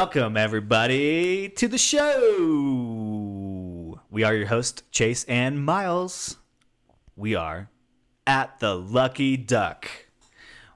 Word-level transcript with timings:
Welcome, 0.00 0.38
everybody, 0.38 1.50
to 1.50 1.68
the 1.68 1.76
show. 1.76 2.00
We 4.10 4.24
are 4.24 4.34
your 4.34 4.46
host, 4.46 4.82
Chase 4.90 5.24
and 5.24 5.62
Miles. 5.62 6.38
We 7.16 7.34
are 7.34 7.68
at 8.26 8.60
the 8.60 8.74
Lucky 8.74 9.36
Duck. 9.36 9.86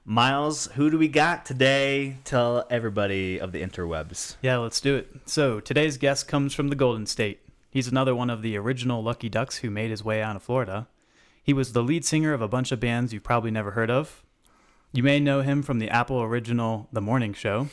Miles, 0.05 0.67
who 0.75 0.91
do 0.91 0.99
we 0.99 1.07
got 1.07 1.43
today? 1.43 2.17
Tell 2.23 2.67
everybody 2.69 3.39
of 3.39 3.51
the 3.51 3.63
interwebs. 3.63 4.35
Yeah, 4.43 4.57
let's 4.57 4.79
do 4.79 4.95
it. 4.95 5.09
So, 5.25 5.59
today's 5.59 5.97
guest 5.97 6.27
comes 6.27 6.53
from 6.53 6.67
the 6.67 6.75
Golden 6.75 7.07
State. 7.07 7.39
He's 7.71 7.87
another 7.87 8.13
one 8.13 8.29
of 8.29 8.43
the 8.43 8.55
original 8.57 9.01
Lucky 9.01 9.27
Ducks 9.27 9.57
who 9.57 9.71
made 9.71 9.89
his 9.89 10.03
way 10.03 10.21
out 10.21 10.35
of 10.35 10.43
Florida. 10.43 10.87
He 11.41 11.51
was 11.51 11.73
the 11.73 11.81
lead 11.81 12.05
singer 12.05 12.33
of 12.33 12.43
a 12.43 12.47
bunch 12.47 12.71
of 12.71 12.79
bands 12.79 13.11
you've 13.11 13.23
probably 13.23 13.49
never 13.49 13.71
heard 13.71 13.89
of. 13.89 14.23
You 14.93 15.01
may 15.01 15.19
know 15.19 15.41
him 15.41 15.63
from 15.63 15.79
the 15.79 15.89
Apple 15.89 16.21
original 16.21 16.89
The 16.93 17.01
Morning 17.01 17.33
Show. 17.33 17.69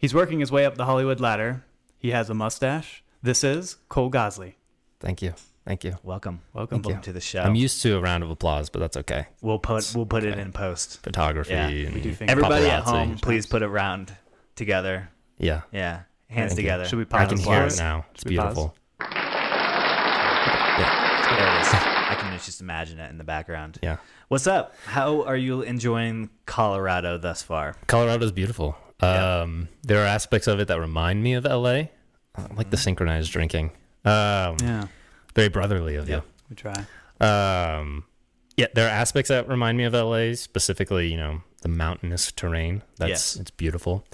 He's 0.00 0.14
working 0.14 0.40
his 0.40 0.50
way 0.50 0.64
up 0.64 0.76
the 0.76 0.86
Hollywood 0.86 1.20
ladder. 1.20 1.62
He 1.98 2.12
has 2.12 2.30
a 2.30 2.34
mustache. 2.34 3.04
This 3.22 3.44
is 3.44 3.76
Cole 3.90 4.08
Gosley. 4.08 4.56
Thank 4.98 5.20
you. 5.20 5.34
Thank 5.66 5.84
you. 5.84 5.98
Welcome. 6.02 6.40
Welcome. 6.54 6.78
Thank 6.78 6.86
you. 6.86 6.92
Welcome 6.94 7.02
to 7.02 7.12
the 7.12 7.20
show. 7.20 7.42
I'm 7.42 7.54
used 7.54 7.82
to 7.82 7.98
a 7.98 8.00
round 8.00 8.24
of 8.24 8.30
applause, 8.30 8.70
but 8.70 8.78
that's 8.78 8.96
okay. 8.96 9.26
we'll 9.42 9.58
put 9.58 9.92
we'll 9.94 10.06
put 10.06 10.24
it 10.24 10.38
in 10.38 10.52
post. 10.52 11.02
Photography. 11.02 11.52
Yeah, 11.52 11.68
and 11.68 11.94
we 11.94 12.00
do 12.00 12.14
finger 12.14 12.30
Everybody 12.32 12.70
at 12.70 12.84
home, 12.84 13.18
please 13.18 13.44
put 13.44 13.62
a 13.62 13.68
round 13.68 14.16
together. 14.56 15.10
Yeah. 15.36 15.60
Yeah, 15.70 16.04
hands 16.28 16.52
Thank 16.52 16.62
you. 16.62 16.62
together. 16.62 16.86
Should 16.86 16.98
we 16.98 17.04
pause? 17.04 17.20
I 17.20 17.24
pause 17.24 17.28
can 17.28 17.38
and 17.38 17.46
hear 17.46 17.66
it 17.66 17.76
now. 17.76 18.06
It's 18.12 18.22
Should 18.22 18.30
we 18.30 18.36
pause? 18.38 18.54
beautiful. 18.54 18.74
There 19.00 19.06
it 21.56 21.60
is. 21.60 21.68
I 21.74 22.16
can 22.18 22.38
just 22.38 22.62
imagine 22.62 22.98
it 23.00 23.10
in 23.10 23.18
the 23.18 23.24
background. 23.24 23.78
Yeah. 23.82 23.98
What's 24.28 24.46
up? 24.46 24.74
How 24.86 25.24
are 25.24 25.36
you 25.36 25.60
enjoying 25.60 26.30
Colorado 26.46 27.18
thus 27.18 27.42
far? 27.42 27.76
Colorado's 27.86 28.32
beautiful. 28.32 28.78
Um, 29.02 29.68
there 29.82 30.02
are 30.02 30.06
aspects 30.06 30.46
of 30.46 30.60
it 30.60 30.68
that 30.68 30.78
remind 30.80 31.22
me 31.22 31.34
of 31.34 31.44
LA, 31.44 31.88
uh, 32.36 32.48
like 32.56 32.70
the 32.70 32.76
synchronized 32.76 33.32
drinking. 33.32 33.70
Um, 34.04 34.56
Yeah, 34.62 34.86
Very 35.34 35.48
brotherly 35.48 35.94
of 35.96 36.08
Yep. 36.08 36.24
we 36.48 36.56
try. 36.56 36.84
Um, 37.20 38.04
yeah, 38.56 38.66
there 38.74 38.86
are 38.86 38.90
aspects 38.90 39.28
that 39.28 39.48
remind 39.48 39.78
me 39.78 39.84
of 39.84 39.94
LA, 39.94 40.34
specifically, 40.34 41.10
you 41.10 41.16
know, 41.16 41.42
the 41.62 41.68
mountainous 41.68 42.32
terrain. 42.32 42.82
That's 42.98 43.08
Yes. 43.10 43.36
it's 43.36 43.50
beautiful. 43.50 44.06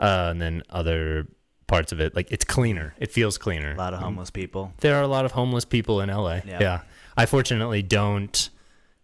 Uh, 0.00 0.28
and 0.30 0.40
then 0.42 0.62
other 0.70 1.26
parts 1.66 1.92
of 1.92 2.00
it, 2.00 2.14
like 2.14 2.30
it's 2.30 2.44
cleaner. 2.44 2.94
It 2.98 3.10
feels 3.12 3.38
cleaner. 3.38 3.72
A 3.72 3.76
lot 3.76 3.94
of 3.94 4.00
homeless 4.00 4.30
people. 4.30 4.72
there 4.80 4.96
are 4.96 5.02
a 5.02 5.08
lot 5.08 5.24
of 5.24 5.32
homeless 5.32 5.64
people 5.64 6.00
in 6.00 6.08
LA. 6.10 6.40
Yeah. 6.46 6.58
Yeah. 6.60 6.80
I 7.16 7.26
fortunately 7.26 7.82
don't 7.82 8.48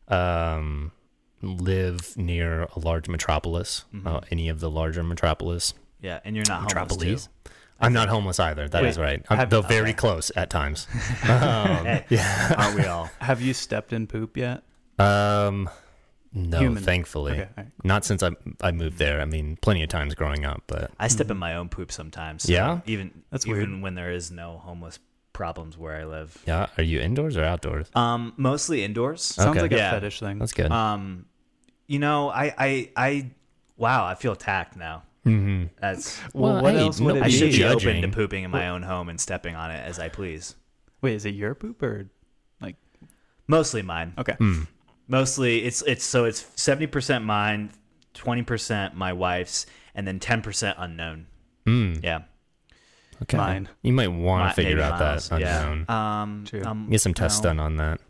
um, 0.08 0.92
live 1.44 2.16
near 2.16 2.62
a 2.74 2.78
large 2.78 3.08
metropolis, 3.08 3.84
Mm-hmm. 3.94 4.06
uh, 4.06 4.20
any 4.30 4.48
of 4.48 4.60
the 4.60 4.70
larger 4.70 5.02
metropolis. 5.02 5.74
Yeah, 6.00 6.20
and 6.24 6.34
you're 6.36 6.44
not 6.48 6.58
homeless 6.72 6.74
Metropolis. 6.74 7.26
too. 7.26 7.50
I'm 7.80 7.92
not 7.92 8.08
homeless 8.08 8.38
either. 8.40 8.68
That 8.68 8.84
is 8.84 8.98
Wait, 8.98 9.04
right. 9.04 9.26
I'm, 9.28 9.38
have- 9.38 9.50
though 9.50 9.62
very 9.62 9.90
okay. 9.90 9.92
close 9.94 10.30
at 10.36 10.48
times. 10.50 10.86
um, 11.28 11.84
Hey, 11.84 12.04
aren't 12.56 12.76
we 12.78 12.84
all? 12.86 13.10
Have 13.20 13.40
you 13.42 13.52
stepped 13.54 13.92
in 13.92 14.06
poop 14.06 14.36
yet? 14.36 14.62
um, 14.98 15.68
no, 16.32 16.58
Human. 16.58 16.82
thankfully. 16.82 17.32
Okay, 17.32 17.42
all 17.42 17.48
right. 17.64 17.66
Not 17.84 18.04
since 18.04 18.22
I 18.22 18.30
I 18.60 18.72
moved 18.72 18.98
there. 18.98 19.20
I 19.20 19.24
mean, 19.24 19.56
plenty 19.62 19.82
of 19.84 19.88
times 19.88 20.14
growing 20.14 20.44
up, 20.44 20.62
but 20.66 20.90
I 20.98 21.06
step 21.08 21.30
in 21.30 21.36
my 21.36 21.54
own 21.56 21.68
poop 21.68 21.92
sometimes. 21.92 22.44
so 22.44 22.52
Yeah? 22.52 22.80
even 22.86 23.22
That's 23.30 23.46
even 23.46 23.58
weird. 23.70 23.82
when 23.82 23.94
there 23.94 24.10
is 24.12 24.30
no 24.32 24.58
homeless 24.58 24.98
problems 25.32 25.76
where 25.78 25.96
I 25.96 26.04
live. 26.04 26.36
yeah. 26.46 26.66
Are 26.78 26.82
you 26.82 27.00
indoors 27.00 27.36
or 27.36 27.44
outdoors? 27.44 27.88
Um, 27.94 28.32
mostly 28.36 28.82
indoors. 28.84 29.22
Sounds 29.22 29.50
Okay. 29.50 29.62
like 29.62 29.72
a 29.72 29.76
fetish 29.78 30.20
thing. 30.20 30.38
That's 30.40 30.52
good. 30.52 30.70
Um, 30.72 31.26
you 31.86 31.98
know, 31.98 32.28
I 32.30 32.54
I 32.58 32.90
I 32.96 33.30
wow, 33.76 34.04
I 34.06 34.14
feel 34.14 34.32
attacked 34.32 34.76
now. 34.76 35.02
mm-hmm. 35.26 35.64
That's 35.80 36.20
Well, 36.32 36.54
Well, 36.54 36.62
what 36.62 36.74
hey, 36.74 36.80
else 36.80 37.00
would 37.00 37.14
no- 37.14 37.20
it 37.20 37.24
I 37.24 37.26
be? 37.26 37.32
should 37.32 37.50
be 37.52 37.58
judging. 37.58 37.98
open 37.98 38.10
to 38.10 38.16
pooping 38.16 38.44
in 38.44 38.50
my 38.50 38.68
own 38.68 38.82
home 38.82 39.08
and 39.08 39.20
stepping 39.20 39.54
on 39.54 39.70
it 39.70 39.80
as 39.86 39.98
I 39.98 40.08
please. 40.08 40.54
Wait, 41.02 41.14
is 41.14 41.24
it 41.26 41.34
your 41.34 41.54
poop 41.54 41.82
or 41.82 42.08
like? 42.60 42.76
Mostly 43.46 43.82
mine. 43.82 44.14
Okay. 44.18 44.34
Mm. 44.40 44.66
Mostly 45.08 45.64
it's 45.64 45.82
it's 45.82 46.04
so 46.04 46.24
it's 46.24 46.46
seventy 46.56 46.86
percent 46.86 47.24
mine, 47.24 47.70
twenty 48.14 48.42
percent 48.42 48.94
my 48.94 49.12
wife's, 49.12 49.66
and 49.94 50.06
then 50.06 50.18
ten 50.18 50.40
percent 50.40 50.76
unknown. 50.80 51.26
Mm. 51.66 52.02
Yeah, 52.02 52.22
Okay. 53.22 53.36
Mine. 53.36 53.68
You 53.82 53.92
might 53.92 54.08
want 54.08 54.50
to 54.50 54.54
figure 54.54 54.80
out 54.82 54.98
miles. 54.98 55.28
that 55.28 55.36
unknown. 55.36 55.84
Yeah. 55.88 56.22
Um, 56.22 56.44
True. 56.46 56.62
um, 56.64 56.88
Get 56.90 57.00
some 57.00 57.14
tests 57.14 57.40
no. 57.40 57.50
done 57.50 57.60
on 57.60 57.76
that. 57.76 58.00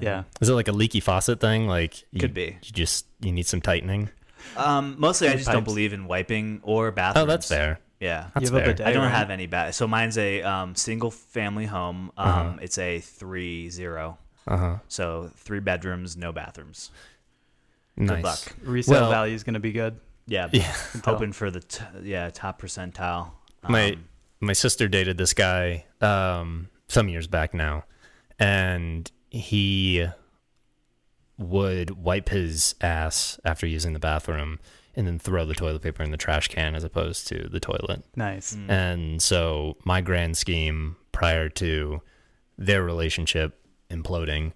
Yeah. 0.00 0.24
Is 0.40 0.48
it 0.48 0.54
like 0.54 0.68
a 0.68 0.72
leaky 0.72 1.00
faucet 1.00 1.40
thing? 1.40 1.66
Like 1.66 2.04
you, 2.12 2.20
Could 2.20 2.34
be. 2.34 2.56
You 2.62 2.72
just 2.72 3.06
you 3.20 3.32
need 3.32 3.46
some 3.46 3.60
tightening. 3.60 4.10
Um, 4.56 4.96
mostly 4.98 5.28
I 5.28 5.32
Good 5.32 5.38
just 5.38 5.50
don't 5.50 5.64
believe 5.64 5.92
in 5.92 6.06
wiping 6.06 6.60
or 6.62 6.90
bathrooms. 6.92 7.24
Oh, 7.24 7.26
that's 7.26 7.48
fair. 7.48 7.78
Yeah. 8.00 8.28
That's 8.34 8.48
You 8.50 8.54
have 8.56 8.62
a 8.62 8.64
fair. 8.66 8.74
bidet, 8.74 8.86
I 8.86 8.92
don't 8.92 9.02
right? 9.04 9.10
have 9.10 9.30
any 9.30 9.46
bad. 9.46 9.74
So 9.74 9.86
mine's 9.86 10.16
a 10.16 10.42
um, 10.42 10.74
single 10.74 11.10
family 11.10 11.66
home. 11.66 12.10
Um, 12.16 12.28
Uh-huh. 12.28 12.56
It's 12.62 12.78
a 12.78 13.00
three 13.00 13.68
zero. 13.70 14.18
Uh 14.48 14.56
huh. 14.56 14.76
So 14.88 15.30
three 15.36 15.60
bedrooms, 15.60 16.16
no 16.16 16.32
bathrooms. 16.32 16.90
Nice. 17.96 18.16
Good 18.16 18.24
luck. 18.24 18.38
Resale 18.62 19.00
Well- 19.02 19.10
value 19.10 19.34
is 19.34 19.42
going 19.44 19.54
to 19.54 19.60
be 19.60 19.72
good. 19.72 19.98
Yeah. 20.26 20.48
Yeah. 20.52 20.72
Hoping 21.04 21.32
for 21.32 21.50
the 21.50 21.60
t- 21.60 21.84
yeah 22.02 22.30
top 22.30 22.62
percentile. 22.62 23.32
My 23.68 23.92
Um, 23.92 24.04
my 24.40 24.52
sister 24.54 24.88
dated 24.88 25.18
this 25.18 25.34
guy 25.34 25.84
um, 26.00 26.68
some 26.88 27.08
years 27.08 27.26
back 27.26 27.52
now, 27.52 27.84
and 28.38 29.10
he 29.30 30.06
would 31.38 31.90
wipe 31.92 32.28
his 32.28 32.74
ass 32.80 33.40
after 33.44 33.66
using 33.66 33.94
the 33.94 33.98
bathroom 33.98 34.58
and 34.94 35.06
then 35.06 35.18
throw 35.18 35.46
the 35.46 35.54
toilet 35.54 35.80
paper 35.80 36.02
in 36.02 36.10
the 36.10 36.16
trash 36.16 36.48
can 36.48 36.74
as 36.74 36.84
opposed 36.84 37.26
to 37.28 37.48
the 37.48 37.60
toilet. 37.60 38.04
Nice. 38.16 38.54
Mm. 38.54 38.70
And 38.70 39.22
so 39.22 39.76
my 39.84 40.00
grand 40.00 40.36
scheme 40.36 40.96
prior 41.12 41.48
to 41.48 42.02
their 42.58 42.82
relationship 42.82 43.58
imploding 43.88 44.52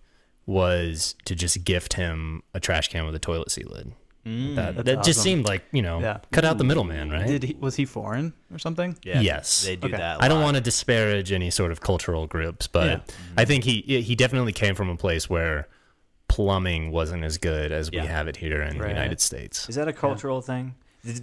was 0.46 1.14
to 1.24 1.34
just 1.34 1.64
gift 1.64 1.94
him 1.94 2.42
a 2.52 2.60
trash 2.60 2.88
can 2.88 3.06
with 3.06 3.14
a 3.14 3.18
toilet 3.18 3.50
seat 3.50 3.70
lid. 3.70 3.92
Mm, 4.26 4.54
That, 4.56 4.74
That's 4.76 4.86
that 4.86 5.04
just 5.04 5.22
seemed 5.22 5.46
like, 5.46 5.62
you 5.72 5.82
know, 5.82 6.00
Yeah. 6.00 6.18
cut 6.32 6.44
out 6.44 6.58
the 6.58 6.64
middleman, 6.64 7.10
right? 7.10 7.26
Did 7.26 7.42
he 7.42 7.54
was 7.60 7.76
he 7.76 7.84
foreign 7.84 8.32
or 8.52 8.58
something? 8.58 8.96
yeah, 9.02 9.20
yes. 9.20 9.64
They 9.64 9.76
do 9.76 9.88
Okay. 9.88 9.96
that. 9.96 10.22
I 10.22 10.28
don't 10.28 10.42
want 10.42 10.56
to 10.56 10.60
disparage 10.60 11.32
any 11.32 11.50
sort 11.50 11.72
of 11.72 11.80
cultural 11.80 12.26
groups, 12.26 12.66
but 12.66 12.86
Yeah. 12.86 13.14
I 13.36 13.44
think 13.44 13.64
he 13.64 13.82
he 14.02 14.14
definitely 14.14 14.52
came 14.52 14.74
from 14.74 14.88
a 14.88 14.96
place 14.96 15.28
where 15.30 15.68
plumbing 16.28 16.90
wasn't 16.90 17.22
as 17.24 17.38
good 17.38 17.70
as 17.70 17.90
Yeah. 17.92 18.02
we 18.02 18.08
have 18.08 18.26
it 18.28 18.36
here 18.36 18.62
in 18.62 18.78
Right. 18.78 18.82
the 18.84 18.88
United 18.88 19.20
States. 19.20 19.68
Is 19.68 19.74
that 19.76 19.88
a 19.88 19.92
cultural 19.92 20.40
thing? 20.40 20.74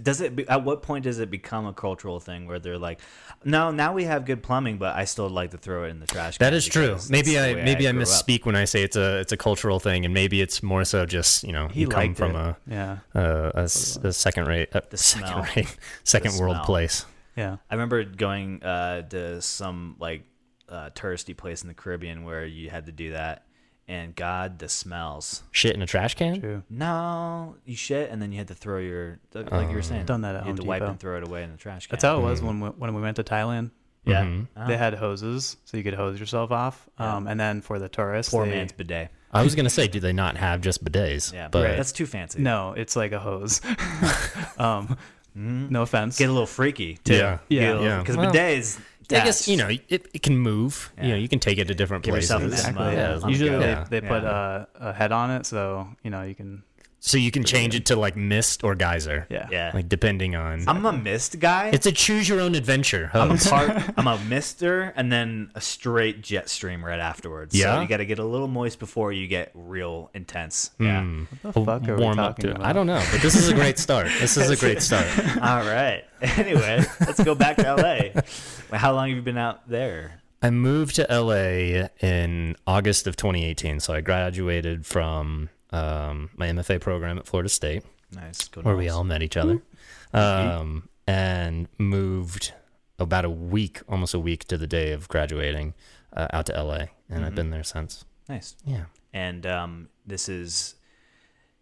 Does 0.02 0.20
it? 0.20 0.36
be- 0.36 0.48
At 0.48 0.64
what 0.64 0.82
point 0.82 1.04
does 1.04 1.18
it 1.18 1.30
become 1.30 1.66
a 1.66 1.72
cultural 1.72 2.20
thing 2.20 2.46
where 2.46 2.58
they're 2.60 2.78
like, 2.78 3.00
no, 3.44 3.70
now 3.72 3.92
we 3.92 4.04
have 4.04 4.24
good 4.24 4.42
plumbing, 4.42 4.78
but 4.78 4.94
I 4.94 5.04
still 5.04 5.28
like 5.28 5.50
to 5.50 5.58
throw 5.58 5.84
it 5.84 5.88
in 5.88 5.98
the 5.98 6.06
trash. 6.06 6.38
That 6.38 6.54
is 6.54 6.64
true. 6.66 6.98
Maybe 7.10 7.38
I 7.38 7.54
maybe 7.54 7.86
I, 7.86 7.90
up." 7.90 7.96
misspeak 7.96 8.44
when 8.44 8.54
I 8.54 8.64
say 8.64 8.82
it's 8.82 8.96
a 8.96 9.18
it's 9.18 9.32
a 9.32 9.36
cultural 9.36 9.80
thing, 9.80 10.04
and 10.04 10.14
maybe 10.14 10.40
it's 10.40 10.62
more 10.62 10.84
so 10.84 11.04
just 11.04 11.42
you 11.42 11.52
know 11.52 11.68
He 11.68 11.80
you 11.82 11.88
come 11.88 12.14
from 12.14 12.30
it. 12.36 12.36
a 12.36 12.56
Yeah. 12.68 12.98
a, 13.14 13.50
a 13.54 13.62
a 13.64 13.68
second 14.12 14.46
rate 14.46 14.68
a 14.72 14.82
The 14.88 14.96
second 14.96 15.26
smell. 15.28 15.46
rate 15.56 15.76
second 16.04 16.38
world 16.38 16.56
smell. 16.56 16.64
place. 16.64 17.04
Yeah. 17.36 17.56
I 17.70 17.74
remember 17.74 18.04
going 18.04 18.62
uh, 18.62 19.02
to 19.08 19.40
some 19.42 19.96
like 19.98 20.22
uh, 20.68 20.90
touristy 20.90 21.36
place 21.36 21.62
in 21.62 21.68
the 21.68 21.74
Caribbean 21.74 22.24
where 22.24 22.44
you 22.46 22.70
had 22.70 22.86
to 22.86 22.92
do 22.92 23.12
that, 23.12 23.46
and 23.92 24.16
God, 24.16 24.58
the 24.58 24.68
smells. 24.68 25.42
Shit 25.52 25.74
in 25.74 25.82
a 25.82 25.86
trash 25.86 26.14
can. 26.14 26.40
True. 26.40 26.62
No, 26.70 27.56
you 27.64 27.76
shit, 27.76 28.10
and 28.10 28.20
then 28.22 28.32
you 28.32 28.38
had 28.38 28.48
to 28.48 28.54
throw 28.54 28.78
your 28.78 29.18
like 29.34 29.68
you 29.68 29.76
were 29.76 29.82
saying. 29.82 30.06
Done 30.06 30.22
that 30.22 30.34
at 30.34 30.40
You 30.42 30.46
had 30.46 30.46
Home 30.46 30.56
to 30.56 30.64
wipe 30.64 30.80
Depot. 30.80 30.90
and 30.90 31.00
throw 31.00 31.16
it 31.18 31.26
away 31.28 31.42
in 31.44 31.50
the 31.52 31.58
trash 31.58 31.86
can. 31.86 31.94
That's 31.96 32.04
how 32.04 32.18
it 32.18 32.22
was 32.22 32.40
when 32.42 32.60
we, 32.60 32.68
when 32.70 32.94
we 32.94 33.02
went 33.02 33.16
to 33.16 33.24
Thailand. 33.24 33.70
Yeah. 34.04 34.24
Mhm. 34.24 34.48
Oh. 34.56 34.66
They 34.66 34.76
had 34.76 34.94
hoses, 34.94 35.56
so 35.64 35.76
you 35.76 35.84
could 35.84 35.94
hose 35.94 36.18
yourself 36.18 36.50
off. 36.50 36.88
Yeah. 36.98 37.16
Um, 37.16 37.28
and 37.28 37.38
then 37.38 37.60
for 37.60 37.78
the 37.78 37.88
tourists, 37.88 38.32
poor 38.32 38.44
they, 38.46 38.50
man's 38.52 38.72
bidet. 38.72 39.10
I 39.32 39.42
was 39.42 39.54
gonna 39.54 39.70
say, 39.70 39.86
do 39.88 40.00
they 40.00 40.12
not 40.12 40.36
have 40.36 40.60
just 40.60 40.84
bidets? 40.84 41.32
Yeah, 41.32 41.48
but 41.48 41.76
that's 41.76 41.92
too 41.92 42.06
fancy. 42.06 42.40
no, 42.42 42.72
it's 42.72 42.96
like 42.96 43.12
a 43.12 43.20
hose. 43.20 43.60
um, 44.58 44.96
Mhm. 45.36 45.70
no 45.70 45.80
offense. 45.82 46.18
Get 46.18 46.28
a 46.28 46.32
little 46.32 46.46
freaky 46.46 46.98
too. 47.04 47.14
Yeah. 47.14 47.38
Yeah. 47.48 47.80
Yeah. 47.80 47.98
Because 48.00 48.16
Well, 48.18 48.30
bidets. 48.32 48.78
I 49.10 49.24
guess 49.24 49.48
you 49.48 49.56
know 49.56 49.68
it, 49.68 50.06
it 50.14 50.22
can 50.22 50.38
move. 50.38 50.92
You 51.00 51.08
know, 51.08 51.16
you 51.16 51.28
can 51.28 51.38
take 51.40 51.58
it 51.58 51.68
to 51.68 51.74
different 51.74 52.04
Give 52.04 52.12
places. 52.12 52.30
yourself 52.30 52.42
exactly. 52.52 52.92
Yeah. 52.92 53.26
Usually 53.26 53.50
they, 53.50 53.70
Yeah. 53.70 53.84
they 53.90 54.00
put 54.00 54.22
Yeah. 54.22 54.64
a, 54.80 54.88
a 54.88 54.92
head 54.92 55.12
on 55.12 55.30
it, 55.30 55.46
so 55.46 55.88
you 56.02 56.10
know 56.10 56.22
you 56.22 56.34
can. 56.34 56.62
So 57.04 57.18
you 57.18 57.32
can 57.32 57.42
change 57.42 57.74
it 57.74 57.86
to 57.86 57.96
like 57.96 58.14
mist 58.14 58.62
or 58.62 58.76
geyser. 58.76 59.26
Yeah. 59.28 59.48
Yeah. 59.50 59.72
Like 59.74 59.88
depending 59.88 60.36
on. 60.36 60.68
I'm 60.68 60.86
a 60.86 60.92
mist 60.92 61.40
guy. 61.40 61.70
it's 61.72 61.84
a 61.84 61.90
choose 61.90 62.28
your 62.28 62.40
own 62.40 62.54
adventure. 62.54 63.10
I'm 63.12 63.22
a 63.22 63.28
hose. 63.32 63.48
part. 63.48 63.70
I'm 63.96 64.06
a 64.06 64.18
mister, 64.28 64.92
and 64.94 65.10
then 65.10 65.50
a 65.56 65.60
straight 65.60 66.22
jet 66.22 66.48
stream 66.48 66.84
right 66.84 67.00
afterwards. 67.00 67.56
Yeah? 67.56 67.74
so 67.74 67.80
you 67.82 67.88
got 67.88 67.96
to 67.96 68.06
get 68.06 68.20
a 68.20 68.24
little 68.24 68.46
moist 68.46 68.78
before 68.78 69.10
you 69.12 69.26
get 69.26 69.50
real 69.52 70.10
intense. 70.14 70.70
Yeah. 70.78 71.02
Hmm. 71.02 71.24
What 71.42 71.54
the 71.54 71.64
fuck 71.64 71.88
are 71.88 71.96
we 71.96 72.02
warm 72.02 72.20
up 72.20 72.36
talking 72.36 72.42
to 72.44 72.50
it. 72.50 72.56
about? 72.58 72.66
I 72.68 72.72
don't 72.72 72.86
know, 72.86 73.02
but 73.10 73.20
this 73.20 73.34
is 73.34 73.48
a 73.48 73.54
great 73.54 73.80
start. 73.80 74.06
This 74.20 74.36
is 74.36 74.48
a 74.48 74.56
great 74.56 74.80
start. 74.88 75.06
All 75.42 75.64
right. 75.66 76.04
Anyway, 76.20 76.84
let's 77.00 77.22
go 77.24 77.34
back 77.34 77.56
to 77.56 77.74
LA. 77.74 78.22
Well, 78.70 78.78
How 78.80 78.92
long 78.94 79.08
have 79.08 79.16
you 79.16 79.22
been 79.22 79.38
out 79.38 79.68
there? 79.68 80.20
I 80.40 80.50
moved 80.50 80.94
to 80.96 81.06
LA 81.10 81.88
in 82.00 82.54
August 82.64 83.08
of 83.08 83.16
2018. 83.16 83.80
So 83.80 83.92
I 83.92 84.00
graduated 84.02 84.86
from 84.86 85.48
um, 85.72 86.30
my 86.36 86.48
MFA 86.48 86.80
program 86.80 87.18
at 87.18 87.26
Florida 87.26 87.48
State, 87.48 87.82
Nice. 88.14 88.48
Go 88.48 88.60
where 88.60 88.76
we 88.76 88.88
all 88.90 89.04
met 89.04 89.22
each 89.22 89.36
other. 89.38 89.62
Um, 90.12 90.88
and 91.06 91.66
moved 91.78 92.52
about 92.98 93.24
a 93.24 93.30
week, 93.30 93.80
almost 93.88 94.12
a 94.14 94.18
week 94.20 94.44
to 94.48 94.58
the 94.58 94.66
day 94.66 94.92
of 94.92 95.08
graduating, 95.08 95.74
uh, 96.14 96.28
out 96.32 96.46
to 96.46 96.52
LA, 96.52 96.88
and 97.08 97.24
I've 97.24 97.32
Mhm. 97.32 97.36
been 97.36 97.50
there 97.50 97.64
since. 97.64 98.04
Nice. 98.28 98.54
Yeah. 98.64 98.84
And 99.14 99.46
um, 99.46 99.88
this 100.06 100.28
is 100.28 100.74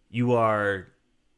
you 0.09 0.33
are 0.33 0.87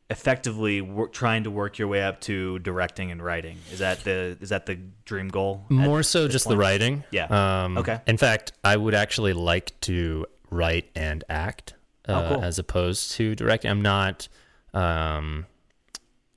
effectively 0.09 0.87
trying 1.11 1.43
to 1.43 1.51
work 1.51 1.77
your 1.77 1.87
way 1.87 2.03
up 2.03 2.19
to 2.21 2.59
directing 2.59 3.11
and 3.11 3.23
writing. 3.23 3.57
Is 3.71 3.79
that 3.79 4.03
the 4.03 4.37
is 4.41 4.49
that 4.49 4.65
the 4.65 4.77
dream 5.05 5.29
goal? 5.29 5.65
More 5.69 6.03
so 6.03 6.27
just 6.27 6.47
the 6.47 6.57
writing. 6.57 7.03
Yeah. 7.11 7.63
Um, 7.63 7.77
Okay. 7.77 8.01
In 8.07 8.17
fact, 8.17 8.51
I 8.63 8.75
would 8.77 8.93
actually 8.95 9.33
like 9.33 9.79
to 9.81 10.25
write 10.49 10.89
and 10.95 11.23
act 11.29 11.73
Oh, 12.07 12.13
uh, 12.13 12.29
cool. 12.35 12.43
as 12.43 12.59
opposed 12.59 13.11
to 13.13 13.35
directing. 13.35 13.71
I'm 13.71 13.81
not. 13.81 14.27
Um, 14.73 15.45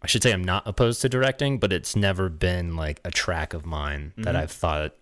I 0.03 0.07
should 0.07 0.23
say 0.23 0.33
I'm 0.33 0.45
not 0.45 0.63
opposed 0.67 1.01
to 1.03 1.09
directing, 1.09 1.59
but 1.59 1.73
it's 1.73 1.97
never 1.97 2.29
been 2.29 2.77
like 2.77 3.01
a 3.05 3.11
track 3.11 3.55
of 3.55 3.67
mine 3.67 4.13
that 4.19 4.35
Mhm. 4.35 4.39
I've 4.39 4.51
thought 4.53 4.95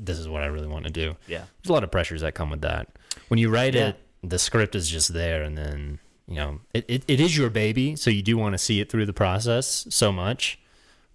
this 0.00 0.18
is 0.18 0.26
what 0.28 0.42
I 0.42 0.46
really 0.46 0.66
want 0.66 0.84
to 0.86 0.90
do. 0.90 1.16
Yeah. 1.28 1.44
There's 1.62 1.70
a 1.70 1.72
lot 1.72 1.84
of 1.84 1.90
pressures 1.90 2.22
that 2.22 2.34
come 2.34 2.50
with 2.50 2.62
that. 2.62 2.88
When 3.28 3.38
you 3.38 3.50
write 3.50 3.74
Yeah. 3.74 3.88
it, 3.90 4.00
the 4.22 4.38
script 4.38 4.74
is 4.74 4.88
just 4.90 5.12
there, 5.12 5.42
and 5.42 5.56
then 5.56 5.98
you 6.26 6.34
know 6.36 6.60
it, 6.74 6.84
it, 6.88 7.04
it 7.06 7.20
is 7.20 7.36
your 7.36 7.50
baby, 7.50 7.94
so 7.94 8.10
you 8.10 8.22
do 8.22 8.36
want 8.36 8.54
to 8.54 8.58
see 8.58 8.80
it 8.80 8.90
through 8.90 9.06
the 9.06 9.12
process 9.12 9.86
so 9.90 10.10
much, 10.12 10.58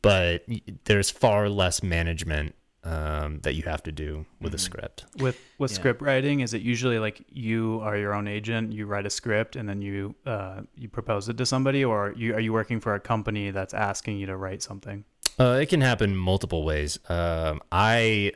but 0.01 0.45
there's 0.85 1.09
far 1.09 1.49
less 1.49 1.83
management 1.83 2.56
um, 2.83 3.39
that 3.44 3.53
you 3.56 3.63
have 3.63 3.81
to 3.83 3.91
do 3.91 4.25
with 4.41 4.53
a 4.53 4.57
Mhm. 4.57 4.62
script. 4.62 5.06
With 5.18 5.39
with 5.57 5.71
Yeah. 5.71 5.75
script 5.77 6.01
writing, 6.01 6.41
is 6.41 6.53
it 6.53 6.62
usually 6.62 7.00
like 7.00 7.24
you 7.30 7.80
are 7.81 7.95
your 7.97 8.13
own 8.13 8.27
agent, 8.27 8.74
you 8.74 8.85
write 8.85 9.06
a 9.06 9.09
script, 9.09 9.56
and 9.56 9.68
then 9.69 9.81
you 9.81 10.15
uh, 10.25 10.62
you 10.75 10.89
propose 10.89 11.30
it 11.30 11.38
to 11.38 11.45
somebody, 11.45 11.83
or 11.85 12.13
you, 12.18 12.33
are 12.35 12.39
you 12.41 12.51
working 12.53 12.80
for 12.81 12.94
a 12.95 13.00
company 13.00 13.51
that's 13.51 13.74
asking 13.74 14.18
you 14.18 14.25
to 14.25 14.35
write 14.35 14.62
something? 14.62 15.06
Uh, 15.39 15.57
it 15.62 15.68
can 15.69 15.81
happen 15.81 16.15
multiple 16.15 16.63
ways. 16.63 17.00
Um, 17.09 17.62
I, 17.71 18.33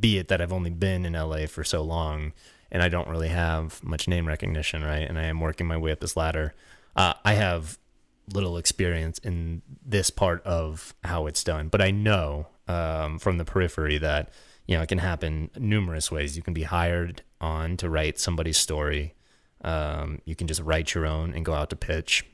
be 0.00 0.18
it 0.18 0.28
that 0.28 0.40
I've 0.40 0.52
only 0.52 0.70
been 0.70 1.04
in 1.04 1.12
LA 1.14 1.46
for 1.46 1.62
so 1.62 1.82
long, 1.82 2.32
and 2.72 2.82
I 2.82 2.88
don't 2.88 3.08
really 3.08 3.28
have 3.28 3.82
much 3.84 4.08
name 4.08 4.26
recognition, 4.26 4.82
right? 4.82 5.06
And 5.08 5.18
I 5.18 5.24
am 5.24 5.38
working 5.40 5.66
my 5.66 5.76
way 5.76 5.92
up 5.92 6.00
this 6.00 6.16
ladder. 6.16 6.54
Uh, 6.96 7.14
I 7.24 7.34
have 7.34 7.78
little 8.32 8.56
experience 8.56 9.18
in 9.18 9.62
this 9.84 10.08
part 10.10 10.42
of 10.44 10.94
how 11.04 11.26
it's 11.26 11.44
done, 11.44 11.68
but 11.68 11.80
I 11.82 11.90
know 11.90 12.46
um, 12.70 13.18
from 13.18 13.38
the 13.38 13.44
periphery 13.44 13.98
that 13.98 14.30
you 14.66 14.76
know 14.76 14.82
it 14.82 14.88
can 14.88 14.98
happen 14.98 15.50
numerous 15.56 16.10
ways. 16.10 16.36
You 16.36 16.42
can 16.42 16.54
be 16.54 16.62
hired 16.62 17.22
on 17.40 17.76
to 17.78 17.88
write 17.88 18.18
somebody's 18.18 18.58
story. 18.58 19.14
Um, 19.62 20.20
you 20.24 20.34
can 20.34 20.46
just 20.46 20.60
write 20.62 20.94
your 20.94 21.06
own 21.06 21.34
and 21.34 21.44
go 21.44 21.54
out 21.54 21.70
to 21.70 21.76
pitch. 21.76 22.24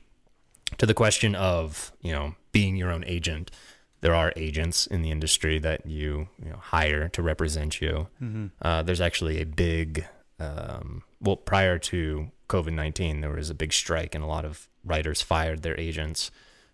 To 0.77 0.85
the 0.85 0.93
question 0.93 1.33
of 1.35 1.91
you 2.01 2.11
know 2.11 2.35
being 2.51 2.75
your 2.75 2.91
own 2.91 3.03
agent, 3.07 3.51
there 4.01 4.13
are 4.13 4.31
agents 4.35 4.85
in 4.85 5.01
the 5.01 5.11
industry 5.11 5.59
that 5.59 5.85
you, 5.85 6.27
you 6.43 6.49
know, 6.49 6.57
hire 6.57 7.09
to 7.09 7.21
represent 7.21 7.81
you. 7.81 8.07
Mm-hmm. 8.21 8.47
Uh, 8.61 8.83
there's 8.83 9.01
actually 9.01 9.41
a 9.41 9.45
big, 9.45 10.05
um, 10.39 11.03
well, 11.19 11.35
prior 11.35 11.79
to 11.79 12.31
COVID 12.47 12.73
19, 12.73 13.21
there 13.21 13.31
was 13.31 13.49
a 13.49 13.55
big 13.55 13.73
strike, 13.73 14.13
and 14.13 14.23
a 14.23 14.27
lot 14.27 14.45
of 14.45 14.69
writers 14.85 15.21
fired 15.21 15.63
their 15.63 15.79
agents 15.79 16.29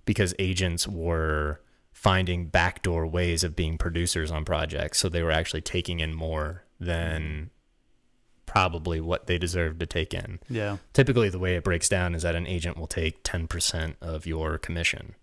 because 0.06 0.36
agents 0.38 0.88
were 0.88 1.62
finding 2.04 2.48
backdoor 2.48 3.08
ways 3.08 3.46
of 3.46 3.56
being 3.56 3.78
producers 3.78 4.30
on 4.30 4.44
projects. 4.44 5.00
So 5.00 5.08
they 5.08 5.24
were 5.24 5.32
actually 5.32 5.62
taking 5.62 6.02
in 6.02 6.14
more 6.14 6.64
than 6.80 7.50
probably 8.46 9.00
what 9.00 9.26
they 9.28 9.38
deserved 9.38 9.80
to 9.80 9.86
take 9.86 10.14
in. 10.14 10.40
Yeah. 10.50 10.78
Typically, 10.92 11.30
the 11.30 11.40
way 11.40 11.56
it 11.56 11.64
breaks 11.64 11.88
down 11.88 12.14
is 12.14 12.24
that 12.24 12.36
an 12.36 12.46
agent 12.46 12.78
will 12.78 12.88
take 12.88 13.24
10% 13.24 13.96
of 14.02 14.26
your 14.26 14.58
commission. 14.58 15.16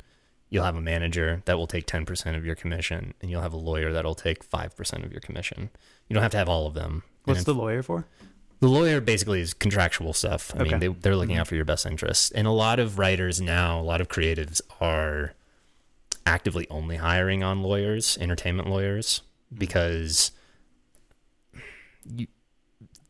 You'll 0.49 0.65
have 0.65 0.75
a 0.75 0.81
manager 0.81 1.43
that 1.44 1.59
will 1.59 1.67
take 1.67 1.87
10% 1.87 2.35
of 2.37 2.44
your 2.47 2.55
commission, 2.56 3.12
and 3.21 3.31
you'll 3.31 3.43
have 3.43 3.53
a 3.53 3.59
lawyer 3.59 3.93
that'll 3.93 4.15
take 4.17 4.49
5% 4.49 5.05
of 5.05 5.12
your 5.12 5.21
commission. 5.21 5.69
You 6.09 6.15
don't 6.15 6.23
have 6.23 6.32
to 6.32 6.38
have 6.38 6.49
all 6.49 6.67
of 6.67 6.75
them. 6.75 7.03
What's 7.25 7.44
the 7.44 7.55
lawyer 7.55 7.82
for? 7.82 8.06
the 8.61 8.69
lawyer 8.69 9.00
basically 9.00 9.41
is 9.41 9.55
contractual 9.55 10.12
stuff. 10.12 10.53
I 10.55 10.61
Okay. 10.62 10.71
mean, 10.73 10.81
they, 10.81 10.88
they're 10.88 11.17
looking 11.17 11.37
out 11.38 11.47
for 11.47 11.55
your 11.55 11.65
best 11.65 11.87
interests. 11.87 12.31
And 12.32 12.47
a 12.47 12.50
lot 12.50 12.79
of 12.79 12.99
writers 12.99 13.41
now, 13.41 13.81
a 13.81 13.82
lot 13.82 14.00
of 14.03 14.09
creatives 14.09 14.61
are 14.82 15.32
actively 16.26 16.67
only 16.70 16.96
hiring 16.96 17.43
on 17.43 17.62
lawyers, 17.62 18.17
entertainment 18.20 18.69
lawyers, 18.69 19.22
because 19.52 20.32
you, 22.05 22.26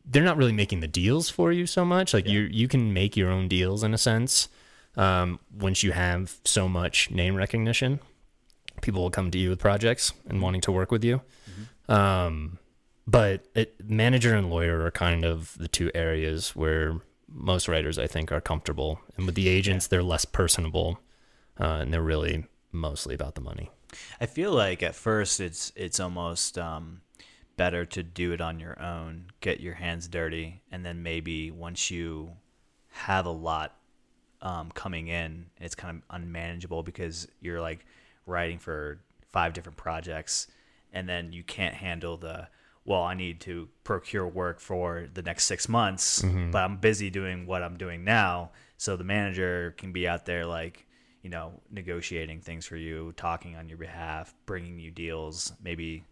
they're 0.05 0.23
not 0.23 0.37
really 0.37 0.51
making 0.51 0.79
the 0.79 0.87
deals 0.87 1.29
for 1.29 1.51
you 1.51 1.65
so 1.65 1.85
much. 1.85 2.13
Like 2.13 2.25
Yeah. 2.25 2.31
you, 2.33 2.39
you 2.51 2.67
can 2.67 2.93
make 2.93 3.15
your 3.15 3.29
own 3.29 3.47
deals 3.47 3.83
in 3.83 3.93
a 3.93 3.97
sense. 3.97 4.49
Um, 4.97 5.39
once 5.57 5.83
you 5.83 5.91
have 5.93 6.37
so 6.43 6.67
much 6.67 7.11
name 7.11 7.35
recognition, 7.35 7.99
people 8.81 9.01
will 9.03 9.09
come 9.11 9.31
to 9.31 9.37
you 9.37 9.49
with 9.49 9.59
projects 9.59 10.13
and 10.27 10.41
wanting 10.41 10.61
to 10.61 10.71
work 10.71 10.91
with 10.91 11.03
you. 11.03 11.21
Um, 11.87 12.57
but 13.07 13.45
it, 13.55 13.75
manager 13.87 14.33
and 14.35 14.49
lawyer 14.49 14.83
are 14.85 14.91
kind 14.91 15.23
of 15.25 15.55
the 15.57 15.67
two 15.67 15.91
areas 15.95 16.55
where 16.55 16.97
most 17.27 17.67
writers 17.67 17.97
I 17.97 18.07
think 18.07 18.31
are 18.31 18.41
comfortable, 18.41 18.99
and 19.17 19.25
with 19.25 19.35
the 19.35 19.47
agents 19.47 19.87
they're 19.87 20.03
less 20.03 20.25
personable, 20.25 20.99
uh, 21.59 21.79
and 21.81 21.93
they're 21.93 22.01
really 22.01 22.45
mostly 22.71 23.15
about 23.15 23.35
the 23.35 23.41
money. 23.41 23.69
I 24.19 24.25
feel 24.25 24.51
like 24.53 24.81
at 24.83 24.95
first 24.95 25.39
it's 25.39 25.71
it's 25.75 25.99
almost 25.99 26.57
um, 26.57 27.01
better 27.57 27.85
to 27.85 28.03
do 28.03 28.31
it 28.31 28.41
on 28.41 28.59
your 28.59 28.81
own, 28.81 29.25
get 29.41 29.59
your 29.59 29.75
hands 29.75 30.07
dirty, 30.07 30.61
and 30.71 30.85
then 30.85 31.03
maybe 31.03 31.51
once 31.51 31.91
you 31.91 32.31
have 32.89 33.25
a 33.25 33.31
lot 33.31 33.75
um, 34.41 34.71
coming 34.71 35.07
in, 35.07 35.45
it's 35.59 35.75
kind 35.75 35.97
of 35.97 36.15
unmanageable 36.15 36.83
because 36.83 37.27
you're 37.41 37.61
like 37.61 37.85
writing 38.25 38.59
for 38.59 38.99
five 39.31 39.53
different 39.53 39.77
projects, 39.77 40.47
and 40.93 41.07
then 41.07 41.31
you 41.33 41.43
can't 41.43 41.75
handle 41.75 42.17
the 42.17 42.47
well. 42.85 43.03
I 43.03 43.13
need 43.13 43.41
to 43.41 43.67
procure 43.83 44.27
work 44.27 44.59
for 44.59 45.07
the 45.13 45.21
next 45.21 45.45
six 45.45 45.67
months, 45.69 46.23
but 46.51 46.63
I'm 46.63 46.77
busy 46.77 47.09
doing 47.09 47.45
what 47.45 47.61
I'm 47.61 47.77
doing 47.77 48.03
now. 48.03 48.51
So 48.77 48.95
the 48.95 49.03
manager 49.03 49.75
can 49.77 49.91
be 49.91 50.07
out 50.07 50.25
there 50.25 50.45
like 50.45 50.87
you 51.21 51.29
know, 51.29 51.53
negotiating 51.69 52.41
things 52.41 52.65
for 52.65 52.75
you, 52.77 53.13
talking 53.15 53.55
on 53.55 53.69
your 53.69 53.77
behalf, 53.77 54.33
bringing 54.45 54.79
you 54.79 54.91
deals. 54.91 55.53
Maybe, 55.63 56.03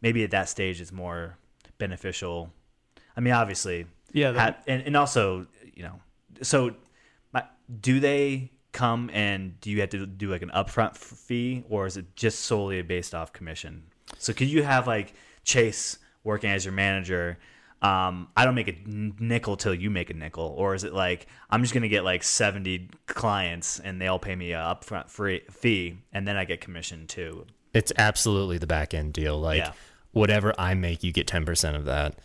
maybe 0.00 0.24
at 0.24 0.30
that 0.30 0.48
stage 0.48 0.80
it's 0.80 0.92
more 0.92 1.36
beneficial. 1.78 2.50
I 3.16 3.20
mean, 3.20 3.34
obviously, 3.34 3.86
Yeah. 4.12 4.32
ha- 4.32 4.56
and 4.66 4.82
and 4.86 4.96
also, 4.96 5.46
you 5.74 5.82
know, 5.82 6.00
so 6.42 6.74
my, 7.32 7.44
do 7.80 8.00
they 8.00 8.50
come 8.72 9.08
and 9.12 9.60
do 9.60 9.70
you 9.70 9.80
have 9.80 9.90
to 9.90 10.04
do 10.06 10.30
like 10.30 10.42
an 10.42 10.50
upfront 10.50 10.96
fee, 10.96 11.64
or 11.68 11.86
is 11.86 11.96
it 11.96 12.16
just 12.16 12.40
solely 12.40 12.80
based 12.82 13.14
off 13.14 13.32
commission? 13.32 13.84
So 14.18 14.32
could 14.32 14.48
you 14.48 14.62
have 14.62 14.86
like 14.86 15.14
Chase 15.44 15.98
working 16.24 16.50
as 16.50 16.64
your 16.64 16.72
manager? 16.72 17.38
Um, 17.84 18.28
I 18.34 18.46
don't 18.46 18.54
make 18.54 18.68
a 18.68 18.76
nickel 18.86 19.56
till 19.58 19.74
you 19.74 19.90
make 19.90 20.08
a 20.08 20.14
nickel, 20.14 20.54
or 20.56 20.74
is 20.74 20.84
it 20.84 20.94
like 20.94 21.26
I'm 21.50 21.60
just 21.62 21.74
gonna 21.74 21.88
get 21.88 22.02
like 22.02 22.22
70 22.22 22.88
clients 23.06 23.78
and 23.78 24.00
they 24.00 24.06
all 24.06 24.18
pay 24.18 24.34
me 24.34 24.52
a 24.52 24.58
upfront 24.58 25.10
free 25.10 25.42
fee, 25.50 25.98
and 26.12 26.26
then 26.26 26.36
I 26.36 26.44
get 26.46 26.60
commission 26.62 27.06
too? 27.06 27.46
It's 27.74 27.92
absolutely 27.98 28.56
the 28.56 28.66
back 28.66 28.94
end 28.94 29.12
deal. 29.12 29.38
Like 29.38 29.58
Yeah. 29.58 29.72
whatever 30.12 30.54
I 30.58 30.72
make, 30.74 31.04
you 31.04 31.12
get 31.12 31.26
ten 31.26 31.44
percent 31.44 31.76
of 31.76 31.84
that. 31.84 32.16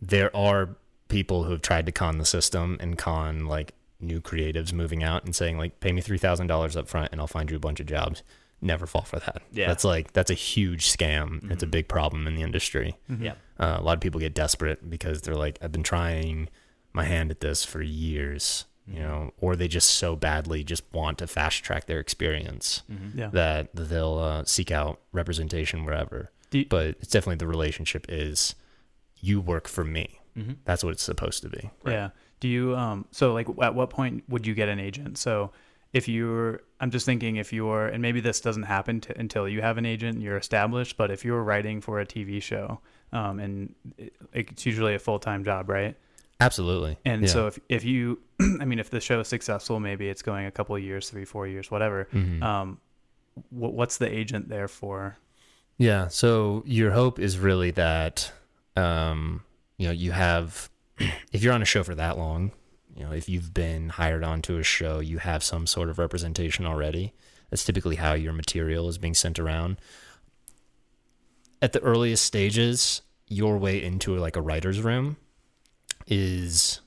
There 0.00 0.34
are 0.34 0.76
people 1.08 1.44
who 1.44 1.50
have 1.52 1.60
tried 1.62 1.84
to 1.86 1.92
con 1.92 2.16
the 2.18 2.24
system 2.24 2.78
and 2.80 2.96
con 2.96 3.44
like 3.46 3.74
new 4.00 4.20
creatives 4.22 4.72
moving 4.72 5.02
out 5.02 5.24
and 5.24 5.36
saying 5.36 5.58
like, 5.58 5.80
pay 5.80 5.92
me 5.92 6.00
three 6.00 6.16
thousand 6.18 6.46
dollars 6.46 6.74
upfront 6.74 7.08
and 7.12 7.20
I'll 7.20 7.26
find 7.26 7.50
you 7.50 7.56
a 7.56 7.60
bunch 7.60 7.80
of 7.80 7.86
jobs. 7.86 8.22
Never 8.62 8.86
fall 8.86 9.02
for 9.02 9.18
that. 9.20 9.42
Yeah. 9.52 9.68
That's 9.68 9.84
like 9.84 10.12
that's 10.12 10.30
a 10.30 10.34
huge 10.34 10.90
scam. 10.90 11.50
It's 11.50 11.62
a 11.62 11.66
big 11.66 11.88
problem 11.88 12.26
in 12.26 12.34
the 12.34 12.42
industry. 12.42 12.96
Yeah, 13.08 13.34
Uh, 13.58 13.76
a 13.78 13.82
lot 13.82 13.94
of 13.94 14.00
people 14.00 14.20
get 14.20 14.34
desperate 14.34 14.88
because 14.90 15.22
they're 15.22 15.34
like, 15.34 15.58
I've 15.62 15.72
been 15.72 15.82
trying 15.82 16.48
my 16.92 17.04
hand 17.04 17.30
at 17.30 17.40
this 17.40 17.64
for 17.64 17.80
years, 17.80 18.66
you 18.86 18.98
know, 19.00 19.32
or 19.40 19.56
they 19.56 19.68
just 19.68 19.90
so 19.92 20.14
badly 20.16 20.62
just 20.64 20.82
want 20.92 21.18
to 21.18 21.26
fast 21.26 21.62
track 21.64 21.86
their 21.86 22.00
experience 22.00 22.82
yeah. 23.14 23.28
that 23.28 23.68
they'll 23.74 24.18
uh, 24.18 24.44
seek 24.44 24.70
out 24.70 25.00
representation 25.12 25.84
wherever. 25.84 26.30
You- 26.52 26.66
but 26.68 26.96
it's 27.00 27.08
definitely 27.08 27.36
the 27.36 27.46
relationship 27.46 28.04
is 28.08 28.54
you 29.20 29.40
work 29.40 29.68
for 29.68 29.84
me. 29.84 30.20
Mhm. 30.36 30.56
That's 30.64 30.82
what 30.84 30.90
it's 30.90 31.02
supposed 31.02 31.42
to 31.42 31.48
be. 31.48 31.70
Yeah. 31.86 32.10
Do 32.40 32.48
you 32.48 32.76
um 32.76 33.06
so 33.10 33.32
like 33.32 33.46
at 33.62 33.74
what 33.74 33.90
point 33.90 34.24
would 34.28 34.46
you 34.46 34.54
get 34.54 34.68
an 34.68 34.78
agent? 34.80 35.16
So 35.18 35.52
if 35.92 36.08
you're 36.08 36.60
I'm 36.80 36.90
just 36.90 37.04
thinking 37.06 37.36
if 37.36 37.52
you're 37.52 37.86
and 37.86 38.00
maybe 38.00 38.20
this 38.20 38.40
doesn't 38.40 38.62
happen 38.64 39.00
to, 39.02 39.18
until 39.18 39.48
you 39.48 39.60
have 39.62 39.76
an 39.78 39.86
agent 39.86 40.14
and 40.16 40.22
you're 40.22 40.36
established, 40.36 40.96
but 40.96 41.10
if 41.10 41.24
you're 41.24 41.42
writing 41.42 41.80
for 41.80 42.00
a 42.00 42.06
TV 42.06 42.40
show 42.42 42.80
um 43.12 43.40
and 43.40 43.74
it, 43.98 44.14
it's 44.32 44.64
usually 44.66 44.94
a 44.94 44.98
full-time 44.98 45.42
job, 45.44 45.68
right? 45.68 45.96
Absolutely. 46.40 46.96
And 47.04 47.22
Yeah. 47.22 47.28
so 47.28 47.46
if 47.48 47.58
if 47.68 47.84
you 47.84 48.20
I 48.60 48.64
mean 48.64 48.78
if 48.78 48.90
the 48.90 49.00
show 49.00 49.20
is 49.20 49.28
successful, 49.28 49.80
maybe 49.80 50.08
it's 50.08 50.22
going 50.22 50.46
a 50.46 50.50
couple 50.50 50.76
of 50.76 50.82
years, 50.82 51.10
3 51.10 51.24
4 51.24 51.46
years, 51.48 51.70
whatever. 51.70 52.08
Mhm. 52.12 52.42
Um 52.42 52.78
wh- 53.50 53.74
what's 53.74 53.98
the 53.98 54.12
agent 54.12 54.48
there 54.48 54.68
for? 54.68 55.16
Yeah. 55.76 56.08
So 56.08 56.62
your 56.66 56.90
hope 56.92 57.18
is 57.18 57.38
really 57.38 57.70
that, 57.72 58.32
um, 58.76 59.42
you 59.78 59.86
know, 59.86 59.92
you 59.92 60.12
have, 60.12 60.68
if 61.32 61.42
you're 61.42 61.54
on 61.54 61.62
a 61.62 61.66
show 61.66 61.82
for 61.82 61.94
that 61.94 62.18
long, 62.18 62.52
you 62.94 63.04
know, 63.04 63.12
if 63.12 63.28
you've 63.28 63.54
been 63.54 63.90
hired 63.90 64.24
onto 64.24 64.58
a 64.58 64.62
show, 64.62 65.00
you 65.00 65.18
have 65.18 65.42
some 65.42 65.66
sort 65.66 65.88
of 65.88 65.98
representation 65.98 66.66
already. 66.66 67.12
That's 67.50 67.64
typically 67.64 67.96
how 67.96 68.14
your 68.14 68.32
material 68.32 68.88
is 68.88 68.98
being 68.98 69.14
sent 69.14 69.38
around. 69.38 69.78
At 71.62 71.72
the 71.72 71.80
earliest 71.80 72.24
stages, 72.24 73.02
your 73.26 73.58
way 73.58 73.82
into 73.82 74.16
like 74.16 74.36
a 74.36 74.42
writer's 74.42 74.80
room 74.80 75.16
is 76.06 76.80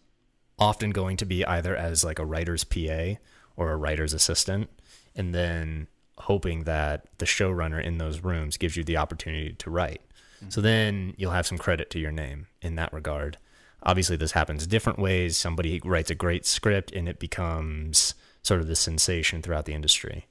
often 0.59 0.91
going 0.91 1.17
to 1.17 1.25
be 1.25 1.45
either 1.45 1.75
as 1.75 2.03
like 2.03 2.19
a 2.19 2.25
writer's 2.25 2.63
PA 2.63 3.15
or 3.55 3.71
a 3.71 3.77
writer's 3.77 4.13
assistant, 4.13 4.69
and 5.15 5.33
then 5.33 5.87
hoping 6.17 6.63
that 6.63 7.05
the 7.17 7.25
showrunner 7.25 7.83
in 7.83 7.97
those 7.97 8.21
rooms 8.21 8.57
gives 8.57 8.77
you 8.77 8.83
the 8.83 8.97
opportunity 8.97 9.53
to 9.53 9.69
write. 9.69 10.01
Mm-hmm. 10.37 10.49
So 10.49 10.61
then 10.61 11.13
you'll 11.17 11.31
have 11.31 11.47
some 11.47 11.57
credit 11.57 11.89
to 11.91 11.99
your 11.99 12.11
name 12.11 12.47
in 12.61 12.75
that 12.75 12.93
regard. 12.93 13.37
Obviously, 13.85 14.15
this 14.15 14.31
happens 14.31 14.65
different 14.67 14.99
ways. 14.99 15.35
Somebody 15.37 15.81
writes 15.83 16.09
a 16.09 16.15
great 16.15 16.45
script 16.45 16.91
and 16.91 17.07
it 17.09 17.19
becomes 17.19 18.15
sort 18.41 18.59
of 18.61 18.67
the 18.67 18.75
sensation 18.75 19.41
throughout 19.41 19.65
the 19.65 19.73
industry. 19.73 20.27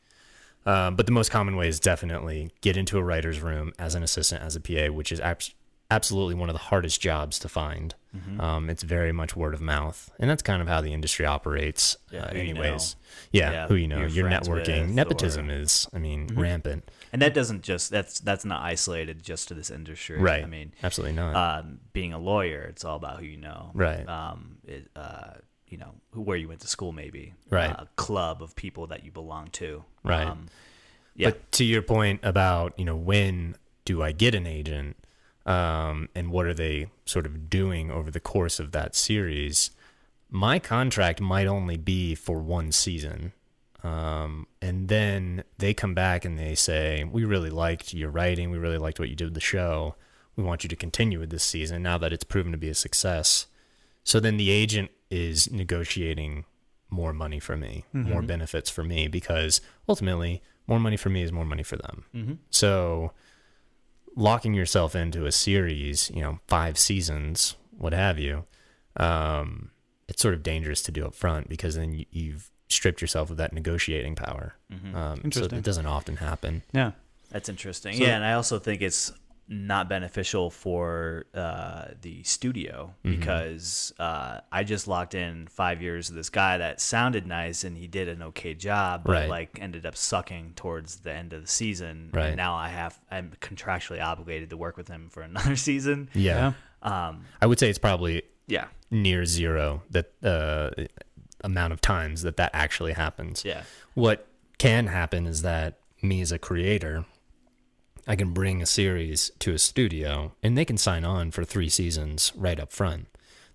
Um, 0.65 0.95
but 0.97 1.07
the 1.07 1.13
most 1.13 1.31
common 1.31 1.57
way 1.57 1.69
is 1.69 1.81
definitely 1.81 2.51
get 2.61 2.77
into 2.77 2.97
a 2.99 3.03
writer's 3.03 3.41
room 3.41 3.73
as 3.79 3.95
an 3.95 4.03
assistant, 4.03 4.43
as 4.43 4.55
a 4.55 4.61
PA, 4.61 4.93
which 4.93 5.11
is 5.11 5.19
abs- 5.21 5.55
absolutely 5.91 6.35
one 6.37 6.49
of 6.49 6.55
the 6.55 6.61
hardest 6.61 7.01
jobs 7.01 7.39
to 7.41 7.49
find. 7.49 7.95
Mm-hmm. 8.17 8.41
Um, 8.41 8.71
it's 8.71 8.83
very 8.85 9.11
much 9.13 9.35
word 9.35 9.55
of 9.55 9.61
mouth, 9.61 10.11
and 10.21 10.31
that's 10.31 10.43
kind 10.43 10.63
of 10.63 10.69
how 10.69 10.81
the 10.81 10.93
industry 10.93 11.27
operates, 11.27 11.97
Yeah, 12.13 12.21
uh, 12.25 12.29
who 12.31 12.37
you 12.37 12.43
anyways. 12.51 12.97
Yeah, 13.33 13.51
Yeah, 13.51 13.67
who 13.67 13.75
you 13.75 13.89
know, 13.89 13.99
you're 14.01 14.09
your 14.09 14.29
networking, 14.29 14.91
nepotism 14.91 15.51
or- 15.51 15.55
is, 15.55 15.89
I 15.93 15.99
mean, 15.99 16.29
Mm-hmm. 16.29 16.41
rampant. 16.41 16.89
And 17.13 17.21
that 17.21 17.35
doesn't 17.35 17.63
just 17.63 17.91
that's 17.91 18.21
that's 18.21 18.45
not 18.45 18.63
isolated 18.63 19.23
just 19.23 19.49
to 19.49 19.55
this 19.55 19.71
industry. 19.71 20.19
Right. 20.19 20.43
I 20.43 20.47
mean, 20.47 20.73
Absolutely 20.83 21.15
not. 21.15 21.37
um, 21.37 21.81
being 21.93 22.13
a 22.15 22.19
lawyer, 22.19 22.63
it's 22.63 22.85
all 22.85 22.97
about 22.97 23.21
who 23.21 23.27
you 23.27 23.37
know. 23.37 23.71
Right. 23.75 24.09
Um, 24.09 24.57
it, 24.67 24.89
uh, 24.97 25.35
you 25.69 25.77
know, 25.79 25.95
who, 26.13 26.23
where 26.23 26.37
you 26.37 26.49
went 26.49 26.61
to 26.61 26.69
school, 26.69 26.93
maybe. 26.93 27.35
Right. 27.51 27.71
A 27.71 27.87
club 27.97 28.43
of 28.43 28.57
people 28.57 28.87
that 28.89 29.05
you 29.05 29.11
belong 29.11 29.49
to. 29.53 29.85
Right. 30.03 30.27
Um, 30.27 30.47
yeah. 31.15 31.31
But 31.31 31.53
to 31.53 31.65
your 31.65 31.83
point 31.83 32.21
about, 32.23 32.73
you 32.79 32.85
know, 32.85 32.97
when 32.97 33.57
do 33.85 34.03
I 34.03 34.13
get 34.13 34.35
an 34.35 34.47
agent 34.47 34.97
um, 35.45 36.09
and 36.15 36.31
what 36.31 36.47
are 36.47 36.55
they 36.55 36.89
sort 37.05 37.27
of 37.27 37.51
doing 37.51 37.91
over 37.91 38.11
the 38.11 38.21
course 38.21 38.59
of 38.59 38.73
that 38.73 38.95
series? 38.95 39.71
My 40.31 40.59
contract 40.59 41.21
might 41.21 41.47
only 41.47 41.77
be 41.77 42.15
for 42.15 42.39
one 42.39 42.73
season. 42.73 43.33
Um, 43.85 44.47
and 44.61 44.89
then 44.89 45.43
they 45.59 45.75
come 45.75 45.95
back 45.95 46.25
and 46.25 46.39
they 46.39 46.55
say, 46.55 47.05
We 47.05 47.25
really 47.25 47.51
liked 47.51 47.93
your 47.93 48.11
writing. 48.11 48.51
We 48.51 48.59
really 48.59 48.79
liked 48.79 48.99
what 49.01 49.09
you 49.09 49.17
did 49.17 49.25
with 49.25 49.35
the 49.35 49.41
show. 49.41 49.97
We 50.37 50.45
want 50.45 50.63
you 50.63 50.69
to 50.69 50.77
continue 50.77 51.19
with 51.19 51.31
this 51.31 51.43
season 51.43 51.83
now 51.83 51.99
that 51.99 52.13
it's 52.13 52.25
proven 52.25 52.53
to 52.53 52.59
be 52.59 52.69
a 52.69 52.75
success. 52.75 53.47
So 54.05 54.19
then 54.21 54.37
the 54.37 54.51
agent 54.51 54.91
is 55.11 55.51
negotiating 55.51 56.45
more 56.91 57.13
money 57.13 57.39
for 57.41 57.57
me, 57.57 57.85
more 57.93 58.23
benefits 58.23 58.71
for 58.71 58.85
me, 58.85 59.09
because 59.09 59.61
ultimately, 59.89 60.43
more 60.67 60.79
money 60.81 60.97
for 60.97 61.11
me 61.11 61.23
is 61.23 61.33
more 61.33 61.45
money 61.45 61.63
for 61.63 61.77
them. 61.77 62.05
So 62.51 63.13
locking 64.15 64.55
yourself 64.55 64.95
into 64.95 65.27
a 65.27 65.33
series, 65.33 66.11
you 66.15 66.23
know, 66.23 66.39
five 66.47 66.79
seasons, 66.79 67.57
what 67.77 67.93
have 67.93 68.19
you, 68.19 68.45
um, 68.97 69.71
it's 70.09 70.23
sort 70.23 70.35
of 70.35 70.43
dangerous 70.43 70.83
to 70.83 70.93
do 70.93 71.05
up 71.07 71.15
front 71.15 71.49
because 71.49 71.75
then 71.75 72.05
you've 72.11 72.51
stripped 72.73 73.01
yourself 73.01 73.31
of 73.31 73.37
that 73.39 73.53
negotiating 73.53 74.15
power. 74.17 74.55
Um, 74.95 75.31
so 75.33 75.45
it 75.45 75.63
doesn't 75.63 75.87
often 75.87 76.17
happen. 76.17 76.63
Yeah. 76.73 76.93
That's 77.31 77.49
interesting. 77.49 77.95
So- 77.95 78.05
yeah, 78.05 78.17
and 78.17 78.25
I 78.25 78.33
also 78.35 78.59
think 78.59 78.83
it's 78.83 79.13
not 79.49 79.87
beneficial 79.89 80.51
for 80.51 81.27
uh, 81.35 81.87
the 82.01 82.23
studio 82.23 82.95
Mm-hmm. 83.05 83.19
because 83.19 83.93
uh, 83.99 84.41
I 84.51 84.65
just 84.65 84.87
locked 84.89 85.15
in 85.15 85.47
five 85.49 85.83
years 85.83 86.09
of 86.09 86.15
this 86.15 86.31
guy 86.31 86.59
that 86.59 86.81
sounded 86.81 87.27
nice 87.27 87.65
and 87.65 87.77
he 87.77 87.87
did 87.87 88.09
an 88.09 88.23
okay 88.23 88.55
job, 88.55 89.03
but 89.05 89.13
Right. 89.13 89.29
like 89.29 89.59
ended 89.61 89.85
up 89.85 89.97
sucking 89.97 90.53
towards 90.57 90.97
the 91.01 91.13
end 91.13 91.33
of 91.33 91.43
the 91.43 91.49
season. 91.49 92.11
Right. 92.15 92.29
And 92.29 92.37
now 92.37 92.55
I 92.55 92.69
have 92.69 92.99
I'm 93.11 93.33
contractually 93.41 94.03
obligated 94.03 94.51
to 94.51 94.57
work 94.57 94.77
with 94.77 94.89
him 94.89 95.09
for 95.11 95.23
another 95.31 95.57
season. 95.57 96.09
Yeah. 96.15 96.53
Um, 96.83 97.25
I 97.41 97.47
would 97.47 97.59
say 97.59 97.69
it's 97.69 97.79
probably 97.79 98.23
yeah. 98.47 98.67
near 98.91 99.25
zero 99.27 99.83
that 99.91 100.13
uh, 100.23 100.71
amount 101.43 101.73
of 101.73 101.81
times 101.81 102.23
that 102.23 102.37
that 102.37 102.51
actually 102.53 102.93
happens. 102.93 103.45
Yeah. 103.45 103.63
What 103.95 104.27
can 104.59 104.87
happen 104.87 105.27
is 105.27 105.43
that 105.43 105.79
me 106.03 106.21
as 106.21 106.33
a 106.33 106.39
creator, 106.39 107.05
I 108.07 108.17
can 108.17 108.33
bring 108.33 108.63
a 108.63 108.67
series 108.67 109.31
to 109.41 109.53
a 109.53 109.59
studio 109.59 110.33
and 110.43 110.57
they 110.57 110.65
can 110.65 110.77
sign 110.77 111.05
on 111.05 111.31
for 111.31 111.45
three 111.45 111.69
seasons 111.69 112.33
right 112.35 112.59
up 112.59 112.73
front. 112.73 113.07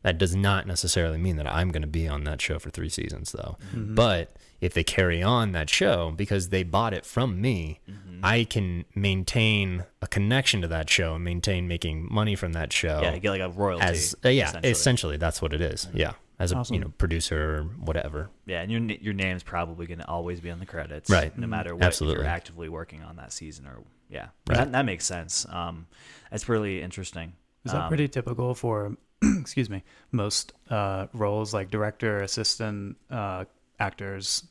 That 0.03 0.17
does 0.17 0.35
not 0.35 0.67
necessarily 0.67 1.17
mean 1.17 1.35
that 1.37 1.47
I'm 1.47 1.69
going 1.69 1.81
to 1.81 1.87
be 1.87 2.07
on 2.07 2.23
that 2.25 2.41
show 2.41 2.59
for 2.59 2.69
three 2.69 2.87
seasons, 2.87 3.31
though. 3.31 3.57
Mm-hmm. 3.73 3.95
But 3.95 4.31
if 4.61 4.73
they 4.73 4.83
carry 4.83 5.21
on 5.21 5.51
that 5.51 5.69
show 5.69 6.11
because 6.15 6.49
they 6.49 6.63
bought 6.63 6.93
it 6.93 7.05
from 7.05 7.41
me, 7.41 7.79
mm-hmm. 7.89 8.19
I 8.23 8.45
can 8.45 8.85
maintain 8.95 9.85
a 10.01 10.07
connection 10.07 10.61
to 10.61 10.67
that 10.69 10.89
show 10.89 11.15
and 11.15 11.23
maintain 11.23 11.67
making 11.67 12.07
money 12.11 12.35
from 12.35 12.53
that 12.53 12.71
show 12.71 13.01
Yeah, 13.01 13.17
get 13.17 13.29
like 13.31 13.41
a 13.41 13.49
royalty. 13.49 13.85
as 13.85 14.15
uh, 14.23 14.29
yeah, 14.29 14.49
essentially. 14.49 14.71
essentially. 14.71 15.17
that's 15.17 15.41
what 15.41 15.53
it 15.53 15.61
is. 15.61 15.85
Mm-hmm. 15.85 15.97
Yeah, 15.97 16.13
as 16.39 16.51
a 16.51 16.63
you 16.69 16.79
know 16.79 16.89
producer 16.97 17.57
or 17.57 17.63
whatever. 17.83 18.29
Yeah, 18.45 18.61
and 18.61 18.71
your 18.71 18.81
n- 18.81 18.97
your 19.01 19.13
name's 19.13 19.43
probably 19.43 19.87
going 19.87 19.99
to 19.99 20.07
always 20.07 20.39
be 20.39 20.51
on 20.51 20.59
the 20.59 20.65
credits, 20.65 21.09
Right. 21.09 21.35
No 21.37 21.47
matter 21.47 21.75
what 21.75 21.83
Absolutely. 21.83 22.23
you're 22.23 22.31
actively 22.31 22.69
working 22.69 23.01
on 23.03 23.15
that 23.17 23.33
season, 23.33 23.65
or 23.67 23.83
yeah, 24.09 24.27
Right. 24.47 24.57
that, 24.57 24.71
that 24.71 24.85
makes 24.85 25.05
sense. 25.05 25.45
Um, 25.49 25.87
that's 26.31 26.47
really 26.47 26.81
interesting. 26.81 27.33
Is 27.65 27.71
that 27.71 27.81
Um, 27.83 27.87
pretty 27.89 28.07
typical 28.07 28.53
for, 28.55 28.95
excuse 29.39 29.69
me, 29.69 29.83
most 30.11 30.53
uh, 30.69 31.07
roles 31.13 31.53
like 31.53 31.69
director, 31.71 32.19
assistant, 32.21 32.97
uh, 33.09 33.45
actors? 33.79 34.43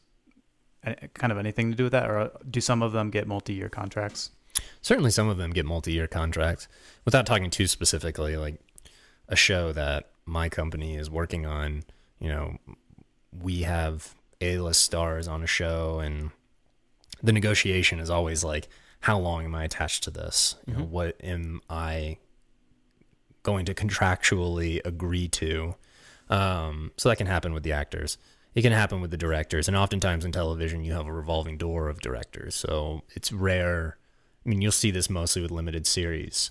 Kind 1.14 1.32
of 1.32 1.38
anything 1.38 1.70
to 1.72 1.76
do 1.76 1.84
with 1.84 1.92
that, 1.92 2.08
or 2.08 2.30
do 2.48 2.60
some 2.60 2.80
of 2.80 2.92
them 2.92 3.10
get 3.10 3.26
multi-year 3.26 3.68
contracts? 3.68 4.30
Certainly, 4.82 5.10
some 5.10 5.28
of 5.28 5.36
them 5.36 5.50
get 5.50 5.66
multi-year 5.66 6.06
contracts. 6.06 6.68
Without 7.04 7.26
talking 7.26 7.50
too 7.50 7.66
specifically, 7.66 8.36
like 8.36 8.60
a 9.28 9.34
show 9.34 9.72
that 9.72 10.10
my 10.26 10.48
company 10.48 10.96
is 10.96 11.08
working 11.08 11.46
on, 11.46 11.84
you 12.18 12.28
know, 12.28 12.58
we 13.32 13.62
have 13.62 14.14
A-list 14.40 14.82
stars 14.82 15.28
on 15.28 15.42
a 15.42 15.46
show, 15.46 16.00
and 16.00 16.30
the 17.22 17.32
negotiation 17.32 18.00
is 18.00 18.10
always 18.10 18.42
like, 18.42 18.68
how 19.00 19.18
long 19.18 19.44
am 19.44 19.54
I 19.54 19.64
attached 19.64 20.02
to 20.04 20.10
this? 20.10 20.56
You 20.66 20.74
know, 20.74 20.84
what 20.84 21.16
am 21.22 21.60
I 21.70 22.18
going 23.44 23.66
to 23.66 23.74
contractually 23.74 24.80
agree 24.84 25.28
to? 25.28 25.76
Um, 26.28 26.90
so 26.96 27.08
that 27.08 27.16
can 27.16 27.28
happen 27.28 27.54
with 27.54 27.62
the 27.62 27.72
actors. 27.72 28.18
It 28.54 28.62
can 28.62 28.72
happen 28.72 29.00
with 29.00 29.12
the 29.12 29.16
directors, 29.16 29.68
and 29.68 29.76
oftentimes 29.76 30.24
in 30.24 30.32
television, 30.32 30.82
you 30.82 30.94
have 30.94 31.06
a 31.06 31.12
revolving 31.12 31.56
door 31.56 31.88
of 31.88 32.00
directors. 32.00 32.54
So 32.54 33.02
it's 33.14 33.30
rare. 33.30 33.98
I 34.44 34.48
mean, 34.48 34.60
you'll 34.60 34.72
see 34.72 34.90
this 34.90 35.08
mostly 35.08 35.42
with 35.42 35.50
limited 35.50 35.86
series, 35.86 36.50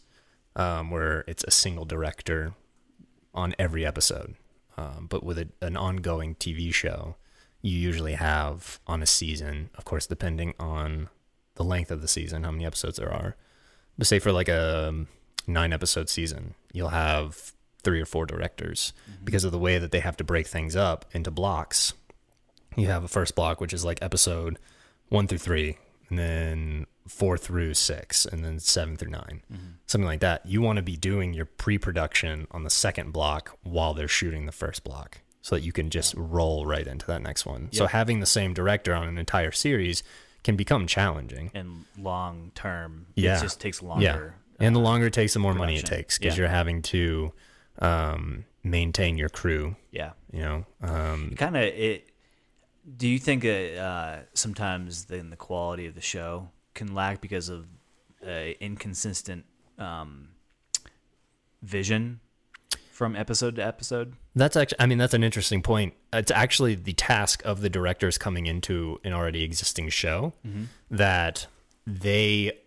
um, 0.55 0.91
where 0.91 1.25
it's 1.27 1.44
a 1.44 1.51
single 1.51 1.84
director 1.84 2.53
on 3.36 3.54
every 3.60 3.86
episode. 3.86 4.36
Um, 4.77 5.08
but 5.10 5.24
with 5.24 5.38
a, 5.38 5.48
an 5.62 5.77
ongoing 5.77 6.36
TV 6.36 6.74
show, 6.74 7.15
you 7.62 7.77
usually 7.77 8.13
have 8.13 8.80
on 8.88 9.01
a 9.01 9.06
season, 9.06 9.70
of 9.77 9.86
course, 9.86 10.08
depending 10.08 10.54
on 10.60 11.10
the 11.56 11.63
length 11.63 11.92
of 11.92 12.01
the 12.01 12.08
season, 12.08 12.44
how 12.44 12.51
many 12.51 12.65
episodes 12.65 12.98
there 12.98 13.12
are. 13.12 13.36
But 13.98 14.08
say 14.08 14.20
for 14.20 14.32
like 14.32 14.50
a 14.50 14.89
um, 14.89 15.08
nine 15.48 15.74
episode 15.74 16.10
season, 16.10 16.56
you'll 16.74 16.89
have 16.89 17.54
three 17.84 18.01
or 18.01 18.06
four 18.06 18.25
directors 18.25 18.94
because 19.24 19.44
of 19.44 19.51
the 19.51 19.60
way 19.60 19.77
that 19.77 19.92
they 19.92 20.00
have 20.00 20.18
to 20.18 20.24
break 20.24 20.48
things 20.48 20.75
up 20.75 21.06
into 21.12 21.32
blocks. 21.32 21.94
You 22.75 22.88
have 22.88 23.04
a 23.04 23.08
first 23.08 23.36
block, 23.36 23.62
which 23.62 23.74
is 23.74 23.86
like 23.86 24.00
episode 24.01 24.60
one 25.10 25.27
through 25.27 25.38
three, 25.38 25.77
and 26.10 26.20
then 26.20 26.88
four 27.08 27.38
through 27.38 27.74
six, 27.76 28.26
and 28.26 28.44
then 28.44 28.60
seven 28.60 28.98
through 28.98 29.12
9 29.12 29.42
something 29.88 30.08
like 30.08 30.22
that. 30.22 30.44
You 30.46 30.62
want 30.62 30.78
to 30.78 30.82
be 30.84 30.98
doing 30.98 31.34
your 31.34 31.46
pre 31.46 31.78
production 31.78 32.48
on 32.52 32.64
the 32.64 32.70
second 32.72 33.12
block 33.14 33.58
while 33.64 33.94
they're 33.94 34.08
shooting 34.08 34.46
the 34.48 34.52
first 34.52 34.84
block 34.84 35.22
so 35.42 35.56
that 35.56 35.62
you 35.62 35.72
can 35.72 35.92
just 35.92 36.16
roll 36.18 36.66
right 36.66 36.88
into 36.88 37.06
that 37.06 37.22
next 37.22 37.46
one. 37.46 37.70
So 37.72 37.86
having 37.86 38.20
the 38.20 38.26
same 38.26 38.54
director 38.56 38.96
on 38.96 39.08
an 39.08 39.18
entire 39.20 39.52
series 39.52 40.02
can 40.44 40.56
become 40.56 40.88
challenging. 40.88 41.52
and 41.54 41.86
long 42.00 42.52
term, 42.56 43.06
Yeah. 43.16 43.38
it 43.38 43.42
just 43.42 43.60
takes 43.62 43.82
longer. 43.84 44.36
Yeah. 44.60 44.66
And 44.68 44.76
the 44.76 44.80
longer 44.80 45.08
it 45.08 45.14
takes, 45.14 45.34
the 45.34 45.40
more 45.40 45.54
money 45.54 45.76
it 45.78 45.86
takes 45.86 46.18
because 46.18 46.36
Yeah. 46.36 46.42
you're 46.44 46.50
having 46.52 46.82
to 46.84 47.34
um, 47.80 48.46
maintain 48.64 49.18
your 49.18 49.30
crew, 49.30 49.76
Yeah, 49.92 50.14
you 50.32 50.40
know? 50.40 50.66
Um, 50.82 51.36
kind 51.38 51.56
of 51.58 51.64
it. 51.64 52.10
Do 52.98 53.08
you 53.08 53.20
think 53.20 53.44
uh, 53.44 53.50
uh, 53.50 54.20
sometimes 54.34 55.06
then 55.06 55.30
the 55.30 55.36
quality 55.36 55.86
of 55.88 55.94
the 55.96 56.02
show 56.02 56.50
can 56.75 56.94
lack 56.94 57.22
because 57.22 57.50
of 57.50 57.65
uh, 58.25 58.51
inconsistent 58.60 59.46
um, 59.79 60.29
vision 61.63 62.20
from 62.91 63.15
episode 63.15 63.55
to 63.55 63.65
episode? 63.65 64.13
That's 64.36 64.55
actually, 64.55 64.79
I 64.79 64.86
mean, 64.86 64.98
that's 64.98 65.13
an 65.13 65.24
interesting 65.24 65.62
point. 65.62 65.96
It's 66.13 66.32
actually 66.32 66.75
the 66.75 66.94
task 66.94 67.44
of 67.44 67.62
the 67.62 67.70
directors 67.70 68.17
coming 68.17 68.46
into 68.46 69.00
an 69.03 69.13
already 69.13 69.44
existing 69.44 69.89
show 69.89 70.34
that 70.91 71.48
they 71.88 72.60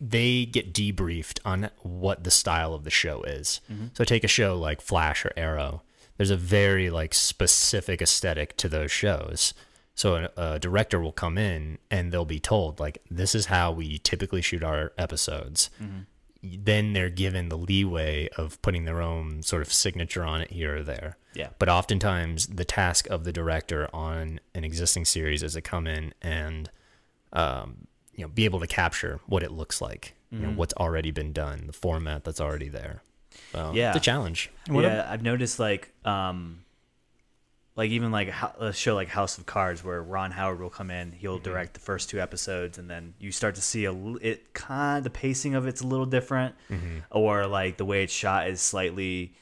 they 0.00 0.44
get 0.44 0.74
debriefed 0.74 1.38
on 1.44 1.70
what 1.82 2.24
the 2.24 2.30
style 2.30 2.74
of 2.74 2.84
the 2.84 2.90
show 2.90 3.22
is. 3.22 3.60
So 3.94 4.04
take 4.04 4.24
a 4.24 4.28
show 4.28 4.58
like 4.58 4.80
Flash 4.80 5.24
or 5.24 5.32
Arrow. 5.36 5.82
There's 6.16 6.30
a 6.30 6.36
very 6.36 6.90
like 6.90 7.14
specific 7.14 8.02
aesthetic 8.02 8.56
to 8.58 8.68
those 8.68 8.90
shows. 8.90 9.54
So 9.94 10.28
a, 10.36 10.54
a 10.54 10.58
director 10.58 10.98
will 11.00 11.12
come 11.12 11.38
in 11.38 11.78
and 11.90 12.12
they'll 12.12 12.24
be 12.24 12.40
told 12.40 12.80
like 12.80 12.98
this 13.10 13.34
is 13.34 13.46
how 13.46 13.70
we 13.72 13.98
typically 13.98 14.42
shoot 14.42 14.62
our 14.62 14.92
episodes. 14.98 15.70
Then 16.42 16.92
they're 16.92 17.08
given 17.10 17.48
the 17.48 17.56
leeway 17.56 18.28
of 18.36 18.60
putting 18.60 18.84
their 18.84 19.00
own 19.00 19.42
sort 19.42 19.62
of 19.62 19.72
signature 19.72 20.24
on 20.24 20.42
it 20.42 20.50
here 20.50 20.76
or 20.78 20.82
there. 20.82 21.16
Yeah. 21.32 21.48
But 21.58 21.68
oftentimes 21.70 22.48
the 22.48 22.64
task 22.66 23.08
of 23.08 23.24
the 23.24 23.32
director 23.32 23.88
on 23.94 24.40
an 24.54 24.62
existing 24.64 25.06
series 25.06 25.42
is 25.42 25.54
to 25.54 25.62
come 25.62 25.86
in 25.86 26.12
and 26.20 26.68
um, 27.32 27.86
you 28.14 28.24
know 28.24 28.28
be 28.28 28.44
able 28.44 28.60
to 28.60 28.66
capture 28.66 29.20
what 29.26 29.42
it 29.42 29.52
looks 29.52 29.80
like, 29.80 30.14
you 30.30 30.40
know 30.40 30.50
what's 30.50 30.74
already 30.74 31.12
been 31.12 31.32
done, 31.32 31.66
the 31.66 31.72
format 31.72 32.24
that's 32.24 32.40
already 32.40 32.68
there. 32.68 33.02
So 33.52 33.70
Yeah. 33.74 33.88
it's 33.90 33.98
a 33.98 34.00
challenge. 34.00 34.50
What 34.68 34.82
yeah, 34.84 35.06
I've 35.08 35.22
noticed 35.22 35.58
like 35.58 35.92
um 36.04 36.63
like 37.76 37.90
even 37.90 38.12
like 38.12 38.32
a 38.58 38.72
show 38.72 38.94
like 38.94 39.08
House 39.08 39.36
of 39.38 39.46
Cards 39.46 39.82
where 39.82 40.00
Ron 40.02 40.30
Howard 40.30 40.60
will 40.60 40.70
come 40.70 40.90
in, 40.90 41.10
he'll 41.12 41.38
direct 41.40 41.74
the 41.74 41.80
first 41.80 42.08
two 42.08 42.20
episodes 42.20 42.78
and 42.78 42.88
then 42.88 43.14
you 43.18 43.32
start 43.32 43.56
to 43.56 43.60
see 43.62 43.84
a 43.86 43.92
it 44.20 44.52
kind 44.54 44.98
of, 44.98 45.04
the 45.04 45.10
pacing 45.10 45.54
of 45.56 45.66
it's 45.66 45.80
a 45.80 45.86
little 45.86 46.06
different 46.06 46.54
or 47.10 47.46
like 47.46 47.76
the 47.76 47.84
way 47.84 48.04
it's 48.04 48.12
shot 48.12 48.48
is 48.48 48.60
slightly 48.60 49.34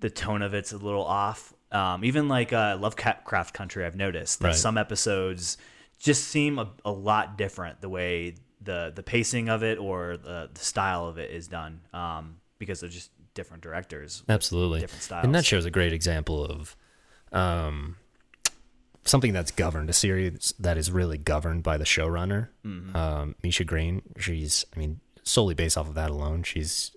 the 0.00 0.10
tone 0.10 0.42
of 0.42 0.54
it's 0.54 0.72
a 0.72 0.76
little 0.78 1.04
off. 1.04 1.52
Um, 1.70 2.04
even 2.04 2.28
like 2.28 2.52
uh, 2.52 2.76
Lovecraft 2.80 3.52
Country, 3.54 3.84
I've 3.84 3.96
noticed 3.96 4.40
that 4.40 4.48
Right. 4.48 4.56
some 4.56 4.78
episodes 4.78 5.58
just 5.98 6.24
seem 6.24 6.58
a, 6.58 6.68
a 6.84 6.90
lot 6.92 7.36
different 7.36 7.80
the 7.80 7.88
way 7.88 8.34
the 8.60 8.92
the 8.94 9.02
pacing 9.02 9.48
of 9.48 9.62
it 9.62 9.78
or 9.78 10.16
the, 10.16 10.50
the 10.52 10.60
style 10.60 11.06
of 11.06 11.18
it 11.18 11.30
is 11.30 11.46
done 11.46 11.80
um, 11.92 12.36
because 12.58 12.80
they're 12.80 12.88
just 12.88 13.10
different 13.34 13.62
directors. 13.62 14.24
Absolutely. 14.28 14.80
different 14.80 15.02
styles. 15.04 15.24
And 15.24 15.34
that 15.34 15.44
shows 15.44 15.64
a 15.64 15.70
great 15.70 15.92
example 15.92 16.44
of 16.44 16.76
um, 17.32 17.96
something 19.04 19.32
that's 19.32 19.50
governed, 19.50 19.88
a 19.90 19.92
series 19.92 20.54
that 20.58 20.76
is 20.76 20.90
really 20.90 21.18
governed 21.18 21.62
by 21.62 21.76
the 21.76 21.84
showrunner, 21.84 22.48
Mm-hmm. 22.64 22.96
um, 22.96 23.34
Misha 23.42 23.64
Green. 23.64 24.02
She's, 24.18 24.64
I 24.74 24.78
mean, 24.78 25.00
solely 25.22 25.54
based 25.54 25.76
off 25.78 25.88
of 25.88 25.94
that 25.94 26.10
alone, 26.10 26.42
she's 26.42 26.92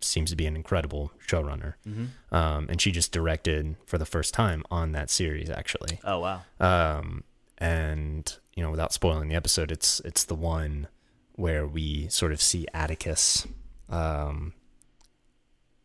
seems 0.00 0.28
to 0.28 0.36
be 0.36 0.44
an 0.44 0.54
incredible 0.54 1.10
showrunner. 1.26 1.74
Mm-hmm. 1.88 2.34
Um, 2.34 2.66
and 2.68 2.78
she 2.80 2.92
just 2.92 3.10
directed 3.10 3.76
for 3.86 3.96
the 3.96 4.04
first 4.04 4.34
time 4.34 4.62
on 4.70 4.92
that 4.92 5.08
series, 5.08 5.48
actually. 5.48 5.98
Oh 6.04 6.18
wow. 6.18 6.42
Um, 6.60 7.24
and 7.56 8.36
you 8.54 8.62
know, 8.62 8.70
without 8.70 8.92
spoiling 8.92 9.28
the 9.28 9.34
episode, 9.34 9.72
it's 9.72 10.00
it's 10.00 10.24
the 10.24 10.34
one 10.34 10.88
where 11.36 11.66
we 11.66 12.06
sort 12.08 12.32
of 12.32 12.42
see 12.42 12.66
Atticus 12.74 13.46
um, 13.88 14.52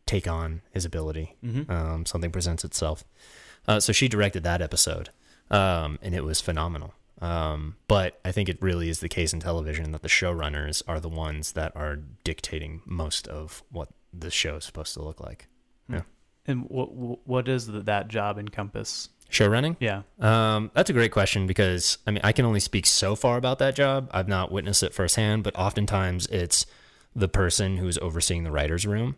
take 0.06 0.28
on 0.28 0.60
his 0.70 0.84
ability. 0.84 1.36
Um, 1.70 2.04
something 2.06 2.30
presents 2.30 2.62
itself. 2.64 3.04
Uh, 3.70 3.78
so 3.78 3.92
she 3.92 4.08
directed 4.08 4.42
that 4.42 4.60
episode, 4.60 5.10
um, 5.48 5.96
and 6.02 6.12
it 6.12 6.24
was 6.24 6.40
phenomenal. 6.40 6.92
Um, 7.20 7.76
but 7.86 8.18
I 8.24 8.32
think 8.32 8.48
it 8.48 8.58
really 8.60 8.88
is 8.88 8.98
the 8.98 9.08
case 9.08 9.32
in 9.32 9.38
television 9.38 9.92
that 9.92 10.02
the 10.02 10.08
showrunners 10.08 10.82
are 10.88 10.98
the 10.98 11.08
ones 11.08 11.52
that 11.52 11.70
are 11.76 12.00
dictating 12.24 12.82
most 12.84 13.28
of 13.28 13.62
what 13.70 13.90
the 14.12 14.28
show 14.28 14.56
is 14.56 14.64
supposed 14.64 14.94
to 14.94 15.02
look 15.04 15.20
like. 15.20 15.46
Yeah. 15.88 16.02
And 16.46 16.64
what 16.64 16.88
what 17.28 17.44
does 17.44 17.68
that 17.68 18.08
job 18.08 18.38
encompass? 18.38 19.08
Show 19.28 19.46
running? 19.46 19.76
Yeah. 19.78 20.02
Um, 20.18 20.72
that's 20.74 20.90
a 20.90 20.92
great 20.92 21.12
question 21.12 21.46
because 21.46 21.98
I 22.08 22.10
mean 22.10 22.22
I 22.24 22.32
can 22.32 22.46
only 22.46 22.58
speak 22.58 22.86
so 22.86 23.14
far 23.14 23.36
about 23.36 23.60
that 23.60 23.76
job. 23.76 24.10
I've 24.12 24.26
not 24.26 24.50
witnessed 24.50 24.82
it 24.82 24.94
firsthand, 24.94 25.44
but 25.44 25.54
oftentimes 25.54 26.26
it's 26.26 26.66
the 27.14 27.28
person 27.28 27.76
who's 27.76 27.98
overseeing 27.98 28.42
the 28.42 28.50
writers' 28.50 28.84
room. 28.84 29.14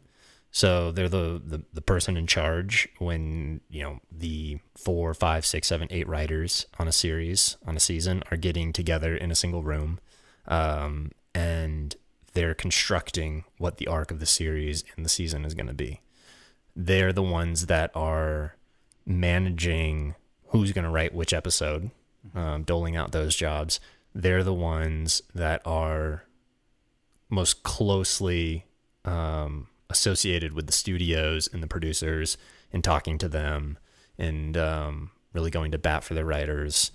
So 0.54 0.92
they're 0.92 1.08
the, 1.08 1.40
the 1.44 1.62
the 1.72 1.80
person 1.80 2.18
in 2.18 2.26
charge 2.26 2.86
when 2.98 3.62
you 3.70 3.82
know 3.82 4.00
the 4.12 4.58
four, 4.76 5.14
five, 5.14 5.46
six, 5.46 5.66
seven, 5.66 5.88
eight 5.90 6.06
writers 6.06 6.66
on 6.78 6.86
a 6.86 6.92
series 6.92 7.56
on 7.66 7.74
a 7.74 7.80
season 7.80 8.22
are 8.30 8.36
getting 8.36 8.70
together 8.70 9.16
in 9.16 9.30
a 9.30 9.34
single 9.34 9.62
room, 9.62 9.98
um, 10.46 11.10
and 11.34 11.96
they're 12.34 12.54
constructing 12.54 13.44
what 13.56 13.78
the 13.78 13.86
arc 13.86 14.10
of 14.10 14.20
the 14.20 14.26
series 14.26 14.84
and 14.94 15.06
the 15.06 15.10
season 15.10 15.46
is 15.46 15.54
going 15.54 15.66
to 15.66 15.74
be. 15.74 16.00
They're 16.76 17.14
the 17.14 17.22
ones 17.22 17.66
that 17.66 17.90
are 17.94 18.56
managing 19.06 20.14
who's 20.48 20.72
going 20.72 20.84
to 20.84 20.90
write 20.90 21.14
which 21.14 21.32
episode, 21.32 21.90
um, 22.34 22.62
doling 22.62 22.94
out 22.94 23.12
those 23.12 23.34
jobs. 23.34 23.80
They're 24.14 24.44
the 24.44 24.52
ones 24.52 25.22
that 25.34 25.62
are 25.64 26.24
most 27.30 27.62
closely 27.62 28.66
um, 29.06 29.68
associated 29.92 30.52
with 30.52 30.66
the 30.66 30.72
studios 30.72 31.48
and 31.52 31.62
the 31.62 31.66
producers 31.68 32.36
and 32.72 32.82
talking 32.82 33.18
to 33.18 33.28
them 33.28 33.78
and 34.18 34.56
um, 34.56 35.10
really 35.32 35.50
going 35.50 35.70
to 35.72 35.78
bat 35.78 36.02
for 36.04 36.14
their 36.14 36.24
writers. 36.24 36.90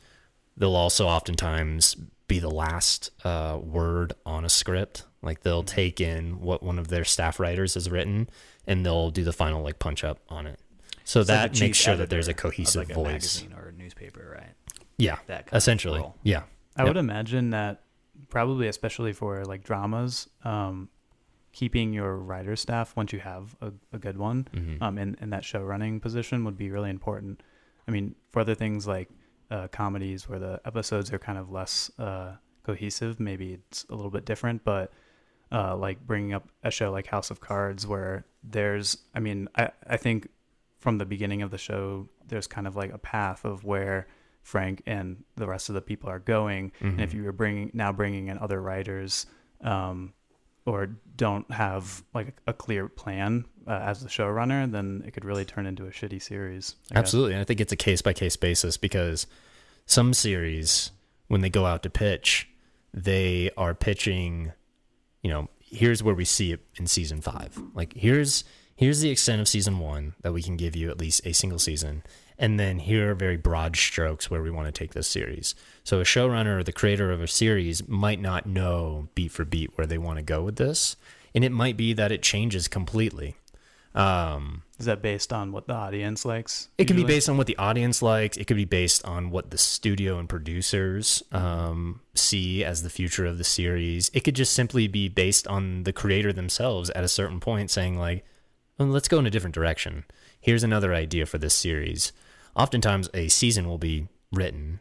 They'll 0.58 0.76
also 0.76 1.08
oftentimes 1.08 1.96
be 2.28 2.40
the 2.40 2.50
last 2.50 3.12
uh, 3.24 3.58
word 3.62 4.14
on 4.26 4.44
a 4.44 4.50
script. 4.50 5.04
Like 5.22 5.42
they'll 5.42 5.64
take 5.64 6.02
in 6.02 6.40
what 6.42 6.62
one 6.62 6.78
of 6.80 6.90
their 6.90 7.06
staff 7.06 7.40
writers 7.40 7.76
has 7.76 7.90
written 7.90 8.30
and 8.66 8.86
they'll 8.86 9.12
do 9.12 9.24
the 9.24 9.32
final 9.34 9.64
like 9.64 9.80
punch 9.80 10.04
up 10.04 10.20
on 10.30 10.46
it. 10.48 10.60
So 11.04 11.22
It's 11.22 11.28
that 11.30 11.54
the 11.54 11.60
makes 11.62 11.78
sure 11.78 11.96
that 11.96 12.10
there's 12.10 12.28
a 12.28 12.34
cohesive 12.34 12.88
like, 12.90 12.96
voice. 12.96 13.42
magazine 13.42 13.54
or 13.58 13.70
a 13.70 13.72
newspaper, 13.72 14.36
right? 14.38 14.54
Yeah, 14.98 15.18
that 15.28 15.46
kind 15.48 15.58
essentially. 15.58 16.00
role. 16.00 16.16
Yeah. 16.24 16.44
I 16.76 16.82
Yep. 16.84 16.88
would 16.90 16.98
imagine 16.98 17.52
that 17.52 17.82
probably 18.30 18.68
especially 18.68 19.14
for 19.14 19.46
like 19.46 19.64
dramas, 19.64 20.28
um, 20.44 20.90
keeping 21.60 21.92
your 22.00 22.14
writer 22.30 22.56
staff 22.56 22.96
once 22.96 23.12
you 23.16 23.20
have 23.20 23.56
a, 23.62 23.70
a 23.92 24.00
good 24.06 24.18
one 24.30 24.48
Mhm. 24.54 24.82
um, 24.82 24.98
in, 25.04 25.10
in 25.22 25.30
that 25.32 25.44
show 25.44 25.62
running 25.74 26.00
position 26.00 26.44
would 26.46 26.58
be 26.58 26.70
really 26.76 26.92
important. 26.92 27.42
I 27.88 27.92
mean, 27.92 28.16
for 28.32 28.40
other 28.42 28.54
things 28.64 28.86
like 28.96 29.10
uh, 29.50 29.68
comedies 29.70 30.30
where 30.30 30.40
the 30.40 30.62
episodes 30.66 31.12
are 31.14 31.18
kind 31.20 31.38
of 31.40 31.50
less 31.60 31.90
uh, 31.98 32.36
cohesive, 32.64 33.20
maybe 33.20 33.48
it's 33.54 33.86
a 33.90 33.96
little 33.96 34.12
bit 34.12 34.26
different, 34.26 34.64
but 34.64 34.92
uh, 35.52 35.76
like 35.76 35.98
bringing 36.06 36.34
up 36.34 36.48
a 36.64 36.70
show 36.70 36.92
like 36.92 37.08
House 37.08 37.32
of 37.32 37.40
Cards 37.40 37.88
where 37.88 38.26
there's, 38.44 38.88
I 39.16 39.20
mean, 39.20 39.48
I, 39.56 39.72
I 39.96 39.98
think 39.98 40.28
from 40.80 40.98
the 41.00 41.06
beginning 41.06 41.42
of 41.42 41.50
the 41.50 41.58
show, 41.58 42.08
there's 42.28 42.46
kind 42.46 42.68
of 42.68 42.76
like 42.76 42.92
a 42.94 42.98
path 43.00 43.46
of 43.46 43.64
where 43.64 44.08
Frank 44.44 44.84
and 44.86 45.24
the 45.38 45.48
rest 45.48 45.70
of 45.70 45.76
the 45.76 45.82
people 45.82 46.08
are 46.10 46.20
going. 46.20 46.72
And 46.82 47.02
if 47.02 47.12
Mhm. 47.12 47.16
you 47.16 47.24
were 47.24 47.32
bringing 47.42 47.72
now 47.74 47.92
bringing 47.94 48.28
in 48.28 48.38
other 48.38 48.62
writers, 48.62 49.26
um, 49.62 50.14
or 50.68 50.90
don't 51.16 51.50
have 51.52 52.04
like 52.14 52.36
a 52.46 52.54
clear 52.54 52.88
plan 52.88 53.46
uh, 53.66 53.72
as 53.72 54.02
the 54.02 54.10
showrunner, 54.10 54.70
then 54.70 55.04
it 55.06 55.12
could 55.12 55.26
really 55.26 55.46
turn 55.46 55.66
into 55.66 55.86
a 55.86 55.90
shitty 55.90 56.22
series. 56.22 56.76
I 56.92 56.96
guess. 56.96 57.00
Absolutely. 57.00 57.34
And 57.34 57.42
I 57.42 57.46
think 57.46 57.62
it's 57.62 57.72
a 57.72 57.78
case 57.78 58.02
by 58.02 58.14
case 58.14 58.36
basis 58.36 58.78
because 58.78 59.26
some 59.86 60.14
series, 60.14 60.92
when 61.28 61.42
they 61.42 61.50
go 61.50 61.66
out 61.66 61.84
to 61.84 61.90
pitch, 61.90 62.50
they 62.94 63.50
are 63.58 63.74
pitching, 63.74 64.52
you 65.22 65.32
know, 65.32 65.48
here's 65.60 66.04
where 66.04 66.16
we 66.16 66.26
see 66.26 66.52
it 66.52 66.60
in 66.76 66.88
season 66.88 67.22
five. 67.22 67.60
Like 67.74 67.94
here's 67.94 68.44
here's 68.76 69.00
the 69.00 69.10
extent 69.10 69.42
of 69.42 69.48
season 69.48 69.80
one 69.80 70.16
that 70.22 70.34
we 70.34 70.44
can 70.44 70.58
give 70.58 70.76
you 70.76 70.90
at 70.90 71.00
least 71.00 71.26
a 71.26 71.34
single 71.34 71.60
season. 71.60 72.04
And 72.40 72.60
then 72.60 72.80
here 72.80 73.12
are 73.12 73.16
very 73.16 73.38
broad 73.38 73.76
strokes 73.76 74.30
where 74.30 74.44
we 74.44 74.52
want 74.52 74.68
to 74.68 74.72
take 74.72 74.94
this 74.94 75.08
series. 75.08 75.56
So 75.84 76.00
a 76.00 76.04
showrunner 76.04 76.60
or 76.60 76.64
the 76.64 76.72
creator 76.72 77.12
of 77.12 77.22
a 77.22 77.28
series 77.28 77.88
might 77.88 78.22
not 78.22 78.46
know 78.46 79.10
beat 79.16 79.32
for 79.32 79.44
beat 79.46 79.72
where 79.76 79.88
they 79.88 79.98
want 79.98 80.18
to 80.18 80.24
go 80.24 80.44
with 80.44 80.58
this. 80.58 80.96
And 81.34 81.44
it 81.44 81.52
might 81.52 81.78
be 81.78 81.94
that 81.94 82.12
it 82.12 82.22
changes 82.22 82.68
completely. 82.68 83.36
Um, 83.96 84.62
Is 84.78 84.86
that 84.86 85.02
based 85.02 85.34
on 85.34 85.52
what 85.52 85.66
the 85.66 85.74
audience 85.74 86.24
likes? 86.24 86.70
it 86.78 86.86
can 86.86 86.96
be 86.96 87.04
based 87.04 87.28
on 87.28 87.38
what 87.38 87.48
the 87.48 87.58
audience 87.58 88.04
likes. 88.04 88.38
It 88.38 88.46
could 88.46 88.58
be 88.58 88.66
based 88.66 89.04
on 89.06 89.32
what 89.32 89.50
the 89.50 89.58
studio 89.58 90.20
and 90.20 90.30
producers 90.30 91.24
um, 91.32 92.02
see 92.14 92.64
as 92.64 92.84
the 92.84 92.90
future 92.92 93.26
of 93.26 93.40
the 93.40 93.44
series. 93.44 94.12
It 94.14 94.20
could 94.20 94.36
just 94.36 94.54
simply 94.54 94.88
be 94.88 95.10
based 95.10 95.48
on 95.48 95.84
the 95.84 95.94
creator 95.94 96.32
themselves 96.32 96.92
at 96.92 97.04
a 97.04 97.08
certain 97.08 97.40
point 97.40 97.72
saying, 97.72 97.98
like, 97.98 98.24
well, 98.78 98.90
let's 98.90 99.08
go 99.08 99.18
in 99.18 99.26
a 99.26 99.32
different 99.32 99.56
direction. 99.56 100.06
Here's 100.40 100.64
another 100.64 100.94
idea 100.94 101.26
for 101.26 101.40
this 101.40 101.56
series. 101.56 102.12
Oftentimes, 102.58 103.10
a 103.14 103.28
season 103.30 103.68
will 103.68 103.78
be 103.78 104.08
written, 104.34 104.80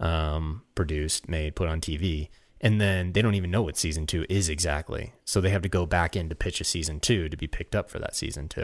um, 0.00 0.62
produced, 0.74 1.28
made, 1.28 1.54
put 1.56 1.68
on 1.68 1.80
TV, 1.80 2.28
and 2.60 2.80
then 2.80 3.12
they 3.12 3.20
don't 3.20 3.34
even 3.34 3.50
know 3.50 3.62
what 3.62 3.76
season 3.76 4.06
two 4.06 4.24
is 4.28 4.48
exactly. 4.48 5.12
So 5.24 5.40
they 5.40 5.50
have 5.50 5.62
to 5.62 5.68
go 5.68 5.84
back 5.86 6.16
in 6.16 6.28
to 6.28 6.34
pitch 6.34 6.60
a 6.60 6.64
season 6.64 7.00
two 7.00 7.28
to 7.28 7.36
be 7.36 7.46
picked 7.46 7.74
up 7.74 7.90
for 7.90 7.98
that 7.98 8.14
season 8.16 8.48
2 8.48 8.62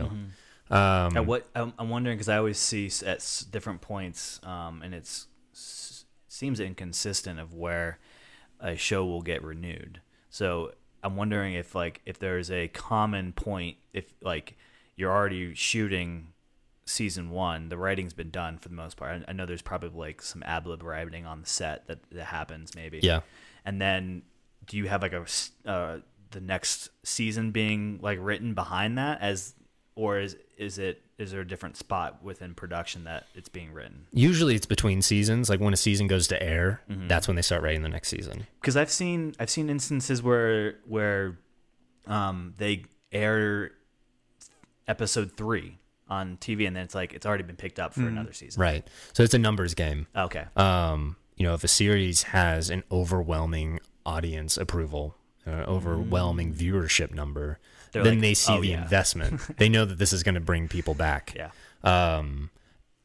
Um, 0.70 1.16
At 1.16 1.26
what 1.26 1.46
I'm, 1.54 1.74
I'm 1.78 1.90
wondering 1.90 2.16
because 2.16 2.28
I 2.30 2.38
always 2.38 2.56
see 2.58 2.90
at 3.04 3.44
different 3.50 3.80
points, 3.82 4.40
um, 4.44 4.80
and 4.82 4.94
it's 4.94 5.26
s- 5.52 6.06
seems 6.28 6.60
inconsistent 6.60 7.38
of 7.38 7.52
where 7.52 7.98
a 8.60 8.76
show 8.76 9.04
will 9.04 9.20
get 9.22 9.42
renewed. 9.42 10.00
So 10.30 10.72
I'm 11.02 11.16
wondering 11.16 11.54
if 11.54 11.74
like 11.74 12.00
if 12.06 12.18
there's 12.18 12.50
a 12.50 12.68
common 12.68 13.32
point, 13.32 13.76
if 13.92 14.14
like 14.22 14.56
you're 14.96 15.12
already 15.12 15.52
shooting 15.54 16.28
season 16.84 17.30
one, 17.30 17.68
the 17.68 17.76
writing's 17.76 18.12
been 18.12 18.30
done 18.30 18.58
for 18.58 18.68
the 18.68 18.74
most 18.74 18.96
part. 18.96 19.22
I, 19.28 19.30
I 19.30 19.32
know 19.32 19.46
there's 19.46 19.62
probably 19.62 19.90
like 19.90 20.22
some 20.22 20.42
ad 20.44 20.66
lib 20.66 20.82
writing 20.82 21.26
on 21.26 21.40
the 21.40 21.46
set 21.46 21.86
that 21.86 21.98
that 22.10 22.24
happens 22.24 22.74
maybe. 22.74 23.00
Yeah. 23.02 23.20
And 23.64 23.80
then 23.80 24.22
do 24.66 24.76
you 24.76 24.88
have 24.88 25.02
like 25.02 25.12
a, 25.12 25.26
uh, 25.66 25.98
the 26.30 26.40
next 26.40 26.90
season 27.04 27.50
being 27.50 27.98
like 28.02 28.18
written 28.20 28.54
behind 28.54 28.98
that 28.98 29.20
as 29.20 29.54
or 29.94 30.18
is 30.18 30.36
is 30.56 30.78
it 30.78 31.02
is 31.18 31.30
there 31.30 31.40
a 31.40 31.46
different 31.46 31.76
spot 31.76 32.22
within 32.22 32.54
production 32.54 33.04
that 33.04 33.26
it's 33.34 33.48
being 33.48 33.72
written? 33.72 34.06
Usually 34.12 34.54
it's 34.54 34.66
between 34.66 35.02
seasons. 35.02 35.48
Like 35.48 35.60
when 35.60 35.72
a 35.72 35.76
season 35.76 36.06
goes 36.06 36.26
to 36.28 36.42
air, 36.42 36.80
that's 36.88 37.28
when 37.28 37.36
they 37.36 37.42
start 37.42 37.62
writing 37.62 37.82
the 37.82 37.88
next 37.88 38.08
season. 38.08 38.46
Because 38.60 38.76
I've 38.76 38.90
seen 38.90 39.34
I've 39.38 39.50
seen 39.50 39.70
instances 39.70 40.22
where 40.22 40.76
where 40.86 41.38
um, 42.06 42.54
they 42.58 42.86
air 43.12 43.72
episode 44.88 45.32
three 45.32 45.78
on 46.08 46.36
TV, 46.38 46.66
and 46.66 46.76
then 46.76 46.84
it's 46.84 46.94
like 46.94 47.12
it's 47.14 47.24
already 47.26 47.42
been 47.44 47.56
picked 47.56 47.78
up 47.78 47.94
for 47.94 48.02
another 48.02 48.32
season. 48.32 48.60
Right. 48.60 48.86
So 49.12 49.22
it's 49.22 49.34
a 49.34 49.38
numbers 49.38 49.74
game. 49.74 50.06
Okay. 50.16 50.44
um, 50.56 51.16
you 51.36 51.46
know, 51.46 51.54
if 51.54 51.64
a 51.64 51.68
series 51.68 52.24
has 52.24 52.68
an 52.70 52.84
overwhelming 52.92 53.80
audience 54.06 54.56
approval, 54.58 55.16
uh, 55.46 55.50
overwhelming 55.50 56.52
viewership 56.54 57.12
number, 57.14 57.58
Mm. 57.58 57.92
They're 57.92 58.04
then 58.04 58.14
like, 58.14 58.20
they 58.22 58.34
see 58.34 58.52
"Oh, 58.54 58.60
the 58.62 58.68
yeah." 58.68 58.82
investment. 58.82 59.40
they 59.58 59.68
know 59.68 59.84
that 59.84 59.98
this 59.98 60.14
is 60.14 60.22
going 60.22 60.34
to 60.36 60.40
bring 60.40 60.66
people 60.66 60.94
back. 60.94 61.34
Yeah. 61.36 61.50
Um, 61.84 62.48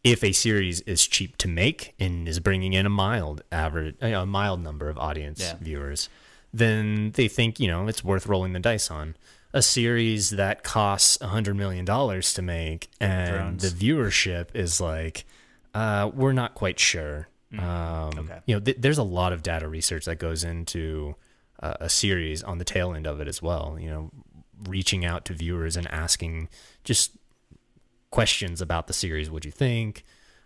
if 0.04 0.24
a 0.24 0.32
series 0.32 0.80
is 0.82 1.06
cheap 1.06 1.36
to 1.40 1.50
make 1.50 1.94
and 2.00 2.26
is 2.26 2.40
bringing 2.40 2.72
in 2.72 2.86
a 2.86 2.90
mild 2.90 3.42
average, 3.52 3.96
you 4.02 4.12
know, 4.12 4.22
a 4.22 4.26
mild 4.26 4.62
number 4.64 4.88
of 4.88 4.98
audience 4.98 5.42
Yeah. 5.42 5.56
viewers, 5.60 6.08
then 6.54 7.12
they 7.16 7.28
think 7.28 7.60
you 7.60 7.68
know 7.68 7.88
it's 7.90 8.02
worth 8.04 8.28
rolling 8.28 8.54
the 8.54 8.60
dice 8.62 8.90
on. 8.90 9.16
A 9.54 9.62
series 9.62 10.32
that 10.32 10.64
costs 10.64 11.18
a 11.22 11.28
hundred 11.28 11.56
million 11.56 11.86
dollars 11.86 12.34
to 12.34 12.42
make 12.42 12.90
and 13.00 13.60
the 13.60 13.70
viewership 13.70 14.48
is 14.54 14.80
like, 14.82 15.26
uh, 15.74 16.12
we're 16.14 16.34
not 16.34 16.54
quite 16.54 16.80
sure. 16.80 17.28
Um, 17.54 17.60
Mm. 17.62 18.18
Okay. 18.20 18.40
You 18.46 18.56
know, 18.56 18.60
th- 18.60 18.78
there's 18.80 18.98
a 18.98 19.04
lot 19.04 19.32
of 19.32 19.42
data 19.42 19.68
research 19.70 20.04
that 20.06 20.20
goes 20.20 20.44
into 20.44 21.16
uh, 21.62 21.76
a 21.80 21.90
series 21.90 22.44
on 22.44 22.58
the 22.58 22.66
tail 22.66 22.94
end 22.94 23.08
of 23.08 23.22
it 23.22 23.28
as 23.28 23.42
well. 23.42 23.78
You 23.80 23.90
know, 23.90 24.12
reaching 24.68 25.06
out 25.06 25.24
to 25.26 25.34
viewers 25.34 25.78
and 25.78 25.88
asking 25.90 26.50
just 26.84 27.12
questions 28.12 28.62
about 28.62 28.88
the 28.88 28.94
series. 28.94 29.30
What'd 29.30 29.46
you 29.46 29.52
think? 29.52 30.04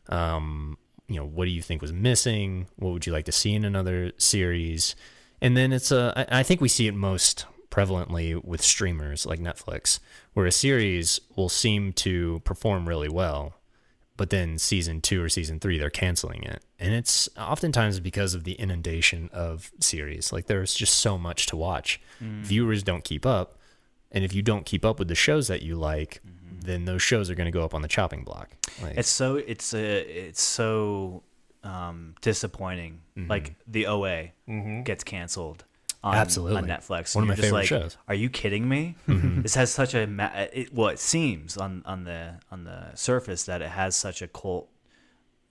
Um, 0.10 0.78
you 1.08 1.16
know, 1.16 1.26
what 1.26 1.46
do 1.46 1.52
you 1.52 1.62
think 1.62 1.82
was 1.82 1.92
missing? 1.92 2.68
What 2.76 2.94
would 2.94 3.06
you 3.08 3.14
like 3.14 3.26
to 3.26 3.32
see 3.32 3.54
in 3.54 3.66
another 3.66 4.12
series? 4.18 4.96
And 5.42 5.58
then 5.58 5.74
it's 5.74 5.92
a, 5.92 6.14
I 6.30 6.40
I 6.40 6.44
think 6.44 6.62
we 6.62 6.70
see 6.70 6.88
it 6.88 6.94
most 6.94 7.46
prevalently 7.72 8.44
with 8.44 8.62
streamers 8.62 9.26
like 9.26 9.40
Netflix, 9.40 10.00
where 10.34 10.46
a 10.46 10.52
series 10.52 11.20
will 11.36 11.50
seem 11.50 11.94
to 11.94 12.42
perform 12.44 12.88
really 12.88 13.10
well, 13.10 13.56
but 14.18 14.30
then 14.30 14.60
season 14.60 15.02
two 15.02 15.24
or 15.24 15.30
season 15.30 15.60
three, 15.60 15.80
they're 15.80 15.90
canceling 15.90 16.44
it. 16.44 16.62
And 16.80 16.94
it's 16.94 17.28
oftentimes 17.38 18.00
because 18.00 18.36
of 18.36 18.44
the 18.44 18.52
inundation 18.54 19.30
of 19.34 19.72
series. 19.80 20.32
Like 20.32 20.46
there's 20.46 20.76
just 20.76 20.98
so 20.98 21.18
much 21.18 21.48
to 21.48 21.56
watch. 21.56 22.00
Mm. 22.22 22.42
Viewers 22.42 22.84
don't 22.84 23.04
keep 23.04 23.26
up. 23.26 23.58
And 24.12 24.24
if 24.26 24.34
you 24.36 24.42
don't 24.42 24.66
keep 24.66 24.86
up 24.86 25.00
with 25.00 25.08
the 25.08 25.16
shows 25.16 25.48
that 25.48 25.62
you 25.62 25.76
like, 25.76 26.22
mm-hmm. 26.28 26.60
then 26.60 26.86
those 26.86 27.02
shows 27.02 27.30
are 27.30 27.36
going 27.36 27.46
to 27.46 27.52
go 27.52 27.64
up 27.64 27.74
on 27.74 27.82
the 27.82 27.88
chopping 27.88 28.24
block. 28.24 28.52
Like, 28.84 28.98
It's 28.98 29.10
so 29.10 29.38
it's 29.38 29.74
a 29.74 30.28
it's 30.28 30.42
so 30.42 31.24
um, 31.64 32.16
disappointing. 32.22 33.02
Mm-hmm. 33.18 33.30
Like 33.30 33.56
the 33.66 33.88
OA 33.88 34.34
mm-hmm. 34.48 34.84
gets 34.84 35.06
canceled 35.06 35.64
on, 36.04 36.16
Absolutely. 36.16 36.58
on 36.58 36.66
Netflix. 36.66 37.16
One 37.16 37.24
of 37.24 37.28
my 37.28 37.36
just 37.36 37.46
favorite 37.46 37.60
like, 37.60 37.68
shows. 37.68 37.98
Are 38.08 38.16
you 38.16 38.30
kidding 38.30 38.68
me? 38.68 38.96
This 39.08 39.56
has 39.56 39.72
such 39.72 39.94
a 39.94 40.08
ma- 40.08 40.32
it, 40.52 40.74
well, 40.74 40.90
it 40.90 41.00
seems 41.00 41.58
on 41.58 41.84
on 41.86 42.06
the 42.06 42.40
on 42.52 42.64
the 42.64 42.96
surface 42.96 43.46
that 43.46 43.62
it 43.62 43.70
has 43.70 43.96
such 43.96 44.22
a 44.22 44.28
cult 44.28 44.70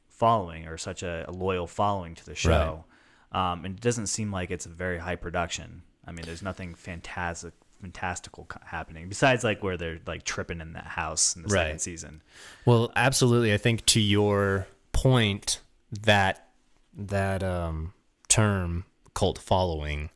following 0.08 0.66
or 0.66 0.76
such 0.76 1.02
a, 1.02 1.24
a 1.28 1.32
loyal 1.32 1.66
following 1.66 2.14
to 2.16 2.26
the 2.26 2.34
show, 2.34 2.84
um, 3.32 3.64
and 3.64 3.76
it 3.76 3.80
doesn't 3.80 4.08
seem 4.08 4.32
like 4.32 4.50
it's 4.50 4.66
a 4.66 4.70
very 4.70 4.98
high 4.98 5.16
production. 5.16 5.82
I 6.06 6.12
mean, 6.12 6.24
there's 6.26 6.42
nothing 6.42 6.74
fantastic 6.74 7.52
fantastical 7.80 8.46
happening 8.66 9.08
besides 9.08 9.42
like 9.42 9.62
where 9.62 9.76
they're 9.76 10.00
like 10.06 10.22
tripping 10.22 10.60
in 10.60 10.74
that 10.74 10.84
house 10.84 11.34
in 11.34 11.42
the 11.42 11.48
second 11.48 11.78
season. 11.78 12.22
Well, 12.66 12.92
absolutely. 12.94 13.54
I 13.54 13.56
think 13.56 13.86
to 13.86 14.00
your 14.00 14.66
point 14.92 15.60
that 16.02 16.48
that 16.94 17.42
um, 17.42 17.94
term 18.28 18.84
cult 19.14 19.38
following 19.38 20.10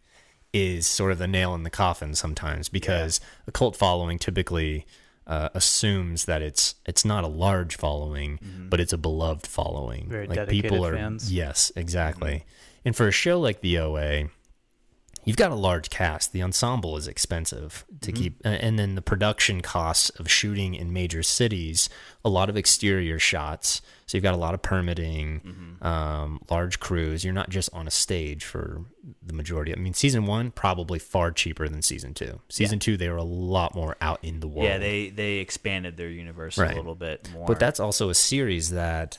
is 0.54 0.86
sort 0.86 1.12
of 1.12 1.18
the 1.18 1.26
nail 1.26 1.54
in 1.54 1.64
the 1.64 1.70
coffin 1.70 2.14
sometimes 2.14 2.68
because 2.70 3.20
a 3.46 3.52
cult 3.52 3.76
following 3.76 4.18
typically 4.18 4.86
uh, 5.26 5.48
assumes 5.54 6.26
that 6.26 6.42
it's 6.42 6.74
it's 6.86 7.04
not 7.04 7.24
a 7.24 7.26
large 7.28 7.76
following, 7.76 8.38
but 8.70 8.78
it's 8.80 8.92
a 8.92 8.98
beloved 8.98 9.46
following. 9.46 10.08
Very 10.08 10.26
like 10.26 10.36
dedicated 10.36 10.70
people 10.70 10.86
are 10.86 10.94
fans. 10.94 11.32
yes, 11.32 11.72
exactly. 11.76 12.44
And 12.84 12.94
for 12.94 13.08
a 13.08 13.12
show 13.12 13.40
like 13.40 13.60
the 13.60 13.78
OA, 13.78 14.28
you've 15.24 15.36
got 15.36 15.50
a 15.50 15.54
large 15.54 15.90
cast. 15.90 16.32
The 16.32 16.42
ensemble 16.42 16.96
is 16.96 17.08
expensive 17.08 17.84
to 18.02 18.12
keep, 18.12 18.40
uh, 18.44 18.48
and 18.48 18.78
then 18.78 18.94
the 18.94 19.02
production 19.02 19.60
costs 19.60 20.10
of 20.10 20.30
shooting 20.30 20.74
in 20.74 20.92
major 20.92 21.22
cities, 21.22 21.88
a 22.24 22.28
lot 22.28 22.48
of 22.50 22.56
exterior 22.56 23.18
shots. 23.18 23.82
So 24.06 24.16
you've 24.18 24.22
got 24.22 24.34
a 24.34 24.38
lot 24.38 24.52
of 24.54 24.60
permitting, 24.62 25.78
um, 25.80 26.40
large 26.50 26.78
crews. 26.78 27.24
You're 27.24 27.32
not 27.32 27.48
just 27.48 27.70
on 27.72 27.86
a 27.86 27.90
stage 27.90 28.44
for 28.44 28.84
the 29.22 29.32
majority. 29.32 29.72
I 29.74 29.76
mean, 29.76 29.94
season 29.94 30.26
one 30.26 30.50
probably 30.50 30.98
far 30.98 31.30
cheaper 31.32 31.68
than 31.68 31.80
season 31.82 32.12
two. 32.14 32.40
Season 32.50 32.78
two, 32.78 32.96
they 32.98 33.08
were 33.08 33.16
a 33.16 33.22
lot 33.22 33.74
more 33.74 33.96
out 34.02 34.18
in 34.22 34.40
the 34.40 34.48
world. 34.48 34.68
Yeah, 34.68 34.78
they 34.78 35.08
they 35.08 35.36
expanded 35.36 35.96
their 35.96 36.10
universe 36.10 36.58
Right. 36.58 36.72
a 36.72 36.76
little 36.76 36.94
bit 36.94 37.30
more. 37.32 37.46
But 37.46 37.58
that's 37.58 37.80
also 37.80 38.10
a 38.10 38.14
series 38.14 38.70
that 38.70 39.18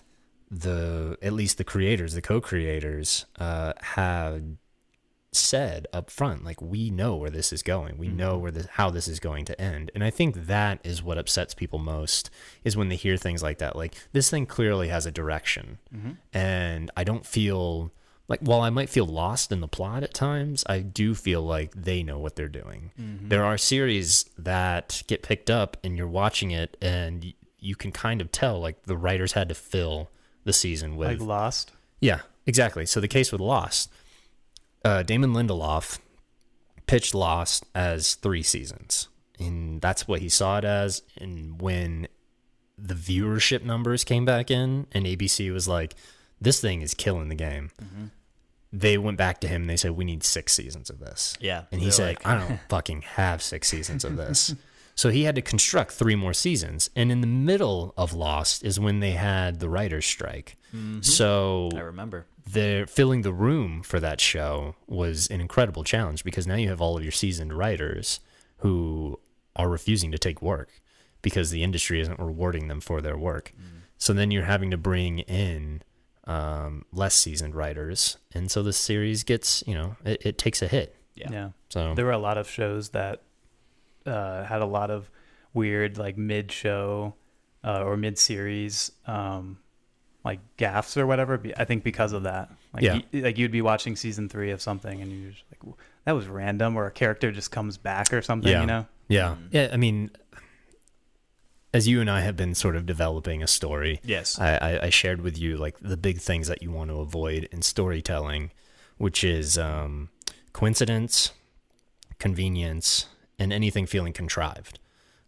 the 0.52 1.18
at 1.24 1.34
least 1.34 1.58
the 1.58 1.64
creators, 1.64 2.14
the 2.14 2.22
co-creators, 2.22 3.26
uh, 3.40 3.74
had 3.82 4.58
said 5.36 5.88
up 5.94 6.10
front, 6.10 6.44
like 6.44 6.62
we 6.62 6.90
know 6.90 7.16
where 7.16 7.30
this 7.30 7.54
is 7.54 7.64
going. 7.64 7.98
We 7.98 8.08
know 8.08 8.34
mm-hmm. 8.34 8.42
where 8.42 8.52
this 8.52 8.68
how 8.74 8.90
this 8.90 9.08
is 9.08 9.20
going 9.20 9.46
to 9.46 9.62
end. 9.62 9.92
And 9.94 10.04
I 10.04 10.10
think 10.10 10.48
that 10.48 10.80
is 10.84 11.04
what 11.04 11.18
upsets 11.18 11.54
people 11.54 11.80
most 11.80 12.30
is 12.64 12.78
when 12.78 12.90
they 12.90 12.96
hear 12.96 13.18
things 13.18 13.44
like 13.44 13.60
that. 13.60 13.76
Like 13.76 13.96
this 14.12 14.30
thing 14.30 14.46
clearly 14.46 14.90
has 14.90 15.06
a 15.06 15.12
direction, 15.12 15.78
mm-hmm. 15.94 16.12
and 16.34 16.92
I 16.96 17.04
don't 17.04 17.26
feel 17.26 17.92
like 18.28 18.40
while 18.40 18.62
I 18.62 18.70
might 18.70 18.90
feel 18.90 19.06
lost 19.06 19.52
in 19.52 19.62
the 19.62 19.68
plot 19.68 20.04
at 20.04 20.14
times, 20.14 20.64
I 20.68 20.80
do 20.80 21.14
feel 21.14 21.42
like 21.42 21.74
they 21.76 22.02
know 22.02 22.18
what 22.18 22.36
they're 22.36 22.48
doing. 22.48 22.92
Mm-hmm. 23.00 23.30
There 23.30 23.44
are 23.44 23.58
series 23.58 24.26
that 24.38 25.04
get 25.08 25.22
picked 25.22 25.52
up 25.52 25.78
and 25.84 25.96
you're 25.96 26.08
watching 26.08 26.52
it 26.52 26.76
and 26.82 27.34
you 27.60 27.76
can 27.76 27.92
kind 27.92 28.22
of 28.22 28.32
tell 28.32 28.60
like 28.60 28.84
the 28.84 28.98
writers 28.98 29.34
had 29.34 29.50
to 29.50 29.56
fill 29.56 30.10
the 30.44 30.54
season 30.54 30.96
with 30.96 31.20
Like 31.20 31.28
Lost. 31.28 31.72
yeah, 32.00 32.22
exactly. 32.46 32.86
So 32.86 33.00
the 33.00 33.08
case 33.08 33.32
with 33.32 33.42
Lost, 33.42 33.92
uh, 34.86 35.04
Damon 35.04 35.34
Lindelof 35.34 36.00
pitched 36.88 37.14
Lost 37.14 37.66
as 37.76 38.16
three 38.16 38.44
seasons, 38.44 39.10
and 39.40 39.82
that's 39.82 40.08
what 40.08 40.22
he 40.22 40.30
saw 40.30 40.58
it 40.60 40.64
as. 40.64 41.02
And 41.18 41.60
when 41.62 42.08
the 42.78 42.94
viewership 42.94 43.64
numbers 43.64 44.04
came 44.04 44.24
back 44.24 44.50
in, 44.52 44.88
and 44.94 45.06
ABC 45.06 45.52
was 45.52 45.68
like, 45.68 45.96
"This 46.40 46.62
thing 46.62 46.82
is 46.82 46.94
killing 46.94 47.28
the 47.30 47.36
game," 47.36 47.72
they 48.72 48.98
went 48.98 49.18
back 49.18 49.40
to 49.42 49.48
him 49.48 49.64
and 49.64 49.70
they 49.70 49.78
said, 49.78 49.92
"We 49.92 50.06
need 50.06 50.24
six 50.24 50.54
seasons 50.54 50.90
of 50.90 51.00
this." 51.00 51.36
Yeah, 51.40 51.64
and 51.72 51.82
he 51.82 51.92
said, 51.92 52.18
like- 52.18 52.26
"I 52.28 52.38
don't 52.48 52.60
fucking 52.70 53.02
have 53.04 53.42
six 53.42 53.68
seasons 53.68 54.06
of 54.06 54.16
this." 54.18 54.54
So 54.98 55.10
he 55.10 55.24
had 55.26 55.36
to 55.36 55.42
construct 55.42 55.92
three 55.92 56.16
more 56.16 56.32
seasons. 56.34 56.90
And 56.96 57.12
in 57.12 57.20
the 57.20 57.28
middle 57.28 57.94
of 57.98 58.14
Lost 58.14 58.64
is 58.64 58.80
when 58.80 59.02
they 59.02 59.12
had 59.12 59.60
the 59.60 59.68
writer's 59.68 60.06
strike. 60.06 60.56
So 61.02 61.70
I 61.76 61.80
remember. 61.80 62.28
The 62.46 62.86
filling 62.88 63.22
the 63.24 63.34
room 63.34 63.82
for 63.84 64.00
that 64.00 64.22
show 64.22 64.76
was 64.88 65.28
an 65.28 65.42
incredible 65.42 65.84
challenge 65.84 66.24
because 66.24 66.46
now 66.46 66.56
you 66.56 66.70
have 66.70 66.82
all 66.82 66.98
of 66.98 67.04
your 67.04 67.12
seasoned 67.12 67.54
writers 67.54 68.20
who 68.58 69.20
are 69.56 69.70
refusing 69.70 70.12
to 70.12 70.18
take 70.18 70.42
work 70.42 70.82
because 71.22 71.50
the 71.50 71.64
industry 71.64 72.00
isn't 72.02 72.20
rewarding 72.20 72.68
them 72.68 72.80
for 72.82 73.02
their 73.02 73.18
work. 73.18 73.52
So 73.98 74.14
then 74.14 74.30
you're 74.30 74.44
having 74.44 74.72
to 74.72 74.78
bring 74.78 75.20
in 75.20 75.82
um, 76.26 76.86
less 76.92 77.16
seasoned 77.16 77.56
writers, 77.56 78.18
and 78.34 78.52
so 78.52 78.62
the 78.64 78.74
series 78.74 79.24
gets 79.24 79.64
you 79.66 79.74
know 79.74 79.96
it, 80.04 80.26
it 80.26 80.38
takes 80.38 80.62
a 80.62 80.68
hit. 80.68 80.96
Yeah. 81.16 81.30
Yeah. 81.32 81.50
So 81.70 81.94
There 81.96 82.06
were 82.06 82.12
a 82.12 82.18
lot 82.18 82.38
of 82.38 82.50
shows 82.50 82.90
that 82.90 83.22
uh, 84.06 84.44
had 84.44 84.62
a 84.62 84.66
lot 84.66 84.92
of 84.92 85.10
weird, 85.54 85.98
like 85.98 86.18
mid 86.18 86.52
show 86.52 87.16
uh, 87.64 87.84
or 87.84 87.96
mid 87.96 88.18
series, 88.18 88.92
um, 89.08 89.60
like 90.26 90.40
gaffs 90.58 90.98
or 90.98 91.06
whatever. 91.08 91.42
I 91.56 91.64
think 91.66 91.84
because 91.84 92.12
of 92.12 92.24
that. 92.24 92.50
Like, 92.74 92.84
Yeah. 92.84 93.00
you, 93.12 93.22
like 93.22 93.38
you'd 93.38 93.52
be 93.52 93.62
watching 93.62 93.96
season 93.96 94.28
three 94.28 94.52
of 94.52 94.62
something 94.62 95.00
and 95.02 95.12
you're 95.12 95.32
just 95.32 95.44
like, 95.64 95.76
that 96.06 96.12
was 96.14 96.28
random, 96.28 96.76
or 96.76 96.88
a 96.88 96.92
character 96.92 97.32
just 97.32 97.52
comes 97.52 97.78
back 97.78 98.12
or 98.12 98.22
something, 98.22 98.52
Yeah. 98.52 98.62
you 98.62 98.68
know? 98.68 98.86
yeah, 99.08 99.36
yeah. 99.52 99.70
I 99.72 99.78
mean, 99.78 100.10
as 101.74 101.88
you 101.88 102.00
and 102.02 102.10
I 102.10 102.22
have 102.22 102.36
been 102.36 102.56
sort 102.56 102.76
of 102.76 102.86
developing 102.86 103.44
a 103.44 103.48
story, 103.48 104.00
Yes. 104.04 104.40
I, 104.40 104.56
I, 104.58 104.84
I 104.86 104.90
shared 104.90 105.22
with 105.22 105.38
you 105.38 105.58
like 105.58 105.78
the 105.80 105.98
big 105.98 106.20
things 106.20 106.48
that 106.48 106.62
you 106.64 106.72
want 106.72 106.90
to 106.90 106.98
avoid 107.00 107.48
in 107.52 107.62
storytelling, 107.62 108.52
which 108.98 109.24
is 109.24 109.58
um, 109.58 110.10
coincidence, 110.54 111.32
convenience, 112.18 113.08
and 113.38 113.52
anything 113.52 113.86
feeling 113.86 114.14
contrived. 114.14 114.80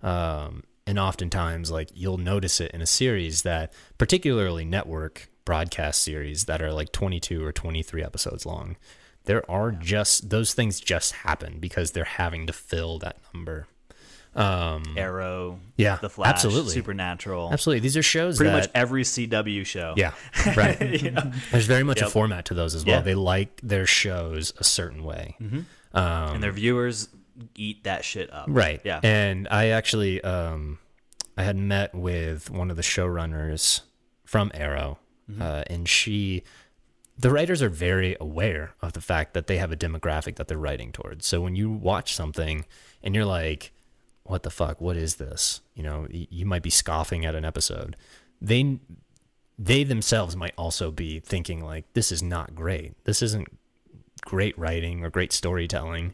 Um, 0.02 0.64
and 0.88 0.98
oftentimes, 0.98 1.70
like 1.70 1.90
you'll 1.94 2.18
notice 2.18 2.60
it 2.60 2.72
in 2.72 2.82
a 2.82 2.88
series 2.88 3.44
that, 3.44 3.74
particularly 3.98 4.66
network 4.66 5.30
broadcast 5.46 6.02
series 6.02 6.46
that 6.46 6.62
are 6.62 6.72
like 6.74 6.92
22 6.92 7.44
or 7.46 7.52
23 7.52 8.04
episodes 8.04 8.46
long, 8.46 8.76
there 9.26 9.50
are 9.52 9.72
just 9.72 10.30
those 10.30 10.54
things 10.54 10.80
just 10.80 11.12
happen 11.14 11.60
because 11.60 11.92
they're 11.92 12.04
having 12.06 12.48
to 12.48 12.54
fill 12.54 12.98
that 13.00 13.18
number. 13.34 13.68
Um, 14.36 14.84
Arrow, 14.96 15.60
Yeah, 15.78 15.98
The 16.00 16.10
Flash, 16.10 16.30
absolutely. 16.30 16.74
Supernatural, 16.74 17.50
absolutely, 17.52 17.80
these 17.80 17.98
are 17.98 18.04
shows 18.04 18.38
that 18.38 18.44
pretty 18.44 18.52
that 18.56 18.68
much 18.68 18.70
every 18.76 19.04
CW 19.04 19.66
show. 19.66 19.96
yeah, 19.98 20.12
right. 20.56 20.78
There's 20.78 21.66
very 21.66 21.84
much 21.84 22.02
a 22.02 22.10
format 22.10 22.46
to 22.46 22.54
those 22.54 22.76
as 22.76 22.86
well. 22.86 22.98
Yeah. 22.98 23.02
They 23.02 23.16
like 23.16 23.60
their 23.64 23.88
shows 23.88 24.54
a 24.58 24.64
certain 24.64 25.04
way. 25.04 25.36
Um, 25.40 25.64
and 26.36 26.44
their 26.44 26.52
viewers 26.52 27.10
eat 27.56 27.84
that 27.84 28.04
shit 28.06 28.32
up. 28.34 28.46
Right. 28.50 28.82
Yeah. 28.84 29.00
And 29.04 29.48
I 29.50 29.68
actually 29.70 30.22
um 30.24 30.80
I 31.38 31.44
had 31.44 31.56
met 31.58 31.94
with 31.94 32.50
one 32.50 32.70
of 32.72 32.76
the 32.78 32.82
showrunners 32.84 33.82
from 34.26 34.52
Arrow, 34.54 35.00
Mm-hmm. 35.30 35.42
uh, 35.42 35.64
and 35.68 35.90
she 35.90 36.44
the 37.20 37.30
writers 37.32 37.62
are 37.62 37.68
very 37.70 38.16
aware 38.22 38.72
of 38.82 38.94
the 38.94 39.02
fact 39.02 39.34
that 39.34 39.48
they 39.48 39.58
have 39.58 39.72
a 39.74 39.76
demographic 39.76 40.36
that 40.38 40.48
they're 40.48 40.58
writing 40.58 40.92
towards. 40.94 41.26
So 41.28 41.42
when 41.42 41.54
you 41.56 41.70
watch 41.70 42.14
something 42.16 42.64
and 43.04 43.14
you're 43.14 43.26
like, 43.26 43.74
what 44.24 44.44
the 44.44 44.50
fuck? 44.50 44.80
What 44.80 44.96
is 44.96 45.16
this? 45.16 45.60
You 45.74 45.84
know, 45.84 46.08
you 46.12 46.46
might 46.46 46.62
be 46.64 46.70
scoffing 46.70 47.26
at 47.26 47.36
an 47.36 47.44
episode. 47.44 47.98
They 48.42 48.80
they 49.60 49.84
themselves 49.84 50.36
might 50.36 50.54
also 50.58 50.92
be 50.92 51.20
thinking 51.20 51.62
like 51.62 51.92
this 51.94 52.12
is 52.12 52.22
not 52.24 52.56
great. 52.56 52.94
This 53.04 53.22
isn't 53.22 53.48
great 54.22 54.58
writing 54.58 55.04
or 55.04 55.10
great 55.10 55.34
storytelling, 55.34 56.14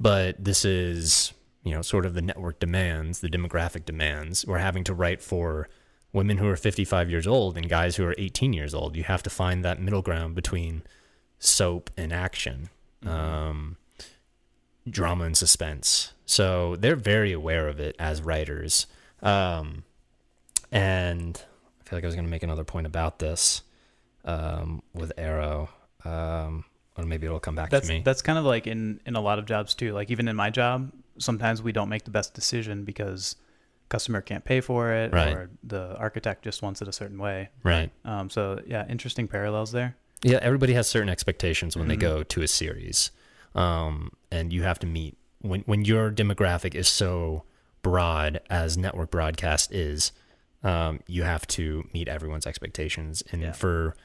but 0.00 0.42
this 0.42 0.64
is, 0.64 1.34
you 1.62 1.74
know, 1.74 1.82
sort 1.82 2.06
of 2.06 2.14
the 2.14 2.22
network 2.22 2.58
demands, 2.58 3.20
the 3.20 3.28
demographic 3.28 3.84
demands. 3.84 4.46
We're 4.46 4.58
having 4.58 4.82
to 4.84 4.94
write 4.94 5.20
for 5.20 5.68
women 6.12 6.38
who 6.38 6.48
are 6.48 6.56
55 6.56 7.10
years 7.10 7.26
old 7.26 7.56
and 7.56 7.68
guys 7.68 7.96
who 7.96 8.04
are 8.06 8.14
18 8.16 8.54
years 8.54 8.74
old. 8.74 8.96
You 8.96 9.04
have 9.04 9.22
to 9.24 9.30
find 9.30 9.64
that 9.64 9.80
middle 9.80 10.02
ground 10.02 10.34
between 10.34 10.82
soap 11.38 11.90
and 11.96 12.12
action, 12.12 12.70
um, 13.04 13.76
drama 14.88 15.24
and 15.24 15.36
suspense. 15.36 16.14
So 16.24 16.76
they're 16.76 16.96
very 16.96 17.32
aware 17.32 17.68
of 17.68 17.78
it 17.78 17.94
as 17.98 18.22
writers. 18.22 18.86
Um, 19.22 19.84
and 20.72 21.42
I 21.80 21.88
feel 21.88 21.96
like 21.98 22.04
I 22.04 22.06
was 22.06 22.14
going 22.14 22.26
to 22.26 22.30
make 22.30 22.42
another 22.42 22.64
point 22.64 22.86
about 22.86 23.18
this 23.18 23.62
um, 24.24 24.82
with 24.94 25.12
Arrow. 25.18 25.68
Um, 26.04 26.64
or 26.96 27.04
maybe 27.04 27.26
it'll 27.26 27.40
come 27.40 27.54
back 27.54 27.70
That's 27.70 27.86
to 27.88 27.94
me. 27.94 28.02
that's 28.04 28.22
kind 28.22 28.38
of 28.38 28.44
like 28.44 28.66
in 28.66 29.00
in 29.06 29.16
a 29.16 29.20
lot 29.20 29.38
of 29.38 29.46
jobs 29.46 29.74
too. 29.74 29.92
Like 29.92 30.10
even 30.10 30.28
in 30.28 30.36
my 30.36 30.50
job, 30.50 30.92
sometimes 31.18 31.62
we 31.62 31.72
don't 31.72 31.88
make 31.88 32.04
the 32.04 32.10
best 32.10 32.34
decision 32.34 32.84
because 32.84 33.36
customer 33.88 34.20
can't 34.20 34.44
pay 34.44 34.60
for 34.60 34.92
it 34.92 35.12
Right. 35.12 35.32
or 35.34 35.50
the 35.64 35.96
architect 35.96 36.44
just 36.44 36.62
wants 36.62 36.80
it 36.80 36.88
a 36.88 36.92
certain 36.92 37.18
way. 37.18 37.48
right. 37.64 37.90
Um, 38.04 38.30
so 38.30 38.60
yeah, 38.66 38.86
interesting 38.88 39.26
parallels 39.28 39.72
there. 39.72 39.96
Yeah, 40.22 40.38
everybody 40.42 40.74
has 40.74 40.86
certain 40.86 41.08
expectations 41.08 41.76
when 41.76 41.88
they 41.88 41.96
Mhm. 41.96 42.00
go 42.00 42.22
to 42.22 42.42
a 42.42 42.48
series, 42.48 43.10
um, 43.54 44.10
and 44.30 44.52
you 44.52 44.62
have 44.62 44.78
to 44.80 44.86
meet 44.86 45.16
when 45.40 45.62
when 45.62 45.84
your 45.84 46.10
demographic 46.10 46.74
is 46.74 46.88
so 46.88 47.44
broad 47.82 48.40
as 48.50 48.76
network 48.76 49.10
broadcast 49.10 49.72
is. 49.72 50.12
Um, 50.62 51.00
you 51.06 51.22
have 51.22 51.46
to 51.46 51.88
meet 51.94 52.06
everyone's 52.06 52.46
expectations, 52.46 53.22
and 53.32 53.40
Yeah. 53.40 53.52
for 53.52 53.96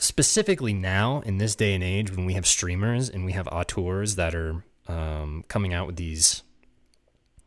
specifically 0.00 0.72
now 0.72 1.20
in 1.20 1.38
this 1.38 1.54
day 1.54 1.74
and 1.74 1.84
age 1.84 2.10
when 2.14 2.24
we 2.26 2.34
have 2.34 2.46
streamers 2.46 3.08
and 3.08 3.24
we 3.24 3.32
have 3.32 3.46
auteurs 3.48 4.16
that 4.16 4.34
are 4.34 4.64
um, 4.88 5.44
coming 5.48 5.72
out 5.72 5.86
with 5.86 5.96
these 5.96 6.42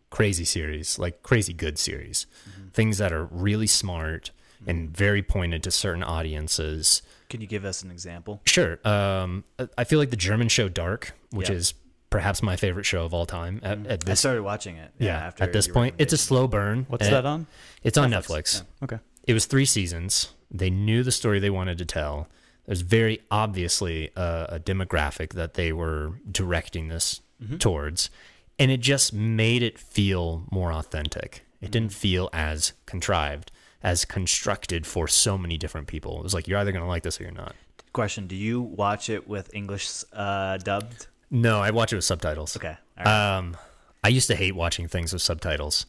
crazy 0.09 0.45
series, 0.45 0.99
like 0.99 1.23
crazy 1.23 1.53
good 1.53 1.77
series, 1.77 2.25
things 2.73 2.97
that 2.99 3.11
are 3.11 3.25
really 3.25 3.67
smart 3.67 4.31
and 4.65 4.95
very 4.95 5.21
pointed 5.21 5.63
to 5.63 5.71
certain 5.71 6.03
audiences. 6.03 7.01
Can 7.29 7.41
you 7.41 7.47
give 7.47 7.65
us 7.65 7.81
an 7.83 7.91
example? 7.91 8.41
Sure. 8.45 8.79
Um, 8.87 9.43
I 9.77 9.83
feel 9.83 9.99
like 9.99 10.11
the 10.11 10.15
German 10.15 10.47
show 10.47 10.69
Dark, 10.69 11.13
which 11.31 11.49
Yeah. 11.49 11.55
is 11.55 11.73
perhaps 12.09 12.43
my 12.43 12.55
favorite 12.55 12.85
show 12.85 13.03
of 13.03 13.13
all 13.13 13.25
time 13.25 13.59
at, 13.63 13.85
at 13.87 14.09
I 14.09 14.13
started 14.13 14.43
watching 14.43 14.77
it. 14.77 14.91
yeah, 14.99 15.17
after 15.17 15.43
at 15.43 15.51
this 15.51 15.67
point, 15.67 15.95
it's 15.97 16.13
a 16.13 16.17
slow 16.17 16.47
burn. 16.47 16.85
What's 16.87 17.09
that 17.09 17.25
on? 17.25 17.47
It's 17.81 17.97
on 17.97 18.11
Netflix, 18.11 18.61
Netflix. 18.61 18.63
Okay. 18.83 18.99
It 19.25 19.33
was 19.33 19.47
three 19.47 19.65
seasons. 19.65 20.31
They 20.51 20.69
knew 20.69 21.01
the 21.01 21.11
story 21.11 21.39
they 21.39 21.49
wanted 21.49 21.79
to 21.79 21.85
tell. 21.85 22.27
There's 22.65 22.81
very 22.81 23.19
obviously 23.29 24.09
a, 24.15 24.45
a 24.49 24.59
demographic 24.59 25.33
that 25.33 25.53
they 25.55 25.73
were 25.73 26.19
directing 26.29 26.87
this 26.89 27.21
Mm-hmm. 27.43 27.57
towards, 27.57 28.09
and 28.57 28.71
it 28.71 28.79
just 28.79 29.11
made 29.11 29.63
it 29.63 29.77
feel 29.77 30.45
more 30.49 30.71
authentic. 30.71 31.43
It 31.59 31.71
didn't 31.71 31.89
Mm-hmm. 31.89 31.99
feel 31.99 32.29
as 32.31 32.71
contrived, 32.85 33.51
as 33.81 34.05
constructed 34.05 34.87
for 34.87 35.09
so 35.09 35.37
many 35.37 35.57
different 35.57 35.87
people. 35.87 36.19
It 36.19 36.23
was 36.23 36.33
like 36.33 36.47
you're 36.47 36.57
either 36.59 36.71
going 36.71 36.83
to 36.85 36.87
like 36.87 37.03
this 37.03 37.19
or 37.19 37.23
you're 37.23 37.33
not. 37.33 37.53
Question: 37.91 38.27
Do 38.27 38.35
you 38.37 38.61
watch 38.61 39.09
it 39.09 39.27
with 39.27 39.53
English 39.53 39.89
uh, 40.13 40.57
dubbed? 40.59 41.07
No, 41.29 41.59
I 41.59 41.71
watch 41.71 41.91
it 41.91 41.97
with 41.97 42.05
subtitles. 42.05 42.55
Okay. 42.55 42.77
Right. 42.97 43.07
Um, 43.37 43.57
I 44.03 44.07
used 44.07 44.27
to 44.27 44.35
hate 44.35 44.55
watching 44.55 44.87
things 44.87 45.11
with 45.11 45.21
subtitles, 45.21 45.85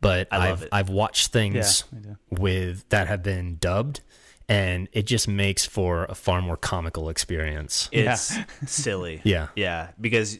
but 0.00 0.28
I 0.30 0.46
have. 0.46 0.66
I've 0.72 0.88
watched 0.88 1.32
things 1.32 1.82
do. 1.92 2.16
with 2.30 2.88
that 2.88 3.08
have 3.08 3.22
been 3.22 3.56
dubbed, 3.60 4.00
and 4.48 4.88
it 4.92 5.04
just 5.06 5.26
makes 5.28 5.64
for 5.66 6.04
a 6.04 6.14
far 6.14 6.42
more 6.42 6.56
comical 6.56 7.08
experience. 7.08 7.88
it's 7.92 8.36
silly. 8.66 9.20
Yeah. 9.24 9.48
Yeah, 9.56 9.90
because 10.00 10.38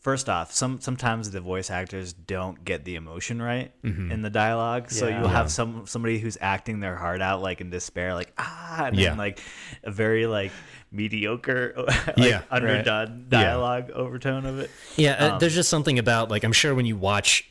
first 0.00 0.28
off, 0.28 0.52
some 0.52 0.80
sometimes 0.80 1.30
the 1.32 1.40
voice 1.40 1.70
actors 1.70 2.12
don't 2.12 2.64
get 2.64 2.84
the 2.84 2.94
emotion 2.94 3.42
right 3.42 3.72
Mm-hmm. 3.82 4.12
in 4.12 4.22
the 4.22 4.30
dialogue. 4.30 4.90
So 4.90 5.08
Yeah. 5.08 5.18
you'll 5.20 5.28
Yeah. 5.28 5.34
have 5.34 5.50
some 5.50 5.86
somebody 5.86 6.18
who's 6.18 6.38
acting 6.40 6.80
their 6.80 6.96
heart 6.96 7.20
out 7.20 7.42
like 7.42 7.60
in 7.60 7.70
despair, 7.70 8.14
like 8.14 8.32
ah, 8.38 8.84
and 8.86 8.96
Yeah. 8.96 9.10
then 9.10 9.18
like 9.18 9.40
a 9.82 9.90
very 9.90 10.26
like 10.26 10.52
mediocre, 10.92 11.74
like, 12.16 12.16
Yeah. 12.16 12.42
underdone 12.50 13.26
Yeah. 13.30 13.40
dialogue 13.42 13.90
overtone 13.90 14.46
of 14.46 14.58
it. 14.60 14.70
Yeah, 14.96 15.12
uh, 15.12 15.32
Um, 15.34 15.38
there's 15.40 15.54
just 15.54 15.68
something 15.68 15.98
about 15.98 16.30
like 16.30 16.44
I'm 16.44 16.52
sure 16.52 16.74
when 16.74 16.86
you 16.86 16.96
watch 16.96 17.44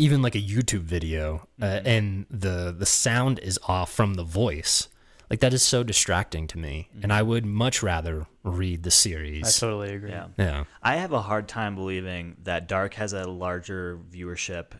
even 0.00 0.22
like 0.22 0.34
a 0.34 0.40
YouTube 0.42 0.82
video 0.82 1.46
uh, 1.60 1.64
Mm-hmm. 1.66 1.86
and 1.86 2.26
the 2.30 2.74
the 2.76 2.86
sound 2.86 3.38
is 3.40 3.58
off 3.68 3.92
from 3.92 4.14
the 4.14 4.24
voice. 4.24 4.88
Like 5.28 5.40
that 5.40 5.52
is 5.54 5.62
so 5.62 5.82
distracting 5.84 6.46
to 6.48 6.58
me, 6.58 6.88
Mm-hmm. 6.90 7.02
and 7.04 7.12
I 7.12 7.22
would 7.22 7.44
much 7.46 7.82
rather 7.82 8.26
read 8.42 8.82
the 8.82 8.90
series. 8.90 9.46
I 9.46 9.50
totally 9.66 9.94
agree. 9.94 10.10
Yeah. 10.10 10.26
yeah, 10.36 10.64
I 10.82 10.96
have 10.96 11.12
a 11.12 11.22
hard 11.22 11.46
time 11.48 11.74
believing 11.76 12.36
that 12.44 12.66
Dark 12.68 12.94
has 12.94 13.12
a 13.12 13.24
larger 13.28 13.98
viewership 14.12 14.72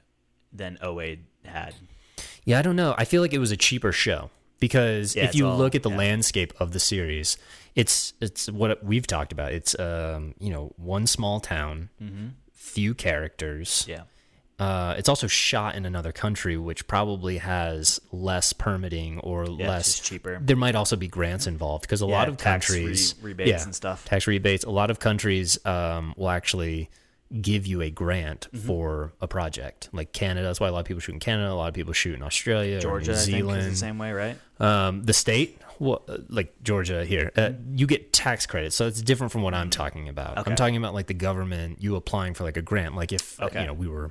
than 0.52 0.78
OA 0.82 1.16
had. 1.44 1.74
Yeah, 2.44 2.58
I 2.58 2.62
don't 2.62 2.76
know. 2.76 2.94
I 2.98 3.04
feel 3.04 3.22
like 3.22 3.32
it 3.32 3.38
was 3.38 3.52
a 3.52 3.56
cheaper 3.56 3.92
show 3.92 4.30
because 4.58 5.14
Yeah, 5.14 5.24
if 5.24 5.34
you 5.36 5.46
all- 5.46 5.56
look 5.56 5.74
at 5.76 5.82
the 5.84 5.90
yeah. 5.90 5.96
landscape 5.98 6.52
of 6.58 6.72
the 6.72 6.80
series, 6.80 7.36
it's 7.76 8.14
it's 8.20 8.50
what 8.50 8.82
we've 8.82 9.06
talked 9.06 9.32
about. 9.32 9.52
It's 9.52 9.78
um, 9.78 10.34
you 10.40 10.50
know, 10.50 10.72
one 10.76 11.06
small 11.06 11.38
town, 11.40 11.90
few 12.52 12.94
characters. 12.94 13.84
Yeah. 13.88 14.02
Uh, 14.60 14.94
it's 14.98 15.08
also 15.08 15.26
shot 15.26 15.74
in 15.74 15.86
another 15.86 16.12
country, 16.12 16.56
which 16.56 16.86
probably 16.86 17.38
has 17.38 17.98
less 18.12 18.52
permitting 18.52 19.18
or 19.20 19.46
Yeah, 19.48 19.68
less. 19.68 19.98
cheaper. 19.98 20.38
There 20.42 20.56
might 20.56 20.74
also 20.74 20.96
be 20.96 21.08
grants 21.08 21.46
involved 21.46 21.82
because 21.82 22.02
a 22.02 22.06
Yeah, 22.06 22.12
lot 22.18 22.28
of 22.28 22.36
tax 22.36 22.68
re- 22.70 22.76
countries 22.80 23.14
rebates 23.22 23.48
yeah, 23.50 23.62
and 23.62 23.74
stuff. 23.74 24.04
Tax 24.04 24.26
rebates. 24.26 24.64
A 24.64 24.70
lot 24.70 24.90
of 24.90 24.98
countries 25.00 25.58
um, 25.66 26.12
will 26.16 26.28
actually 26.28 26.90
give 27.40 27.66
you 27.66 27.80
a 27.80 27.88
grant 27.90 28.48
Mm-hmm. 28.52 28.66
for 28.66 29.12
a 29.20 29.26
project. 29.28 29.88
Like 29.92 30.12
Canada, 30.12 30.46
that's 30.46 30.60
why 30.60 30.68
a 30.68 30.72
lot 30.72 30.80
of 30.80 30.84
people 30.86 31.00
shoot 31.00 31.12
in 31.12 31.20
Canada. 31.20 31.50
A 31.50 31.54
lot 31.54 31.68
of 31.68 31.74
people 31.74 31.92
shoot 31.94 32.14
in 32.14 32.22
Australia, 32.22 32.76
or 32.78 32.80
Georgia, 32.80 33.12
New 33.12 33.16
I 33.16 33.20
think, 33.20 33.36
Zealand. 33.36 33.72
the 33.72 33.76
same 33.76 33.98
way, 33.98 34.12
right? 34.12 34.36
Um, 34.58 35.04
the 35.04 35.12
state, 35.14 35.58
well, 35.78 36.02
like 36.28 36.52
Georgia 36.62 37.04
here, 37.04 37.30
uh, 37.36 37.52
you 37.72 37.86
get 37.86 38.12
tax 38.12 38.44
credits, 38.46 38.76
so 38.76 38.86
it's 38.88 39.00
different 39.00 39.32
from 39.32 39.40
what 39.42 39.54
I'm 39.54 39.70
talking 39.70 40.08
about. 40.08 40.36
Okay. 40.38 40.50
I'm 40.50 40.56
talking 40.56 40.76
about 40.76 40.92
like 40.92 41.06
the 41.06 41.14
government, 41.14 41.80
you 41.80 41.96
applying 41.96 42.34
for 42.34 42.44
like 42.44 42.56
a 42.58 42.62
grant. 42.62 42.94
Like 42.96 43.12
if 43.12 43.40
Okay. 43.40 43.60
you 43.60 43.66
know 43.68 43.72
we 43.74 43.86
were, 43.88 44.10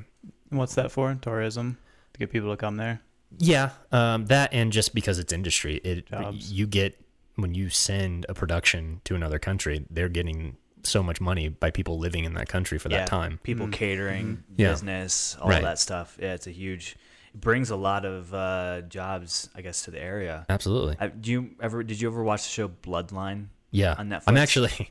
What's 0.49 0.75
that 0.75 0.91
for? 0.91 1.15
Tourism 1.21 1.77
to 2.13 2.19
get 2.19 2.31
people 2.31 2.49
to 2.51 2.57
come 2.57 2.77
there. 2.77 3.01
yeah, 3.37 3.69
um, 3.91 4.25
that 4.27 4.53
and 4.53 4.71
just 4.71 4.93
because 4.95 5.19
it's 5.19 5.31
industry, 5.33 5.75
it 5.83 6.07
Jobs. 6.07 6.51
you 6.51 6.65
get 6.67 6.99
when 7.35 7.53
you 7.53 7.69
send 7.69 8.25
a 8.27 8.33
production 8.33 9.01
to 9.05 9.15
another 9.15 9.39
country, 9.39 9.85
they're 9.89 10.09
getting 10.09 10.57
so 10.83 11.03
much 11.03 11.21
money 11.21 11.47
by 11.49 11.69
people 11.71 11.99
living 11.99 12.23
in 12.25 12.33
that 12.33 12.47
country 12.49 12.77
for 12.79 12.89
that 12.89 13.05
time. 13.07 13.39
People 13.43 13.67
Mhm. 13.67 13.73
catering, 13.73 14.25
Mm-hmm. 14.27 14.53
Yeah. 14.61 14.69
business, 14.71 15.37
all 15.39 15.49
Right. 15.49 15.61
that 15.61 15.77
stuff. 15.79 16.17
Yeah, 16.21 16.33
it's 16.33 16.47
a 16.47 16.51
huge. 16.51 16.95
It 17.33 17.39
brings 17.41 17.69
a 17.69 17.75
lot 17.75 18.05
of 18.05 18.33
uh, 18.33 18.81
jobs, 18.89 19.49
I 19.55 19.61
guess, 19.61 19.83
to 19.83 19.91
the 19.91 20.01
area. 20.01 20.45
Absolutely, 20.49 20.95
I, 20.99 21.07
do 21.09 21.31
you 21.31 21.49
ever? 21.61 21.83
Did 21.83 22.01
you 22.01 22.07
ever 22.09 22.23
watch 22.23 22.43
the 22.43 22.49
show 22.49 22.67
Bloodline? 22.67 23.47
yeah. 23.71 23.93
on 23.97 24.09
Netflix. 24.09 24.23
I'm 24.27 24.37
actually, 24.37 24.89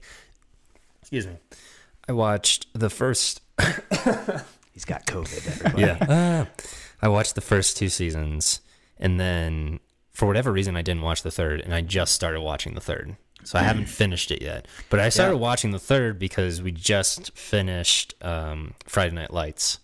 excuse 1.03 1.27
me, 1.27 1.37
I 2.09 2.13
watched 2.13 2.67
the 2.75 2.89
first 2.91 3.41
He's 4.79 4.85
got 4.85 5.07
COVID. 5.07 5.47
Everybody. 5.67 5.83
yeah. 5.83 6.45
I 7.03 7.09
watched 7.09 7.35
the 7.35 7.41
first 7.41 7.77
two 7.77 7.89
seasons, 7.89 8.61
and 8.97 9.19
then 9.19 9.81
for 10.13 10.27
whatever 10.29 10.53
reason, 10.53 10.77
I 10.77 10.83
didn't 10.83 11.03
watch 11.03 11.23
the 11.25 11.33
third, 11.33 11.61
and 11.61 11.75
I 11.75 11.81
just 11.81 12.15
started 12.15 12.43
watching 12.43 12.75
the 12.75 12.81
third. 12.81 13.17
So 13.43 13.59
I 13.59 13.63
haven't 13.63 13.87
finished 13.87 14.31
it 14.31 14.41
yet. 14.41 14.67
But 14.89 15.01
I 15.01 15.09
started 15.09 15.35
Yeah. 15.35 15.41
watching 15.41 15.73
the 15.73 15.81
third 15.81 16.17
because 16.21 16.63
we 16.63 16.71
just 16.71 17.37
finished 17.37 18.15
um, 18.23 18.75
Friday 18.87 19.17
Night 19.17 19.33
Lights, 19.33 19.81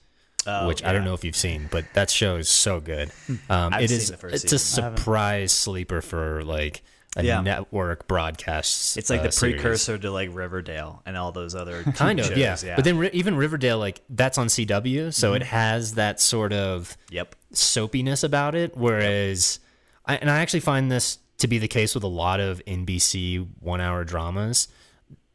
Oh, 0.47 0.69
which 0.69 0.85
I 0.85 0.93
don't 0.93 1.05
know 1.05 1.15
if 1.15 1.25
you've 1.25 1.35
seen, 1.35 1.69
but 1.73 1.85
that 1.95 2.09
show 2.09 2.37
is 2.37 2.49
so 2.49 2.79
good. 2.79 3.11
Um, 3.51 3.75
I've 3.75 3.83
it 3.85 3.89
the 3.89 4.17
first 4.17 4.45
it's 4.45 4.53
a 4.53 4.59
season. 4.61 4.85
I 4.85 4.87
haven't. 4.87 4.99
surprise 4.99 5.51
sleeper 5.53 6.01
for 6.03 6.45
like 6.45 6.83
a 7.16 7.24
Yeah. 7.24 7.40
network 7.40 8.09
broadcasts. 8.09 8.96
It's 8.96 9.09
like 9.11 9.20
uh, 9.20 9.24
the 9.24 9.33
series. 9.33 9.55
precursor 9.61 9.98
to 9.98 10.11
like 10.11 10.31
Riverdale 10.33 11.03
and 11.07 11.16
all 11.16 11.33
those 11.33 11.55
other 11.55 11.83
kind 11.94 12.18
of 12.20 12.27
shows, 12.27 12.64
yeah. 12.64 12.74
But 12.77 12.85
then 12.85 13.05
even 13.12 13.37
Riverdale, 13.37 13.79
like 13.79 14.00
that's 14.11 14.38
on 14.38 14.48
CW, 14.48 15.12
so 15.14 15.29
Mm-hmm. 15.33 15.37
it 15.37 15.42
has 15.46 15.94
that 15.94 16.20
sort 16.20 16.53
of 16.53 16.96
yep, 17.11 17.35
soapiness 17.53 18.24
about 18.24 18.55
it. 18.55 18.77
Whereas, 18.77 19.61
I, 20.07 20.16
and 20.16 20.31
I 20.31 20.40
actually 20.40 20.61
find 20.61 20.90
this 20.90 21.18
to 21.38 21.46
be 21.48 21.59
the 21.59 21.68
case 21.68 21.94
with 21.94 22.05
a 22.05 22.09
lot 22.09 22.40
of 22.40 22.62
NBC 22.66 23.46
one-hour 23.61 24.05
dramas. 24.05 24.68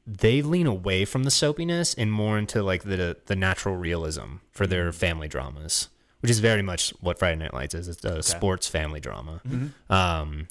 They 0.08 0.42
lean 0.42 0.66
away 0.66 1.06
from 1.06 1.24
the 1.24 1.30
soapiness 1.30 1.94
and 1.96 2.12
more 2.12 2.38
into 2.40 2.64
like 2.64 2.84
the 2.84 3.18
the 3.28 3.36
natural 3.36 3.76
realism 3.76 4.38
for 4.52 4.64
Mm-hmm. 4.66 4.72
their 4.72 4.92
family 4.92 5.28
dramas, 5.28 5.88
which 6.22 6.32
is 6.32 6.40
very 6.40 6.62
much 6.64 6.90
what 7.00 7.20
Friday 7.20 7.38
Night 7.38 7.54
Lights 7.54 7.76
is. 7.76 7.88
It's 7.88 8.04
a 8.04 8.22
sports 8.24 8.68
family 8.68 9.00
drama. 9.00 9.42
Um, 9.90 10.48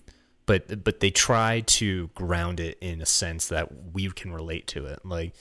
but 0.48 0.82
but 0.82 0.98
they 1.00 1.10
try 1.10 1.60
to 1.78 2.08
ground 2.14 2.58
it 2.58 2.76
in 2.80 3.00
a 3.00 3.06
sense 3.06 3.46
that 3.48 3.68
we 3.94 4.10
can 4.10 4.32
relate 4.32 4.66
to 4.74 4.86
it. 4.86 4.98
Like 5.04 5.32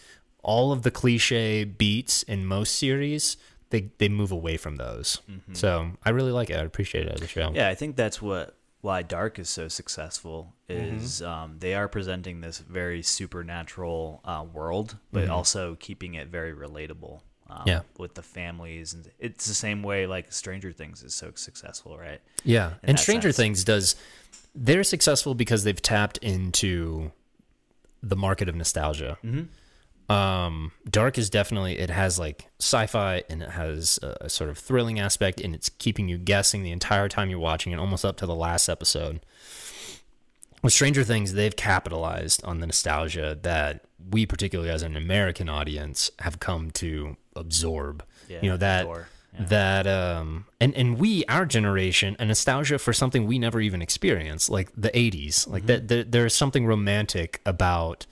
all 0.43 0.71
of 0.71 0.83
the 0.83 0.91
cliche 0.91 1.63
beats 1.63 2.21
in 2.23 2.45
most 2.45 2.75
series, 2.75 3.37
they 3.71 3.89
they 3.97 4.09
move 4.09 4.31
away 4.31 4.57
from 4.57 4.75
those. 4.75 5.19
So 5.53 5.91
I 6.05 6.11
really 6.11 6.31
like 6.31 6.49
it. 6.51 6.57
I 6.57 6.63
appreciate 6.63 7.07
it 7.07 7.13
as 7.13 7.21
a 7.21 7.27
show. 7.27 7.51
yeah. 7.55 7.69
I 7.69 7.75
think 7.75 7.95
that's 7.95 8.21
what 8.21 8.53
why 8.81 9.01
Dark 9.01 9.39
is 9.39 9.49
so 9.49 9.67
successful 9.67 10.53
is 10.69 11.21
Mm-hmm. 11.21 11.31
um, 11.31 11.55
they 11.59 11.73
are 11.73 11.87
presenting 11.87 12.41
this 12.41 12.59
very 12.59 13.01
supernatural 13.01 14.21
uh, 14.25 14.45
world, 14.53 14.97
but 15.11 15.29
also 15.29 15.75
keeping 15.79 16.13
it 16.15 16.27
very 16.27 16.53
relatable. 16.53 17.21
Um, 17.49 17.57
Mm-hmm. 17.59 17.69
Yeah. 17.69 17.81
with 17.97 18.13
the 18.13 18.21
families, 18.21 18.93
and 18.93 19.09
it's 19.19 19.47
the 19.47 19.53
same 19.53 19.81
way 19.81 20.05
like 20.05 20.33
Stranger 20.33 20.73
Things 20.73 21.01
is 21.01 21.15
so 21.15 21.31
successful, 21.35 21.97
right? 21.97 22.19
Yeah. 22.43 22.73
in 22.83 22.89
And 22.89 22.99
Stranger 22.99 23.29
sense. 23.29 23.37
Things 23.37 23.63
does 23.63 23.95
they're 24.57 24.83
successful 24.83 25.35
because 25.35 25.63
they've 25.63 25.81
tapped 25.81 26.17
into 26.17 27.11
the 28.01 28.15
market 28.15 28.49
of 28.49 28.55
nostalgia. 28.55 29.17
Um, 30.09 30.71
Dark 30.89 31.17
is 31.17 31.29
definitely 31.29 31.77
it 31.77 31.89
has 31.89 32.17
like 32.17 32.47
sci-fi 32.59 33.23
and 33.29 33.43
it 33.43 33.49
has 33.49 33.99
a, 34.01 34.17
a 34.21 34.29
sort 34.29 34.49
of 34.49 34.57
thrilling 34.57 34.99
aspect 34.99 35.41
and 35.41 35.53
it's 35.53 35.69
keeping 35.69 36.07
you 36.07 36.17
guessing 36.17 36.63
the 36.63 36.71
entire 36.71 37.07
time 37.09 37.29
you're 37.29 37.39
watching 37.39 37.71
it, 37.73 37.77
almost 37.77 38.05
up 38.05 38.17
to 38.17 38.25
the 38.25 38.35
last 38.35 38.69
episode. 38.69 39.19
With 40.63 40.73
Stranger 40.73 41.03
Things, 41.03 41.33
they've 41.33 41.55
capitalized 41.55 42.43
on 42.43 42.61
the 42.61 42.67
nostalgia 42.67 43.37
that 43.43 43.85
we, 44.09 44.25
particularly 44.25 44.71
as 44.71 44.81
an 44.81 44.95
American 44.95 45.49
audience, 45.49 46.09
have 46.19 46.39
come 46.39 46.71
to 46.71 47.15
absorb. 47.35 48.03
Yeah, 48.27 48.39
you 48.41 48.49
know 48.49 48.57
that 48.57 48.83
adore. 48.83 49.07
Yeah. 49.39 49.45
that 49.45 49.87
um 49.87 50.45
and 50.59 50.73
and 50.75 50.97
we 50.97 51.23
our 51.25 51.45
generation 51.45 52.15
a 52.19 52.25
nostalgia 52.25 52.77
for 52.79 52.93
something 52.93 53.25
we 53.27 53.37
never 53.39 53.59
even 53.61 53.81
experienced 53.81 54.49
like 54.49 54.69
the 54.75 54.89
80s 54.89 55.47
like 55.47 55.63
Mm-hmm. 55.63 55.67
that 55.67 55.87
there, 55.87 56.03
there's 56.03 56.33
something 56.35 56.65
romantic 56.65 57.41
about 57.45 58.05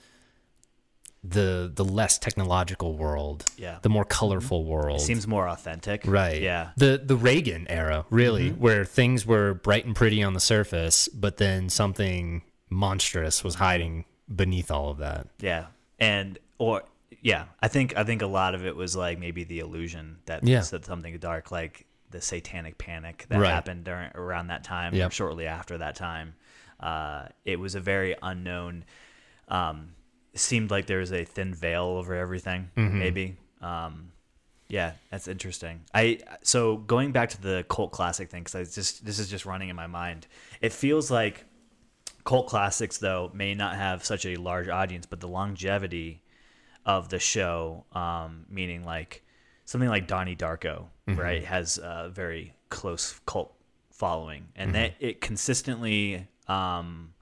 the 1.24 1.70
the 1.74 1.84
less 1.84 2.18
technological 2.18 2.94
world 2.96 3.44
Yeah. 3.56 3.78
the 3.82 3.88
more 3.88 4.04
colorful 4.04 4.64
world 4.64 5.00
Seems 5.00 5.26
more 5.26 5.48
authentic, 5.48 6.02
right 6.04 6.40
Yeah, 6.40 6.70
the 6.76 7.00
the 7.04 7.16
reagan 7.16 7.66
era 7.68 8.04
really 8.10 8.50
Mm-hmm. 8.50 8.60
where 8.60 8.84
things 8.84 9.26
were 9.26 9.54
bright 9.54 9.84
and 9.86 9.96
pretty 9.96 10.22
on 10.22 10.34
the 10.34 10.40
surface 10.40 11.08
but 11.08 11.38
then 11.38 11.68
something 11.68 12.42
monstrous 12.70 13.42
was 13.42 13.56
hiding 13.56 14.04
beneath 14.32 14.70
all 14.70 14.90
of 14.90 14.98
that 14.98 15.26
Yeah, 15.40 15.66
and 15.98 16.38
or 16.58 16.82
yeah, 17.22 17.46
I 17.60 17.68
think 17.68 17.96
I 17.96 18.04
think 18.04 18.22
a 18.22 18.26
lot 18.26 18.54
of 18.54 18.64
it 18.66 18.76
was 18.76 18.94
like 18.96 19.18
maybe 19.18 19.44
the 19.44 19.60
illusion 19.60 20.18
that 20.26 20.44
Yeah. 20.44 20.60
said 20.60 20.84
something 20.84 21.16
dark, 21.18 21.50
like 21.50 21.86
the 22.10 22.20
satanic 22.20 22.78
panic 22.78 23.26
that 23.28 23.38
Right. 23.40 23.50
happened 23.50 23.84
during 23.84 24.10
around 24.14 24.48
that 24.48 24.62
time, 24.64 24.94
Yep. 24.94 25.12
shortly 25.12 25.46
after 25.46 25.78
that 25.78 25.96
time. 25.96 26.34
Uh, 26.78 27.26
it 27.44 27.58
was 27.58 27.74
a 27.74 27.80
very 27.80 28.14
unknown. 28.22 28.84
Um, 29.48 29.94
seemed 30.34 30.70
like 30.70 30.86
there 30.86 30.98
was 30.98 31.12
a 31.12 31.24
thin 31.24 31.54
veil 31.54 31.84
over 31.84 32.14
everything. 32.14 32.70
Mm-hmm. 32.76 32.98
Maybe. 32.98 33.36
Um, 33.62 34.12
yeah, 34.68 34.92
that's 35.10 35.28
interesting. 35.28 35.84
I 35.94 36.20
so 36.42 36.76
going 36.76 37.12
back 37.12 37.30
to 37.30 37.40
the 37.40 37.64
cult 37.68 37.92
classic 37.92 38.30
thing 38.30 38.42
because 38.44 38.54
I 38.54 38.64
just 38.64 39.04
this 39.04 39.18
is 39.18 39.28
just 39.30 39.46
running 39.46 39.68
in 39.68 39.76
my 39.76 39.86
mind. 39.86 40.26
It 40.60 40.72
feels 40.72 41.10
like 41.10 41.44
cult 42.24 42.48
classics 42.48 42.98
though 42.98 43.30
may 43.32 43.54
not 43.54 43.76
have 43.76 44.04
such 44.04 44.26
a 44.26 44.34
large 44.34 44.66
audience 44.68 45.06
but 45.06 45.20
the 45.20 45.28
longevity 45.28 46.20
of 46.86 47.10
the 47.10 47.18
show 47.18 47.84
um, 47.92 48.46
meaning 48.48 48.84
like 48.84 49.22
something 49.66 49.90
like 49.90 50.06
donnie 50.06 50.36
darko 50.36 50.86
right 51.08 51.44
has 51.44 51.78
a 51.78 52.08
very 52.12 52.54
close 52.68 53.20
cult 53.26 53.56
following. 53.96 54.48
And 54.54 54.74
that 54.74 54.94
it 55.00 55.20
consistently 55.20 56.28
um, 56.48 57.14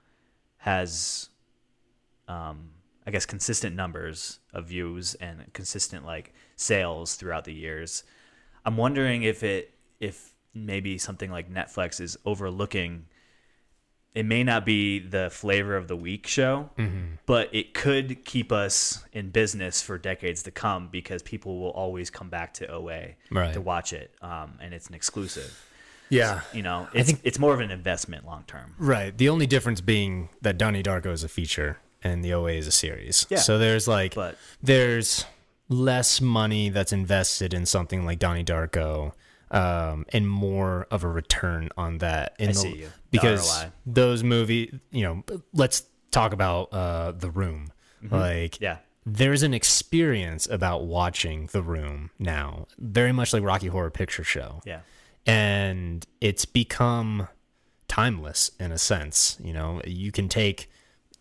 has 0.57 1.29
um, 2.27 2.71
i 3.07 3.11
guess 3.11 3.25
consistent 3.25 3.75
numbers 3.75 4.39
of 4.53 4.65
views 4.65 5.15
and 5.15 5.45
consistent 5.53 6.05
like 6.05 6.33
sales 6.55 7.15
throughout 7.15 7.45
the 7.45 7.53
years. 7.53 8.03
I'm 8.65 8.77
wondering 8.77 9.23
if 9.23 9.43
it 9.43 9.73
if 9.99 10.33
maybe 10.53 10.97
something 10.97 11.31
like 11.31 11.51
netflix 11.51 11.99
is 12.01 12.17
overlooking 12.25 13.05
it 14.15 14.25
may 14.25 14.43
not 14.43 14.65
be 14.65 14.99
the 14.99 15.29
flavor 15.29 15.75
of 15.75 15.87
the 15.87 15.95
week 15.95 16.25
show, 16.25 16.69
Mm-hmm. 16.77 17.15
but 17.25 17.53
it 17.53 17.73
could 17.73 18.25
keep 18.25 18.51
us 18.51 19.03
in 19.13 19.29
business 19.29 19.81
for 19.81 19.97
decades 19.97 20.41
to 20.43 20.51
come 20.51 20.87
because 20.87 21.21
people 21.21 21.59
will 21.59 21.69
always 21.71 22.09
come 22.09 22.29
back 22.29 22.53
to 22.55 22.67
OA 22.71 23.15
Right. 23.29 23.53
to 23.53 23.61
watch 23.61 23.93
it, 23.93 24.11
um, 24.21 24.57
and 24.61 24.73
it's 24.73 24.87
an 24.87 24.95
exclusive. 24.95 25.61
yeah 26.09 26.41
You 26.53 26.61
know, 26.63 26.87
it's 26.93 27.09
think- 27.09 27.21
it's 27.23 27.39
more 27.39 27.53
of 27.53 27.59
an 27.59 27.71
investment 27.71 28.25
long 28.25 28.43
term. 28.47 28.73
Right. 28.77 29.15
The 29.17 29.27
only 29.29 29.47
difference 29.47 29.81
being 29.81 30.29
that 30.41 30.57
Donnie 30.57 30.83
Darko 30.83 31.11
is 31.11 31.23
a 31.23 31.27
feature 31.27 31.79
and 32.03 32.23
the 32.23 32.31
OA 32.33 32.51
is 32.57 32.67
a 32.67 32.71
series. 32.71 33.25
Yeah. 33.29 33.39
So 33.39 33.57
there's 33.57 33.87
like 33.87 34.13
But- 34.15 34.37
there's 34.61 35.25
less 35.67 36.21
money 36.21 36.69
that's 36.69 36.93
invested 36.93 37.53
in 37.55 37.65
something 37.65 38.05
like 38.05 38.19
Donnie 38.19 38.43
Darko, 38.43 39.13
um, 39.51 40.05
and 40.09 40.29
more 40.29 40.87
of 40.91 41.03
a 41.03 41.07
return 41.07 41.69
on 41.77 41.99
that. 41.99 42.35
In 42.39 42.49
I 42.49 42.51
the, 42.53 42.57
see 42.57 42.75
you. 42.77 42.89
Because 43.11 43.63
ROI. 43.63 43.71
those 43.85 44.23
movie, 44.23 44.79
you 44.91 45.03
know, 45.03 45.23
let's 45.53 45.83
talk 46.11 46.33
about 46.33 46.73
uh, 46.73 47.11
the 47.11 47.29
Room. 47.29 47.71
Like 48.01 48.53
Mm-hmm. 48.53 48.63
Yeah, 48.63 48.77
there's 49.05 49.41
an 49.43 49.53
experience 49.53 50.47
about 50.47 50.85
watching 50.85 51.47
The 51.51 51.61
Room 51.61 52.11
now, 52.19 52.67
very 52.77 53.11
much 53.11 53.33
like 53.33 53.41
Rocky 53.43 53.67
Horror 53.67 53.89
Picture 53.89 54.23
Show 54.23 54.61
yeah, 54.65 54.81
and 55.25 56.05
it's 56.21 56.45
become 56.45 57.27
timeless 57.87 58.51
in 58.59 58.71
a 58.71 58.77
sense 58.77 59.37
you 59.43 59.53
know 59.53 59.81
you 59.85 60.11
can 60.11 60.27
take 60.27 60.69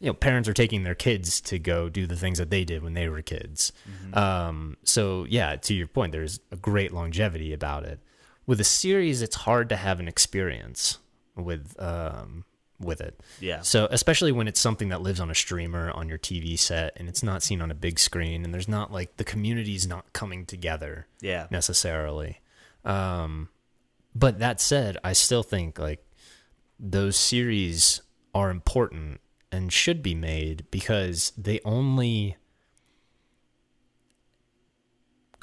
you 0.00 0.06
know 0.06 0.14
parents 0.14 0.48
are 0.48 0.54
taking 0.54 0.82
their 0.82 0.94
kids 0.94 1.40
to 1.40 1.58
go 1.58 1.88
do 1.88 2.06
the 2.06 2.16
things 2.16 2.38
that 2.38 2.50
they 2.50 2.64
did 2.64 2.82
when 2.82 2.94
they 2.94 3.08
were 3.08 3.22
kids 3.22 3.70
um 4.14 4.76
so 4.82 5.26
yeah 5.28 5.56
to 5.56 5.74
your 5.74 5.86
point 5.86 6.10
there's 6.10 6.40
a 6.50 6.56
great 6.56 6.92
longevity 6.92 7.52
about 7.52 7.84
it 7.84 8.00
with 8.46 8.60
a 8.60 8.64
series 8.64 9.22
it's 9.22 9.36
hard 9.36 9.68
to 9.68 9.76
have 9.76 10.00
an 10.00 10.08
experience 10.08 10.98
with 11.36 11.74
um 11.80 12.44
with 12.80 13.00
it 13.00 13.20
Yeah. 13.40 13.60
so 13.62 13.86
especially 13.90 14.32
when 14.32 14.48
it's 14.48 14.60
something 14.60 14.88
that 14.88 15.00
lives 15.00 15.20
on 15.20 15.30
a 15.30 15.34
streamer 15.34 15.90
on 15.92 16.08
your 16.08 16.18
tv 16.18 16.58
set 16.58 16.92
and 16.96 17.08
it's 17.08 17.22
not 17.22 17.42
seen 17.42 17.62
on 17.62 17.70
a 17.70 17.74
big 17.74 17.98
screen 17.98 18.44
and 18.44 18.52
there's 18.52 18.68
not 18.68 18.92
like 18.92 19.16
the 19.16 19.24
community's 19.24 19.86
not 19.86 20.12
coming 20.12 20.44
together 20.44 21.06
yeah, 21.20 21.46
necessarily. 21.50 22.40
Um, 22.84 23.48
but 24.14 24.38
that 24.40 24.60
said, 24.60 24.98
I 25.02 25.12
still 25.14 25.42
think 25.42 25.78
like 25.78 26.04
those 26.78 27.16
series 27.16 28.02
are 28.34 28.50
important 28.50 29.20
and 29.50 29.72
should 29.72 30.02
be 30.02 30.14
made 30.14 30.66
because 30.70 31.32
they 31.38 31.60
only 31.64 32.36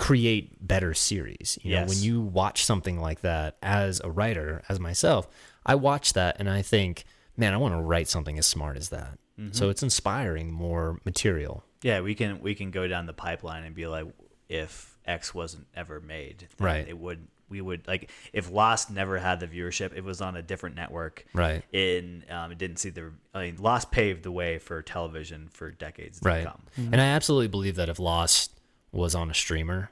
create 0.02 0.66
better 0.68 0.94
series. 0.96 1.60
You 1.62 1.76
know, 1.76 1.86
when 1.86 2.00
you 2.02 2.22
watch 2.22 2.66
something 2.66 3.00
like 3.00 3.22
that 3.22 3.58
as 3.62 4.02
a 4.04 4.10
writer, 4.10 4.64
as 4.68 4.80
myself, 4.80 5.28
I 5.64 5.76
watch 5.76 6.14
that 6.14 6.38
and 6.40 6.50
I 6.50 6.64
think, 6.64 7.06
man, 7.38 7.54
I 7.54 7.58
want 7.58 7.76
to 7.76 7.82
write 7.82 8.08
something 8.08 8.38
as 8.40 8.48
smart 8.48 8.76
as 8.78 8.90
that. 8.90 9.20
So 9.54 9.70
it's 9.70 9.82
inspiring 9.82 10.52
more 10.52 11.00
material. 11.04 11.64
yeah. 11.82 12.02
We 12.02 12.14
can 12.14 12.42
we 12.42 12.54
can 12.54 12.70
go 12.70 12.88
down 12.88 13.08
the 13.08 13.14
pipeline 13.14 13.64
and 13.64 13.74
be 13.74 13.88
like, 13.88 14.06
if 14.50 14.96
X 15.06 15.34
wasn't 15.34 15.66
ever 15.76 16.00
made, 16.00 16.48
then 16.58 16.66
Right. 16.68 16.88
It 16.88 16.96
would 16.98 17.28
we 17.50 17.60
would 17.60 17.88
like 17.88 18.12
if 18.34 18.52
Lost 18.52 18.92
never 18.92 19.18
had 19.18 19.40
the 19.40 19.48
viewership, 19.48 19.96
it 19.96 20.04
was 20.04 20.22
on 20.22 20.36
a 20.36 20.44
different 20.44 20.76
network, 20.76 21.26
Right. 21.34 21.64
in 21.74 22.24
um, 22.30 22.52
it 22.52 22.60
didn't 22.60 22.78
see 22.78 22.92
the 22.92 23.14
I 23.34 23.46
mean 23.46 23.58
Lost 23.58 23.90
paved 23.92 24.22
the 24.22 24.32
way 24.32 24.60
for 24.60 24.82
television 24.84 25.50
for 25.52 25.72
decades 25.72 26.20
to 26.20 26.30
right 26.30 26.46
come. 26.46 26.62
and 26.92 27.02
i 27.02 27.06
absolutely 27.06 27.48
believe 27.48 27.76
that 27.78 27.90
if 27.90 27.98
lost 27.98 28.52
was 28.92 29.16
on 29.16 29.32
a 29.32 29.34
streamer 29.34 29.90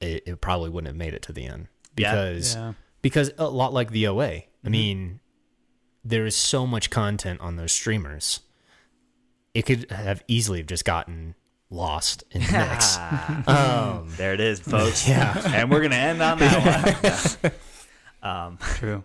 it, 0.00 0.22
it 0.26 0.40
probably 0.40 0.70
wouldn't 0.70 0.88
have 0.88 0.96
made 0.96 1.14
it 1.14 1.22
to 1.22 1.32
the 1.32 1.46
end 1.46 1.68
because 1.94 2.54
Yeah. 2.54 2.72
because 3.02 3.30
a 3.38 3.48
lot 3.48 3.72
like 3.72 3.90
the 3.90 4.06
oa 4.08 4.42
i 4.64 4.68
mean 4.68 5.20
there 6.04 6.24
is 6.26 6.34
so 6.36 6.66
much 6.66 6.88
content 6.90 7.40
on 7.40 7.56
those 7.56 7.72
streamers 7.72 8.40
it 9.54 9.62
could 9.66 9.90
have 9.90 10.22
easily 10.28 10.58
have 10.58 10.66
just 10.66 10.84
gotten 10.84 11.34
lost 11.70 12.24
in 12.30 12.40
the 12.42 12.52
mix 12.52 12.98
um, 13.48 14.08
There 14.16 14.32
it 14.34 14.40
is, 14.40 14.60
folks. 14.60 15.08
Yeah. 15.08 15.40
and 15.54 15.70
we're 15.70 15.82
gonna 15.82 15.94
end 15.96 16.20
on 16.22 16.38
that 16.38 17.38
one. 17.42 17.52
um, 18.30 18.58
True. 18.58 19.04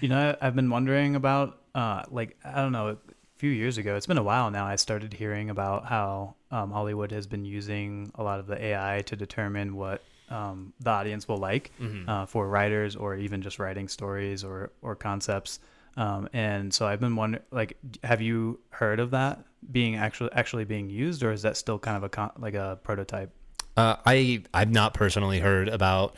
You 0.00 0.08
know, 0.08 0.36
I- 0.40 0.46
I've 0.46 0.54
been 0.56 0.70
wondering 0.70 1.14
about, 1.16 1.58
uh, 1.74 2.02
like, 2.10 2.36
I 2.44 2.56
don't 2.62 2.72
know, 2.72 2.88
a 2.90 2.96
few 3.36 3.50
years 3.50 3.76
ago, 3.78 3.96
it's 3.96 4.06
been 4.06 4.18
a 4.18 4.22
while 4.22 4.50
now. 4.50 4.66
I 4.66 4.76
started 4.76 5.12
hearing 5.12 5.50
about 5.50 5.86
how 5.86 6.34
um, 6.50 6.70
Hollywood 6.70 7.10
has 7.12 7.26
been 7.26 7.44
using 7.44 8.10
a 8.14 8.22
lot 8.22 8.38
of 8.40 8.46
the 8.46 8.62
AI 8.62 9.02
to 9.06 9.16
determine 9.16 9.76
what 9.76 10.02
um, 10.30 10.72
the 10.80 10.90
audience 10.90 11.28
will 11.28 11.38
like 11.38 11.70
uh, 12.08 12.26
for 12.26 12.48
writers 12.48 12.96
or 12.96 13.16
even 13.16 13.42
just 13.42 13.58
writing 13.58 13.88
stories 13.88 14.44
or 14.44 14.72
or 14.82 14.94
concepts. 14.94 15.60
Um, 15.96 16.28
and 16.32 16.72
so 16.72 16.86
I've 16.86 17.00
been 17.00 17.16
wondering, 17.16 17.42
like, 17.50 17.76
have 18.04 18.22
you 18.22 18.60
heard 18.70 19.00
of 19.00 19.10
that 19.10 19.44
being 19.70 19.96
actually 19.96 20.30
actually 20.32 20.64
being 20.64 20.88
used, 20.88 21.22
or 21.22 21.32
is 21.32 21.42
that 21.42 21.56
still 21.56 21.78
kind 21.78 21.96
of 21.96 22.04
a 22.04 22.08
con- 22.08 22.32
like 22.38 22.54
a 22.54 22.78
prototype? 22.82 23.32
Uh, 23.76 23.96
I 24.06 24.42
I've 24.54 24.70
not 24.70 24.94
personally 24.94 25.40
heard 25.40 25.68
about 25.68 26.16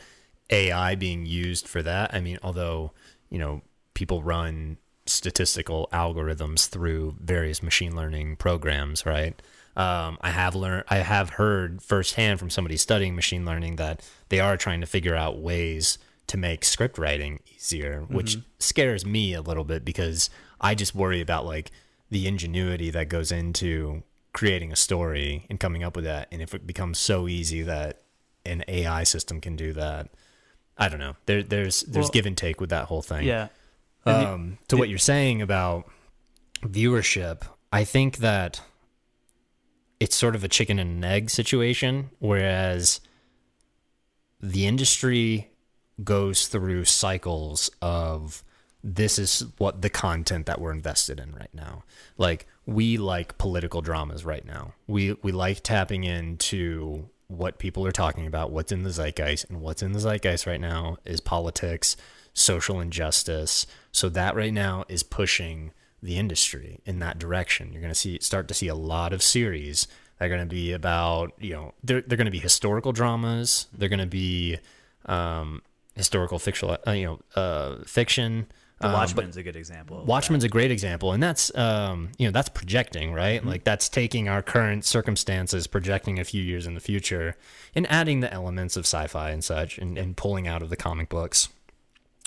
AI 0.49 0.95
being 0.95 1.25
used 1.25 1.67
for 1.67 1.81
that. 1.81 2.13
I 2.13 2.21
mean, 2.21 2.37
although 2.43 2.91
you 3.29 3.39
know 3.39 3.61
people 3.93 4.23
run 4.23 4.77
statistical 5.05 5.89
algorithms 5.91 6.69
through 6.69 7.15
various 7.19 7.61
machine 7.61 7.95
learning 7.95 8.37
programs, 8.37 9.05
right? 9.05 9.41
Um, 9.75 10.17
I 10.21 10.29
have 10.29 10.53
learned, 10.55 10.83
I 10.89 10.97
have 10.97 11.31
heard 11.31 11.81
firsthand 11.81 12.39
from 12.39 12.49
somebody 12.49 12.77
studying 12.77 13.15
machine 13.15 13.43
learning 13.45 13.77
that 13.77 14.07
they 14.29 14.39
are 14.39 14.55
trying 14.57 14.81
to 14.81 14.87
figure 14.87 15.15
out 15.15 15.39
ways 15.39 15.97
to 16.27 16.37
make 16.37 16.63
script 16.63 16.97
writing 16.97 17.39
easier, 17.55 18.01
which 18.07 18.37
scares 18.59 19.05
me 19.05 19.33
a 19.33 19.41
little 19.41 19.63
bit 19.63 19.83
because 19.83 20.29
I 20.61 20.75
just 20.75 20.93
worry 20.93 21.21
about 21.21 21.45
like 21.45 21.71
the 22.11 22.27
ingenuity 22.27 22.91
that 22.91 23.09
goes 23.09 23.31
into 23.31 24.03
creating 24.31 24.71
a 24.71 24.75
story 24.75 25.45
and 25.49 25.59
coming 25.59 25.83
up 25.83 25.95
with 25.95 26.05
that. 26.05 26.27
And 26.31 26.41
if 26.41 26.53
it 26.53 26.65
becomes 26.67 26.99
so 26.99 27.27
easy 27.27 27.63
that 27.63 28.01
an 28.45 28.63
AI 28.67 29.03
system 29.03 29.41
can 29.41 29.55
do 29.55 29.73
that, 29.73 30.09
I 30.77 30.87
don't 30.87 30.99
know. 30.99 31.15
There, 31.25 31.41
there's 31.43 31.81
there's 31.81 32.05
Well, 32.05 32.11
give 32.11 32.25
and 32.25 32.37
take 32.37 32.61
with 32.61 32.69
that 32.69 32.85
whole 32.85 33.01
thing. 33.01 33.25
Yeah. 33.25 33.47
And 34.05 34.21
the- 34.23 34.29
Um, 34.29 34.57
to 34.67 34.77
what 34.77 34.89
you're 34.89 34.97
saying 34.99 35.41
about 35.41 35.89
viewership, 36.61 37.41
I 37.71 37.83
think 37.83 38.17
that 38.17 38.61
it's 40.03 40.17
sort 40.17 40.35
of 40.35 40.43
a 40.43 40.49
chicken 40.49 40.79
and 40.79 41.05
egg 41.05 41.29
situation, 41.29 42.09
whereas 42.19 42.99
the 44.41 44.67
industry 44.67 45.49
goes 46.03 46.47
through 46.47 46.83
cycles 46.83 47.71
of 47.81 48.43
this 48.83 49.17
is 49.17 49.45
what 49.59 49.81
the 49.81 49.89
content 49.89 50.45
that 50.45 50.59
we're 50.59 50.73
invested 50.73 51.21
in 51.21 51.31
right 51.31 51.53
now. 51.53 51.85
Like 52.17 52.47
we 52.65 52.97
like 52.97 53.37
political 53.37 53.81
dramas 53.81 54.25
right 54.25 54.45
now. 54.45 54.73
We 54.87 55.13
we 55.23 55.31
like 55.31 55.63
tapping 55.63 56.03
into 56.03 57.07
what 57.27 57.57
people 57.57 57.87
are 57.87 57.93
talking 57.93 58.27
about, 58.27 58.51
what's 58.51 58.73
in 58.73 58.83
the 58.83 58.89
zeitgeist, 58.89 59.49
and 59.49 59.61
what's 59.61 59.81
in 59.81 59.93
the 59.93 60.01
zeitgeist 60.01 60.45
right 60.45 60.59
now 60.59 60.97
is 61.05 61.21
politics, 61.21 61.95
social 62.33 62.81
injustice. 62.81 63.65
So 63.93 64.09
that 64.09 64.35
right 64.35 64.53
now 64.53 64.83
is 64.89 65.01
pushing 65.01 65.71
the 66.03 66.17
industry 66.17 66.81
in 66.85 66.99
that 66.99 67.17
direction. 67.17 67.71
You're 67.71 67.81
going 67.81 67.93
to 67.93 67.99
see 67.99 68.19
start 68.21 68.47
to 68.49 68.53
see 68.53 68.67
a 68.67 68.75
lot 68.75 69.13
of 69.13 69.23
series 69.23 69.87
that 70.19 70.25
are 70.25 70.29
going 70.29 70.41
to 70.41 70.45
be 70.45 70.73
about, 70.73 71.31
you 71.39 71.53
know, 71.53 71.73
they're 71.83 72.01
they're 72.01 72.17
going 72.17 72.25
to 72.25 72.31
be 72.31 72.39
historical 72.39 72.91
dramas, 72.91 73.67
they're 73.73 73.89
going 73.89 73.99
to 73.99 74.05
be 74.05 74.59
um 75.05 75.61
historical 75.95 76.39
fictional, 76.39 76.77
uh, 76.85 76.91
you 76.91 77.05
know, 77.05 77.19
uh 77.35 77.83
fiction. 77.85 78.47
The 78.79 78.87
um, 78.87 78.93
Watchmen's 78.93 79.37
a 79.37 79.43
good 79.43 79.55
example. 79.55 80.03
Watchmen's 80.03 80.43
a 80.43 80.49
great 80.49 80.71
example, 80.71 81.13
and 81.13 81.23
that's 81.23 81.55
um, 81.55 82.11
you 82.17 82.27
know 82.27 82.31
that's 82.31 82.49
projecting, 82.49 83.13
right? 83.13 83.43
Like 83.45 83.63
that's 83.63 83.87
taking 83.87 84.27
our 84.27 84.41
current 84.41 84.83
circumstances, 84.83 85.67
projecting 85.67 86.19
a 86.19 86.25
few 86.25 86.43
years 86.43 86.67
in 86.67 86.73
the 86.73 86.81
future, 86.81 87.37
and 87.75 87.89
adding 87.89 88.19
the 88.19 88.33
elements 88.33 88.75
of 88.75 88.81
sci-fi 88.81 89.29
and 89.29 89.41
such, 89.41 89.77
and, 89.77 89.97
and 89.97 90.17
pulling 90.17 90.49
out 90.49 90.61
of 90.61 90.69
the 90.69 90.75
comic 90.75 91.07
books. 91.07 91.47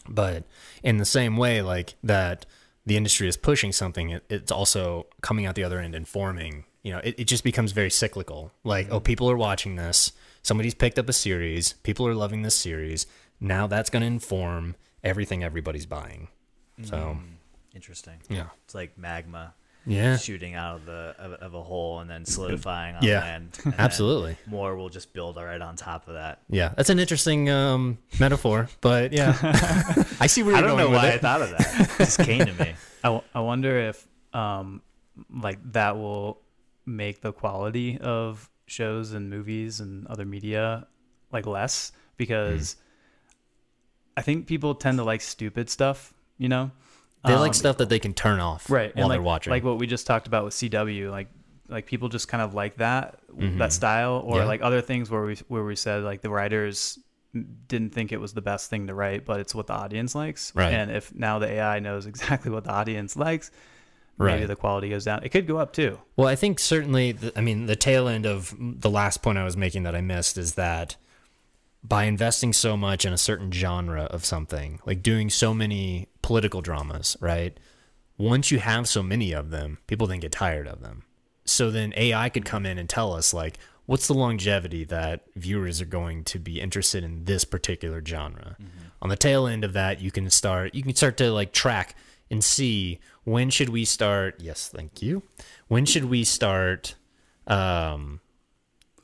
But 0.09 0.45
in 0.83 0.97
the 0.97 1.05
same 1.05 1.37
way, 1.37 1.61
like 1.61 1.95
that, 2.03 2.47
the 2.87 2.97
industry 2.97 3.29
is 3.29 3.37
pushing 3.37 3.73
something. 3.73 4.11
It, 4.11 4.25
it's 4.31 4.53
also 4.53 5.07
coming 5.21 5.45
out 5.45 5.57
the 5.57 5.65
other 5.65 5.81
end 5.81 5.95
and 5.95 6.07
forming. 6.07 6.65
You 6.83 6.93
know, 6.93 7.01
it, 7.03 7.17
it 7.19 7.25
just 7.25 7.45
becomes 7.45 7.73
very 7.73 7.91
cyclical. 7.91 8.53
Like, 8.65 8.87
oh, 8.91 8.97
mm-hmm. 8.97 9.05
people 9.05 9.31
are 9.31 9.37
watching 9.37 9.77
this. 9.77 10.13
Somebody's 10.43 10.75
picked 10.75 10.99
up 10.99 11.09
a 11.09 11.13
series. 11.13 11.73
People 11.83 12.07
are 12.07 12.15
loving 12.15 12.43
this 12.43 12.55
series. 12.55 13.07
Now 13.41 13.67
that's 13.67 13.91
going 13.91 14.03
to 14.03 14.07
inform 14.07 14.77
everything 15.03 15.43
everybody's 15.43 15.87
buying. 15.87 16.29
So, 16.83 16.97
mm, 16.97 17.23
Interesting. 17.75 18.21
yeah. 18.29 18.49
It's 18.65 18.75
like 18.75 18.97
magma 18.97 19.55
Yeah. 19.87 20.17
shooting 20.17 20.55
out 20.55 20.77
of 20.77 20.87
the 20.87 21.15
of, 21.19 21.33
of 21.35 21.55
a 21.55 21.63
hole 21.63 22.01
and 22.01 22.11
then 22.11 22.25
solidifying 22.25 22.97
on 22.97 23.03
Yeah. 23.05 23.21
land. 23.21 23.59
and 23.65 23.75
Absolutely. 23.79 24.37
More 24.47 24.75
will 24.77 24.89
just 24.89 25.13
build 25.13 25.37
right 25.37 25.61
on 25.61 25.77
top 25.77 26.09
of 26.09 26.15
that. 26.15 26.41
Yeah. 26.51 26.73
That's 26.77 26.91
an 26.91 26.99
interesting 26.99 27.49
um, 27.51 27.99
metaphor, 28.19 28.69
but 28.81 29.13
yeah. 29.13 29.37
I 30.21 30.27
see 30.27 30.43
where 30.43 30.53
you're 30.53 30.59
I 30.59 30.61
don't 30.67 30.77
going 30.77 30.85
know 30.85 30.91
with 30.91 30.99
why 30.99 31.13
I 31.13 31.19
thought 31.19 31.43
of 31.43 31.51
that. 31.51 31.91
It 31.91 31.99
just 31.99 32.19
came 32.19 32.45
to 32.47 32.53
me. 32.55 32.75
I, 33.05 33.09
w- 33.09 33.23
I 33.35 33.41
wonder 33.41 33.79
if 33.79 34.07
um 34.33 34.83
like 35.33 35.59
that 35.73 35.97
will 35.97 36.41
make 36.85 37.21
the 37.21 37.33
quality 37.33 37.99
of 37.99 38.51
shows 38.67 39.13
and 39.13 39.31
movies 39.31 39.79
and 39.81 40.07
other 40.09 40.25
media 40.27 40.87
like 41.33 41.47
less 41.47 41.93
because 42.17 42.77
I 44.17 44.23
think 44.23 44.47
people 44.47 44.75
tend 44.75 44.99
to 44.99 45.05
like 45.05 45.21
stupid 45.21 45.69
stuff, 45.71 46.13
you 46.39 46.49
know. 46.49 46.71
They 47.27 47.33
Um, 47.35 47.41
like 47.41 47.55
stuff 47.55 47.79
that 47.79 47.89
they 47.89 47.99
can 47.99 48.15
turn 48.15 48.41
off 48.41 48.71
right 48.71 48.95
while 48.95 49.05
and 49.05 49.11
they're 49.13 49.19
like, 49.19 49.27
watching. 49.27 49.51
like 49.51 49.65
what 49.65 49.79
we 49.79 49.87
just 49.87 50.07
talked 50.07 50.27
about 50.27 50.45
with 50.45 50.55
CW 50.55 51.11
like 51.11 51.29
like 51.69 51.87
people 51.87 52.09
just 52.09 52.29
kind 52.29 52.43
of 52.43 52.55
like 52.55 52.77
that 52.77 53.19
Mhm. 53.37 53.59
that 53.59 53.73
style 53.73 54.23
or 54.25 54.39
Yeah. 54.39 54.45
like 54.45 54.63
other 54.63 54.81
things 54.81 55.11
where 55.11 55.23
we 55.23 55.35
where 55.49 55.65
we 55.65 55.75
said 55.77 56.03
like 56.05 56.21
the 56.23 56.31
writers 56.31 56.99
didn't 57.69 57.91
think 57.93 58.13
it 58.13 58.21
was 58.21 58.33
the 58.33 58.41
best 58.41 58.71
thing 58.71 58.87
to 58.87 58.95
write 58.95 59.27
but 59.27 59.41
it's 59.41 59.55
what 59.55 59.67
the 59.67 59.73
audience 59.75 60.15
likes 60.15 60.53
Right. 60.55 60.73
and 60.73 60.91
if 60.91 61.15
now 61.15 61.39
the 61.39 61.49
AI 61.49 61.81
knows 61.81 62.07
exactly 62.07 62.51
what 62.51 62.65
the 62.65 62.71
audience 62.73 63.17
likes 63.17 63.51
maybe 64.19 64.47
the 64.47 64.57
quality 64.57 64.89
goes 64.89 65.05
down 65.05 65.23
it 65.25 65.29
could 65.31 65.47
go 65.47 65.59
up 65.59 65.73
too 65.75 65.99
Well, 66.17 66.27
I 66.29 66.37
think 66.37 66.59
certainly, 66.59 67.13
the, 67.13 67.37
I 67.37 67.43
mean, 67.43 67.67
the 67.67 67.77
tail 67.77 68.09
end 68.09 68.25
of 68.25 68.55
the 68.59 68.89
last 68.89 69.21
point 69.21 69.37
I 69.37 69.45
was 69.45 69.57
making 69.59 69.83
that 69.83 69.95
I 69.95 70.01
missed 70.01 70.39
is 70.39 70.55
that 70.55 70.97
by 71.85 72.05
investing 72.05 72.53
so 72.55 72.77
much 72.79 73.05
in 73.05 73.13
a 73.13 73.19
certain 73.19 73.53
genre 73.53 74.05
of 74.05 74.25
something, 74.25 74.81
like 74.87 75.03
doing 75.03 75.29
so 75.29 75.53
many 75.53 76.09
political 76.27 76.61
dramas, 76.61 77.17
right? 77.21 77.57
Once 78.19 78.51
you 78.51 78.59
have 78.59 78.89
so 78.89 79.01
many 79.01 79.31
of 79.33 79.51
them, 79.51 79.79
people 79.87 80.09
then 80.09 80.19
get 80.19 80.33
tired 80.33 80.67
of 80.67 80.81
them. 80.83 81.05
So 81.45 81.71
then 81.71 81.93
AI 81.97 82.29
could 82.31 82.45
come 82.45 82.67
in 82.67 82.79
and 82.79 82.89
tell 82.89 83.13
us, 83.13 83.33
like, 83.33 83.59
what's 83.87 84.09
the 84.09 84.15
longevity 84.15 84.83
that 84.87 85.23
viewers 85.37 85.81
are 85.81 85.87
going 85.87 86.25
to 86.25 86.41
be 86.41 86.61
interested 86.61 87.05
in 87.05 87.27
this 87.27 87.45
particular 87.45 88.03
genre. 88.05 88.57
On 89.01 89.09
the 89.09 89.15
tail 89.17 89.47
end 89.47 89.63
of 89.63 89.73
that, 89.75 90.01
you 90.01 90.11
can 90.11 90.29
start 90.29 90.75
you 90.75 90.83
can 90.83 90.97
start 90.97 91.17
to 91.19 91.31
like 91.31 91.53
track 91.53 91.95
and 92.29 92.43
see 92.43 92.99
when 93.23 93.49
should 93.51 93.69
we 93.69 93.85
start 93.85 94.35
yes, 94.41 94.69
thank 94.69 95.01
you. 95.01 95.23
When 95.69 95.87
should 95.87 96.07
we 96.07 96.25
start 96.25 96.97
um 97.47 98.21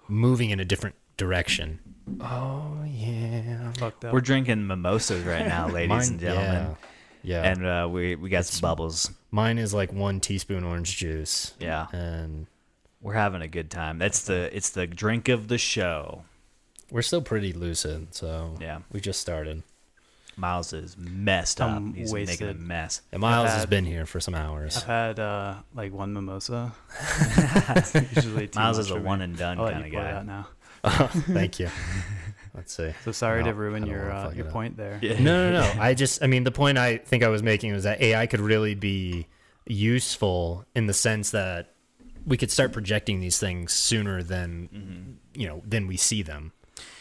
moving 0.08 0.50
in 0.50 0.58
a 0.58 0.64
different 0.64 0.96
direction? 1.16 1.78
Oh 2.20 2.82
yeah. 2.84 3.70
fucked 3.78 4.06
up 4.06 4.12
We're 4.12 4.20
drinking 4.20 4.66
mimosas 4.66 5.24
right 5.24 5.46
now, 5.46 5.68
ladies 5.78 5.88
Mine- 5.88 6.08
and 6.08 6.20
gentlemen. 6.20 6.52
Yeah. 6.52 6.74
Yeah. 7.22 7.42
And 7.42 7.66
uh, 7.66 7.88
we 7.90 8.14
we 8.16 8.28
got 8.30 8.44
some 8.46 8.60
bubbles. 8.60 9.10
Mine 9.30 9.58
is 9.58 9.72
like 9.72 9.92
one 9.92 10.20
teaspoon 10.20 10.64
orange 10.64 10.96
juice. 10.96 11.54
Yeah, 11.58 11.86
And 11.92 12.46
we're 13.00 13.14
having 13.14 13.42
a 13.42 13.48
good 13.48 13.70
time. 13.70 13.98
That's 13.98 14.24
the 14.24 14.54
it's 14.56 14.70
the 14.70 14.86
drink 14.86 15.28
of 15.28 15.48
the 15.48 15.58
show. 15.58 16.24
we're 16.90 17.02
still 17.02 17.22
pretty 17.22 17.52
lucid, 17.52 18.14
so 18.14 18.56
Yeah. 18.60 18.80
we 18.92 19.00
just 19.00 19.20
started. 19.20 19.62
Miles 20.36 20.72
is 20.72 20.96
messed 20.96 21.60
up. 21.60 21.70
I'm 21.70 21.92
He's 21.92 22.10
making 22.12 22.48
a 22.48 22.54
mess. 22.54 23.02
And 23.12 23.20
Miles 23.20 23.50
has 23.50 23.66
been 23.66 23.84
here 23.84 24.06
for 24.06 24.18
some 24.18 24.34
hours. 24.34 24.78
I've 24.78 24.84
had 24.84 25.20
uh 25.20 25.54
like 25.74 25.92
one 25.92 26.12
mimosa 26.14 26.72
usually 28.16 28.48
Miles 28.54 28.78
is 28.78 28.90
a 28.90 28.98
one 29.00 29.20
and 29.20 29.36
done 29.36 29.58
I'll 29.58 29.70
kind 29.70 29.84
of 29.84 29.92
guy. 29.92 30.10
out 30.12 30.26
now 30.26 30.46
Thank 31.08 31.60
you. 31.60 31.68
Let's 32.54 32.74
see. 32.74 32.92
so 33.04 33.12
sorry 33.12 33.42
No, 33.42 33.50
to 33.50 33.54
ruin 33.54 33.86
your 33.86 34.10
uh, 34.12 34.30
your 34.32 34.44
it 34.44 34.48
up. 34.48 34.52
point 34.52 34.76
there 34.76 34.98
Yeah. 35.02 35.18
No, 35.20 35.50
no, 35.50 35.60
no. 35.62 35.74
I 35.80 35.94
just, 35.94 36.22
I 36.22 36.26
mean, 36.26 36.44
the 36.44 36.50
point 36.52 36.76
I 36.78 36.98
think 36.98 37.22
I 37.22 37.28
was 37.28 37.42
making 37.42 37.72
was 37.72 37.84
that 37.84 38.00
AI 38.02 38.26
could 38.26 38.40
really 38.40 38.74
be 38.74 39.26
useful 39.76 40.64
in 40.74 40.86
the 40.86 40.92
sense 40.94 41.30
that 41.30 41.72
we 42.26 42.36
could 42.36 42.50
start 42.50 42.72
projecting 42.72 43.20
these 43.20 43.38
things 43.38 43.72
sooner 43.72 44.22
than, 44.22 44.68
Mm-hmm. 44.72 45.40
you 45.40 45.48
know, 45.48 45.62
than 45.66 45.86
we 45.86 45.96
see 45.96 46.22
them, 46.22 46.52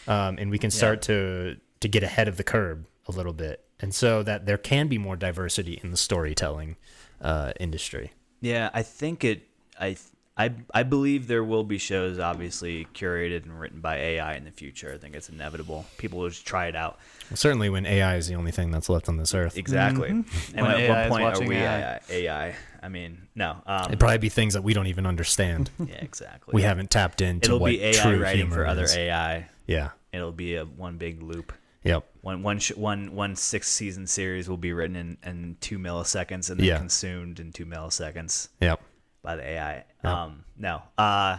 um, 0.08 0.38
and 0.40 0.50
we 0.50 0.58
can 0.58 0.72
start 0.72 1.02
to 1.04 1.58
to 1.82 1.88
get 1.88 2.04
ahead 2.04 2.28
of 2.28 2.38
the 2.38 2.44
curve 2.44 2.86
a 3.08 3.12
little 3.12 3.34
bit, 3.34 3.64
and 3.80 3.94
so 3.94 4.24
that 4.24 4.46
there 4.46 4.58
can 4.58 4.88
be 4.88 4.98
more 4.98 5.16
diversity 5.16 5.80
in 5.84 5.92
the 5.92 5.98
storytelling 5.98 6.76
uh, 7.22 7.52
industry. 7.60 8.14
Yeah, 8.40 8.70
I 8.74 8.84
think 8.84 9.24
it. 9.24 9.44
I 9.80 9.98
I 10.38 10.52
I 10.74 10.84
believe 10.84 11.28
there 11.28 11.44
will 11.44 11.64
be 11.64 11.78
shows 11.78 12.18
obviously 12.18 12.88
curated 12.96 13.44
and 13.44 13.60
written 13.60 13.82
by 13.82 13.98
AI 13.98 14.36
in 14.36 14.46
the 14.46 14.52
future. 14.52 14.92
I 14.94 14.98
think 14.98 15.16
it's 15.16 15.30
inevitable. 15.30 15.86
People 15.98 16.20
will 16.20 16.30
just 16.30 16.46
try 16.46 16.68
it 16.68 16.76
out. 16.76 17.00
Certainly, 17.34 17.70
when 17.70 17.86
AI 17.86 18.16
is 18.16 18.28
the 18.28 18.36
only 18.36 18.52
thing 18.52 18.72
that's 18.72 18.90
left 18.90 19.10
on 19.10 19.18
this 19.18 19.34
earth, 19.36 19.58
Exactly. 19.58 20.10
And 20.10 20.26
When 20.56 20.66
at 20.66 20.80
AI 20.80 21.10
what 21.10 21.22
is 21.34 21.38
point 21.40 21.46
are 21.46 21.50
we 21.50 21.56
AI. 21.58 21.80
AI? 21.92 22.02
AI? 22.10 22.56
I 22.82 22.90
mean, 22.90 23.28
no. 23.36 23.58
Um, 23.68 23.86
it'd 23.88 24.00
probably 24.00 24.18
be 24.18 24.30
things 24.30 24.54
that 24.54 24.64
we 24.64 24.74
don't 24.74 24.88
even 24.88 25.06
understand. 25.06 25.70
yeah, 25.80 25.96
exactly. 25.96 26.54
we 26.54 26.62
haven't 26.64 26.90
tapped 26.90 27.22
into 27.22 27.50
It'll 27.50 27.60
what 27.60 27.70
be 27.70 27.84
AI 27.84 27.92
true 27.92 28.20
writing 28.22 28.48
humor 28.48 28.56
for 28.56 28.66
other 28.68 28.84
is. 28.86 28.96
AI. 28.96 29.48
Yeah. 29.68 29.90
It'll 30.14 30.32
be 30.32 30.56
a 30.56 30.66
one 30.66 30.98
big 30.98 31.22
loop. 31.22 31.54
Yep. 31.84 32.06
One 32.22 32.44
one 32.44 32.60
sh- 32.60 32.76
one 32.76 33.16
one 33.16 33.36
six 33.36 33.68
season 33.68 34.08
series 34.08 34.48
will 34.50 34.58
be 34.58 34.72
written 34.74 34.96
in, 34.96 35.18
in 35.26 35.58
two 35.62 35.78
milliseconds 35.80 36.50
and 36.50 36.60
then 36.60 36.66
Yeah. 36.68 36.78
consumed 36.78 37.40
in 37.40 37.52
two 37.52 37.66
milliseconds 37.66 38.50
Yep. 38.62 38.82
By 39.22 39.36
the 39.36 39.44
AI. 39.44 39.84
Um, 40.04 40.44
no. 40.58 40.82
Uh, 40.98 41.38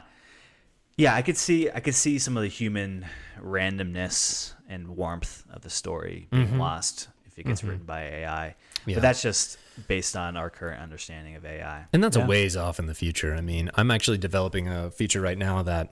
yeah, 0.97 1.15
I 1.15 1.23
could 1.23 1.37
see 1.37 1.71
I 1.71 1.81
could 1.81 1.95
see 1.95 2.19
some 2.19 2.37
of 2.37 2.43
the 2.43 2.49
human 2.49 3.07
randomness 3.41 4.53
and 4.69 4.89
warmth 4.97 5.45
of 5.51 5.63
the 5.63 5.71
story 5.71 6.29
being 6.31 6.59
lost 6.59 7.09
if 7.27 7.39
it 7.39 7.47
gets 7.47 7.65
written 7.65 7.85
by 7.85 8.03
AI. 8.03 8.55
Mm-hmm. 8.81 8.91
Yeah. 8.91 8.97
But 8.97 9.03
that's 9.03 9.23
just 9.23 9.59
based 9.89 10.17
on 10.17 10.37
our 10.37 10.51
current 10.51 10.83
understanding 10.83 11.35
of 11.37 11.45
AI. 11.47 11.87
And 11.93 12.05
that's 12.05 12.17
Yeah. 12.17 12.25
a 12.25 12.27
ways 12.29 12.57
off 12.57 12.79
in 12.79 12.87
the 12.87 12.95
future. 12.95 13.35
I 13.35 13.41
mean, 13.41 13.71
I'm 13.75 13.91
actually 13.91 14.19
developing 14.19 14.69
a 14.69 14.91
feature 14.91 15.21
right 15.21 15.39
now 15.39 15.63
that 15.63 15.91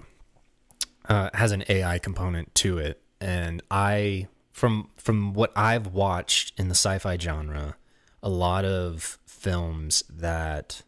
uh, 1.08 1.30
has 1.34 1.52
an 1.52 1.64
AI 1.68 1.98
component 1.98 2.54
to 2.56 2.78
it, 2.78 3.02
and 3.20 3.62
I, 3.70 4.28
from 4.52 4.90
from 4.96 5.32
what 5.32 5.50
I've 5.56 5.88
watched 5.88 6.52
in 6.58 6.68
the 6.68 6.74
sci-fi 6.74 7.16
genre, 7.16 7.76
a 8.22 8.28
lot 8.28 8.64
of 8.64 9.18
films 9.26 10.04
that 10.10 10.82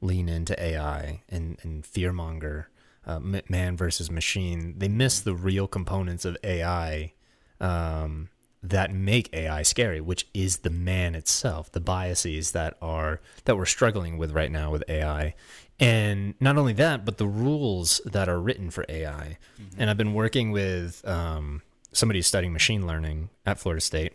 lean 0.00 0.28
into 0.28 0.60
AI 0.62 1.22
and 1.28 1.58
and 1.62 1.84
fearmonger, 1.84 2.66
uh, 3.06 3.18
man 3.20 3.76
versus 3.76 4.10
machine, 4.10 4.74
they 4.78 4.88
miss 4.88 5.20
the 5.20 5.34
real 5.34 5.66
components 5.66 6.24
of 6.24 6.36
AI. 6.44 7.12
Um, 7.60 8.28
that 8.62 8.92
make 8.92 9.32
AI 9.32 9.62
scary, 9.62 10.00
which 10.00 10.26
is 10.34 10.58
the 10.58 10.70
man 10.70 11.14
itself, 11.14 11.70
the 11.70 11.80
biases 11.80 12.52
that 12.52 12.76
are 12.82 13.20
that 13.44 13.56
we're 13.56 13.64
struggling 13.64 14.18
with 14.18 14.32
right 14.32 14.50
now 14.50 14.70
with 14.70 14.82
AI. 14.88 15.34
And 15.80 16.34
not 16.40 16.56
only 16.56 16.72
that, 16.74 17.04
but 17.04 17.18
the 17.18 17.26
rules 17.26 18.00
that 18.04 18.28
are 18.28 18.40
written 18.40 18.70
for 18.70 18.84
AI. 18.88 19.38
And 19.78 19.88
I've 19.88 19.96
been 19.96 20.12
working 20.12 20.50
with 20.50 21.06
um, 21.06 21.62
somebody 21.92 22.18
who's 22.18 22.26
studying 22.26 22.52
machine 22.52 22.84
learning 22.86 23.30
at 23.46 23.60
Florida 23.60 23.80
State 23.80 24.12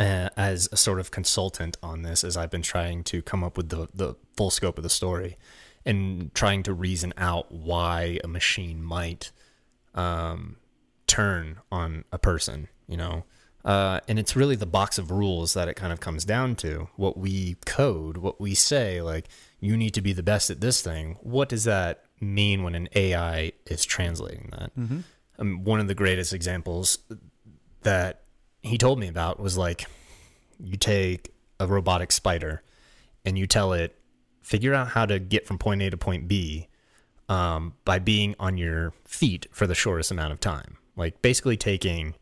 uh, 0.00 0.30
as 0.36 0.66
a 0.72 0.76
sort 0.76 0.98
of 0.98 1.10
consultant 1.10 1.76
on 1.82 2.02
this 2.02 2.24
as 2.24 2.36
I've 2.36 2.50
been 2.50 2.62
trying 2.62 3.04
to 3.04 3.20
come 3.20 3.44
up 3.44 3.58
with 3.58 3.68
the, 3.68 3.86
the 3.94 4.14
full 4.34 4.50
scope 4.50 4.78
of 4.78 4.82
the 4.82 4.90
story 4.90 5.36
and 5.84 6.34
trying 6.34 6.62
to 6.64 6.72
reason 6.72 7.12
out 7.18 7.52
why 7.52 8.18
a 8.24 8.28
machine 8.28 8.82
might 8.82 9.30
um, 9.94 10.56
turn 11.06 11.58
on 11.70 12.04
a 12.12 12.18
person, 12.18 12.68
you 12.88 12.96
know. 12.96 13.24
Uh, 13.62 14.00
and 14.08 14.18
it's 14.18 14.34
really 14.34 14.56
the 14.56 14.64
box 14.64 14.96
of 14.96 15.10
rules 15.10 15.52
that 15.52 15.68
it 15.68 15.74
kind 15.74 15.92
of 15.92 16.00
comes 16.00 16.24
down 16.24 16.56
to. 16.56 16.88
What 16.96 17.18
we 17.18 17.56
code, 17.66 18.16
what 18.16 18.40
we 18.40 18.54
say, 18.54 19.02
like, 19.02 19.28
you 19.60 19.76
need 19.76 19.92
to 19.94 20.00
be 20.00 20.14
the 20.14 20.22
best 20.22 20.48
at 20.48 20.62
this 20.62 20.80
thing. 20.80 21.18
What 21.20 21.50
does 21.50 21.64
that 21.64 22.04
mean 22.20 22.62
when 22.62 22.74
an 22.74 22.88
AI 22.94 23.52
is 23.66 23.84
translating 23.84 24.48
that? 24.58 24.72
Um, 25.38 25.64
one 25.64 25.78
of 25.78 25.88
the 25.88 25.94
greatest 25.94 26.32
examples 26.32 26.98
that 27.82 28.22
he 28.62 28.76
told 28.78 28.98
me 28.98 29.08
about 29.08 29.40
was 29.40 29.56
like, 29.56 29.86
you 30.58 30.76
take 30.76 31.32
a 31.58 31.66
robotic 31.66 32.12
spider 32.12 32.62
and 33.24 33.38
you 33.38 33.46
tell 33.46 33.72
it, 33.72 33.96
figure 34.42 34.74
out 34.74 34.88
how 34.88 35.06
to 35.06 35.18
get 35.18 35.46
from 35.46 35.58
point 35.58 35.82
A 35.82 35.90
to 35.90 35.96
point 35.96 36.28
B 36.28 36.68
um, 37.28 37.74
by 37.84 37.98
being 37.98 38.34
on 38.38 38.56
your 38.58 38.92
feet 39.06 39.46
for 39.52 39.66
the 39.66 39.74
shortest 39.74 40.10
amount 40.10 40.32
of 40.32 40.40
time. 40.40 40.76
Like 40.96 41.22
basically 41.22 41.56
taking, 41.56 42.14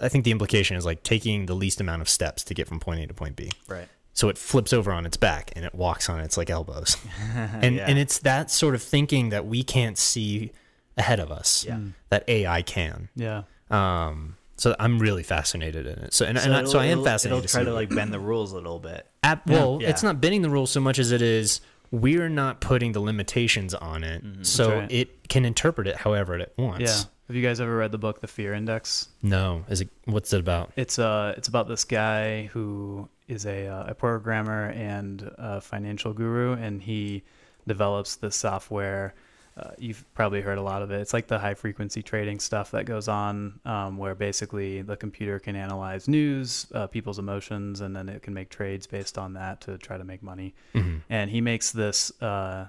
I 0.00 0.08
think 0.08 0.24
the 0.24 0.30
implication 0.30 0.76
is 0.76 0.84
like 0.84 1.02
taking 1.02 1.46
the 1.46 1.54
least 1.54 1.80
amount 1.80 2.02
of 2.02 2.08
steps 2.08 2.42
to 2.44 2.54
get 2.54 2.66
from 2.68 2.80
point 2.80 3.00
A 3.00 3.06
to 3.06 3.14
point 3.14 3.36
B. 3.36 3.50
Right. 3.68 3.88
So 4.14 4.28
it 4.28 4.36
flips 4.36 4.74
over 4.74 4.92
on 4.92 5.06
its 5.06 5.16
back 5.16 5.52
and 5.56 5.64
it 5.64 5.74
walks 5.74 6.10
on 6.10 6.20
its 6.20 6.36
like 6.36 6.50
elbows. 6.50 6.96
and 7.34 7.76
Yeah. 7.76 7.86
and 7.88 7.98
it's 7.98 8.18
that 8.20 8.50
sort 8.50 8.74
of 8.74 8.82
thinking 8.82 9.30
that 9.30 9.46
we 9.46 9.62
can't 9.62 9.96
see 9.96 10.52
ahead 10.98 11.20
of 11.20 11.30
us 11.32 11.64
Yeah. 11.66 11.78
that 12.10 12.24
AI 12.28 12.60
can. 12.62 13.08
Yeah. 13.16 13.44
Um, 13.70 14.36
so 14.62 14.76
I'm 14.78 15.00
really 15.00 15.24
fascinated 15.24 15.86
in 15.88 15.98
it. 15.98 16.14
So 16.14 16.24
and, 16.24 16.38
and 16.38 16.54
I, 16.54 16.64
so 16.64 16.78
I 16.78 16.84
am 16.84 16.92
it'll- 16.92 17.04
fascinated. 17.04 17.44
It'll 17.44 17.50
try 17.52 17.62
see 17.62 17.66
to 17.66 17.74
like 17.74 17.88
bend 17.88 18.12
the 18.12 18.20
rules 18.20 18.52
a 18.52 18.54
little 18.54 18.78
bit. 18.78 19.08
At, 19.24 19.44
well, 19.46 19.78
Yeah. 19.80 19.88
it's 19.88 20.04
not 20.04 20.20
bending 20.20 20.42
the 20.42 20.50
rules 20.50 20.70
so 20.70 20.80
much 20.80 21.00
as 21.00 21.10
it 21.10 21.20
is 21.20 21.60
we're 21.90 22.28
not 22.28 22.60
putting 22.60 22.92
the 22.92 23.00
limitations 23.00 23.74
on 23.74 24.02
it, 24.04 24.22
so 24.46 24.78
right. 24.78 24.90
it 24.92 25.28
can 25.28 25.44
interpret 25.44 25.86
it 25.88 25.96
however 25.96 26.38
it 26.38 26.54
wants. 26.56 26.80
Yeah. 26.80 27.10
Have 27.26 27.36
you 27.36 27.42
guys 27.42 27.60
ever 27.60 27.76
read 27.76 27.92
the 27.92 27.98
book 27.98 28.20
The 28.20 28.26
Fear 28.28 28.54
Index? 28.54 29.08
No, 29.20 29.64
is 29.68 29.80
it? 29.80 29.88
What's 30.04 30.32
it 30.32 30.40
about? 30.40 30.72
It's 30.76 30.98
uh 30.98 31.34
it's 31.36 31.48
about 31.48 31.66
this 31.68 31.84
guy 31.84 32.44
who 32.46 33.08
is 33.28 33.46
a 33.46 33.66
uh, 33.66 33.84
a 33.88 33.94
programmer 33.94 34.70
and 34.70 35.28
a 35.38 35.60
financial 35.60 36.12
guru, 36.12 36.52
and 36.52 36.80
he 36.80 37.24
develops 37.66 38.16
this 38.16 38.36
software. 38.36 39.14
Uh, 39.56 39.70
you've 39.78 40.04
probably 40.14 40.40
heard 40.40 40.56
a 40.56 40.62
lot 40.62 40.82
of 40.82 40.90
it. 40.90 41.00
It's 41.00 41.12
like 41.12 41.26
the 41.26 41.38
high 41.38 41.54
frequency 41.54 42.02
trading 42.02 42.40
stuff 42.40 42.70
that 42.70 42.86
goes 42.86 43.06
on, 43.06 43.60
um, 43.66 43.98
where 43.98 44.14
basically 44.14 44.80
the 44.82 44.96
computer 44.96 45.38
can 45.38 45.56
analyze 45.56 46.08
news, 46.08 46.66
uh, 46.74 46.86
people's 46.86 47.18
emotions, 47.18 47.82
and 47.82 47.94
then 47.94 48.08
it 48.08 48.22
can 48.22 48.32
make 48.32 48.48
trades 48.48 48.86
based 48.86 49.18
on 49.18 49.34
that 49.34 49.60
to 49.62 49.76
try 49.78 49.98
to 49.98 50.04
make 50.04 50.22
money. 50.22 50.54
And 51.10 51.30
he 51.30 51.40
makes 51.40 51.70
this 51.70 52.10
uh, 52.22 52.68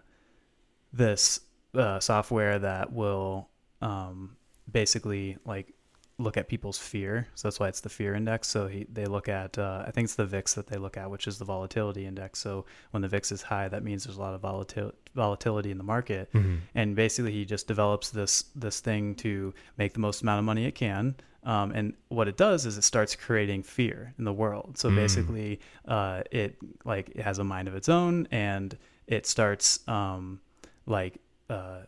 this 0.92 1.40
uh, 1.74 2.00
software 2.00 2.60
that 2.60 2.92
will 2.92 3.50
um, 3.82 4.36
basically 4.72 5.38
like 5.46 5.74
look 6.20 6.38
at 6.38 6.48
people's 6.48 6.78
fear. 6.78 7.28
So 7.36 7.48
that's 7.48 7.60
why 7.60 7.70
it's 7.70 7.82
the 7.82 7.90
fear 7.90 8.14
index. 8.14 8.48
So 8.48 8.68
he, 8.68 8.86
they 8.92 9.06
look 9.06 9.28
at, 9.28 9.58
uh, 9.58 9.84
I 9.88 9.92
think 9.92 10.06
it's 10.06 10.16
the 10.16 10.26
VIX 10.26 10.54
that 10.54 10.68
they 10.68 10.78
look 10.78 10.96
at, 10.96 11.10
which 11.10 11.28
is 11.28 11.40
the 11.40 11.46
volatility 11.46 12.06
index. 12.06 12.40
So 12.40 12.66
when 12.92 13.02
the 13.02 13.08
VIX 13.08 13.32
is 13.32 13.42
high, 13.42 13.68
that 13.68 13.84
means 13.84 14.04
there's 14.04 14.18
a 14.18 14.22
lot 14.22 14.36
of 14.36 14.42
volatil- 14.42 14.94
volatility 15.16 15.72
in 15.72 15.78
the 15.78 15.84
market. 15.84 16.30
And 16.76 16.95
basically, 16.95 17.32
he 17.32 17.45
just 17.45 17.68
develops 17.68 18.09
this 18.09 18.45
this 18.55 18.80
thing 18.80 19.16
to 19.16 19.53
make 19.78 19.93
the 19.93 19.99
most 19.99 20.22
amount 20.22 20.39
of 20.39 20.45
money 20.45 20.66
it 20.66 20.76
can. 20.76 21.16
Um, 21.45 21.72
and 21.72 21.93
what 22.07 22.28
it 22.30 22.38
does 22.38 22.66
is 22.66 22.78
it 22.78 22.84
starts 22.84 23.16
creating 23.16 23.64
fear 23.64 24.14
in 24.18 24.24
the 24.24 24.32
world. 24.34 24.78
So 24.78 24.89
basically, 24.95 25.59
uh, 25.88 26.24
it 26.32 26.55
like 26.86 27.09
it 27.09 27.22
has 27.22 27.38
a 27.39 27.43
mind 27.43 27.68
of 27.68 27.76
its 27.76 27.89
own, 27.89 28.28
and 28.32 28.78
it 29.07 29.26
starts 29.26 29.86
um, 29.88 30.39
like 30.86 31.20
uh, 31.49 31.80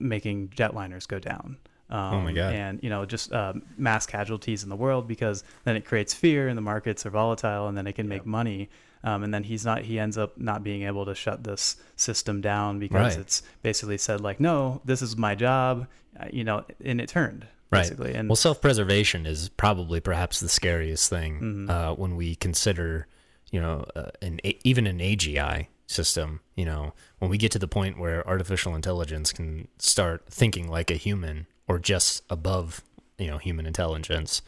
making 0.00 0.48
jetliners 0.48 1.06
go 1.06 1.18
down. 1.18 1.56
Um, 1.90 2.14
Oh 2.14 2.20
my 2.20 2.32
God. 2.32 2.52
And 2.54 2.80
you 2.82 2.90
know, 2.90 3.06
just 3.06 3.32
uh, 3.32 3.54
mass 3.76 4.04
casualties 4.06 4.62
in 4.62 4.68
the 4.68 4.76
world 4.76 5.06
because 5.08 5.42
then 5.64 5.76
it 5.76 5.84
creates 5.84 6.12
fear, 6.12 6.48
and 6.48 6.56
the 6.58 6.62
markets 6.62 7.06
are 7.06 7.10
volatile, 7.10 7.68
and 7.68 7.78
then 7.78 7.86
it 7.86 7.94
can 7.94 8.08
make 8.08 8.26
money. 8.26 8.68
Um, 9.04 9.22
and 9.22 9.32
then 9.32 9.44
he's 9.44 9.64
not. 9.64 9.82
He 9.82 9.98
ends 9.98 10.18
up 10.18 10.36
not 10.38 10.64
being 10.64 10.82
able 10.82 11.04
to 11.06 11.14
shut 11.14 11.44
this 11.44 11.76
system 11.96 12.40
down 12.40 12.78
because 12.80 13.14
Right. 13.14 13.18
it's 13.18 13.42
basically 13.62 13.98
said 13.98 14.20
like, 14.20 14.40
no, 14.40 14.80
this 14.84 15.02
is 15.02 15.16
my 15.16 15.34
job. 15.34 15.86
uh, 16.18 16.26
You 16.32 16.42
know, 16.44 16.64
and 16.84 17.00
it 17.00 17.08
turned 17.08 17.46
Right. 17.70 17.82
basically. 17.82 18.14
And 18.14 18.28
well, 18.28 18.36
self-preservation 18.36 19.24
is 19.26 19.50
probably 19.50 20.00
perhaps 20.00 20.40
the 20.40 20.48
scariest 20.48 21.08
thing 21.10 21.34
Mm-hmm. 21.40 21.70
uh, 21.70 21.92
when 21.94 22.16
we 22.16 22.34
consider, 22.34 23.06
you 23.52 23.60
know, 23.60 23.84
uh, 23.94 24.10
an 24.20 24.40
A- 24.44 24.58
even 24.64 24.86
an 24.86 24.98
AGI 25.00 25.68
system. 25.86 26.40
You 26.56 26.64
know, 26.64 26.92
when 27.20 27.30
we 27.30 27.38
get 27.38 27.52
to 27.52 27.58
the 27.58 27.68
point 27.68 27.98
where 27.98 28.26
artificial 28.26 28.74
intelligence 28.74 29.32
can 29.32 29.68
start 29.78 30.24
thinking 30.28 30.66
like 30.68 30.90
a 30.90 30.94
human 30.96 31.46
or 31.68 31.78
just 31.78 32.22
above, 32.30 32.82
you 33.16 33.28
know, 33.28 33.38
human 33.38 33.64
intelligence, 33.66 34.42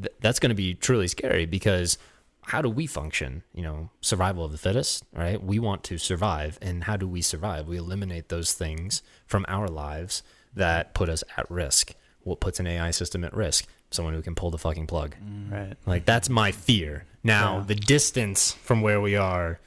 th- 0.00 0.12
that's 0.20 0.38
going 0.40 0.50
to 0.50 0.54
be 0.56 0.74
truly 0.74 1.06
scary 1.08 1.46
because 1.46 1.98
how 2.42 2.62
do 2.62 2.68
we 2.68 2.86
function? 2.86 3.42
You 3.54 3.62
know, 3.62 3.90
survival 4.00 4.44
of 4.44 4.52
the 4.52 4.58
fittest, 4.58 5.04
right? 5.12 5.42
We 5.42 5.58
want 5.58 5.84
to 5.84 5.98
survive. 5.98 6.58
And 6.62 6.84
how 6.84 6.96
do 6.96 7.06
we 7.06 7.22
survive? 7.22 7.68
We 7.68 7.76
eliminate 7.76 8.28
those 8.28 8.52
things 8.54 9.02
from 9.26 9.44
our 9.48 9.68
lives 9.68 10.22
that 10.54 10.94
put 10.94 11.08
us 11.08 11.22
at 11.36 11.50
risk. 11.50 11.94
What 12.22 12.40
puts 12.40 12.58
an 12.60 12.66
AI 12.66 12.90
system 12.90 13.24
at 13.24 13.34
risk? 13.34 13.66
Someone 13.90 14.14
who 14.14 14.22
can 14.22 14.34
pull 14.34 14.50
the 14.50 14.58
fucking 14.58 14.86
plug. 14.86 15.14
Mm. 15.24 15.50
right. 15.52 15.76
Like, 15.86 16.04
that's 16.04 16.28
my 16.28 16.52
fear. 16.52 17.04
Now, 17.22 17.58
Yeah. 17.58 17.64
the 17.66 17.74
distance 17.74 18.52
from 18.52 18.82
where 18.82 19.00
we 19.00 19.16
are 19.16 19.60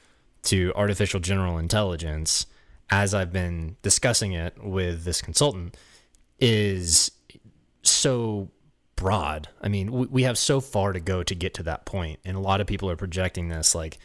to 0.44 0.72
artificial 0.76 1.20
general 1.20 1.58
intelligence, 1.58 2.46
as 2.90 3.14
I've 3.14 3.32
been 3.32 3.76
discussing 3.82 4.32
it 4.32 4.62
with 4.62 5.04
this 5.04 5.22
consultant, 5.22 5.76
is 6.40 7.10
so 7.82 8.50
broad. 9.04 9.48
I 9.60 9.68
mean, 9.68 9.92
we, 9.92 10.06
we 10.06 10.22
have 10.22 10.38
so 10.38 10.60
far 10.62 10.94
to 10.94 11.00
go 11.00 11.22
to 11.22 11.34
get 11.34 11.52
to 11.54 11.62
that 11.64 11.84
point, 11.84 12.20
and 12.24 12.38
a 12.38 12.40
lot 12.40 12.62
of 12.62 12.66
people 12.66 12.88
are 12.88 12.96
projecting 12.96 13.48
this 13.48 13.74
like 13.74 13.98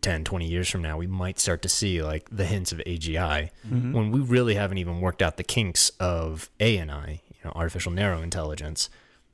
10, 0.00 0.22
20 0.22 0.46
years 0.46 0.70
from 0.70 0.80
now, 0.80 0.96
we 0.96 1.08
might 1.08 1.40
start 1.40 1.60
to 1.62 1.68
see 1.68 2.02
like 2.02 2.28
the 2.30 2.44
hints 2.44 2.70
of 2.70 2.78
AGI 2.86 3.50
when 3.94 4.12
we 4.12 4.20
really 4.20 4.54
haven't 4.54 4.78
even 4.78 5.00
worked 5.00 5.22
out 5.22 5.38
the 5.38 5.42
kinks 5.42 5.88
of 5.98 6.50
ANI, 6.60 7.22
you 7.30 7.40
know, 7.44 7.52
artificial 7.56 7.90
narrow 7.90 8.22
intelligence. 8.22 8.88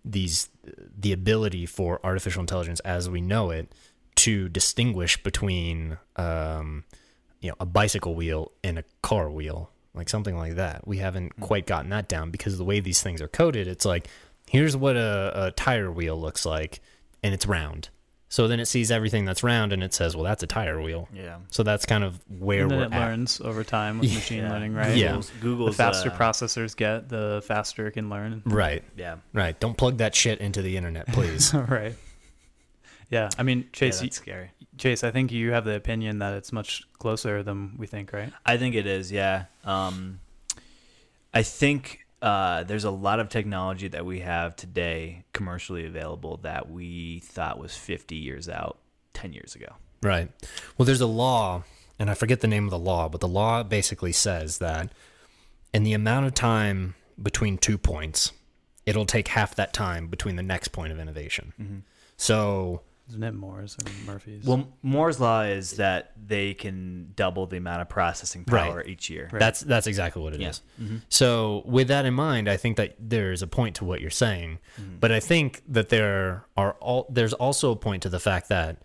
These 0.07 0.49
the 0.97 1.13
ability 1.13 1.67
for 1.67 2.01
artificial 2.03 2.41
intelligence 2.41 2.81
as 2.81 3.11
we 3.11 3.21
know 3.21 3.51
it 3.51 3.71
to 4.15 4.49
distinguish 4.49 5.23
between 5.23 5.99
um, 6.17 6.85
you 7.41 7.51
know 7.51 7.57
a 7.61 7.67
bicycle 7.67 8.15
wheel 8.15 8.53
and 8.65 8.79
a 8.79 8.85
car 9.03 9.31
wheel 9.31 9.71
like 9.93 10.09
something 10.09 10.37
like 10.37 10.55
that 10.55 10.87
we 10.87 10.99
haven't 10.99 11.39
quite 11.41 11.67
gotten 11.67 11.91
that 11.91 12.09
down 12.09 12.31
because 12.31 12.57
the 12.59 12.65
way 12.65 12.81
these 12.81 13.03
things 13.03 13.21
are 13.21 13.29
coded 13.29 13.67
it's 13.67 13.85
like 13.85 14.09
here's 14.51 14.77
what 14.77 14.97
a, 14.97 15.33
a 15.47 15.51
tire 15.53 15.91
wheel 15.93 16.21
looks 16.21 16.45
like 16.45 16.81
and 17.23 17.33
it's 17.33 17.47
round 17.47 17.89
So 18.29 18.47
then 18.49 18.59
it 18.61 18.67
sees 18.67 18.91
everything 18.91 19.25
that's 19.25 19.43
round 19.43 19.73
and 19.73 19.83
it 19.83 19.93
says, 19.95 20.15
well, 20.17 20.25
that's 20.25 20.43
a 20.43 20.47
tire 20.47 20.81
wheel. 20.81 21.09
Yeah. 21.15 21.39
So 21.51 21.63
that's 21.63 21.85
kind 21.87 22.03
of 22.05 22.21
where 22.29 22.63
and 22.63 22.71
then 22.71 22.79
we're 22.79 22.85
it 22.87 22.93
at. 22.93 23.01
learns 23.01 23.41
over 23.41 23.63
time 23.65 23.99
with 24.01 24.13
machine 24.15 24.43
Yeah. 24.45 24.53
learning, 24.53 24.75
right? 24.75 24.97
Yeah. 24.97 25.21
Google's, 25.41 25.77
The 25.77 25.83
faster 25.85 26.11
uh, 26.11 26.17
processors 26.17 26.77
get, 26.77 27.09
the 27.09 27.43
faster 27.47 27.87
it 27.89 27.93
can 27.93 28.09
learn. 28.11 28.43
Right, 28.45 28.83
Yeah. 28.97 29.17
right. 29.33 29.59
Don't 29.61 29.77
plug 29.77 29.99
that 29.99 30.15
shit 30.15 30.41
into 30.41 30.63
the 30.63 30.77
internet, 30.77 31.07
please. 31.09 31.53
right. 31.79 31.95
Yeah, 33.11 33.29
I 33.39 33.43
mean, 33.43 33.59
Yeah, 33.61 33.67
Chase, 33.73 34.01
that's 34.01 34.17
scary. 34.17 34.51
Chase, 34.79 35.03
I 35.03 35.11
think 35.11 35.33
you 35.33 35.51
have 35.53 35.65
the 35.65 35.75
opinion 35.75 36.21
that 36.21 36.35
it's 36.35 36.53
much 36.53 36.85
closer 36.99 37.43
than 37.43 37.75
we 37.77 37.87
think, 37.89 38.13
right? 38.13 38.33
I 38.47 38.57
think 38.57 38.75
it 38.77 38.87
is, 38.87 39.11
yeah. 39.11 39.47
Um, 39.65 40.21
I 41.35 41.43
think 41.43 42.07
uh, 42.23 42.65
there's 42.65 42.85
a 42.85 42.91
lot 42.91 43.21
of 43.21 43.29
technology 43.29 43.89
that 43.89 44.05
we 44.05 44.21
have 44.21 44.55
today 44.57 45.25
commercially 45.33 45.87
available 45.87 46.39
that 46.39 46.71
we 46.71 47.21
thought 47.21 47.59
was 47.59 47.77
50 47.77 48.15
years 48.15 48.49
out 48.49 48.79
10 49.15 49.33
years 49.33 49.55
ago. 49.55 49.75
Right. 50.03 50.31
Well, 50.77 50.87
there's 50.87 51.01
a 51.01 51.07
law, 51.07 51.65
and 51.99 52.11
I 52.11 52.15
forget 52.15 52.41
the 52.41 52.49
name 52.49 52.65
of 52.65 52.71
the 52.71 52.79
law, 52.79 53.09
but 53.09 53.21
the 53.21 53.29
law 53.29 53.63
basically 53.63 54.13
says 54.13 54.59
that 54.59 54.93
in 55.73 55.83
the 55.83 55.93
amount 55.93 56.27
of 56.27 56.35
time 56.35 56.95
between 57.23 57.59
two 57.59 57.79
points, 57.79 58.33
it'll 58.87 59.07
take 59.07 59.29
half 59.29 59.55
that 59.57 59.73
time 59.73 60.09
between 60.09 60.37
the 60.37 60.43
next 60.43 60.69
point 60.69 60.93
of 60.93 60.99
innovation. 60.99 61.85
So, 62.17 62.83
Isn't 63.11 63.23
it 63.23 63.35
Moore's 63.35 63.77
or 63.85 63.91
Murphy's? 64.13 64.45
Well, 64.45 64.69
Moore's 64.83 65.21
law 65.21 65.43
is 65.43 65.73
that 65.73 66.13
they 66.17 66.55
can 66.55 67.13
double 67.17 67.47
the 67.47 67.57
amount 67.59 67.83
of 67.83 67.89
processing 67.89 68.45
Right. 68.49 68.71
power 68.71 68.85
each 68.85 69.11
year. 69.11 69.29
Right. 69.33 69.39
that's 69.41 69.61
that's 69.61 69.87
exactly 69.87 70.23
what 70.23 70.33
it 70.35 70.41
is. 70.41 70.63
Yeah. 70.79 70.87
So, 71.09 71.63
with 71.67 71.89
that 71.89 72.07
in 72.07 72.15
mind, 72.15 72.49
I 72.49 72.57
think 72.57 72.77
that 72.79 72.95
there's 72.99 73.43
a 73.43 73.47
point 73.47 73.77
to 73.77 73.85
what 73.85 74.01
you're 74.01 74.11
saying, 74.11 74.59
Mm-hmm. 74.81 74.97
but 75.01 75.11
I 75.13 75.21
think 75.21 75.63
that 75.69 75.89
there 75.91 76.45
are 76.57 76.73
all 76.81 77.07
there's 77.11 77.33
also 77.35 77.71
a 77.73 77.77
point 77.77 78.03
to 78.05 78.09
the 78.09 78.21
fact 78.21 78.49
that 78.49 78.79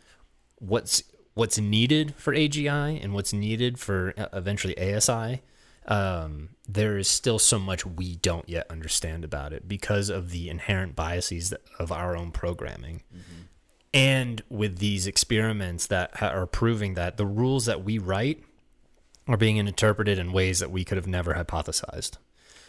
what's 0.59 1.03
what's 1.35 1.57
needed 1.59 2.15
for 2.15 2.33
AGI 2.33 3.01
and 3.03 3.13
what's 3.13 3.33
needed 3.33 3.77
for 3.77 4.13
uh, 4.17 4.27
eventually 4.33 4.75
ASI, 4.79 5.41
um, 5.87 6.49
there 6.67 6.97
is 6.97 7.07
still 7.07 7.37
so 7.37 7.59
much 7.59 7.85
we 7.85 8.15
don't 8.15 8.47
yet 8.49 8.65
understand 8.71 9.23
about 9.25 9.53
it 9.53 9.67
because 9.67 10.09
of 10.09 10.31
the 10.31 10.49
inherent 10.49 10.95
biases 10.95 11.53
of 11.77 11.91
our 11.91 12.15
own 12.15 12.31
programming. 12.31 13.03
And 13.95 14.43
with 14.49 14.79
these 14.79 15.07
experiments 15.07 15.87
that 15.87 16.21
are 16.21 16.45
proving 16.45 16.95
that 16.95 17.15
the 17.15 17.25
rules 17.25 17.65
that 17.65 17.83
we 17.83 17.97
write 17.97 18.43
are 19.25 19.37
being 19.37 19.55
interpreted 19.55 20.19
in 20.19 20.33
ways 20.33 20.59
that 20.59 20.69
we 20.69 20.83
could 20.83 20.97
have 20.97 21.07
never 21.07 21.33
hypothesized. 21.33 22.17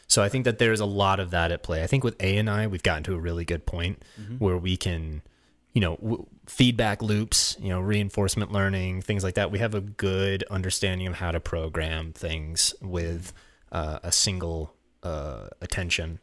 So 0.06 0.22
I 0.22 0.28
think 0.28 0.44
that 0.44 0.58
there's 0.58 0.78
a 0.78 0.86
lot 0.86 1.18
of 1.18 1.30
that 1.32 1.50
at 1.50 1.64
play. 1.64 1.82
I 1.82 1.88
think 1.88 2.04
with 2.04 2.22
ANI, 2.22 2.68
we've 2.68 2.82
gotten 2.82 3.02
to 3.04 3.14
a 3.14 3.18
really 3.18 3.44
good 3.44 3.66
point 3.66 4.02
where 4.38 4.56
we 4.56 4.76
can, 4.76 5.22
you 5.72 5.80
know, 5.80 5.96
w- 5.96 6.26
feedback 6.46 7.02
loops, 7.02 7.56
you 7.60 7.70
know, 7.70 7.80
reinforcement 7.80 8.52
learning, 8.52 9.02
things 9.02 9.24
like 9.24 9.34
that. 9.34 9.50
We 9.50 9.58
have 9.58 9.74
a 9.74 9.80
good 9.80 10.44
understanding 10.48 11.08
of 11.08 11.14
how 11.14 11.32
to 11.32 11.40
program 11.40 12.12
things 12.12 12.72
with 12.80 13.32
uh, 13.72 13.98
a 14.04 14.12
single 14.12 14.74
uh, 15.02 15.48
attention. 15.60 16.20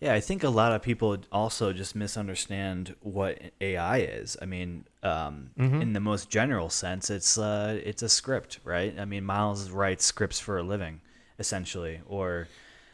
Yeah, 0.00 0.14
I 0.14 0.20
think 0.20 0.44
a 0.44 0.48
lot 0.48 0.72
of 0.72 0.80
people 0.82 1.18
also 1.32 1.72
just 1.72 1.96
misunderstand 1.96 2.94
what 3.00 3.40
AI 3.60 3.98
is. 3.98 4.36
I 4.40 4.44
mean, 4.46 4.84
um, 5.02 5.50
in 5.56 5.92
the 5.92 5.98
most 6.00 6.30
general 6.30 6.70
sense, 6.70 7.10
it's 7.10 7.36
uh, 7.36 7.80
it's 7.84 8.02
a 8.02 8.08
script, 8.08 8.60
right? 8.62 8.94
I 8.98 9.04
mean, 9.04 9.24
Miles 9.24 9.70
writes 9.70 10.04
scripts 10.04 10.38
for 10.38 10.56
a 10.58 10.62
living, 10.62 11.00
essentially, 11.40 12.00
or 12.06 12.46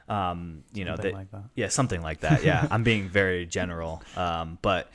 um, 0.09 0.65
you 0.73 0.85
know, 0.87 0.93
Something 0.97 1.13
they- 1.13 1.19
like 1.19 1.31
that. 1.33 1.45
yeah, 1.55 1.69
something 1.69 2.01
like 2.03 2.21
that. 2.21 2.43
Yeah, 2.43 2.67
I'm 2.71 2.85
being 2.85 3.09
very 3.11 3.45
general, 3.45 4.03
um, 4.17 4.59
but 4.63 4.91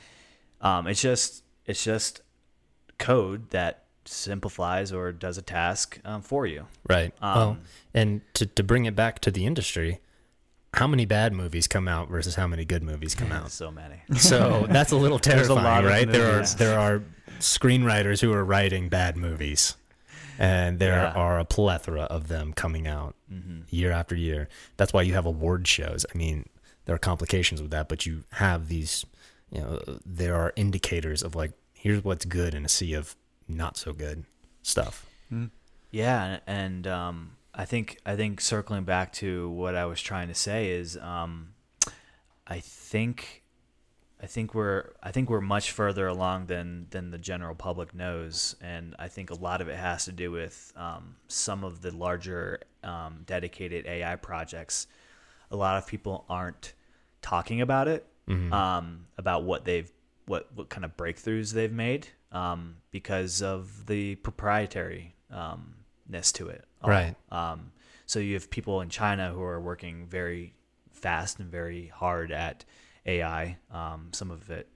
um, 0.60 0.88
it's 0.88 1.00
just 1.00 1.44
it's 1.66 1.84
just 1.84 2.22
code 2.98 3.50
that 3.50 3.84
simplifies 4.04 4.92
or 4.92 5.12
does 5.12 5.38
a 5.38 5.42
task 5.42 6.00
um, 6.04 6.22
for 6.22 6.44
you. 6.46 6.66
Right. 6.88 7.12
well, 7.22 7.50
Um, 7.50 7.60
and 7.94 8.20
to, 8.34 8.46
to 8.46 8.62
bring 8.64 8.84
it 8.86 8.96
back 8.96 9.20
to 9.20 9.30
the 9.30 9.46
industry, 9.46 10.00
how 10.72 10.86
many 10.86 11.04
bad 11.04 11.32
movies 11.32 11.66
come 11.66 11.88
out 11.88 12.08
versus 12.08 12.34
how 12.34 12.46
many 12.46 12.64
good 12.64 12.82
movies 12.82 13.14
come 13.14 13.32
out? 13.32 13.50
So 13.50 13.70
many. 13.70 13.96
So 14.16 14.66
that's 14.70 14.92
a 14.92 14.96
little 14.96 15.18
There's 15.18 15.46
a 15.46 15.54
terrifying, 15.54 15.84
lot 15.84 15.90
right? 15.90 16.10
There 16.10 16.28
are 16.30 16.34
movies. 16.34 16.54
there 16.56 16.78
are 16.78 17.02
screenwriters 17.40 18.20
who 18.20 18.32
are 18.32 18.44
writing 18.44 18.88
bad 18.88 19.16
movies, 19.16 19.76
and 20.38 20.78
there 20.78 20.92
Yeah. 21.02 21.12
are 21.12 21.38
a 21.38 21.44
plethora 21.44 22.02
of 22.02 22.28
them 22.28 22.52
coming 22.52 22.86
out 22.86 23.14
year 23.68 23.90
after 23.92 24.14
year. 24.14 24.48
That's 24.76 24.92
why 24.92 25.02
you 25.02 25.14
have 25.14 25.26
award 25.26 25.66
shows. 25.68 26.04
I 26.14 26.16
mean, 26.18 26.46
there 26.84 26.94
are 26.94 26.98
complications 26.98 27.60
with 27.62 27.70
that, 27.72 27.88
but 27.88 28.06
you 28.06 28.24
have 28.32 28.68
these. 28.68 29.04
You 29.52 29.60
know, 29.62 29.82
there 30.06 30.36
are 30.36 30.52
indicators 30.54 31.22
of 31.24 31.34
like 31.34 31.52
here's 31.74 32.04
what's 32.04 32.24
good 32.24 32.54
in 32.54 32.64
a 32.64 32.68
sea 32.68 32.94
of 32.94 33.16
not 33.48 33.76
so 33.76 33.92
good 33.92 34.22
stuff. 34.62 35.04
Yeah, 35.90 36.38
and 36.46 36.86
um, 36.86 37.32
I 37.60 37.66
think 37.66 37.98
I 38.06 38.16
think 38.16 38.40
circling 38.40 38.84
back 38.84 39.12
to 39.14 39.50
what 39.50 39.74
I 39.74 39.84
was 39.84 40.00
trying 40.00 40.28
to 40.28 40.34
say 40.34 40.70
is, 40.70 40.96
um, 40.96 41.52
I 42.46 42.60
think, 42.60 43.42
I 44.18 44.24
think 44.24 44.54
we're 44.54 44.92
I 45.02 45.12
think 45.12 45.28
we're 45.28 45.42
much 45.42 45.70
further 45.70 46.06
along 46.06 46.46
than 46.46 46.86
than 46.88 47.10
the 47.10 47.18
general 47.18 47.54
public 47.54 47.94
knows, 47.94 48.56
and 48.62 48.96
I 48.98 49.08
think 49.08 49.28
a 49.28 49.34
lot 49.34 49.60
of 49.60 49.68
it 49.68 49.76
has 49.76 50.06
to 50.06 50.12
do 50.12 50.30
with 50.32 50.72
um, 50.74 51.16
some 51.28 51.62
of 51.62 51.82
the 51.82 51.94
larger 51.94 52.60
um, 52.82 53.24
dedicated 53.26 53.86
AI 53.86 54.16
projects. 54.16 54.86
A 55.50 55.56
lot 55.56 55.76
of 55.76 55.86
people 55.86 56.24
aren't 56.30 56.72
talking 57.20 57.60
about 57.60 57.88
it, 57.88 58.06
um, 58.54 59.04
about 59.18 59.44
what 59.44 59.66
they've 59.66 59.92
what 60.24 60.48
what 60.54 60.70
kind 60.70 60.86
of 60.86 60.96
breakthroughs 60.96 61.52
they've 61.52 61.70
made 61.70 62.08
um, 62.32 62.76
because 62.90 63.42
of 63.42 63.84
the 63.84 64.14
proprietary 64.14 65.14
um, 65.30 65.74
to 66.32 66.48
it. 66.48 66.64
Right. 66.84 67.14
Um, 67.30 67.72
so 68.06 68.18
you 68.18 68.34
have 68.34 68.50
people 68.50 68.80
in 68.80 68.88
China 68.88 69.30
who 69.32 69.42
are 69.42 69.60
working 69.60 70.06
very 70.06 70.54
fast 70.92 71.38
and 71.38 71.50
very 71.50 71.88
hard 71.88 72.32
at 72.32 72.64
AI. 73.06 73.58
Um, 73.70 74.08
some 74.12 74.30
of 74.30 74.50
it 74.50 74.68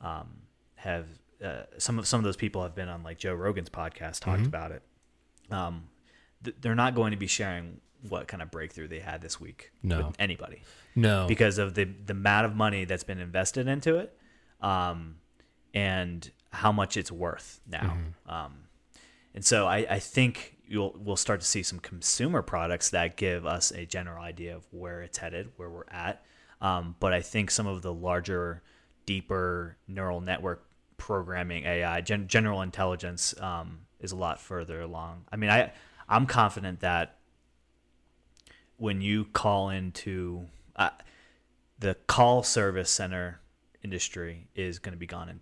um, 0.00 0.28
have 0.76 1.06
uh, 1.44 1.62
some 1.78 1.98
of 1.98 2.06
some 2.06 2.18
of 2.18 2.24
those 2.24 2.36
people 2.36 2.62
have 2.62 2.74
been 2.74 2.88
on 2.88 3.02
like 3.02 3.18
Joe 3.18 3.34
Rogan's 3.34 3.70
podcast 3.70 4.20
talked 4.20 4.46
about 4.46 4.72
it. 4.72 4.82
Um, 5.50 5.84
th- 6.44 6.56
they're 6.60 6.74
not 6.74 6.94
going 6.94 7.10
to 7.10 7.16
be 7.16 7.26
sharing 7.26 7.80
what 8.08 8.26
kind 8.28 8.42
of 8.42 8.50
breakthrough 8.50 8.88
they 8.88 8.98
had 9.00 9.20
this 9.20 9.40
week 9.40 9.70
No. 9.82 10.06
with 10.08 10.16
anybody 10.18 10.62
No, 10.96 11.26
because 11.28 11.58
of 11.58 11.74
the 11.74 11.84
the 11.84 12.12
amount 12.12 12.46
of 12.46 12.56
money 12.56 12.84
that's 12.84 13.04
been 13.04 13.20
invested 13.20 13.68
into 13.68 13.96
it, 13.98 14.16
um, 14.60 15.16
and 15.74 16.28
how 16.52 16.72
much 16.72 16.96
it's 16.96 17.12
worth 17.12 17.60
now. 17.68 17.96
Um, 18.26 18.54
and 19.34 19.44
so 19.44 19.66
I, 19.66 19.86
I 19.88 19.98
think 19.98 20.56
you'll 20.72 20.94
we'll 20.98 21.16
start 21.16 21.40
to 21.40 21.46
see 21.46 21.62
some 21.62 21.78
consumer 21.78 22.40
products 22.40 22.90
that 22.90 23.16
give 23.16 23.44
us 23.44 23.70
a 23.72 23.84
general 23.84 24.22
idea 24.22 24.56
of 24.56 24.64
where 24.70 25.02
it's 25.02 25.18
headed, 25.18 25.50
where 25.56 25.68
we're 25.68 25.84
at. 25.90 26.24
Um, 26.62 26.96
but 26.98 27.12
I 27.12 27.20
think 27.20 27.50
some 27.50 27.66
of 27.66 27.82
the 27.82 27.92
larger, 27.92 28.62
deeper 29.04 29.76
neural 29.86 30.20
network 30.22 30.64
programming 30.96 31.64
AI, 31.64 32.00
gen- 32.00 32.26
general 32.28 32.62
intelligence, 32.62 33.34
um, 33.40 33.80
is 34.00 34.12
a 34.12 34.16
lot 34.16 34.40
further 34.40 34.80
along. 34.80 35.24
I 35.30 35.36
mean, 35.36 35.50
I 35.50 35.72
I'm 36.08 36.24
confident 36.26 36.80
that 36.80 37.18
when 38.78 39.00
you 39.00 39.26
call 39.26 39.68
into 39.70 40.46
uh, 40.76 40.90
the 41.78 41.96
call 42.06 42.42
service 42.42 42.90
center 42.90 43.40
industry 43.84 44.46
is 44.54 44.78
going 44.78 44.92
to 44.92 44.98
be 44.98 45.06
gone 45.06 45.28
in 45.28 45.40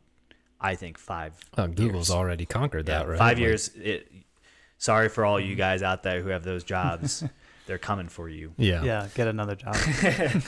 I 0.63 0.75
think 0.75 0.99
five. 0.99 1.33
Uh, 1.57 1.69
Google's 1.69 2.09
years. 2.09 2.17
already 2.17 2.45
conquered 2.45 2.85
that, 2.87 3.03
Yeah, 3.07 3.11
right? 3.13 3.19
Five 3.19 3.39
Like- 3.39 3.43
years. 3.47 3.69
It, 3.77 4.13
sorry 4.81 5.09
for 5.09 5.25
all 5.25 5.39
you 5.39 5.55
guys 5.55 5.83
out 5.85 6.03
there 6.03 6.21
who 6.23 6.31
have 6.31 6.43
those 6.43 6.65
jobs. 6.65 7.23
They're 7.67 7.79
coming 7.79 8.09
for 8.09 8.29
you. 8.29 8.53
yeah. 8.57 8.83
Yeah, 8.83 9.09
get 9.15 9.29
another 9.29 9.55
job. 9.55 9.77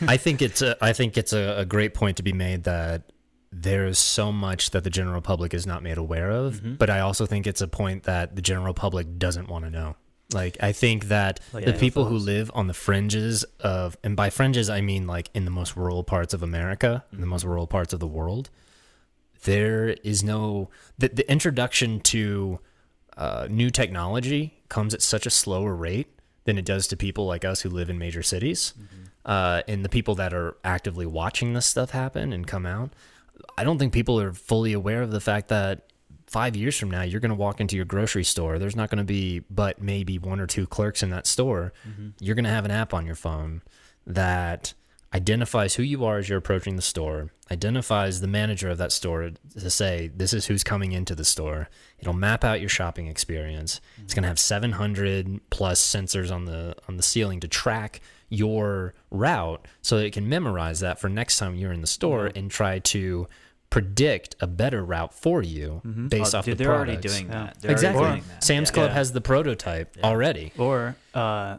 I 0.09 0.17
think 0.17 0.43
it's 0.43 0.61
a, 0.61 0.77
I 0.85 0.93
think 0.93 1.17
it's 1.17 1.33
a, 1.33 1.59
a 1.59 1.65
great 1.65 1.95
point 1.95 2.17
to 2.17 2.25
be 2.25 2.33
made 2.33 2.65
that 2.65 3.03
there 3.53 3.87
is 3.87 3.99
so 4.01 4.33
much 4.33 4.71
that 4.71 4.83
the 4.83 4.91
general 4.91 5.21
public 5.21 5.55
is 5.55 5.65
not 5.65 5.83
made 5.85 5.99
aware 5.99 6.31
of, 6.31 6.55
Mm-hmm. 6.57 6.75
but 6.77 6.91
I 6.91 6.99
also 7.01 7.25
think 7.27 7.47
it's 7.47 7.61
a 7.61 7.69
point 7.69 8.05
that 8.05 8.35
the 8.35 8.43
general 8.43 8.75
public 8.75 9.19
doesn't 9.19 9.49
want 9.49 9.65
to 9.67 9.71
know. 9.71 9.95
Like 10.33 10.57
I 10.61 10.73
think 10.73 11.05
that 11.09 11.39
Like 11.53 11.67
the 11.67 11.75
people 11.75 12.07
who 12.07 12.17
live 12.17 12.51
on 12.55 12.67
the 12.67 12.75
fringes 12.75 13.45
of 13.61 13.97
and 14.03 14.17
by 14.17 14.31
fringes 14.31 14.69
I 14.71 14.81
mean 14.81 15.07
like 15.07 15.29
in 15.35 15.45
the 15.45 15.51
most 15.51 15.77
rural 15.77 16.03
parts 16.03 16.33
of 16.35 16.43
America, 16.43 17.05
in 17.13 17.21
the 17.21 17.27
most 17.27 17.45
rural 17.45 17.67
parts 17.69 17.93
of 17.93 18.01
the 18.01 18.07
world, 18.09 18.49
there 19.45 19.89
is 20.03 20.25
no 20.25 20.71
the, 20.99 21.09
the 21.09 21.31
introduction 21.31 22.01
to 22.01 22.61
uh, 23.17 23.47
new 23.51 23.71
technology 23.71 24.55
comes 24.69 24.95
at 24.95 25.03
such 25.03 25.27
a 25.27 25.31
slower 25.31 25.75
rate 25.75 26.09
than 26.45 26.59
it 26.59 26.65
does 26.65 26.87
to 26.89 26.97
people 26.97 27.27
like 27.27 27.45
us 27.45 27.61
who 27.61 27.69
live 27.69 27.89
in 27.91 27.99
major 27.99 28.23
cities. 28.23 28.75
Uh, 29.25 29.63
and 29.69 29.85
the 29.85 29.89
people 29.89 30.15
that 30.17 30.35
are 30.35 30.57
actively 30.65 31.07
watching 31.07 31.53
this 31.53 31.67
stuff 31.67 31.91
happen 31.91 32.33
and 32.33 32.47
come 32.47 32.67
out, 32.67 32.93
I 33.57 33.65
don't 33.65 33.79
think 33.79 33.93
people 33.93 34.19
are 34.21 34.33
fully 34.33 34.73
aware 34.73 35.03
of 35.03 35.11
the 35.13 35.21
fact 35.21 35.49
that 35.49 35.93
five 36.27 36.57
years 36.57 36.77
from 36.79 36.91
now, 36.91 37.03
you're 37.03 37.21
going 37.21 37.29
to 37.31 37.37
walk 37.37 37.61
into 37.61 37.77
your 37.77 37.85
grocery 37.85 38.25
store. 38.25 38.59
There's 38.59 38.75
not 38.75 38.91
going 38.91 38.99
to 38.99 39.05
be 39.05 39.41
but 39.51 39.81
maybe 39.81 40.19
one 40.19 40.41
or 40.41 40.47
two 40.47 40.67
clerks 40.67 41.03
in 41.03 41.11
that 41.11 41.27
store. 41.27 41.73
You're 42.19 42.35
going 42.35 42.45
to 42.45 42.51
have 42.51 42.65
an 42.65 42.71
app 42.71 42.95
on 42.95 43.07
your 43.07 43.15
phone 43.15 43.63
that 44.07 44.75
identifies 45.15 45.75
who 45.75 45.83
you 45.83 46.05
are 46.05 46.19
as 46.19 46.29
you're 46.29 46.39
approaching 46.39 46.77
the 46.77 46.83
store, 46.83 47.31
identifies 47.51 48.21
the 48.21 48.27
manager 48.27 48.69
of 48.71 48.79
that 48.79 48.93
store 48.93 49.31
to 49.59 49.71
say, 49.71 50.11
this 50.15 50.33
is 50.33 50.47
who's 50.47 50.65
coming 50.65 50.93
into 50.93 51.15
the 51.15 51.25
store. 51.25 51.69
It'll 51.99 52.13
map 52.15 52.45
out 52.45 52.61
your 52.61 52.69
shopping 52.71 53.07
experience. 53.09 53.81
It's 54.03 54.15
going 54.15 54.23
to 54.23 54.29
have 54.29 54.39
700 54.39 55.41
plus 55.51 55.81
sensors 55.87 56.33
on 56.33 56.47
the 56.47 56.75
on 56.89 56.97
the 56.97 57.03
ceiling 57.03 57.41
to 57.41 57.49
track 57.49 58.01
your 58.29 58.95
route 59.11 59.67
so 59.83 59.99
that 59.99 60.07
it 60.07 60.13
can 60.13 60.29
memorize 60.29 60.81
that 60.81 60.99
for 60.99 61.09
next 61.11 61.37
time 61.39 61.55
you're 61.55 61.73
in 61.73 61.83
the 61.83 61.87
store 61.87 62.31
and 62.35 62.51
try 62.51 62.79
to 62.79 63.27
predict 63.69 64.35
a 64.41 64.47
better 64.47 64.85
route 64.85 65.15
for 65.15 65.43
you 65.43 65.81
based 66.09 66.35
Oh, 66.35 66.39
off 66.39 66.45
dude, 66.45 66.59
the 66.59 66.65
they're 66.65 66.75
already 66.75 66.97
doing 66.97 67.29
that. 67.29 67.59
They're 67.61 67.71
Exactly. 67.71 68.03
Doing 68.03 68.23
that. 68.29 68.45
Sam's 68.45 68.69
Yeah. 68.71 68.75
Club 68.75 68.89
Yeah. 68.91 68.95
has 68.95 69.13
the 69.13 69.21
prototype 69.21 69.97
already. 70.03 70.53
Or 70.59 70.97
uh, 71.15 71.59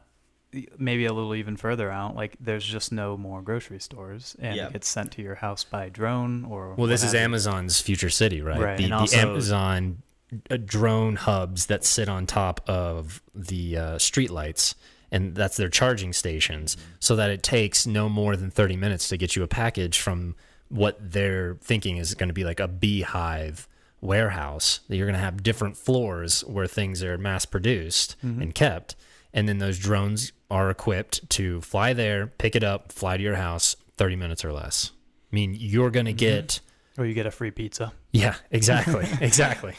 maybe 0.77 1.05
a 1.05 1.13
little 1.13 1.35
even 1.35 1.57
further 1.57 1.89
out, 1.91 2.15
like 2.15 2.35
there's 2.39 2.65
just 2.65 2.91
no 2.91 3.17
more 3.17 3.41
grocery 3.41 3.79
stores, 3.79 4.35
and 4.39 4.55
Yeah. 4.55 4.67
it 4.67 4.73
gets 4.73 4.87
sent 4.87 5.11
to 5.13 5.21
your 5.21 5.35
house 5.35 5.63
by 5.63 5.89
drone 5.89 6.45
or. 6.45 6.73
Well, 6.75 6.87
this 6.87 7.01
is 7.03 7.11
have 7.13 7.19
you. 7.21 7.25
Amazon's 7.25 7.79
future 7.81 8.09
city, 8.09 8.41
right? 8.41 8.59
Right. 8.59 8.77
The, 8.77 8.83
And 8.83 8.93
the 8.93 8.97
also- 8.97 9.17
Amazon 9.17 10.01
uh, 10.49 10.57
drone 10.57 11.15
hubs 11.15 11.67
that 11.67 11.83
sit 11.83 12.09
on 12.09 12.25
top 12.25 12.61
of 12.67 13.21
the 13.35 13.77
uh, 13.77 13.95
streetlights, 13.97 14.75
and 15.11 15.35
that's 15.35 15.57
their 15.57 15.69
charging 15.69 16.11
stations, 16.13 16.75
so 16.99 17.15
that 17.15 17.29
it 17.29 17.43
takes 17.43 17.85
no 17.85 18.09
more 18.09 18.35
than 18.35 18.49
30 18.49 18.75
minutes 18.75 19.07
to 19.09 19.17
get 19.17 19.35
you 19.35 19.43
a 19.43 19.47
package 19.47 19.99
from 19.99 20.35
what 20.69 20.97
they're 20.99 21.55
thinking 21.61 21.97
is 21.97 22.15
going 22.15 22.29
to 22.29 22.33
be 22.33 22.43
like 22.43 22.59
a 22.59 22.67
beehive 22.67 23.67
warehouse. 24.01 24.79
That 24.89 24.97
you're 24.97 25.05
going 25.05 25.13
to 25.19 25.19
have 25.23 25.43
different 25.43 25.77
floors 25.77 26.41
where 26.45 26.67
things 26.67 27.03
are 27.03 27.17
mass 27.17 27.45
produced 27.45 28.15
and 28.21 28.53
kept. 28.55 28.95
And 29.35 29.47
then 29.49 29.57
those 29.59 29.79
drones 29.79 30.31
are 30.53 30.69
equipped 30.69 31.27
to 31.31 31.59
fly 31.61 31.93
there, 31.93 32.27
pick 32.27 32.55
it 32.55 32.63
up, 32.63 32.91
fly 32.91 33.17
to 33.17 33.23
your 33.23 33.35
house 33.35 33.75
30 33.97 34.15
minutes 34.15 34.45
or 34.45 34.53
less. 34.53 34.91
I 35.31 35.35
mean, 35.35 35.55
you're 35.57 35.89
going 35.89 36.05
to 36.05 36.13
get. 36.13 36.59
Or 36.95 37.07
you 37.07 37.15
get 37.15 37.25
a 37.25 37.31
free 37.31 37.49
pizza. 37.49 37.91
Yeah, 38.11 38.35
exactly. 38.51 39.07
exactly. 39.21 39.73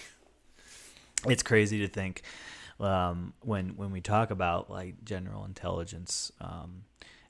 it's 1.29 1.45
crazy 1.45 1.79
to 1.79 1.89
think 1.89 2.23
um, 2.81 3.35
when 3.41 3.77
when 3.77 3.93
we 3.93 4.01
talk 4.01 4.33
about 4.33 4.69
like 4.69 5.05
general 5.05 5.45
intelligence 5.45 6.33
um, 6.41 6.83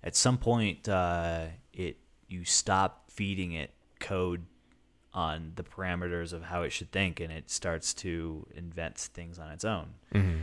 at 0.03 0.17
some 0.17 0.39
point 0.39 0.89
uh, 0.89 1.45
it 1.75 1.99
you 2.27 2.47
stop 2.47 3.11
feeding 3.11 3.53
it 3.53 3.75
code 4.01 4.47
on 5.13 5.53
the 5.55 5.63
parameters 5.63 6.33
of 6.33 6.43
how 6.43 6.63
it 6.63 6.73
should 6.73 6.91
think 6.91 7.21
and 7.21 7.31
it 7.31 7.51
starts 7.51 7.93
to 7.93 8.47
invent 8.57 8.97
things 8.99 9.39
on 9.39 9.51
its 9.53 9.65
own 9.65 9.87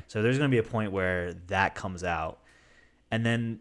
so 0.07 0.21
there's 0.21 0.37
going 0.37 0.49
to 0.49 0.53
be 0.53 0.59
a 0.59 0.63
point 0.63 0.91
where 0.91 1.33
that 1.47 1.75
comes 1.75 2.03
out 2.03 2.40
and 3.11 3.25
then 3.25 3.59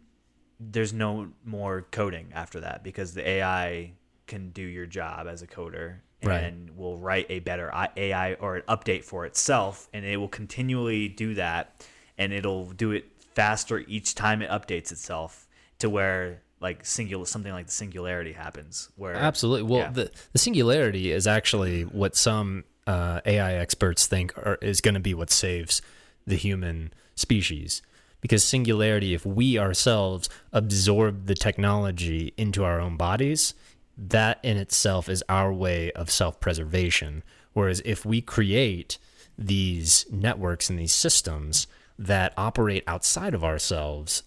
there's 0.59 0.93
no 0.93 1.29
more 1.45 1.87
coding 1.91 2.29
after 2.35 2.61
that 2.61 2.83
because 2.85 3.15
the 3.15 3.27
AI 3.29 3.93
can 4.27 4.51
do 4.51 4.63
your 4.63 4.87
job 4.87 5.27
as 5.27 5.43
a 5.43 5.47
coder 5.47 5.97
Right. 6.23 6.45
and 6.45 6.77
will 6.77 6.99
write 6.99 7.27
a 7.31 7.39
better 7.39 7.71
AI 7.97 8.35
or 8.35 8.57
an 8.57 8.63
update 8.69 9.05
for 9.05 9.25
itself, 9.25 9.89
and 9.95 10.05
it 10.05 10.19
will 10.19 10.29
continually 10.29 11.09
do 11.09 11.33
that, 11.35 11.83
and 12.19 12.31
it'll 12.35 12.67
do 12.73 12.91
it 12.91 13.07
faster 13.35 13.79
each 13.89 14.15
time 14.15 14.43
it 14.43 14.51
updates 14.51 14.93
itself 14.93 15.49
to 15.79 15.89
where 15.89 16.43
like 16.61 16.85
singular 16.85 17.25
something 17.25 17.53
like 17.53 17.65
the 17.67 17.73
singularity 17.73 18.33
happens 18.33 18.91
where 18.97 19.15
Absolutely. 19.15 19.63
Well, 19.63 19.81
Yeah. 19.81 19.91
the, 19.93 20.11
the 20.33 20.39
singularity 20.39 21.11
is 21.11 21.27
actually 21.27 21.85
what 21.87 22.15
some 22.15 22.65
uh, 22.87 23.23
AI 23.25 23.55
experts 23.55 24.07
think 24.07 24.37
are, 24.37 24.59
is 24.61 24.83
going 24.83 24.93
to 24.93 25.01
be 25.01 25.15
what 25.15 25.31
saves 25.31 25.81
the 26.27 26.37
human 26.37 26.93
species. 27.15 27.81
Because 28.21 28.45
singularity, 28.45 29.15
if 29.15 29.25
we 29.25 29.59
ourselves 29.59 30.29
absorb 30.53 31.27
the 31.27 31.35
technology 31.35 32.35
into 32.37 32.65
our 32.65 32.81
own 32.81 32.97
bodies, 32.97 33.55
that 33.97 34.41
in 34.43 34.57
itself 34.57 35.09
is 35.09 35.25
our 35.29 35.53
way 35.53 35.91
of 35.93 36.11
self 36.11 36.41
preservation. 36.41 37.23
Whereas 37.53 37.83
if 37.85 38.05
we 38.05 38.21
create 38.21 38.99
these 39.37 40.07
networks 40.11 40.69
and 40.71 40.79
these 40.79 40.93
systems 40.93 41.67
that 41.99 42.33
operate 42.37 42.85
outside 42.87 43.35
of 43.35 43.45
ourselves, 43.45 44.23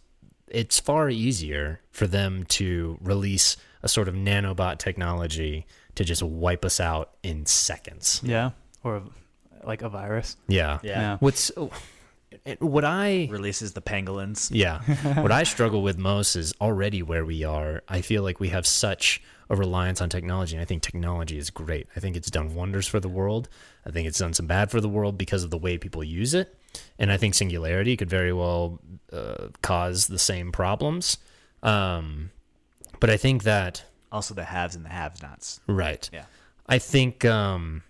it's 0.47 0.79
far 0.79 1.09
easier 1.09 1.81
for 1.91 2.07
them 2.07 2.45
to 2.45 2.97
release 3.01 3.57
a 3.81 3.87
sort 3.87 4.07
of 4.07 4.15
nanobot 4.15 4.77
technology 4.77 5.65
to 5.95 6.03
just 6.03 6.23
wipe 6.23 6.65
us 6.65 6.79
out 6.79 7.11
in 7.23 7.45
seconds. 7.45 8.21
Yeah. 8.23 8.51
Or 8.83 9.03
like 9.63 9.81
a 9.81 9.89
virus. 9.89 10.37
Yeah. 10.47 10.79
yeah, 10.83 10.99
Yeah. 10.99 11.17
What's 11.19 11.51
what 12.59 12.85
I 12.85 13.27
releases 13.31 13.73
the 13.73 13.81
pangolins 13.81 14.49
yeah. 14.51 14.81
what 15.21 15.31
I 15.31 15.43
struggle 15.43 15.81
with 15.81 15.97
most 15.97 16.35
is 16.35 16.53
already 16.59 17.01
where 17.01 17.25
we 17.25 17.43
are. 17.43 17.83
I 17.87 18.01
feel 18.01 18.23
like 18.23 18.39
we 18.39 18.49
have 18.49 18.65
such 18.67 19.21
a 19.49 19.55
reliance 19.55 20.01
on 20.01 20.09
technology. 20.09 20.55
And 20.55 20.61
I 20.61 20.65
think 20.65 20.81
technology 20.81 21.37
is 21.37 21.49
great. 21.49 21.87
I 21.95 21.99
think 21.99 22.15
it's 22.15 22.31
done 22.31 22.55
wonders 22.55 22.87
for 22.87 22.99
the 22.99 23.09
world. 23.09 23.49
I 23.85 23.91
think 23.91 24.07
it's 24.07 24.19
done 24.19 24.33
some 24.33 24.47
bad 24.47 24.71
for 24.71 24.81
the 24.81 24.89
world 24.89 25.17
because 25.17 25.43
of 25.43 25.49
the 25.49 25.57
way 25.57 25.77
people 25.77 26.03
use 26.03 26.33
it. 26.33 26.57
And 26.97 27.11
I 27.11 27.17
think 27.17 27.35
singularity 27.35 27.95
could 27.97 28.09
very 28.09 28.33
well 28.33 28.79
uh, 29.11 29.49
cause 29.61 30.07
the 30.07 30.19
same 30.19 30.51
problems. 30.51 31.17
Um, 31.61 32.31
but 32.99 33.09
I 33.09 33.17
think 33.17 33.43
that, 33.43 33.83
also 34.13 34.33
the 34.33 34.45
haves 34.45 34.75
and 34.75 34.85
the 34.85 34.89
have-nots 34.89 35.59
right. 35.67 36.09
yeah 36.13 36.25
I 36.67 36.77
think 36.77 37.25
um 37.25 37.83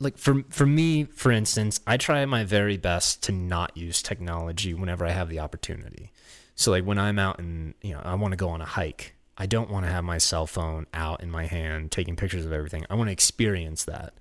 like 0.00 0.16
for 0.16 0.42
for 0.48 0.66
me, 0.66 1.04
for 1.04 1.32
instance, 1.32 1.80
I 1.86 1.96
try 1.96 2.24
my 2.26 2.44
very 2.44 2.76
best 2.76 3.22
to 3.24 3.32
not 3.32 3.76
use 3.76 4.02
technology 4.02 4.74
whenever 4.74 5.04
I 5.04 5.10
have 5.10 5.28
the 5.28 5.40
opportunity. 5.40 6.12
So 6.54 6.70
like 6.70 6.84
when 6.84 6.98
I'm 6.98 7.18
out 7.18 7.38
and 7.38 7.74
you 7.82 7.94
know, 7.94 8.00
I 8.04 8.14
want 8.14 8.32
to 8.32 8.36
go 8.36 8.48
on 8.48 8.60
a 8.60 8.66
hike, 8.66 9.14
I 9.36 9.46
don't 9.46 9.70
want 9.70 9.86
to 9.86 9.92
have 9.92 10.04
my 10.04 10.18
cell 10.18 10.46
phone 10.46 10.86
out 10.94 11.22
in 11.22 11.30
my 11.30 11.46
hand 11.46 11.90
taking 11.90 12.16
pictures 12.16 12.44
of 12.44 12.52
everything. 12.52 12.84
I 12.88 12.94
want 12.94 13.08
to 13.08 13.12
experience 13.12 13.84
that. 13.84 14.14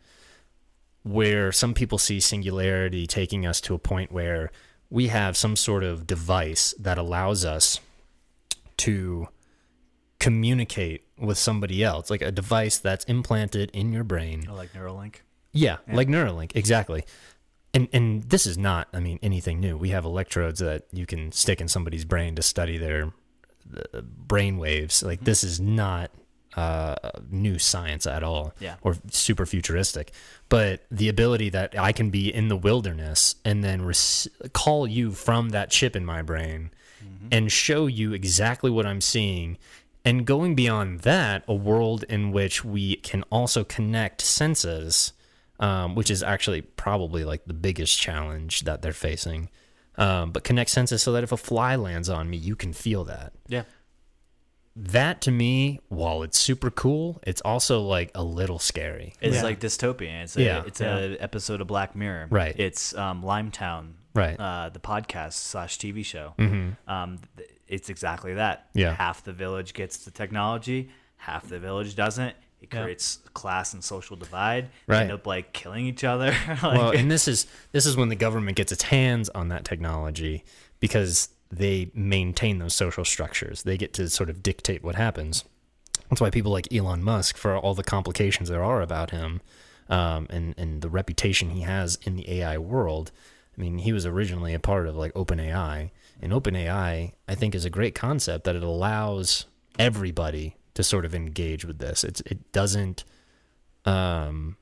Where 1.03 1.53
some 1.53 1.73
people 1.73 1.97
see 1.97 2.19
singularity 2.19 3.07
taking 3.07 3.45
us 3.45 3.61
to 3.61 3.73
a 3.73 3.79
point 3.79 4.11
where 4.11 4.51
we 4.89 5.07
have 5.07 5.37
some 5.37 5.55
sort 5.55 5.83
of 5.83 6.05
device 6.05 6.73
that 6.79 6.97
allows 6.97 7.45
us 7.45 7.79
to 8.77 9.29
communicate 10.19 11.05
with 11.17 11.37
somebody 11.37 11.81
else, 11.81 12.09
like 12.09 12.21
a 12.21 12.31
device 12.31 12.77
that's 12.77 13.05
implanted 13.05 13.71
in 13.73 13.93
your 13.93 14.03
brain. 14.03 14.41
like 14.51 14.73
Neuralink 14.73 15.21
Yeah, 15.57 15.77
like 15.91 16.07
Neuralink, 16.07 16.55
exactly. 16.55 17.03
And 17.73 17.87
and 17.93 18.23
this 18.23 18.45
is 18.45 18.57
not, 18.57 18.87
I 18.93 18.99
mean, 18.99 19.19
anything 19.21 19.59
new. 19.59 19.77
We 19.77 19.89
have 19.89 20.05
electrodes 20.05 20.59
that 20.59 20.83
you 20.91 21.05
can 21.05 21.31
stick 21.31 21.59
in 21.61 21.67
somebody's 21.67 22.05
brain 22.05 22.35
to 22.35 22.41
study 22.41 22.77
their 22.77 23.11
uh, 23.75 24.01
brain 24.01 24.57
waves. 24.57 25.03
Like 25.03 25.21
this 25.23 25.43
is 25.43 25.59
not 25.59 26.11
uh, 26.55 26.95
new 27.29 27.59
science 27.59 28.07
at 28.07 28.23
all, 28.23 28.53
Yeah. 28.59 28.75
or 28.81 28.95
super 29.11 29.45
futuristic. 29.45 30.11
But 30.49 30.81
the 30.89 31.07
ability 31.09 31.49
that 31.49 31.77
I 31.77 31.91
can 31.91 32.09
be 32.09 32.33
in 32.33 32.47
the 32.47 32.55
wilderness 32.55 33.35
and 33.45 33.63
then 33.63 33.83
rec- 33.85 34.53
call 34.53 34.87
you 34.87 35.11
from 35.11 35.49
that 35.49 35.69
chip 35.69 35.95
in 35.95 36.05
my 36.05 36.21
brain 36.21 36.71
and 37.31 37.51
show 37.51 37.85
you 37.87 38.13
exactly 38.13 38.71
what 38.71 38.85
I'm 38.85 39.01
seeing. 39.01 39.57
And 40.05 40.25
going 40.25 40.55
beyond 40.55 41.01
that, 41.01 41.43
a 41.47 41.53
world 41.53 42.05
in 42.09 42.31
which 42.31 42.63
we 42.65 42.95
can 42.97 43.23
also 43.29 43.63
connect 43.65 44.21
senses, 44.21 45.11
um, 45.59 45.95
which 45.95 46.09
is 46.11 46.21
actually 46.23 46.61
probably 46.61 47.23
like 47.25 47.45
the 47.45 47.53
biggest 47.53 47.99
challenge 47.99 48.61
that 48.63 48.81
they're 48.81 48.93
facing. 48.93 49.49
Um, 49.97 50.31
but 50.31 50.43
connect 50.43 50.69
senses 50.69 51.01
so 51.01 51.11
that 51.13 51.23
if 51.23 51.31
a 51.31 51.37
fly 51.37 51.75
lands 51.75 52.07
on 52.09 52.29
me, 52.29 52.37
you 52.37 52.55
can 52.55 52.71
feel 52.73 53.03
that. 53.05 53.33
yeah 53.47 53.63
That 54.75 55.21
to 55.21 55.31
me, 55.31 55.79
while 55.89 56.21
it's 56.21 56.37
super 56.37 56.69
cool, 56.69 57.19
it's 57.25 57.41
also 57.41 57.81
like 57.81 58.11
a 58.13 58.23
little 58.23 58.59
scary. 58.59 59.13
It's 59.19 59.37
Yeah. 59.37 59.41
like 59.43 59.59
dystopian. 59.59 60.23
It's 60.23 60.37
a 60.37 60.43
Yeah. 60.43 60.63
it's 60.67 60.81
a 60.81 61.17
episode 61.19 61.61
of 61.61 61.67
Black 61.67 61.95
Mirror. 61.95 62.27
Right. 62.29 62.53
It's 62.59 62.93
um, 62.95 63.23
Limetown. 63.23 63.93
Right. 64.13 64.39
Uh, 64.39 64.69
the 64.69 64.79
podcast 64.79 65.33
slash 65.33 65.79
TV 65.79 66.03
show. 66.05 66.35
Mm-hmm. 66.37 66.89
Um, 66.91 67.17
it's 67.67 67.89
exactly 67.89 68.35
that. 68.35 68.69
Yeah. 68.75 68.93
Half 68.93 69.23
the 69.23 69.33
village 69.33 69.73
gets 69.73 69.97
the 70.05 70.11
technology. 70.11 70.89
Half 71.17 71.49
the 71.49 71.59
village 71.59 71.95
doesn't. 71.95 72.35
It 72.61 72.69
creates 72.71 73.19
a 73.25 73.29
class 73.29 73.73
and 73.73 73.83
social 73.83 74.15
divide. 74.17 74.69
They 74.87 74.93
Right. 74.93 75.01
end 75.03 75.11
up 75.11 75.27
like 75.27 75.53
killing 75.53 75.85
each 75.85 76.03
other. 76.03 76.31
like, 76.47 76.61
well, 76.61 76.89
and 76.91 77.09
this 77.11 77.27
is 77.27 77.45
this 77.71 77.85
is 77.85 77.95
when 77.95 78.09
the 78.09 78.15
government 78.15 78.57
gets 78.57 78.71
its 78.71 78.83
hands 78.83 79.29
on 79.29 79.49
that 79.49 79.63
technology 79.63 80.43
because 80.79 81.29
they 81.51 81.91
maintain 81.93 82.57
those 82.59 82.73
social 82.73 83.05
structures. 83.05 83.63
They 83.63 83.77
get 83.77 83.93
to 83.93 84.09
sort 84.09 84.29
of 84.29 84.43
dictate 84.43 84.83
what 84.83 84.95
happens. 84.95 85.45
That's 86.09 86.19
why 86.19 86.29
people 86.29 86.51
like 86.51 86.71
Elon 86.73 87.03
Musk, 87.03 87.37
for 87.37 87.55
all 87.57 87.73
the 87.73 87.83
complications 87.83 88.49
there 88.49 88.63
are 88.63 88.81
about 88.81 89.11
him, 89.11 89.41
um, 89.89 90.27
and 90.29 90.53
and 90.57 90.81
the 90.81 90.89
reputation 90.89 91.51
he 91.51 91.61
has 91.61 91.97
in 92.03 92.15
the 92.17 92.29
AI 92.39 92.57
world. 92.57 93.11
I 93.57 93.61
mean, 93.61 93.77
he 93.79 93.93
was 93.93 94.05
originally 94.05 94.53
a 94.53 94.59
part 94.59 94.87
of 94.87 94.95
like 94.95 95.13
OpenAI, 95.13 95.89
and 96.21 96.33
OpenAI, 96.33 97.13
I 97.27 97.35
think, 97.35 97.55
is 97.55 97.65
a 97.65 97.69
great 97.69 97.95
concept 97.95 98.43
that 98.43 98.55
it 98.55 98.63
allows 98.63 99.45
everybody 99.79 100.55
to 100.77 100.83
sort 100.83 101.05
of 101.05 101.13
engage 101.15 101.65
with 101.65 101.79
this. 101.79 102.03
It's 102.03 102.21
it 102.21 102.51
doesn't. 102.51 103.03
Um, 103.85 104.57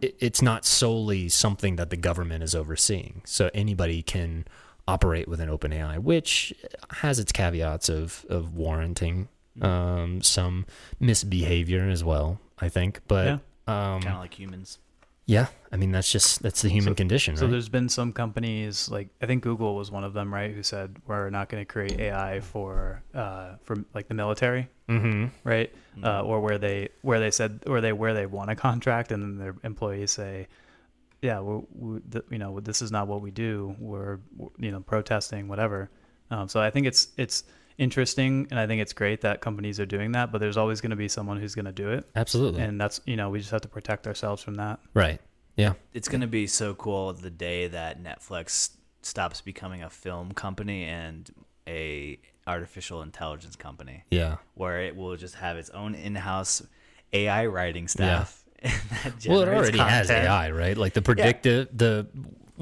it, 0.00 0.16
it's 0.20 0.42
not 0.42 0.64
solely 0.64 1.28
something 1.28 1.76
that 1.76 1.90
the 1.90 1.96
government 1.96 2.42
is 2.42 2.54
overseeing. 2.54 3.22
So 3.24 3.50
anybody 3.54 4.02
can 4.02 4.46
operate 4.88 5.28
with 5.28 5.40
an 5.40 5.48
OpenAI, 5.48 5.98
which 5.98 6.54
has 7.02 7.18
its 7.18 7.30
caveats 7.32 7.88
of 7.88 8.24
of 8.28 8.54
warranting 8.54 9.28
um, 9.60 10.22
some 10.22 10.64
misbehavior 10.98 11.88
as 11.88 12.02
well. 12.02 12.40
I 12.58 12.68
think, 12.68 13.00
but 13.08 13.26
Yeah. 13.26 13.32
um, 13.94 14.00
Kind 14.02 14.14
of 14.14 14.20
like 14.20 14.38
humans. 14.38 14.78
Yeah, 15.26 15.46
I 15.70 15.76
mean 15.76 15.92
that's 15.92 16.10
just 16.10 16.42
that's 16.42 16.62
the 16.62 16.68
human 16.68 16.92
So- 16.92 16.96
condition, 16.96 17.36
So 17.36 17.46
there's 17.46 17.68
been 17.68 17.88
some 17.88 18.12
companies 18.12 18.88
like 18.90 19.08
I 19.22 19.26
think 19.26 19.42
Google 19.42 19.76
was 19.76 19.90
one 19.90 20.04
of 20.04 20.12
them, 20.12 20.32
right? 20.32 20.52
Who 20.52 20.62
said 20.62 20.96
we're 21.06 21.30
not 21.30 21.48
going 21.48 21.60
to 21.60 21.72
create 21.72 21.98
AI 22.00 22.40
for 22.40 23.02
uh, 23.14 23.54
for 23.62 23.76
like 23.94 24.08
the 24.08 24.14
military, 24.14 24.68
mm-hmm. 24.88 25.26
right? 25.44 25.72
Mm. 25.98 26.04
Uh, 26.04 26.22
or 26.22 26.40
where 26.40 26.58
they 26.58 26.88
where 27.02 27.20
they 27.20 27.30
said 27.30 27.60
or 27.66 27.80
they 27.80 27.92
where 27.92 28.14
they 28.14 28.26
want 28.26 28.50
a 28.50 28.56
contract, 28.56 29.12
and 29.12 29.22
then 29.22 29.38
their 29.38 29.54
employees 29.62 30.10
say, 30.10 30.48
yeah, 31.20 31.40
we 31.40 31.62
we, 31.74 32.00
th- 32.00 32.24
you 32.30 32.38
know 32.38 32.58
this 32.60 32.82
is 32.82 32.90
not 32.90 33.06
what 33.06 33.20
we 33.20 33.30
do. 33.30 33.76
We're 33.78 34.18
you 34.58 34.72
know 34.72 34.80
protesting 34.80 35.46
whatever. 35.48 35.90
Um, 36.30 36.48
so 36.48 36.60
I 36.60 36.70
think 36.70 36.86
it's 36.86 37.08
it's 37.16 37.44
interesting, 37.78 38.46
and 38.50 38.58
I 38.58 38.66
think 38.66 38.82
it's 38.82 38.92
great 38.92 39.20
that 39.22 39.40
companies 39.40 39.78
are 39.80 39.86
doing 39.86 40.12
that. 40.12 40.32
But 40.32 40.38
there's 40.38 40.56
always 40.56 40.80
going 40.80 40.90
to 40.90 40.96
be 40.96 41.08
someone 41.08 41.38
who's 41.40 41.54
going 41.54 41.64
to 41.66 41.72
do 41.72 41.90
it, 41.90 42.08
Absolutely, 42.14 42.62
and 42.62 42.80
that's 42.80 43.00
you 43.06 43.16
know 43.16 43.30
we 43.30 43.38
just 43.38 43.50
have 43.50 43.62
to 43.62 43.68
protect 43.68 44.06
ourselves 44.06 44.42
from 44.42 44.54
that. 44.56 44.80
right. 44.94 45.20
Yeah, 45.54 45.74
It's 45.92 46.08
going 46.08 46.22
to 46.22 46.26
be 46.26 46.46
so 46.46 46.72
cool 46.72 47.12
the 47.12 47.28
day 47.28 47.68
that 47.68 48.02
Netflix 48.02 48.70
stops 49.02 49.42
becoming 49.42 49.82
a 49.82 49.90
film 49.90 50.32
company 50.32 50.84
and 50.84 51.30
a 51.68 52.18
artificial 52.46 53.02
intelligence 53.02 53.54
company, 53.54 54.04
yeah. 54.10 54.36
where 54.54 54.80
it 54.80 54.96
will 54.96 55.14
just 55.16 55.34
have 55.34 55.58
its 55.58 55.68
own 55.70 55.94
in-house 55.94 56.62
AI 57.12 57.44
writing 57.46 57.86
staff. 57.86 58.42
that 58.62 58.72
Well, 59.28 59.42
it 59.42 59.44
generates 59.46 59.60
already 59.60 59.78
has. 59.78 60.10
AI, 60.10 60.50
right? 60.52 60.76
Like 60.76 60.94
the 60.94 61.02
predictive, 61.02 61.68
the 61.76 62.06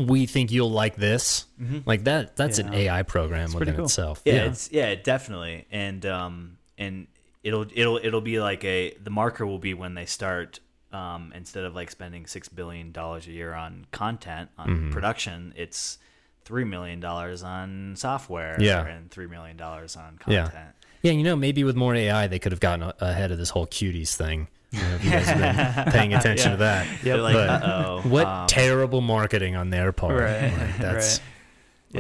we 0.09 0.27
think 0.27 0.51
you'll 0.53 0.71
like 0.71 0.97
this, 0.97 1.47
like 1.87 2.05
that. 2.05 2.37
That's 2.37 2.59
an 2.59 2.73
AI 2.75 3.03
program 3.03 3.47
It's 3.47 3.55
within 3.55 3.77
cool. 3.77 3.85
itself. 3.85 4.23
Yeah, 4.25 4.45
it's 4.47 4.71
yeah, 4.73 4.95
definitely, 4.95 5.67
and 5.71 6.05
um, 6.07 6.59
and 6.79 7.07
it'll 7.43 7.67
it'll 7.75 7.99
it'll 8.03 8.21
be 8.21 8.41
like 8.41 8.65
a 8.65 8.95
the 9.03 9.11
marker 9.11 9.47
will 9.47 9.59
be 9.59 9.75
when 9.75 9.95
they 9.95 10.07
start 10.07 10.61
um, 10.93 11.33
instead 11.35 11.65
of 11.65 11.75
like 11.75 11.91
spending 11.91 12.27
six 12.27 12.49
billion 12.49 12.93
dollars 12.93 13.27
a 13.27 13.31
year 13.33 13.53
on 13.55 13.87
content 13.93 14.51
on 14.59 14.69
Mm-hmm. 14.69 14.91
production, 14.91 15.53
it's 15.57 15.99
three 16.45 16.65
million 16.65 16.99
dollars 17.01 17.43
on 17.43 17.95
software, 17.97 18.57
Yeah. 18.61 18.85
and 18.87 19.11
three 19.11 19.27
million 19.27 19.57
dollars 19.57 19.97
on 19.97 20.19
Yeah. 20.27 20.45
content. 20.45 20.75
Yeah, 21.03 21.13
yeah, 21.13 21.17
you 21.19 21.23
know, 21.25 21.37
maybe 21.37 21.63
with 21.65 21.77
more 21.77 21.95
AI, 21.95 22.27
they 22.27 22.39
could 22.39 22.53
have 22.53 22.61
gotten 22.61 22.93
ahead 23.01 23.31
of 23.31 23.39
this 23.39 23.51
whole 23.51 23.67
cuties 23.67 24.17
thing. 24.17 24.49
You 24.73 24.81
know, 24.81 24.95
if 24.95 25.05
you 25.05 25.11
guys 25.11 25.27
have 25.27 25.85
been 25.85 25.93
paying 25.93 26.15
attention 26.15 26.53
to 26.53 26.57
that. 26.59 26.87
They're 27.03 27.17
like, 27.17 27.35
But 27.35 27.49
uh 27.49 27.85
oh, 28.05 28.09
What 28.09 28.49
terrible 28.49 29.01
marketing 29.01 29.57
on 29.57 29.71
their 29.71 29.91
part. 29.93 30.21
Right, 30.21 30.53
Like, 30.53 30.77
that's 30.79 31.19
right. 31.19 31.27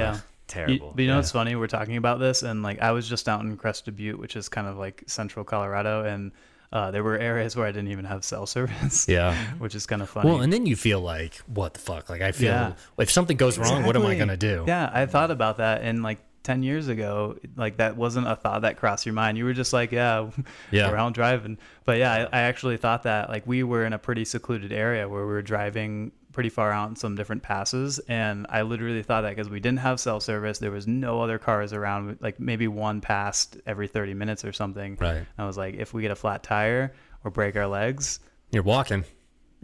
Yeah. 0.00 0.14
You- 0.14 0.20
terrible. 0.46 0.92
but 0.94 1.02
you 1.02 1.08
know 1.08 1.14
yeah. 1.14 1.18
what's 1.18 1.30
funny? 1.32 1.54
We're 1.56 1.66
talking 1.68 1.96
about 1.96 2.18
this, 2.20 2.42
and 2.42 2.62
like 2.62 2.80
I 2.80 2.90
was 2.92 3.08
just 3.08 3.28
out 3.28 3.40
in 3.42 3.56
Crested 3.56 3.96
Butte, 3.96 4.18
which 4.18 4.34
is 4.36 4.48
kind 4.48 4.66
of 4.66 4.76
like 4.78 5.04
central 5.06 5.44
Colorado, 5.44 6.04
and 6.04 6.32
uh, 6.72 6.90
there 6.92 7.02
were 7.02 7.18
areas 7.18 7.56
where 7.56 7.66
I 7.66 7.72
didn't 7.72 7.90
even 7.90 8.04
have 8.04 8.24
cell 8.24 8.46
service. 8.56 9.08
yeah. 9.08 9.34
which 9.58 9.74
is 9.74 9.86
kind 9.86 10.02
of 10.02 10.08
funny. 10.10 10.28
Well, 10.30 10.40
and 10.40 10.52
then 10.52 10.66
you 10.66 10.76
feel 10.76 11.00
like, 11.00 11.34
what 11.46 11.74
the 11.74 11.80
fuck? 11.80 12.08
Like 12.08 12.20
I 12.20 12.30
feel 12.32 12.50
Yeah. 12.52 12.72
if 12.98 13.10
something 13.10 13.36
goes 13.36 13.58
wrong, 13.58 13.84
what 13.84 13.96
am 13.96 14.06
I 14.06 14.14
gonna 14.16 14.36
do? 14.36 14.64
Yeah, 14.66 14.90
I 14.92 15.06
thought 15.06 15.30
about 15.32 15.58
that, 15.58 15.82
and 15.82 16.02
like 16.02 16.18
ten 16.42 16.62
years 16.62 16.88
ago, 16.88 17.36
like 17.56 17.76
that 17.78 17.96
wasn't 17.96 18.26
a 18.26 18.36
thought 18.36 18.62
that 18.62 18.76
crossed 18.76 19.06
your 19.06 19.14
mind. 19.14 19.36
You 19.38 19.44
were 19.44 19.52
just 19.52 19.72
like, 19.72 19.92
yeah, 19.92 20.30
Yeah. 20.70 20.90
out 20.90 21.12
driving. 21.14 21.58
But 21.84 21.98
yeah, 21.98 22.12
I, 22.32 22.38
I 22.38 22.40
actually 22.42 22.76
thought 22.76 23.02
that 23.04 23.28
like 23.28 23.46
we 23.46 23.62
were 23.62 23.84
in 23.84 23.92
a 23.92 23.98
pretty 23.98 24.24
secluded 24.24 24.72
area 24.72 25.08
where 25.08 25.26
we 25.26 25.32
were 25.32 25.42
driving 25.42 26.12
pretty 26.32 26.48
far 26.48 26.70
out 26.70 26.88
in 26.88 26.94
some 26.94 27.16
different 27.16 27.42
passes, 27.42 27.98
and 28.08 28.46
I 28.48 28.62
literally 28.62 29.02
thought 29.02 29.22
that 29.22 29.30
because 29.30 29.50
we 29.50 29.58
didn't 29.60 29.80
have 29.80 29.98
cell 29.98 30.20
service, 30.20 30.58
there 30.58 30.70
was 30.70 30.86
no 30.86 31.20
other 31.20 31.38
cars 31.38 31.72
around, 31.72 32.18
like 32.20 32.38
maybe 32.38 32.68
one 32.68 33.00
passed 33.00 33.56
every 33.66 33.88
thirty 33.88 34.14
minutes 34.14 34.44
or 34.44 34.52
something. 34.52 34.96
Right. 35.00 35.26
I 35.38 35.44
was 35.46 35.56
like, 35.58 35.74
if 35.74 35.92
we 35.92 36.02
get 36.02 36.10
a 36.12 36.16
flat 36.16 36.42
tire 36.44 36.94
or 37.24 37.30
break 37.32 37.56
our 37.56 37.66
legs, 37.66 38.20
You're 38.52 38.62
walking. 38.62 39.04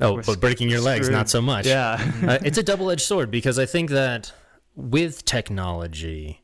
Oh, 0.01 0.21
but 0.21 0.41
breaking 0.41 0.69
your 0.69 0.81
legs, 0.83 1.09
not 1.09 1.31
so 1.31 1.41
much. 1.41 1.67
yeah, 1.67 2.13
uh, 2.27 2.39
it's 2.45 2.59
a 2.59 2.63
double 2.63 2.91
edged 2.91 3.01
sword 3.07 3.31
because 3.31 3.59
I 3.59 3.65
think 3.65 3.89
that 3.91 4.31
with 4.75 5.25
technology, 5.25 6.43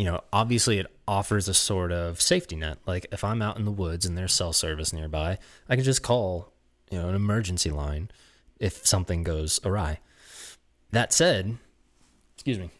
you 0.00 0.06
know, 0.06 0.22
obviously 0.32 0.78
it 0.78 0.86
offers 1.06 1.46
a 1.46 1.52
sort 1.52 1.92
of 1.92 2.22
safety 2.22 2.56
net. 2.56 2.78
Like 2.86 3.06
if 3.12 3.22
I'm 3.22 3.42
out 3.42 3.58
in 3.58 3.66
the 3.66 3.70
woods 3.70 4.06
and 4.06 4.16
there's 4.16 4.32
cell 4.32 4.54
service 4.54 4.94
nearby, 4.94 5.36
I 5.68 5.76
can 5.76 5.84
just 5.84 6.02
call, 6.02 6.54
you 6.90 6.98
know, 6.98 7.10
an 7.10 7.14
emergency 7.14 7.68
line 7.68 8.10
if 8.58 8.86
something 8.86 9.22
goes 9.24 9.60
awry. 9.62 10.00
That 10.90 11.12
said, 11.12 11.58
excuse 12.34 12.58
me, 12.58 12.70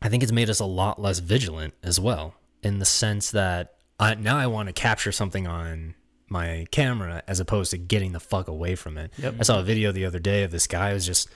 I 0.00 0.08
think 0.08 0.22
it's 0.22 0.30
made 0.30 0.48
us 0.48 0.60
a 0.60 0.64
lot 0.64 1.02
less 1.02 1.18
vigilant 1.18 1.74
as 1.82 1.98
well 1.98 2.34
in 2.62 2.78
the 2.78 2.84
sense 2.86 3.32
that 3.32 3.74
I, 3.98 4.14
now 4.14 4.38
I 4.38 4.46
want 4.46 4.68
to 4.68 4.72
capture 4.72 5.10
something 5.10 5.48
on 5.48 5.96
my 6.28 6.66
camera 6.70 7.24
as 7.26 7.40
opposed 7.40 7.72
to 7.72 7.78
getting 7.78 8.12
the 8.12 8.20
fuck 8.20 8.46
away 8.46 8.76
from 8.76 8.96
it. 8.96 9.10
Yep. 9.18 9.34
I 9.40 9.42
saw 9.42 9.58
a 9.58 9.64
video 9.64 9.90
the 9.90 10.04
other 10.04 10.20
day 10.20 10.44
of 10.44 10.52
this 10.52 10.68
guy 10.68 10.92
who's 10.92 11.04
just 11.04 11.28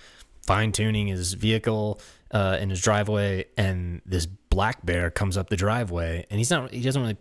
fine 0.47 0.71
tuning 0.71 1.09
his 1.09 1.35
vehicle 1.35 2.01
uh, 2.33 2.59
in 2.61 2.71
his 2.71 2.81
driveway, 2.81 3.47
and 3.57 4.01
this 4.07 4.27
black 4.27 4.85
bear 4.85 5.11
comes 5.11 5.37
up 5.37 5.49
the 5.51 5.57
driveway, 5.57 6.27
and 6.31 6.39
he's 6.39 6.51
not 6.51 6.71
he 6.73 6.81
doesn't 6.83 7.03
really 7.03 7.17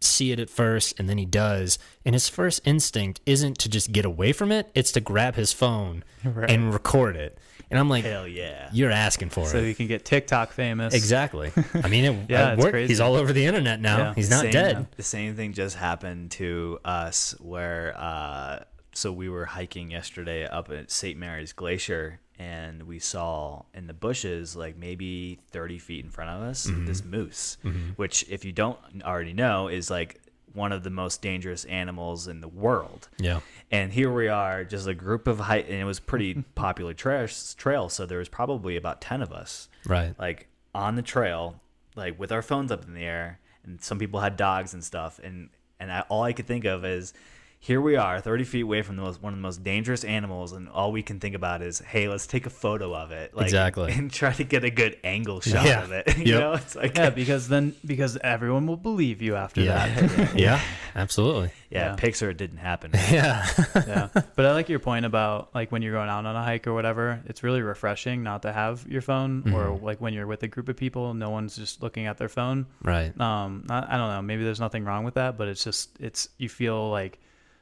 see 0.00 0.30
it 0.32 0.38
at 0.40 0.48
first, 0.48 0.98
and 0.98 1.08
then 1.08 1.18
he 1.18 1.24
does, 1.26 1.78
and 2.04 2.14
his 2.14 2.28
first 2.28 2.60
instinct 2.64 3.20
isn't 3.26 3.58
to 3.58 3.68
just 3.68 3.90
get 3.92 4.04
away 4.04 4.32
from 4.32 4.50
it; 4.52 4.70
it's 4.74 4.92
to 4.92 5.00
grab 5.00 5.34
his 5.34 5.52
phone 5.52 6.04
Right. 6.24 6.50
and 6.50 6.72
record 6.72 7.16
it. 7.16 7.38
And 7.70 7.78
I'm 7.78 7.90
like, 7.90 8.04
Hell 8.04 8.26
yeah. 8.26 8.70
you're 8.72 8.90
asking 8.90 9.28
for 9.28 9.44
so 9.44 9.58
it. 9.58 9.60
So 9.60 9.66
you 9.66 9.74
can 9.74 9.88
get 9.88 10.02
TikTok 10.06 10.52
famous. 10.52 10.94
Exactly. 10.94 11.52
I 11.74 11.88
mean, 11.88 12.04
it, 12.06 12.30
Yeah, 12.30 12.52
it 12.54 12.58
worked. 12.58 12.70
crazy. 12.70 12.88
He's 12.92 13.00
all 13.00 13.14
over 13.14 13.30
the 13.34 13.44
internet 13.44 13.78
now. 13.78 13.98
Yeah. 13.98 14.14
He's 14.14 14.30
not 14.30 14.40
Same- 14.40 14.52
dead. 14.52 14.86
The 14.96 15.02
same 15.02 15.34
thing 15.36 15.52
just 15.52 15.76
happened 15.76 16.30
to 16.32 16.78
us 16.82 17.34
where 17.40 17.92
uh, 17.98 18.60
so 18.94 19.12
we 19.12 19.28
were 19.28 19.44
hiking 19.44 19.90
yesterday 19.90 20.46
up 20.46 20.70
at 20.70 20.90
St. 20.90 21.18
Mary's 21.18 21.52
Glacier 21.52 22.20
and 22.38 22.84
we 22.84 22.98
saw 22.98 23.64
in 23.74 23.86
the 23.86 23.92
bushes 23.94 24.54
like 24.56 24.76
maybe 24.76 25.38
30 25.50 25.78
feet 25.78 26.04
in 26.04 26.10
front 26.10 26.30
of 26.30 26.42
us 26.42 26.66
Mm-hmm. 26.66 26.86
this 26.86 27.04
moose, 27.04 27.58
which 27.96 28.24
if 28.28 28.44
you 28.44 28.52
don't 28.52 28.78
already 29.02 29.32
know 29.32 29.68
is 29.68 29.90
like 29.90 30.20
one 30.54 30.72
of 30.72 30.82
the 30.82 30.90
most 30.90 31.20
dangerous 31.20 31.64
animals 31.66 32.26
in 32.26 32.40
the 32.40 32.48
world. 32.48 33.08
Yeah. 33.18 33.40
And 33.70 33.92
here 33.92 34.12
we 34.12 34.28
are, 34.28 34.64
just 34.64 34.86
a 34.88 34.94
group 34.94 35.26
of 35.28 35.38
hike, 35.40 35.66
and 35.68 35.74
it 35.78 35.84
was 35.84 36.00
pretty 36.00 36.34
popular 36.54 36.94
tra- 36.94 37.28
trail, 37.56 37.88
so 37.88 38.06
there 38.06 38.18
was 38.18 38.28
probably 38.28 38.76
about 38.76 39.00
10 39.00 39.20
of 39.22 39.32
us 39.32 39.68
Right. 39.84 40.14
like 40.18 40.48
on 40.74 40.94
the 40.96 41.02
trail, 41.02 41.60
like 41.96 42.18
with 42.18 42.32
our 42.32 42.42
phones 42.42 42.72
up 42.72 42.84
in 42.86 42.94
the 42.94 43.04
air, 43.04 43.40
and 43.64 43.80
some 43.82 43.98
people 43.98 44.20
had 44.20 44.36
dogs 44.36 44.72
and 44.74 44.82
stuff, 44.82 45.20
and 45.22 45.50
and 45.80 45.92
I, 45.92 46.00
all 46.08 46.22
I 46.24 46.32
could 46.32 46.46
think 46.46 46.64
of 46.64 46.84
is, 46.84 47.12
here 47.60 47.80
we 47.80 47.96
are, 47.96 48.20
thirty 48.20 48.44
feet 48.44 48.62
away 48.62 48.82
from 48.82 48.94
the 48.96 49.02
most, 49.02 49.20
one 49.20 49.32
of 49.32 49.38
the 49.38 49.42
most 49.42 49.64
dangerous 49.64 50.04
animals, 50.04 50.52
and 50.52 50.68
all 50.68 50.92
we 50.92 51.02
can 51.02 51.18
think 51.18 51.34
about 51.34 51.60
is, 51.60 51.80
hey, 51.80 52.08
let's 52.08 52.26
take 52.26 52.46
a 52.46 52.50
photo 52.50 52.94
of 52.94 53.10
it, 53.10 53.34
like, 53.34 53.44
Exactly. 53.46 53.92
and 53.96 54.12
try 54.12 54.32
to 54.32 54.44
get 54.44 54.62
a 54.64 54.70
good 54.70 54.96
angle 55.02 55.40
shot 55.40 55.66
Yeah. 55.66 55.82
of 55.82 55.90
it. 55.92 56.18
you 56.24 56.34
know, 56.34 56.52
it's 56.52 56.76
like, 56.76 56.96
Yeah, 56.96 57.04
yeah, 57.04 57.10
because 57.10 57.48
then 57.48 57.74
because 57.84 58.16
everyone 58.18 58.66
will 58.66 58.76
believe 58.76 59.20
you 59.20 59.34
after 59.34 59.60
Yeah. 59.60 59.88
that. 60.00 60.38
yeah. 60.38 60.60
Absolutely. 60.94 61.50
Yeah. 61.70 61.94
Pics 61.96 62.22
or, 62.22 62.30
it 62.30 62.36
didn't 62.38 62.58
happen. 62.58 62.92
Yeah. 62.94 63.46
yeah. 63.74 64.08
But 64.34 64.46
I 64.46 64.52
like 64.52 64.68
your 64.68 64.78
point 64.78 65.04
about 65.04 65.54
like 65.54 65.70
when 65.70 65.82
you're 65.82 65.92
going 65.92 66.08
out 66.08 66.24
on 66.26 66.34
a 66.36 66.42
hike 66.42 66.66
or 66.66 66.74
whatever, 66.74 67.20
it's 67.26 67.42
really 67.42 67.60
refreshing 67.60 68.22
not 68.22 68.42
to 68.42 68.52
have 68.52 68.86
your 68.88 69.02
phone 69.02 69.52
or 69.52 69.66
Mm-hmm. 69.66 69.84
like 69.84 70.00
when 70.00 70.14
you're 70.14 70.26
with 70.26 70.42
a 70.44 70.48
group 70.48 70.68
of 70.68 70.76
people, 70.76 71.12
no 71.14 71.30
one's 71.30 71.56
just 71.56 71.82
looking 71.82 72.06
at 72.06 72.18
their 72.18 72.28
phone. 72.28 72.66
right. 72.82 73.18
Um, 73.20 73.66
I, 73.68 73.78
I 73.94 73.96
don't 73.98 74.08
know, 74.10 74.22
maybe 74.22 74.44
there's 74.44 74.60
nothing 74.60 74.84
wrong 74.84 75.04
with 75.04 75.14
that, 75.14 75.36
but 75.36 75.48
it's 75.48 75.62
just 75.64 75.90
it's 76.00 76.28
you 76.38 76.48
feel 76.48 76.88
like 76.90 77.18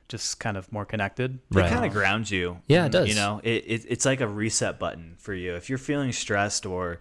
just 0.08 0.38
kind 0.40 0.56
of 0.56 0.70
more 0.72 0.84
connected. 0.84 1.38
It 1.50 1.68
kind 1.68 1.84
of 1.84 1.92
grounds 1.92 2.30
you. 2.30 2.58
Yeah, 2.68 2.86
it 2.86 2.92
does. 2.92 3.08
You 3.08 3.14
know, 3.14 3.40
it, 3.42 3.64
it 3.66 3.84
it's 3.88 4.04
like 4.04 4.20
a 4.20 4.28
reset 4.28 4.78
button 4.78 5.14
for 5.18 5.34
you. 5.34 5.54
If 5.54 5.68
you're 5.68 5.78
feeling 5.78 6.12
stressed 6.12 6.66
or 6.66 6.98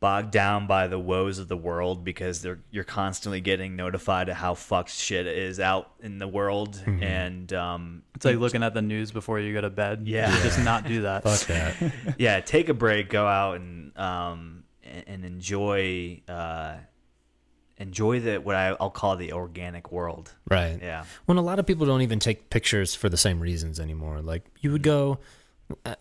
bogged 0.00 0.30
down 0.30 0.68
by 0.68 0.86
the 0.86 0.98
woes 0.98 1.40
of 1.40 1.48
the 1.48 1.56
world 1.56 2.04
because 2.04 2.40
they're 2.40 2.60
you're 2.70 2.84
constantly 2.84 3.40
getting 3.40 3.74
notified 3.74 4.28
of 4.28 4.36
how 4.36 4.54
fucked 4.54 4.90
shit 4.92 5.26
is 5.26 5.58
out 5.58 5.90
in 6.00 6.18
the 6.18 6.28
world, 6.28 6.76
Mm-hmm. 6.76 7.02
and 7.02 7.52
um, 7.52 8.02
It's 8.14 8.24
like 8.24 8.36
looking 8.36 8.62
at 8.62 8.74
the 8.74 8.82
news 8.82 9.10
before 9.10 9.40
you 9.40 9.52
go 9.52 9.60
to 9.60 9.70
bed. 9.70 10.02
Yeah. 10.06 10.30
Just 10.42 10.60
not 10.62 10.86
do 10.86 11.02
that. 11.02 11.24
Fuck 11.24 11.40
that. 11.48 11.74
yeah, 12.18 12.38
take 12.40 12.68
a 12.68 12.74
break, 12.74 13.08
go 13.10 13.26
out 13.26 13.56
and 13.56 13.96
um 13.98 14.62
and, 14.84 15.04
and 15.08 15.24
enjoy 15.24 16.22
uh 16.28 16.76
enjoy 17.78 18.20
the 18.20 18.38
what 18.38 18.54
I, 18.54 18.76
I'll 18.80 18.90
call 18.90 19.16
the 19.16 19.32
organic 19.32 19.90
world. 19.90 20.34
Right. 20.50 20.78
Yeah. 20.80 21.04
When 21.26 21.38
a 21.38 21.42
lot 21.42 21.58
of 21.58 21.66
people 21.66 21.86
don't 21.86 22.02
even 22.02 22.18
take 22.18 22.50
pictures 22.50 22.94
for 22.94 23.08
the 23.08 23.16
same 23.16 23.40
reasons 23.40 23.80
anymore. 23.80 24.20
Like 24.20 24.44
you 24.60 24.72
would 24.72 24.82
go, 24.82 25.18
uh, 25.84 25.94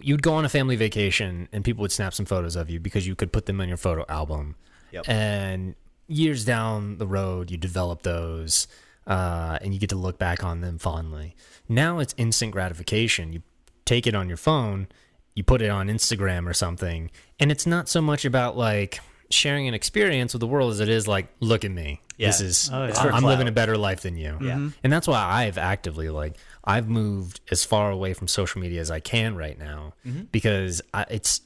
you 0.00 0.14
would 0.14 0.22
go 0.22 0.34
on 0.34 0.44
a 0.44 0.48
family 0.48 0.76
vacation 0.76 1.48
and 1.52 1.64
people 1.64 1.82
would 1.82 1.92
snap 1.92 2.14
some 2.14 2.26
photos 2.26 2.56
of 2.56 2.70
you 2.70 2.80
because 2.80 3.06
you 3.06 3.14
could 3.14 3.32
put 3.32 3.46
them 3.46 3.60
in 3.60 3.68
your 3.68 3.78
photo 3.78 4.04
album. 4.08 4.56
Yep. 4.92 5.08
And 5.08 5.74
years 6.06 6.44
down 6.44 6.98
the 6.98 7.06
road, 7.06 7.50
you 7.50 7.56
develop 7.56 8.02
those, 8.02 8.68
uh, 9.06 9.58
and 9.60 9.74
you 9.74 9.80
get 9.80 9.90
to 9.90 9.96
look 9.96 10.18
back 10.18 10.44
on 10.44 10.60
them 10.60 10.78
fondly. 10.78 11.34
Now 11.68 11.98
it's 11.98 12.14
instant 12.16 12.52
gratification. 12.52 13.32
You 13.32 13.42
take 13.84 14.06
it 14.06 14.14
on 14.14 14.28
your 14.28 14.36
phone, 14.36 14.88
you 15.34 15.42
put 15.42 15.62
it 15.62 15.68
on 15.68 15.88
Instagram 15.88 16.48
or 16.48 16.54
something, 16.54 17.10
and 17.40 17.50
it's 17.50 17.66
not 17.66 17.88
so 17.88 18.00
much 18.00 18.24
about 18.24 18.56
like 18.56 19.00
sharing 19.30 19.66
an 19.68 19.74
experience 19.74 20.32
with 20.34 20.40
the 20.40 20.46
world 20.46 20.72
as 20.72 20.80
it 20.80 20.88
is 20.88 21.06
like, 21.08 21.28
look 21.40 21.64
at 21.64 21.70
me. 21.70 22.00
This 22.18 22.40
is 22.40 22.70
Oh, 22.72 22.86
yeah. 22.86 22.94
I'm 23.12 23.24
living 23.24 23.46
a 23.48 23.52
better 23.52 23.76
life 23.76 24.00
than 24.02 24.16
you. 24.16 24.38
Yeah. 24.40 24.70
And 24.82 24.92
that's 24.92 25.06
why 25.06 25.20
I've 25.22 25.58
actively 25.58 26.08
like 26.08 26.36
I've 26.64 26.88
moved 26.88 27.40
as 27.50 27.64
far 27.64 27.90
away 27.90 28.14
from 28.14 28.26
social 28.28 28.60
media 28.60 28.80
as 28.80 28.90
I 28.90 29.00
can 29.00 29.36
right 29.36 29.58
now 29.58 29.92
Mm-hmm. 30.06 30.22
because 30.32 30.80
I, 30.94 31.04
it's 31.10 31.40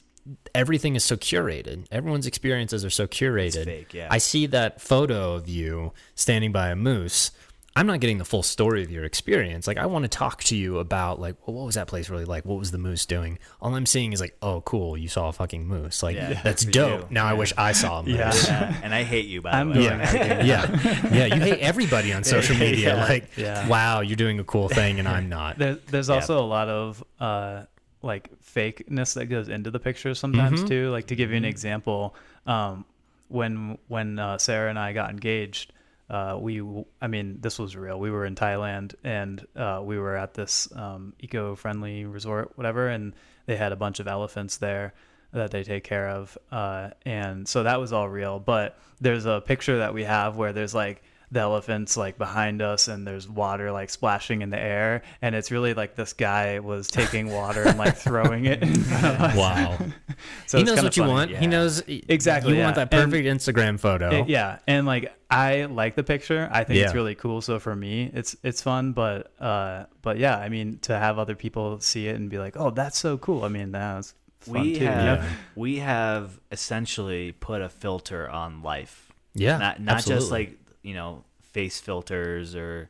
everything 0.55 0.95
is 0.95 1.03
so 1.03 1.17
curated. 1.17 1.87
Everyone's 1.91 2.27
experiences 2.27 2.85
are 2.85 2.89
so 2.89 3.07
curated. 3.07 3.65
fake, 3.65 3.93
yeah. 3.93 4.07
I 4.09 4.19
see 4.19 4.45
that 4.47 4.79
photo 4.79 5.33
of 5.33 5.49
you 5.49 5.91
standing 6.15 6.51
by 6.51 6.69
a 6.69 6.75
moose. 6.75 7.31
I'm 7.73 7.87
not 7.87 8.01
getting 8.01 8.17
the 8.17 8.25
full 8.25 8.43
story 8.43 8.83
of 8.83 8.91
your 8.91 9.05
experience. 9.05 9.65
Like 9.65 9.77
I 9.77 9.85
want 9.85 10.03
to 10.03 10.09
talk 10.09 10.43
to 10.45 10.57
you 10.57 10.79
about 10.79 11.21
like 11.21 11.35
well, 11.47 11.55
what 11.55 11.65
was 11.65 11.75
that 11.75 11.87
place 11.87 12.09
really 12.09 12.25
like? 12.25 12.43
What 12.43 12.59
was 12.59 12.71
the 12.71 12.77
moose 12.77 13.05
doing? 13.05 13.39
All 13.61 13.73
I'm 13.75 13.85
seeing 13.85 14.11
is 14.11 14.19
like, 14.19 14.35
oh, 14.41 14.59
cool, 14.61 14.97
you 14.97 15.07
saw 15.07 15.29
a 15.29 15.31
fucking 15.31 15.65
moose. 15.65 16.03
Like 16.03 16.17
Yeah, 16.17 16.41
that's 16.43 16.65
dope. 16.65 17.01
you. 17.01 17.07
Now 17.11 17.25
I 17.27 17.33
wish 17.33 17.53
I 17.57 17.71
saw 17.71 17.99
a 17.99 18.03
moose. 18.07 18.15
Yeah. 18.17 18.33
Yeah, 18.71 18.79
and 18.83 18.93
I 18.93 19.03
hate 19.03 19.25
you 19.27 19.41
by 19.41 19.51
I'm 19.51 19.69
the 19.71 19.79
way. 19.79 19.83
Yeah, 19.85 20.43
yeah, 20.43 21.09
yeah. 21.13 21.25
You 21.35 21.39
hate 21.41 21.59
everybody 21.59 22.11
on 22.11 22.25
social 22.25 22.57
media. 22.57 22.95
Yeah. 22.95 23.03
Like, 23.05 23.37
Yeah. 23.37 23.65
wow, 23.69 24.01
you're 24.01 24.17
doing 24.17 24.39
a 24.39 24.43
cool 24.43 24.67
thing, 24.67 24.99
and 24.99 25.07
I'm 25.07 25.29
not. 25.29 25.57
There, 25.57 25.75
there's 25.87 26.09
Yeah. 26.09 26.15
also 26.15 26.39
a 26.39 26.45
lot 26.45 26.67
of 26.67 27.01
uh, 27.21 27.63
like 28.01 28.29
fakeness 28.43 29.13
that 29.13 29.27
goes 29.27 29.47
into 29.47 29.71
the 29.71 29.79
pictures 29.79 30.19
sometimes 30.19 30.63
too. 30.65 30.89
Like 30.91 31.07
to 31.07 31.15
give 31.15 31.31
you 31.31 31.37
an 31.37 31.45
example, 31.45 32.15
um, 32.45 32.83
when 33.29 33.77
when 33.87 34.19
uh, 34.19 34.37
Sarah 34.39 34.69
and 34.69 34.77
I 34.77 34.91
got 34.91 35.09
engaged, 35.09 35.71
uh, 36.11 36.37
we 36.37 36.61
I 37.01 37.07
mean 37.07 37.37
this 37.39 37.57
was 37.57 37.75
real. 37.75 37.97
We 37.97 38.11
were 38.11 38.25
in 38.25 38.35
Thailand 38.35 38.95
and 39.03 39.47
uh, 39.55 39.81
we 39.81 39.97
were 39.97 40.17
at 40.17 40.33
this 40.33 40.67
um, 40.75 41.13
eco-friendly 41.19 42.05
resort, 42.05 42.51
whatever, 42.57 42.89
and 42.89 43.13
they 43.45 43.55
had 43.55 43.71
a 43.71 43.77
bunch 43.77 44.01
of 44.01 44.07
elephants 44.07 44.57
there 44.57 44.93
that 45.31 45.51
they 45.51 45.63
take 45.63 45.85
care 45.85 46.09
of, 46.09 46.37
uh, 46.51 46.89
and 47.05 47.47
so 47.47 47.63
that 47.63 47.79
was 47.79 47.93
all 47.93 48.09
real. 48.09 48.39
But 48.39 48.77
there's 48.99 49.25
a 49.25 49.39
picture 49.39 49.77
that 49.77 49.93
we 49.93 50.03
have 50.03 50.35
where 50.35 50.51
there's 50.51 50.75
like 50.75 51.01
the 51.31 51.39
elephants 51.39 51.95
like 51.95 52.17
behind 52.17 52.61
us 52.61 52.89
and 52.89 53.07
there's 53.07 53.27
water 53.27 53.71
like 53.71 53.89
splashing 53.89 54.41
in 54.41 54.49
the 54.49 54.59
air 54.59 55.01
and 55.21 55.33
it's 55.33 55.49
really 55.49 55.73
like 55.73 55.95
this 55.95 56.11
guy 56.11 56.59
was 56.59 56.89
taking 56.89 57.31
water 57.31 57.63
and 57.63 57.77
like 57.77 57.95
throwing 57.95 58.45
it 58.45 58.61
in 58.61 58.75
front 58.75 59.21
of. 59.21 59.35
Wow. 59.37 59.77
so 60.45 60.57
he 60.57 60.63
knows 60.65 60.75
kinda 60.75 60.83
what 60.83 60.97
you 60.97 61.03
funny. 61.03 61.13
want. 61.13 61.31
yeah. 61.31 61.39
He 61.39 61.47
knows 61.47 61.81
Exactly, 61.87 62.51
You 62.51 62.57
yeah. 62.59 62.63
want 62.65 62.75
that 62.75 62.93
And- 62.93 63.11
perfect 63.11 63.25
Instagram 63.27 63.79
photo. 63.79 64.09
It- 64.23 64.27
yeah 64.29 64.59
and 64.67 64.85
like 64.85 65.13
i 65.29 65.63
like 65.65 65.95
the 65.95 66.03
picture 66.03 66.49
i 66.51 66.65
think 66.65 66.79
it's 66.83 66.93
really 66.93 67.15
cool 67.15 67.39
so 67.41 67.57
for 67.59 67.73
me 67.73 68.11
it's 68.13 68.35
it's 68.43 68.61
fun 68.61 68.91
but 68.91 69.31
uh 69.39 69.85
but 70.01 70.17
yeah 70.17 70.37
i 70.37 70.49
mean 70.49 70.77
to 70.79 70.93
have 70.97 71.17
other 71.17 71.35
people 71.35 71.79
see 71.79 72.07
it 72.09 72.17
and 72.17 72.29
be 72.29 72.37
like 72.37 72.57
oh 72.57 72.69
that's 72.71 72.97
so 72.99 73.17
cool 73.17 73.45
i 73.45 73.47
mean 73.47 73.71
that's 73.71 74.13
fun 74.41 74.61
we 74.61 74.73
too 74.73 74.79
you 74.83 74.85
know? 74.87 74.91
have 74.91 75.23
Yeah. 75.23 75.29
we 75.55 75.77
have 75.79 76.37
essentially 76.51 77.31
put 77.31 77.61
a 77.61 77.69
filter 77.69 78.29
on 78.29 78.61
life. 78.63 79.07
Yeah, 79.33 79.57
not 79.57 79.79
not 79.81 80.05
just 80.05 80.29
like 80.29 80.57
you 80.81 80.93
know 80.93 81.23
face 81.41 81.79
filters 81.79 82.55
or 82.55 82.89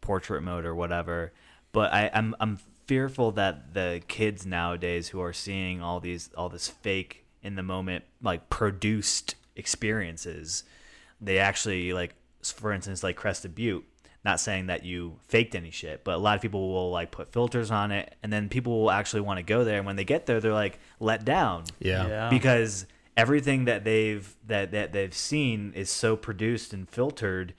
portrait 0.00 0.42
mode 0.42 0.64
or 0.64 0.74
whatever. 0.74 1.32
But 1.72 1.92
I, 1.92 2.10
I'm 2.12 2.34
I'm 2.40 2.58
fearful 2.86 3.32
that 3.32 3.74
the 3.74 4.00
kids 4.08 4.46
nowadays 4.46 5.08
who 5.08 5.20
are 5.20 5.32
seeing 5.32 5.82
all 5.82 6.00
these 6.00 6.30
all 6.36 6.48
this 6.48 6.68
fake 6.68 7.24
in 7.42 7.54
the 7.56 7.62
moment 7.62 8.04
like 8.22 8.48
produced 8.48 9.34
experiences, 9.56 10.64
they 11.20 11.38
actually 11.38 11.92
like 11.92 12.14
for 12.42 12.72
instance 12.72 13.02
like 13.02 13.16
Crested 13.16 13.54
Butte. 13.54 13.84
Not 14.24 14.40
saying 14.40 14.66
that 14.66 14.84
you 14.84 15.20
faked 15.28 15.54
any 15.54 15.70
shit, 15.70 16.02
but 16.02 16.14
a 16.14 16.18
lot 16.18 16.34
of 16.34 16.42
people 16.42 16.72
will 16.72 16.90
like 16.90 17.12
put 17.12 17.28
filters 17.32 17.70
on 17.70 17.92
it, 17.92 18.12
and 18.24 18.32
then 18.32 18.48
people 18.48 18.80
will 18.82 18.90
actually 18.90 19.20
want 19.20 19.38
to 19.38 19.44
go 19.44 19.62
there. 19.62 19.76
And 19.76 19.86
when 19.86 19.94
they 19.94 20.04
get 20.04 20.26
there, 20.26 20.40
they're 20.40 20.52
like 20.52 20.80
let 20.98 21.24
down 21.24 21.62
Yeah. 21.78 22.08
Yeah. 22.08 22.28
because 22.28 22.86
everything 23.16 23.64
that 23.64 23.84
they've 23.84 24.34
that 24.46 24.70
that 24.72 24.92
they've 24.92 25.14
seen 25.14 25.72
is 25.74 25.90
so 25.90 26.16
produced 26.16 26.72
and 26.72 26.88
filtered 26.88 27.54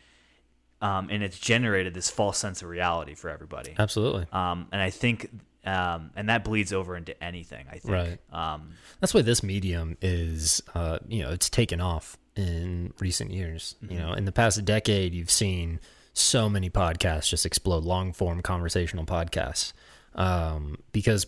um, 0.81 1.09
and 1.09 1.23
it's 1.23 1.39
generated 1.39 1.93
this 1.93 2.09
false 2.09 2.37
sense 2.37 2.61
of 2.61 2.69
reality 2.69 3.15
for 3.15 3.29
everybody 3.29 3.73
Absolutely. 3.77 4.25
um, 4.31 4.67
and 4.71 4.81
i 4.81 4.89
think 4.89 5.29
um, 5.65 6.11
and 6.15 6.29
that 6.29 6.43
bleeds 6.43 6.71
over 6.71 6.95
into 6.95 7.21
anything 7.23 7.65
i 7.69 7.77
think 7.79 7.93
Right. 7.93 8.19
um, 8.31 8.69
That's 8.99 9.13
why 9.13 9.21
this 9.21 9.43
medium 9.43 9.97
is, 10.01 10.61
uh, 10.75 10.99
you 11.07 11.23
know, 11.23 11.31
it's 11.31 11.49
taken 11.49 11.81
off 11.81 12.17
in 12.35 12.93
recent 12.99 13.31
years. 13.31 13.75
You 13.89 13.97
know, 13.99 14.13
in 14.13 14.25
the 14.25 14.31
past 14.31 14.63
decade, 14.63 15.13
you've 15.13 15.31
seen 15.31 15.79
so 16.13 16.49
many 16.49 16.69
podcasts 16.69 17.29
just 17.29 17.45
explode, 17.45 17.83
long 17.83 18.13
form 18.13 18.41
conversational 18.41 19.05
podcasts, 19.05 19.73
um, 20.15 20.77
because 20.93 21.25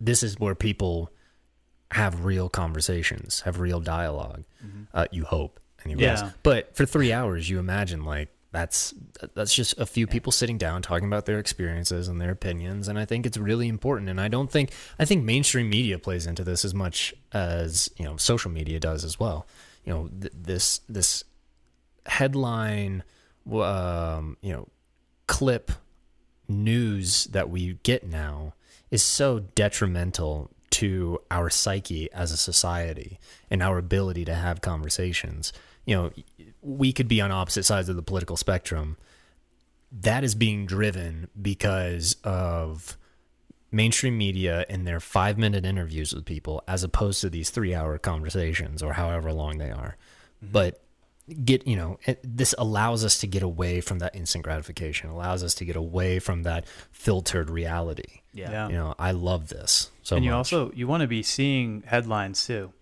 this 0.00 0.22
is 0.22 0.38
where 0.38 0.54
people 0.54 1.10
have 1.92 2.24
real 2.24 2.48
conversations, 2.48 3.40
have 3.42 3.60
real 3.60 3.80
dialog 3.80 4.42
Uh, 4.94 5.06
you 5.10 5.24
hope, 5.24 5.60
anyways. 5.84 6.02
Yeah. 6.04 6.30
But 6.42 6.76
for 6.76 6.86
three 6.86 7.12
hours, 7.12 7.48
you 7.48 7.58
imagine 7.58 8.04
like 8.04 8.28
that's 8.52 8.94
that's 9.34 9.54
just 9.54 9.78
a 9.78 9.86
few 9.86 10.06
people 10.06 10.30
sitting 10.30 10.58
down 10.58 10.82
talking 10.82 11.06
about 11.08 11.24
their 11.24 11.38
experiences 11.38 12.06
and 12.08 12.20
their 12.20 12.30
opinions, 12.30 12.86
and 12.88 12.98
I 12.98 13.04
think 13.06 13.24
it's 13.26 13.38
really 13.38 13.66
important. 13.68 14.10
And 14.10 14.20
I 14.20 14.28
don't 14.28 14.50
think 14.50 14.70
I 14.98 15.04
think 15.04 15.24
mainstream 15.24 15.70
media 15.70 15.98
plays 15.98 16.26
into 16.26 16.44
this 16.44 16.64
as 16.64 16.74
much 16.74 17.14
as 17.32 17.90
you 17.96 18.04
know 18.04 18.16
social 18.18 18.50
media 18.50 18.78
does 18.78 19.04
as 19.04 19.18
well. 19.18 19.46
You 19.84 19.92
know 19.92 20.08
th- 20.20 20.32
this 20.34 20.80
this 20.88 21.24
headline, 22.06 23.04
um, 23.50 24.36
you 24.42 24.52
know, 24.52 24.68
clip 25.26 25.72
news 26.48 27.24
that 27.26 27.48
we 27.48 27.78
get 27.82 28.06
now 28.06 28.52
is 28.90 29.02
so 29.02 29.40
detrimental 29.54 30.50
to 30.72 31.20
our 31.30 31.50
psyche 31.50 32.10
as 32.12 32.32
a 32.32 32.36
society 32.36 33.18
and 33.50 33.62
our 33.62 33.78
ability 33.78 34.24
to 34.24 34.34
have 34.34 34.60
conversations. 34.60 35.52
You 35.86 35.94
know, 35.96 36.10
we 36.60 36.92
could 36.92 37.08
be 37.08 37.20
on 37.20 37.30
opposite 37.30 37.64
sides 37.64 37.88
of 37.88 37.96
the 37.96 38.02
political 38.02 38.36
spectrum. 38.36 38.96
That 39.90 40.24
is 40.24 40.34
being 40.34 40.66
driven 40.66 41.28
because 41.40 42.16
of 42.24 42.96
mainstream 43.70 44.16
media 44.16 44.64
and 44.68 44.86
their 44.86 45.00
five 45.00 45.38
minute 45.38 45.64
interviews 45.64 46.14
with 46.14 46.24
people 46.24 46.62
as 46.66 46.84
opposed 46.84 47.20
to 47.20 47.30
these 47.30 47.50
three 47.50 47.74
hour 47.74 47.98
conversations 47.98 48.82
or 48.82 48.94
however 48.94 49.32
long 49.32 49.58
they 49.58 49.70
are. 49.70 49.96
Mm-hmm. 50.42 50.52
But 50.52 50.82
get 51.44 51.66
you 51.66 51.76
know 51.76 51.98
this 52.24 52.54
allows 52.58 53.04
us 53.04 53.20
to 53.20 53.26
get 53.26 53.42
away 53.42 53.80
from 53.80 54.00
that 54.00 54.14
instant 54.14 54.42
gratification 54.42 55.08
allows 55.08 55.44
us 55.44 55.54
to 55.54 55.64
get 55.64 55.76
away 55.76 56.18
from 56.18 56.42
that 56.42 56.66
filtered 56.90 57.48
reality 57.48 58.21
yeah, 58.32 58.50
Yeah. 58.50 58.68
you 58.68 58.74
know 58.74 58.94
i 58.98 59.10
love 59.12 59.48
this 59.48 59.90
so 60.02 60.16
and 60.16 60.24
you 60.24 60.30
much. 60.30 60.36
also 60.52 60.72
you 60.74 60.86
want 60.86 61.02
to 61.02 61.06
be 61.06 61.22
seeing 61.22 61.82
headlines 61.86 62.46
too 62.46 62.72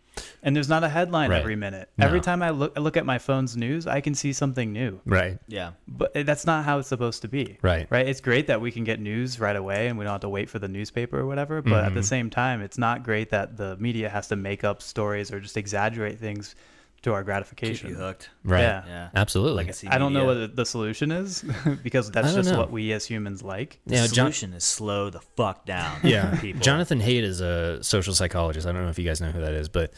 and 0.43 0.55
there's 0.55 0.69
not 0.69 0.85
a 0.85 0.89
headline 0.89 1.31
Right. 1.31 1.41
every 1.41 1.57
minute 1.57 1.89
No. 1.97 2.07
every 2.07 2.21
time 2.21 2.43
i 2.43 2.51
look 2.51 2.73
I 2.77 2.81
look 2.81 2.97
at 2.97 3.07
my 3.07 3.19
phone's 3.19 3.57
news 3.57 3.87
i 3.87 4.01
can 4.01 4.15
see 4.15 4.33
something 4.33 4.73
new 4.73 5.01
right 5.07 5.39
yeah 5.49 5.73
but 5.89 6.15
eh, 6.15 6.23
that's 6.25 6.45
not 6.45 6.65
how 6.65 6.79
it's 6.79 6.89
supposed 6.89 7.23
to 7.23 7.29
be 7.29 7.59
Right. 7.63 7.87
right 7.91 8.07
it's 8.07 8.21
great 8.21 8.47
that 8.49 8.61
we 8.61 8.71
can 8.71 8.85
get 8.85 9.01
news 9.01 9.41
right 9.41 9.57
away 9.57 9.87
and 9.89 9.99
we 9.99 10.05
don't 10.05 10.13
have 10.13 10.21
to 10.23 10.29
wait 10.29 10.51
for 10.51 10.59
the 10.59 10.69
newspaper 10.69 11.19
or 11.19 11.27
whatever 11.27 11.63
but 11.63 11.85
at 11.85 11.95
the 11.95 12.01
mm-hmm. 12.01 12.07
same 12.07 12.31
time 12.31 12.61
it's 12.61 12.79
not 12.79 13.03
great 13.03 13.31
that 13.31 13.57
the 13.57 13.77
media 13.79 14.09
has 14.09 14.29
to 14.29 14.37
make 14.37 14.63
up 14.65 14.83
stories 14.83 15.33
or 15.33 15.41
just 15.41 15.57
exaggerate 15.57 16.19
things 16.19 16.55
to 17.03 17.13
our 17.13 17.21
keep 17.21 17.27
gratification. 17.27 17.91
you 17.91 17.97
hooked. 17.97 18.29
Right. 18.45 18.61
Yeah. 18.63 18.85
yeah. 18.87 19.09
Absolutely. 19.15 19.57
Legacy 19.57 19.89
i 19.89 19.97
don't 19.99 20.13
know 20.13 20.27
what 20.27 20.55
the 20.55 20.67
solution 20.67 21.11
is 21.11 21.43
because 21.83 22.11
that's 22.11 22.35
just 22.35 22.51
know. 22.53 22.59
what 22.59 22.71
we 22.71 22.93
as 22.93 23.07
humans 23.07 23.43
like. 23.43 23.81
The 23.87 23.95
Yeah, 23.97 24.01
John- 24.07 24.33
solution 24.33 24.53
is 24.55 24.65
slow 24.65 25.09
the 25.11 25.21
fuck 25.21 25.65
down. 25.65 25.99
Yeah. 26.05 26.39
People. 26.41 26.61
Jonathan 26.61 27.01
haidt 27.01 27.23
is 27.23 27.41
a 27.41 27.83
social 27.83 28.13
psychologist. 28.15 28.67
I 28.67 28.73
don't 28.73 28.83
know 28.85 28.91
if 28.91 28.99
you 28.99 29.05
guys 29.07 29.21
know 29.21 29.31
who 29.31 29.41
that 29.41 29.55
is 29.55 29.69
but 29.69 29.93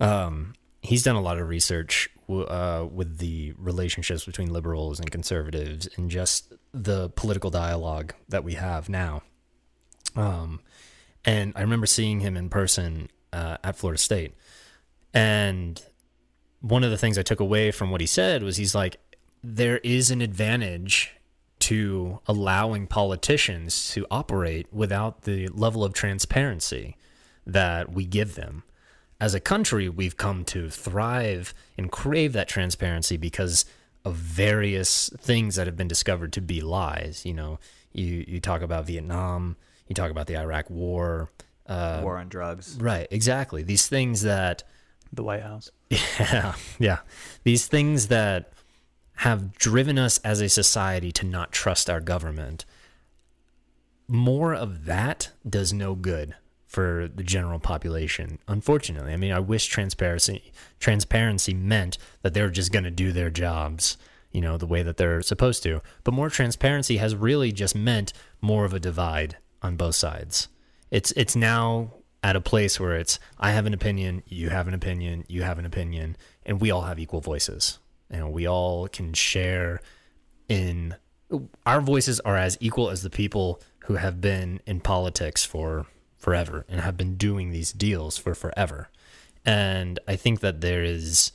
um, 0.00 0.54
he's 0.82 1.02
done 1.02 1.16
a 1.16 1.20
lot 1.22 1.38
of 1.38 1.48
research 1.48 2.10
w- 2.28 2.44
uh, 2.46 2.86
with 2.92 3.18
the 3.18 3.54
relationships 3.56 4.24
between 4.24 4.52
liberals 4.52 4.98
and 5.00 5.10
conservatives 5.10 5.88
and 5.96 6.10
just 6.10 6.52
the 6.74 7.08
political 7.10 7.50
dialogue 7.50 8.14
that 8.28 8.42
we 8.44 8.54
have 8.54 8.88
now. 8.88 9.22
Um, 10.16 10.60
and 11.24 11.52
i 11.56 11.60
remember 11.60 11.86
seeing 11.86 12.20
him 12.20 12.36
in 12.36 12.48
person 12.50 13.08
uh, 13.32 13.56
at 13.64 13.76
florida 13.76 13.98
state. 13.98 14.34
And 15.14 15.82
one 16.62 16.82
of 16.82 16.90
the 16.90 16.96
things 16.96 17.18
i 17.18 17.22
took 17.22 17.40
away 17.40 17.70
from 17.70 17.90
what 17.90 18.00
he 18.00 18.06
said 18.06 18.42
was 18.42 18.56
he's 18.56 18.74
like 18.74 18.96
there 19.44 19.78
is 19.78 20.10
an 20.10 20.20
advantage 20.22 21.12
to 21.62 22.18
allowing 22.26 22.88
politicians 22.88 23.92
to 23.92 24.04
operate 24.10 24.66
without 24.72 25.22
the 25.22 25.46
level 25.48 25.84
of 25.84 25.92
transparency 25.92 26.96
that 27.46 27.92
we 27.92 28.04
give 28.04 28.34
them. 28.34 28.64
As 29.20 29.32
a 29.32 29.38
country, 29.38 29.88
we've 29.88 30.16
come 30.16 30.44
to 30.46 30.68
thrive 30.68 31.54
and 31.78 31.90
crave 31.90 32.32
that 32.32 32.48
transparency 32.48 33.16
because 33.16 33.64
of 34.04 34.16
various 34.16 35.08
things 35.20 35.54
that 35.54 35.68
have 35.68 35.76
been 35.76 35.86
discovered 35.86 36.32
to 36.32 36.40
be 36.40 36.60
lies. 36.60 37.24
You 37.24 37.34
know, 37.34 37.60
you, 37.92 38.24
you 38.26 38.40
talk 38.40 38.62
about 38.62 38.86
Vietnam, 38.86 39.54
you 39.86 39.94
talk 39.94 40.10
about 40.10 40.26
the 40.26 40.36
Iraq 40.36 40.68
War. 40.68 41.30
Uh, 41.68 42.00
war 42.02 42.18
on 42.18 42.28
drugs 42.28 42.76
right, 42.80 43.06
exactly. 43.12 43.62
These 43.62 43.86
things 43.86 44.22
that 44.22 44.64
the 45.12 45.22
white 45.22 45.42
house 45.42 45.70
yeah, 46.18 46.54
yeah. 46.78 46.98
These 47.44 47.66
things 47.66 48.08
that 48.08 48.52
have 49.16 49.52
driven 49.58 49.98
us 49.98 50.18
as 50.18 50.40
a 50.40 50.48
society 50.48 51.12
to 51.12 51.26
not 51.26 51.52
trust 51.52 51.90
our 51.90 52.00
government. 52.00 52.64
More 54.08 54.54
of 54.54 54.86
that 54.86 55.30
does 55.48 55.72
no 55.72 55.94
good 55.94 56.34
for 56.66 57.08
the 57.14 57.22
general 57.22 57.58
population. 57.58 58.38
Unfortunately, 58.48 59.12
I 59.12 59.16
mean, 59.16 59.32
I 59.32 59.40
wish 59.40 59.66
transparency 59.66 60.52
transparency 60.80 61.52
meant 61.52 61.98
that 62.22 62.32
they're 62.32 62.50
just 62.50 62.72
going 62.72 62.84
to 62.84 62.90
do 62.90 63.12
their 63.12 63.30
jobs, 63.30 63.98
you 64.32 64.40
know, 64.40 64.56
the 64.56 64.66
way 64.66 64.82
that 64.82 64.96
they're 64.96 65.22
supposed 65.22 65.62
to. 65.64 65.82
But 66.04 66.14
more 66.14 66.30
transparency 66.30 66.96
has 66.96 67.14
really 67.14 67.52
just 67.52 67.74
meant 67.74 68.14
more 68.40 68.64
of 68.64 68.72
a 68.72 68.80
divide 68.80 69.36
on 69.60 69.76
both 69.76 69.94
sides. 69.94 70.48
It's 70.90 71.12
it's 71.12 71.36
now 71.36 71.92
at 72.22 72.36
a 72.36 72.40
place 72.40 72.78
where 72.78 72.96
it's 72.96 73.18
I 73.38 73.52
have 73.52 73.66
an 73.66 73.74
opinion, 73.74 74.22
you 74.26 74.50
have 74.50 74.68
an 74.68 74.74
opinion, 74.74 75.24
you 75.28 75.42
have 75.42 75.58
an 75.58 75.66
opinion, 75.66 76.16
and 76.46 76.60
we 76.60 76.70
all 76.70 76.82
have 76.82 76.98
equal 76.98 77.20
voices. 77.20 77.78
And 78.10 78.32
we 78.32 78.46
all 78.46 78.88
can 78.88 79.14
share 79.14 79.80
in 80.48 80.96
our 81.64 81.80
voices 81.80 82.20
are 82.20 82.36
as 82.36 82.58
equal 82.60 82.90
as 82.90 83.02
the 83.02 83.10
people 83.10 83.60
who 83.86 83.94
have 83.94 84.20
been 84.20 84.60
in 84.66 84.80
politics 84.80 85.44
for 85.44 85.86
forever 86.16 86.64
and 86.68 86.80
have 86.80 86.96
been 86.96 87.16
doing 87.16 87.50
these 87.50 87.72
deals 87.72 88.18
for 88.18 88.34
forever. 88.34 88.88
And 89.44 89.98
I 90.06 90.16
think 90.16 90.40
that 90.40 90.60
there 90.60 90.84
is 90.84 91.32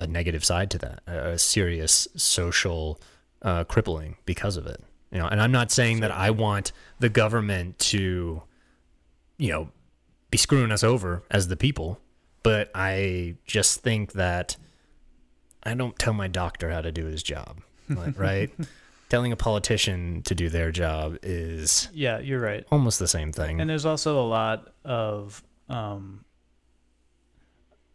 a 0.00 0.06
negative 0.06 0.44
side 0.44 0.70
to 0.72 0.78
that, 0.78 1.02
a 1.06 1.38
serious 1.38 2.06
social 2.16 3.00
uh, 3.42 3.64
crippling 3.64 4.16
because 4.26 4.56
of 4.56 4.66
it. 4.66 4.82
You 5.10 5.18
know, 5.18 5.26
and 5.26 5.40
I'm 5.40 5.52
not 5.52 5.70
saying 5.70 6.00
that 6.00 6.10
I 6.10 6.30
want 6.30 6.72
the 6.98 7.08
government 7.08 7.78
to, 7.78 8.42
you 9.38 9.52
know, 9.52 9.70
be 10.30 10.38
screwing 10.38 10.70
us 10.72 10.82
over 10.84 11.22
as 11.30 11.48
the 11.48 11.56
people, 11.56 12.00
but 12.42 12.70
I 12.74 13.36
just 13.46 13.80
think 13.80 14.12
that 14.12 14.56
I 15.62 15.74
don't 15.74 15.98
tell 15.98 16.12
my 16.12 16.28
doctor 16.28 16.70
how 16.70 16.80
to 16.82 16.92
do 16.92 17.06
his 17.06 17.22
job, 17.22 17.60
right? 18.16 18.50
Telling 19.08 19.32
a 19.32 19.36
politician 19.36 20.22
to 20.22 20.34
do 20.34 20.48
their 20.50 20.70
job 20.70 21.16
is 21.22 21.88
Yeah, 21.94 22.18
you're 22.18 22.40
right. 22.40 22.64
almost 22.70 22.98
the 22.98 23.08
same 23.08 23.32
thing. 23.32 23.60
And 23.60 23.68
there's 23.70 23.86
also 23.86 24.20
a 24.20 24.26
lot 24.26 24.72
of 24.84 25.42
um, 25.68 26.24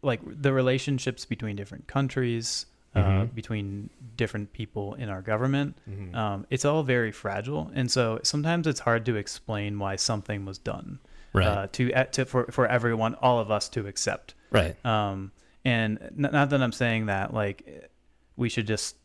like 0.02 0.20
the 0.24 0.52
relationships 0.52 1.24
between 1.24 1.56
different 1.56 1.86
countries, 1.86 2.66
uh, 2.94 3.00
Mhm. 3.02 3.34
between 3.34 3.90
different 4.16 4.52
people 4.52 4.94
in 4.94 5.08
our 5.08 5.22
government. 5.22 5.76
Mhm. 5.88 6.14
Um, 6.14 6.46
it's 6.50 6.64
all 6.64 6.82
very 6.82 7.10
fragile, 7.10 7.70
and 7.74 7.90
so 7.90 8.20
sometimes 8.22 8.66
it's 8.66 8.80
hard 8.80 9.04
to 9.06 9.16
explain 9.16 9.78
why 9.78 9.96
something 9.96 10.44
was 10.44 10.58
done 10.58 10.98
right, 11.34 11.46
uh, 11.46 11.66
to, 11.72 11.92
uh, 11.92 12.04
to 12.04 12.24
for 12.24 12.46
for 12.50 12.66
everyone, 12.66 13.14
all 13.16 13.38
of 13.38 13.50
us 13.50 13.68
to 13.70 13.86
accept. 13.86 14.34
right, 14.50 14.74
Um, 14.86 15.32
and 15.64 15.98
n- 16.00 16.30
not 16.32 16.48
that 16.50 16.62
I'm 16.62 16.72
saying 16.72 17.06
that 17.06 17.34
like 17.34 17.90
we 18.36 18.48
should 18.48 18.66
just 18.66 18.96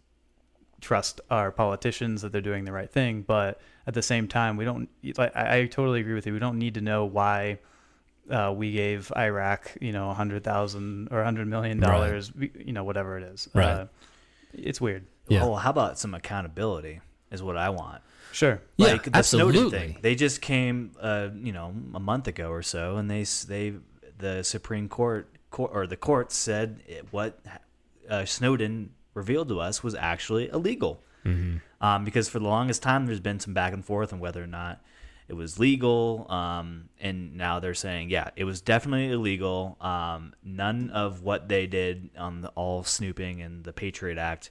trust 0.82 1.20
our 1.30 1.52
politicians 1.52 2.22
that 2.22 2.32
they're 2.32 2.40
doing 2.42 2.64
the 2.64 2.72
right 2.72 2.90
thing, 2.90 3.22
but 3.22 3.60
at 3.86 3.94
the 3.94 4.02
same 4.02 4.28
time, 4.28 4.56
we 4.56 4.64
don't. 4.66 4.88
Like, 5.18 5.36
I, 5.36 5.60
I 5.60 5.66
totally 5.66 6.00
agree 6.00 6.14
with 6.14 6.26
you. 6.26 6.34
We 6.34 6.40
don't 6.40 6.58
need 6.58 6.76
to 6.76 6.82
know 6.82 7.06
why 7.06 7.60
uh, 8.30 8.54
we 8.56 8.72
gave 8.72 9.12
Iraq, 9.18 9.76
you 9.82 9.92
know, 9.92 10.10
a 10.10 10.14
hundred 10.14 10.44
thousand 10.44 11.10
or 11.12 11.22
a 11.22 11.26
hundred 11.26 11.48
million 11.48 11.80
dollars, 11.80 12.32
you 12.38 12.72
know, 12.74 12.84
whatever 12.84 13.18
it 13.18 13.24
is. 13.24 13.50
Right. 13.54 13.66
Uh, 13.66 13.86
it's 14.54 14.80
weird. 14.80 15.06
Yeah. 15.28 15.44
Oh, 15.44 15.56
how 15.56 15.70
about 15.72 16.00
some 16.00 16.14
accountability? 16.14 17.02
Is 17.32 17.44
what 17.44 17.58
I 17.58 17.70
want. 17.70 18.02
Sure. 18.32 18.62
Yeah, 18.78 18.94
like 18.94 19.04
the 19.04 19.24
Snowden 19.24 19.56
absolutely. 19.56 19.80
thing. 19.80 19.98
They 20.02 20.16
just 20.16 20.42
came, 20.42 20.92
uh, 21.00 21.30
you 21.36 21.52
know, 21.52 21.74
a 21.94 22.00
month 22.00 22.28
ago 22.28 22.50
or 22.50 22.62
so, 22.62 22.98
and 22.98 23.10
they 23.10 23.24
they 23.48 23.74
the 24.18 24.44
Supreme 24.44 24.88
Court, 24.88 25.28
court 25.52 25.72
or 25.74 25.88
the 25.88 25.98
court 25.98 26.32
said 26.32 26.82
it, 26.88 27.08
what 27.12 27.40
uh, 28.10 28.26
Snowden 28.26 28.92
revealed 29.14 29.50
to 29.50 29.60
us 29.60 29.84
was 29.84 29.96
actually 29.96 30.50
illegal. 30.50 31.02
Mm-hmm. 31.26 31.58
Um, 31.82 32.06
because 32.06 32.30
for 32.30 32.40
the 32.40 32.48
longest 32.48 32.82
time, 32.82 33.06
there's 33.06 33.20
been 33.20 33.40
some 33.40 33.54
back 33.54 33.74
and 33.74 33.84
forth 33.84 34.14
on 34.14 34.20
whether 34.20 34.44
or 34.44 34.48
not 34.48 34.82
it 35.28 35.34
was 35.34 35.60
legal. 35.60 36.26
Um, 36.30 36.90
and 37.00 37.38
now 37.38 37.60
they're 37.60 37.74
saying, 37.74 38.10
yeah, 38.10 38.32
it 38.36 38.44
was 38.44 38.62
definitely 38.62 39.12
illegal. 39.12 39.78
Um, 39.80 40.34
none 40.44 40.90
of 40.90 41.22
what 41.22 41.48
they 41.48 41.68
did 41.68 42.10
on 42.18 42.42
the 42.42 42.50
all 42.50 42.84
snooping 42.84 43.42
and 43.42 43.64
the 43.64 43.72
Patriot 43.72 44.18
Act 44.18 44.50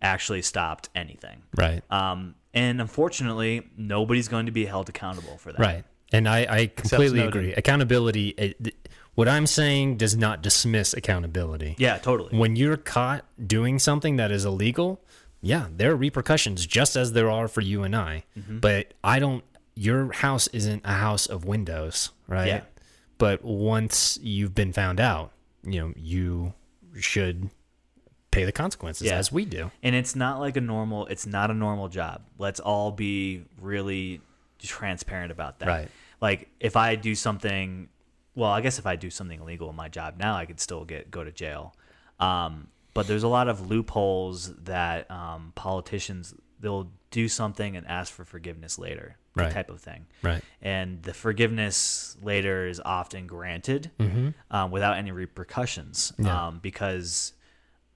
actually 0.00 0.42
stopped 0.42 0.90
anything. 0.94 1.42
right, 1.56 1.82
Um, 1.90 2.34
and 2.54 2.80
unfortunately, 2.80 3.68
nobody's 3.76 4.28
going 4.28 4.46
to 4.46 4.52
be 4.52 4.66
held 4.66 4.88
accountable 4.88 5.38
for 5.38 5.52
that. 5.52 5.58
right. 5.58 5.84
And 6.10 6.26
I, 6.26 6.46
I 6.48 6.66
completely 6.68 7.20
agree. 7.20 7.52
Accountability. 7.52 8.28
It, 8.28 8.74
what 9.14 9.28
I'm 9.28 9.46
saying 9.46 9.98
does 9.98 10.16
not 10.16 10.42
dismiss 10.42 10.94
accountability. 10.94 11.74
Yeah, 11.76 11.98
totally. 11.98 12.38
When 12.38 12.56
you're 12.56 12.78
caught 12.78 13.26
doing 13.46 13.78
something 13.78 14.16
that 14.16 14.30
is 14.30 14.46
illegal, 14.46 15.02
yeah, 15.42 15.66
there 15.76 15.92
are 15.92 15.96
repercussions 15.96 16.66
just 16.66 16.96
as 16.96 17.12
there 17.12 17.30
are 17.30 17.46
for 17.46 17.60
you 17.60 17.82
and 17.82 17.94
I. 17.94 18.24
Mm-hmm. 18.38 18.60
But 18.60 18.94
I 19.04 19.18
don't. 19.18 19.44
Your 19.74 20.12
house 20.12 20.46
isn't 20.48 20.82
a 20.84 20.94
house 20.94 21.26
of 21.26 21.44
windows, 21.44 22.10
right? 22.26 22.46
Yeah. 22.46 22.60
But 23.18 23.44
once 23.44 24.18
you've 24.22 24.54
been 24.54 24.72
found 24.72 25.00
out, 25.00 25.32
you 25.62 25.80
know 25.80 25.92
you 25.94 26.54
should 26.98 27.50
pay 28.30 28.44
the 28.44 28.52
consequences 28.52 29.06
Yeah. 29.06 29.16
as 29.16 29.32
we 29.32 29.44
do. 29.44 29.70
And 29.82 29.94
it's 29.94 30.14
not 30.16 30.38
like 30.40 30.56
a 30.56 30.60
normal. 30.60 31.06
It's 31.06 31.26
not 31.26 31.50
a 31.50 31.54
normal 31.54 31.88
job. 31.88 32.22
Let's 32.38 32.60
all 32.60 32.90
be 32.92 33.44
really 33.60 34.20
transparent 34.58 35.32
about 35.32 35.60
that. 35.60 35.68
Right. 35.68 35.88
Like 36.20 36.48
if 36.60 36.76
I 36.76 36.94
do 36.96 37.14
something, 37.14 37.88
well, 38.34 38.50
I 38.50 38.60
guess 38.60 38.78
if 38.78 38.86
I 38.86 38.96
do 38.96 39.10
something 39.10 39.40
illegal 39.40 39.70
in 39.70 39.76
my 39.76 39.88
job 39.88 40.16
now, 40.18 40.34
I 40.36 40.46
could 40.46 40.60
still 40.60 40.84
get 40.84 41.10
go 41.10 41.24
to 41.24 41.32
jail. 41.32 41.74
Um, 42.20 42.68
but 42.94 43.06
there's 43.06 43.22
a 43.22 43.28
lot 43.28 43.48
of 43.48 43.70
loopholes 43.70 44.52
that 44.64 45.08
um, 45.10 45.52
politicians 45.54 46.34
they'll 46.60 46.90
do 47.12 47.28
something 47.28 47.76
and 47.76 47.86
ask 47.86 48.12
for 48.12 48.24
forgiveness 48.24 48.78
later, 48.78 49.16
that 49.36 49.42
Right. 49.44 49.52
type 49.52 49.70
of 49.70 49.80
thing. 49.80 50.06
Right. 50.22 50.42
and 50.60 51.00
the 51.04 51.14
forgiveness 51.14 52.16
later 52.20 52.66
is 52.66 52.80
often 52.84 53.28
granted 53.28 53.92
um, 54.50 54.70
without 54.72 54.96
any 54.96 55.12
repercussions 55.12 56.12
Mm-hmm. 56.12 56.26
Yeah. 56.26 56.46
um, 56.48 56.58
because 56.58 57.32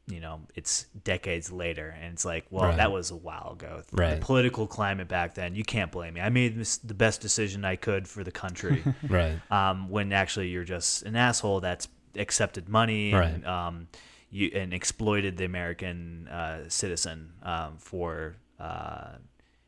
you 0.09 0.19
know 0.21 0.41
it's 0.57 0.87
decades 1.05 1.53
later 1.53 1.95
and 2.03 2.13
it's 2.15 2.25
like 2.25 2.45
well 2.51 2.65
Right. 2.71 2.77
that 2.77 2.91
was 2.91 3.11
a 3.13 3.17
while 3.17 3.53
ago 3.53 3.83
Right. 3.93 4.17
the 4.17 4.21
political 4.21 4.67
climate 4.67 5.07
back 5.07 5.35
then 5.35 5.55
you 5.55 5.63
can't 5.63 5.93
blame 5.93 6.15
me 6.15 6.21
i 6.21 6.29
made 6.29 6.59
this, 6.59 6.79
the 6.79 6.95
best 6.95 7.21
decision 7.21 7.65
i 7.65 7.77
could 7.77 8.09
for 8.09 8.25
the 8.25 8.33
country 8.33 8.83
Right. 9.09 9.39
um, 9.51 9.89
when 9.89 10.13
actually 10.13 10.49
you're 10.49 10.65
just 10.65 11.05
an 11.05 11.15
asshole 11.15 11.61
that's 11.61 11.87
accepted 12.17 12.69
money 12.69 13.13
and 13.13 13.45
Right. 13.45 13.47
um, 13.47 13.87
you 14.31 14.51
and 14.55 14.73
exploited 14.75 15.37
the 15.37 15.45
American 15.45 16.27
uh, 16.29 16.65
citizen 16.69 17.33
um, 17.43 17.77
for 17.79 18.35
uh, 18.59 19.13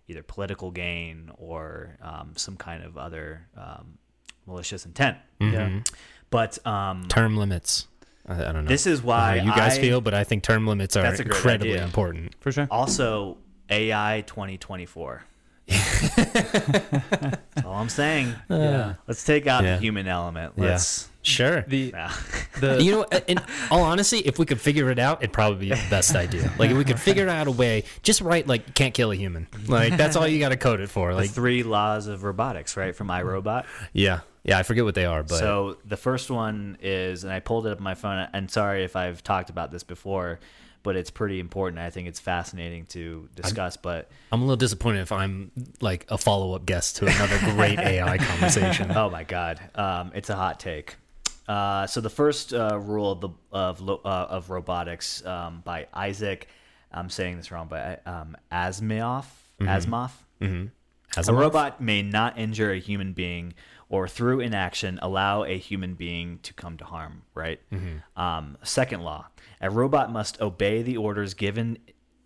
either 0.09 0.23
political 0.23 0.71
gain 0.71 1.31
or 1.37 1.97
um, 2.03 2.33
some 2.37 2.57
kind 2.57 2.83
of 2.83 2.97
other 2.97 3.47
um, 3.57 3.99
malicious 4.47 4.87
intent. 4.87 5.19
Yeah. 5.39 5.81
But 6.31 6.65
um, 6.67 7.05
Term 7.09 7.37
limits. 7.37 7.87
I, 8.27 8.35
I 8.49 8.53
don't 8.53 8.65
know. 8.65 8.69
this 8.69 8.87
is 8.87 9.03
why 9.03 9.39
how 9.39 9.45
you 9.45 9.51
guys 9.53 9.77
I- 9.79 9.81
feel, 9.81 10.01
but 10.01 10.15
I 10.15 10.25
think 10.25 10.43
term 10.43 10.67
limits 10.67 10.97
are 10.97 11.03
That's 11.03 11.21
incredibly 11.21 11.73
idea. 11.75 11.85
important. 11.85 12.35
For 12.41 12.53
sure. 12.53 12.67
also 12.71 13.37
AI 13.71 14.23
2024. 14.27 15.23
That's 15.69 17.65
all 17.65 17.75
I'm 17.75 17.89
saying. 17.89 18.35
yeah. 18.51 18.95
Let's 19.07 19.25
take 19.25 19.47
out 19.47 19.65
Yeah. 19.65 19.77
the 19.77 19.81
human 19.81 20.07
element. 20.07 20.55
Yeah. 20.57 20.79
Let's. 21.25 21.31
Sure. 21.31 21.63
The 21.63 21.91
Yeah. 21.95 22.13
the 22.61 22.83
you 22.83 22.93
know, 22.93 23.05
in 23.27 23.39
all 23.71 23.83
honesty, 23.83 24.19
if 24.19 24.39
we 24.39 24.47
could 24.47 24.61
figure 24.61 24.91
it 24.91 24.99
out, 24.99 25.23
it'd 25.23 25.33
probably 25.33 25.59
be 25.59 25.69
the 25.71 25.87
best 25.91 26.15
idea. 26.15 26.53
Like 26.59 26.71
if 26.71 26.77
we 26.77 26.85
could 26.85 27.01
figure 27.01 27.29
out 27.29 27.47
a 27.47 27.51
way, 27.51 27.85
just 28.03 28.21
write 28.21 28.47
like 28.47 28.67
you 28.67 28.73
can't 28.75 28.95
kill 28.95 29.11
a 29.11 29.17
human. 29.17 29.47
Like 29.67 29.97
that's 29.97 30.17
all 30.17 30.27
you 30.29 30.39
got 30.39 30.51
to 30.51 30.57
code 30.57 30.81
it 30.81 30.91
for. 30.91 31.11
the 31.13 31.17
Like 31.17 31.31
three 31.31 31.63
laws 31.63 32.07
of 32.07 32.23
robotics, 32.25 32.77
right, 32.77 32.95
from 32.95 33.11
I, 33.11 33.23
Robot. 33.23 33.67
yeah, 33.93 34.21
yeah. 34.45 34.59
I 34.59 34.63
forget 34.63 34.85
what 34.85 34.95
they 34.95 35.07
are, 35.07 35.23
but 35.23 35.39
So 35.39 35.79
the 35.85 35.97
first 35.97 36.31
one 36.31 36.77
is, 36.83 37.25
and 37.25 37.33
I 37.33 37.41
pulled 37.41 37.67
it 37.67 37.71
up 37.73 37.79
on 37.79 37.85
my 37.85 37.95
phone. 37.95 38.29
And 38.33 38.51
sorry 38.51 38.85
if 38.85 38.95
I've 38.97 39.23
talked 39.25 39.49
about 39.51 39.71
this 39.73 39.83
before, 39.83 40.41
but 40.83 40.97
it's 40.97 41.11
pretty 41.11 41.41
important. 41.41 41.81
I 41.81 41.89
think 41.89 42.09
it's 42.09 42.21
fascinating 42.21 42.85
to 42.87 43.29
discuss. 43.35 43.79
but 43.79 44.11
I'm 44.31 44.43
a 44.43 44.45
little 44.45 44.57
disappointed 44.57 45.01
if 45.01 45.13
I'm 45.13 45.51
like 45.81 46.05
a 46.11 46.19
follow 46.19 46.55
up 46.55 46.67
guest 46.67 46.97
to 46.97 47.07
another 47.07 47.39
great 47.55 47.79
AI 47.79 48.19
conversation. 48.31 48.91
oh 48.93 49.09
my 49.09 49.25
god, 49.25 49.61
um, 49.75 50.13
it's 50.15 50.29
a 50.29 50.37
hot 50.37 50.61
take. 50.61 50.97
Uh, 51.49 51.87
so 51.87 52.01
the 52.01 52.11
first 52.11 52.55
uh, 52.55 52.79
rule 52.79 53.13
of 53.13 53.21
the 53.21 53.29
of 53.53 53.89
uh, 53.89 53.95
of 54.05 54.51
robotics 54.51 55.25
um, 55.27 55.63
by 55.65 55.87
Isaac, 55.93 56.49
I'm 56.91 57.11
saying 57.11 57.37
this 57.37 57.51
wrong, 57.51 57.67
but 57.69 58.07
um, 58.07 58.37
Asimov. 58.51 59.27
Asimov. 59.61 60.11
As 61.17 61.29
A 61.29 61.33
a 61.33 61.35
robot 61.35 61.81
may 61.81 62.03
not 62.03 62.39
injure 62.39 62.73
a 62.73 62.81
human 62.81 63.13
being 63.13 63.55
or 63.89 64.09
through 64.09 64.41
inaction 64.41 64.99
allow 65.01 65.45
a 65.45 65.57
human 65.57 65.95
being 65.95 66.41
to 66.43 66.53
come 66.55 66.77
to 66.79 66.85
harm, 66.85 67.23
right? 67.35 67.61
Um, 68.17 68.57
second 68.63 69.03
law 69.03 69.27
a 69.61 69.71
robot 69.71 70.11
must 70.11 70.41
obey 70.41 70.83
the 70.83 70.97
orders 70.97 71.35
given 71.35 71.79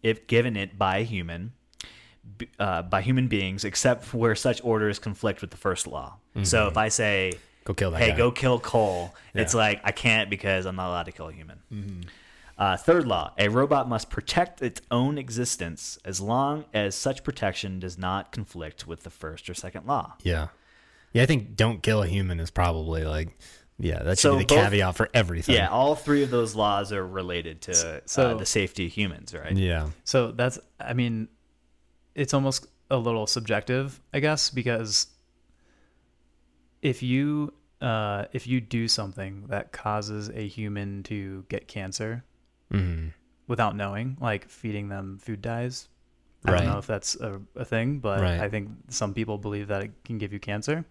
if 0.03 0.27
given 0.27 0.57
it 0.57 0.79
by 0.79 0.99
a 0.99 1.05
human. 1.05 1.53
Uh, 2.59 2.83
by 2.83 3.01
human 3.01 3.27
beings, 3.27 3.65
except 3.65 4.13
where 4.13 4.35
such 4.35 4.63
orders 4.63 4.99
conflict 4.99 5.41
with 5.41 5.51
the 5.51 5.57
first 5.57 5.87
law. 5.87 6.19
So 6.43 6.67
if 6.69 6.77
I 6.77 6.89
say, 6.89 7.33
Go 7.69 7.75
kill 7.75 7.91
that 7.91 8.01
"Hey, 8.01 8.11
guy." 8.13 8.17
go 8.17 8.31
kill 8.31 8.59
Cole," 8.59 9.15
it's 9.35 9.53
like 9.53 9.81
I 9.85 9.93
can't 9.93 10.31
because 10.31 10.65
I'm 10.65 10.75
not 10.77 10.89
allowed 10.89 11.03
to 11.05 11.13
kill 11.13 11.29
a 11.29 11.33
human. 11.33 12.07
Uh, 12.57 12.77
third 12.79 13.07
law: 13.07 13.33
a 13.39 13.49
robot 13.49 13.89
must 13.91 14.09
protect 14.09 14.63
its 14.63 14.81
own 14.91 15.19
existence 15.19 15.99
as 16.03 16.19
long 16.21 16.65
as 16.73 16.95
such 16.95 17.23
protection 17.23 17.79
does 17.79 17.99
not 17.99 18.33
conflict 18.33 18.87
with 18.87 19.03
the 19.03 19.11
first 19.11 19.51
or 19.51 19.55
second 19.55 19.87
law. 19.87 20.15
yeah, 20.23 20.49
Yeah, 21.13 21.23
I 21.25 21.27
think 21.27 21.57
don't 21.57 21.83
kill 21.83 22.03
a 22.03 22.07
human 22.07 22.41
is 22.41 22.51
probably 22.51 23.05
like, 23.05 23.37
yeah, 23.79 23.99
that 24.03 24.19
should 24.19 24.23
So 24.23 24.33
be 24.39 24.45
the 24.45 24.47
both- 24.55 24.65
caveat 24.65 24.97
for 24.97 25.11
everything. 25.13 25.55
Yeah, 25.55 25.69
all 25.69 25.95
three 25.95 26.23
of 26.23 26.31
those 26.31 26.55
laws 26.55 26.91
are 26.91 27.07
related 27.07 27.61
to 27.63 28.01
So- 28.07 28.31
uh, 28.31 28.35
the 28.35 28.47
safety 28.47 28.87
of 28.87 28.93
humans, 28.93 29.35
right? 29.35 29.55
Yeah. 29.55 29.91
So 30.05 30.33
that's, 30.33 30.59
I 30.81 30.95
mean, 30.95 31.29
it's 32.15 32.33
almost 32.33 32.67
a 32.91 32.97
little 32.97 33.27
subjective, 33.27 34.01
I 34.15 34.21
guess, 34.21 34.49
because 34.51 35.09
if 36.83 37.03
you 37.03 37.53
uh, 37.81 38.27
if 38.33 38.47
you 38.47 38.61
do 38.61 38.89
something 38.89 39.47
that 39.49 39.73
causes 39.73 40.29
a 40.31 40.47
human 40.47 41.03
to 41.05 41.45
get 41.49 41.69
cancer 41.69 42.25
hmm 42.71 43.09
without 43.47 43.75
knowing, 43.75 44.17
like 44.21 44.47
feeding 44.49 44.89
them 44.91 45.19
food 45.23 45.41
dyes, 45.41 45.89
I 46.45 46.51
Right. 46.51 46.59
don't 46.59 46.67
know 46.67 46.79
if 46.79 46.87
that's 46.87 47.15
a, 47.17 47.41
a 47.57 47.65
thing, 47.65 47.99
but 47.99 48.21
Right. 48.21 48.41
I 48.41 48.49
think 48.49 48.69
some 48.89 49.15
people 49.15 49.39
believe 49.39 49.69
that 49.69 49.83
it 49.83 50.05
can 50.05 50.19
give 50.19 50.33
you 50.33 50.39
cancer. 50.39 50.85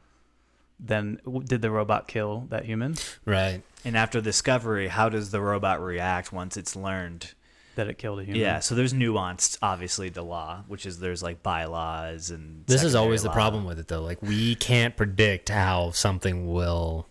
Then 0.80 1.20
did 1.46 1.62
the 1.62 1.72
robot 1.72 2.08
kill 2.08 2.48
that 2.50 2.66
human 2.66 2.96
Right. 3.26 3.62
And 3.86 3.96
after 3.96 4.22
discovery, 4.22 4.88
how 4.88 5.08
does 5.10 5.32
the 5.32 5.42
robot 5.42 5.82
react 5.82 6.34
once 6.34 6.58
it's 6.58 6.76
learned? 6.76 7.34
That 7.78 7.88
it 7.88 7.98
killed 7.98 8.20
a 8.20 8.24
human? 8.24 8.42
Yeah, 8.42 8.60
so 8.60 8.76
there's 8.76 8.94
nuanced, 8.94 9.58
obviously, 9.62 10.12
to 10.12 10.22
law, 10.22 10.64
which 10.68 10.86
is 10.86 11.00
there's 11.00 11.24
like 11.24 11.42
bylaws 11.42 12.30
and. 12.30 12.66
This 12.68 12.84
is 12.84 12.92
secondary 12.92 13.06
always 13.06 13.24
the 13.24 13.32
problem 13.32 13.66
with 13.66 13.80
it, 13.80 13.88
though. 13.88 14.02
Like, 14.02 14.22
we 14.22 14.56
can't 14.56 14.96
predict 14.96 15.50
how 15.50 15.92
something 15.92 16.52
will 16.52 17.08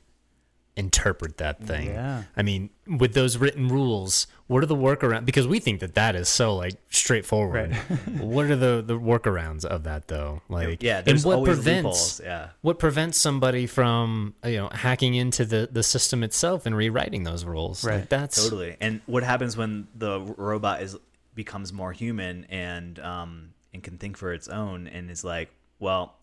interpret 0.77 1.39
that 1.39 1.65
thing. 1.65 1.89
Yeah. 1.89 2.25
I 2.37 2.43
mean, 2.43 2.71
with 2.87 3.15
those 3.15 3.39
written 3.39 3.69
rules, 3.69 4.27
what 4.49 4.63
are 4.63 4.67
the 4.67 4.77
workarounds? 4.77 5.25
Because 5.25 5.47
we 5.49 5.59
think 5.59 5.81
that 5.81 5.95
that 5.95 6.15
is 6.15 6.29
so 6.29 6.55
like 6.55 6.75
straightforward. 6.91 7.75
what 8.21 8.47
are 8.47 8.57
the 8.57 8.83
the 8.87 8.99
workarounds 8.99 9.65
of 9.65 9.85
that 9.85 10.09
though? 10.09 10.41
Like, 10.49 10.83
Yeah, 10.83 11.03
and 11.07 11.21
what 11.23 11.45
prevents. 11.45 12.21
Yeah. 12.23 12.49
what 12.63 12.79
prevents 12.79 13.19
somebody 13.21 13.67
from 13.67 14.35
you 14.45 14.57
know 14.59 14.69
hacking 14.69 15.15
into 15.15 15.45
the 15.45 15.69
the 15.71 15.83
system 15.83 16.23
itself 16.23 16.67
and 16.67 16.77
rewriting 16.77 17.25
those 17.25 17.45
rules? 17.45 17.85
Like, 17.85 17.93
Right. 17.93 18.11
that's 18.11 18.43
Totally. 18.43 18.77
And 18.81 19.01
what 19.07 19.23
happens 19.23 19.57
when 19.57 19.89
the 19.95 20.21
robot 20.21 20.83
is 20.83 20.97
becomes 21.35 21.73
more 21.73 21.93
human 21.93 22.45
and 22.49 22.99
um 22.99 23.51
and 23.75 23.83
can 23.83 23.99
think 23.99 24.17
for 24.17 24.33
its 24.33 24.49
own 24.49 24.87
and 24.87 25.11
is 25.11 25.23
like, 25.25 25.51
well, 25.79 26.16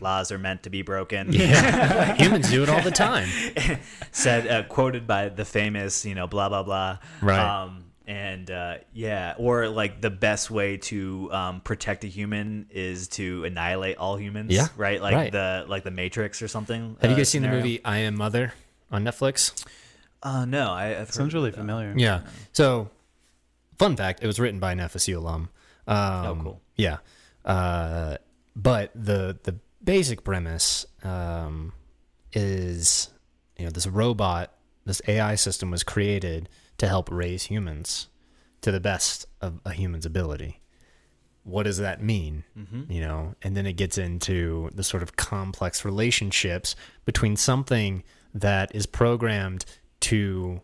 laws 0.00 0.32
are 0.32 0.38
meant 0.38 0.62
to 0.64 0.70
be 0.70 0.82
broken. 0.82 1.32
Yeah. 1.32 2.14
humans 2.18 2.50
do 2.50 2.62
it 2.62 2.68
all 2.68 2.82
the 2.82 2.90
time. 2.90 3.28
Said 4.12 4.46
uh, 4.46 4.62
quoted 4.64 5.06
by 5.06 5.28
the 5.28 5.44
famous, 5.44 6.04
you 6.04 6.14
know, 6.14 6.26
blah 6.26 6.48
blah 6.48 6.62
blah. 6.62 6.98
Right. 7.22 7.38
Um 7.38 7.84
and 8.06 8.50
uh, 8.50 8.76
yeah, 8.92 9.34
or 9.38 9.68
like 9.68 10.00
the 10.00 10.10
best 10.10 10.50
way 10.50 10.76
to 10.76 11.32
um, 11.32 11.60
protect 11.62 12.04
a 12.04 12.06
human 12.06 12.66
is 12.70 13.08
to 13.08 13.44
annihilate 13.44 13.96
all 13.96 14.16
humans. 14.16 14.52
Yeah, 14.52 14.68
right. 14.76 15.00
Like 15.00 15.14
right. 15.14 15.32
the 15.32 15.64
like 15.68 15.84
the 15.84 15.90
Matrix 15.90 16.42
or 16.42 16.48
something. 16.48 16.96
Have 17.00 17.10
you 17.10 17.14
uh, 17.14 17.18
guys 17.18 17.30
seen 17.30 17.42
the 17.42 17.48
movie 17.48 17.82
I 17.84 17.98
Am 17.98 18.16
Mother 18.16 18.52
on 18.90 19.04
Netflix? 19.04 19.64
Uh, 20.22 20.44
no, 20.44 20.70
I, 20.70 21.00
I've 21.00 21.12
Sounds 21.12 21.32
heard 21.32 21.38
really 21.38 21.50
that. 21.50 21.56
familiar. 21.56 21.94
Yeah. 21.96 22.22
So, 22.52 22.90
fun 23.78 23.96
fact: 23.96 24.22
it 24.22 24.26
was 24.26 24.38
written 24.38 24.60
by 24.60 24.72
an 24.72 24.78
FSU 24.80 25.16
alum. 25.16 25.48
Um, 25.86 25.96
Oh, 25.96 26.38
cool. 26.42 26.60
Yeah. 26.76 26.98
Uh, 27.44 28.16
but 28.56 28.90
the 28.94 29.38
the 29.44 29.56
basic 29.84 30.24
premise 30.24 30.86
um, 31.02 31.72
is, 32.32 33.10
you 33.58 33.64
know, 33.64 33.70
this 33.70 33.86
robot, 33.86 34.52
this 34.84 35.02
AI 35.06 35.34
system 35.34 35.70
was 35.70 35.82
created 35.82 36.48
to 36.78 36.88
help 36.88 37.10
raise 37.10 37.44
humans 37.44 38.08
to 38.62 38.72
the 38.72 38.80
best 38.80 39.26
of 39.40 39.60
a 39.64 39.72
human's 39.72 40.06
ability. 40.06 40.60
What 41.42 41.64
does 41.64 41.78
that 41.78 42.02
mean? 42.02 42.44
You 42.90 43.00
know, 43.02 43.34
and 43.42 43.54
then 43.54 43.66
it 43.66 43.74
gets 43.74 43.98
into 43.98 44.70
the 44.74 44.82
sort 44.82 45.02
of 45.02 45.16
complex 45.16 45.84
relationships 45.84 46.74
between 47.04 47.36
something 47.36 48.02
that 48.32 48.74
is 48.74 48.86
programmed 48.86 49.66
to 50.00 50.62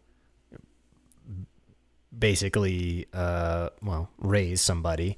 basically 2.19 3.07
uh 3.15 3.69
well 3.83 4.11
raise 4.19 4.61
somebody 4.61 5.17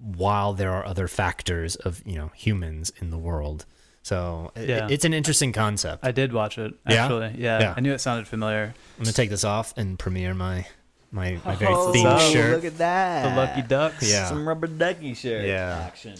while 0.00 0.52
there 0.54 0.72
are 0.72 0.84
other 0.86 1.06
factors 1.08 1.76
of 1.76 2.02
you 2.06 2.16
know 2.16 2.30
humans 2.34 2.90
in 3.00 3.10
the 3.10 3.18
world 3.18 3.66
so 4.02 4.50
i- 4.56 4.60
Yeah. 4.60 4.88
it's 4.90 5.04
an 5.04 5.12
interesting 5.12 5.52
concept 5.52 6.04
I 6.06 6.10
did 6.12 6.32
watch 6.32 6.56
it 6.58 6.72
Yeah? 6.88 7.04
actually. 7.04 7.34
Yeah, 7.38 7.60
Yeah. 7.60 7.74
I 7.76 7.80
knew 7.80 7.92
it 7.92 8.00
sounded 8.00 8.26
familiar. 8.26 8.74
i'm 8.98 9.04
gonna 9.04 9.12
take 9.12 9.30
this 9.30 9.44
off 9.44 9.74
and 9.76 9.98
premiere 9.98 10.32
my 10.34 10.66
my, 11.12 11.38
my 11.44 11.54
very 11.56 11.74
Oh, 11.74 11.92
themed 11.92 12.18
so 12.20 12.32
shirt 12.32 12.54
Look 12.56 12.64
at 12.64 12.78
that. 12.78 13.28
The 13.30 13.36
Lucky 13.40 13.62
Ducks. 13.62 14.10
Yeah. 14.10 14.28
Some 14.28 14.46
rubber 14.48 14.68
ducky 14.68 15.12
shirt 15.14 15.44
Yeah. 15.44 15.82
action. 15.86 16.14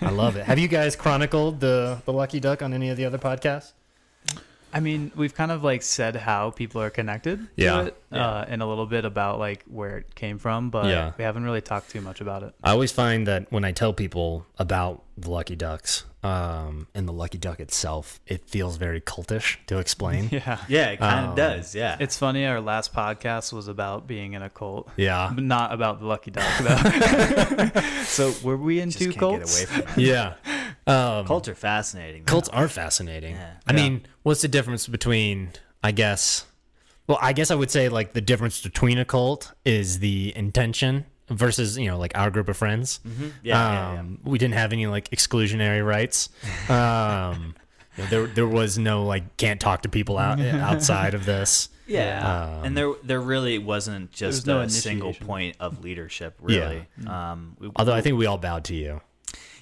i 0.00 0.10
love 0.10 0.36
it 0.36 0.44
have 0.44 0.58
you 0.58 0.66
guys 0.68 0.96
chronicled 0.96 1.60
the 1.60 2.02
the 2.04 2.12
lucky 2.12 2.40
duck 2.40 2.60
on 2.60 2.74
any 2.74 2.90
of 2.90 2.96
the 2.96 3.04
other 3.04 3.18
podcasts 3.18 3.72
I 4.76 4.80
mean, 4.80 5.10
we've 5.16 5.34
kind 5.34 5.50
of 5.50 5.64
like 5.64 5.82
said 5.82 6.16
how 6.16 6.50
people 6.50 6.82
are 6.82 6.90
connected 6.90 7.46
Yeah. 7.56 7.72
to 7.74 7.86
it, 7.86 7.96
uh, 8.12 8.44
and 8.46 8.62
a 8.62 8.66
little 8.66 8.86
bit 8.86 9.04
about 9.04 9.38
like 9.38 9.64
where 9.66 9.96
it 9.98 10.14
came 10.14 10.38
from, 10.38 10.68
but 10.70 10.86
Yeah. 10.86 11.12
we 11.16 11.24
haven't 11.24 11.44
really 11.44 11.62
talked 11.62 11.90
too 11.90 12.00
much 12.02 12.20
about 12.20 12.42
it. 12.42 12.52
i 12.62 12.70
always 12.72 12.92
find 12.92 13.26
that 13.26 13.50
when 13.50 13.64
i 13.64 13.72
tell 13.72 13.92
people 13.92 14.46
about 14.58 15.02
the 15.16 15.30
lucky 15.30 15.56
ducks 15.56 16.04
um 16.22 16.86
and 16.94 17.08
the 17.08 17.12
lucky 17.12 17.38
duck 17.38 17.58
itself 17.60 18.20
it 18.26 18.40
feels 18.48 18.76
very 18.76 19.00
cultish 19.00 19.56
to 19.66 19.78
explain 19.78 20.28
Yeah, 20.32 20.58
Yeah, 20.68 20.86
it 20.90 20.98
kind 20.98 21.24
of 21.24 21.30
Um, 21.30 21.36
does. 21.36 21.74
Yeah. 21.74 21.96
it's 22.00 22.18
funny. 22.18 22.44
Our 22.46 22.60
last 22.60 22.92
podcast 22.92 23.52
was 23.52 23.68
about 23.68 24.06
being 24.06 24.34
in 24.34 24.42
a 24.42 24.50
cult, 24.50 24.88
yeah 24.96 25.30
but 25.34 25.44
not 25.44 25.72
about 25.72 26.00
the 26.00 26.06
Lucky 26.06 26.30
Duck. 26.32 26.44
Though. 26.60 27.80
so 28.04 28.32
were 28.42 28.56
we 28.56 28.80
in 28.80 28.90
just 28.90 28.98
two 29.02 29.10
can't 29.12 29.20
cults? 29.20 29.60
get 29.64 29.70
away 29.70 29.86
from 29.86 30.02
yeah 30.02 30.34
um 30.86 31.26
Cults 31.26 31.48
are 31.48 31.54
fascinating. 31.54 32.20
man. 32.22 32.26
Cults 32.26 32.48
are 32.50 32.68
fascinating. 32.68 33.34
Yeah. 33.34 33.54
I 33.66 33.72
mean, 33.72 34.06
what's 34.22 34.42
the 34.42 34.48
difference 34.48 34.86
between, 34.86 35.50
I 35.82 35.90
guess, 35.92 36.44
well, 37.08 37.18
I 37.20 37.32
guess 37.32 37.50
I 37.50 37.54
would 37.54 37.70
say 37.70 37.88
like 37.88 38.12
the 38.12 38.20
difference 38.20 38.60
between 38.62 38.98
a 38.98 39.04
cult 39.04 39.52
is 39.64 39.98
the 40.00 40.32
intention 40.36 41.04
versus, 41.28 41.76
you 41.76 41.86
know, 41.88 41.98
like 41.98 42.12
our 42.16 42.30
group 42.30 42.48
of 42.48 42.56
friends. 42.56 43.00
Yeah, 43.04 43.12
yeah, 43.42 43.92
yeah. 43.94 44.00
Um, 44.00 44.18
We 44.24 44.38
didn't 44.38 44.54
have 44.54 44.72
any 44.72 44.86
like 44.86 45.10
exclusionary 45.10 45.84
rights. 45.84 46.28
Um, 46.70 47.54
you 47.96 48.04
know, 48.04 48.10
there, 48.10 48.26
there 48.26 48.46
was 48.46 48.76
no 48.78 49.04
like 49.04 49.36
can't 49.38 49.58
talk 49.60 49.82
to 49.82 49.88
people 49.88 50.18
out 50.18 50.38
outside 50.70 51.14
of 51.14 51.24
this. 51.24 51.68
Yeah, 51.88 52.56
Um, 52.58 52.64
and 52.64 52.76
there 52.76 52.92
there 53.04 53.20
really 53.20 53.58
wasn't 53.58 54.10
just 54.12 54.46
no 54.46 54.60
a 54.60 54.68
single 54.68 55.14
point 55.14 55.56
of 55.60 55.82
leadership, 55.84 56.38
Yeah. 56.46 56.58
really. 56.60 56.86
Um, 57.06 57.56
we- 57.60 57.70
Although 57.76 57.94
I 57.94 58.00
think 58.02 58.18
we 58.18 58.26
all 58.26 58.38
bowed 58.38 58.64
to 58.64 58.74
you. 58.74 59.00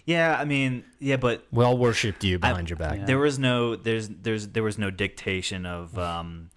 Yeah, 0.05 0.37
I 0.39 0.45
mean, 0.45 0.85
yeah, 0.99 1.17
but 1.17 1.47
We 1.53 1.65
all 1.65 1.79
worshipped 1.79 2.25
you 2.25 2.39
behind 2.39 2.69
your 2.71 2.77
back. 2.77 2.99
yeah. 2.99 3.05
there 3.07 3.19
was 3.19 3.39
no 3.39 3.77
there's 3.77 4.09
there's 4.09 4.49
there 4.49 4.63
was 4.63 4.79
no 4.79 4.91
dictation 4.91 5.67
of 5.67 5.99
um 5.99 6.51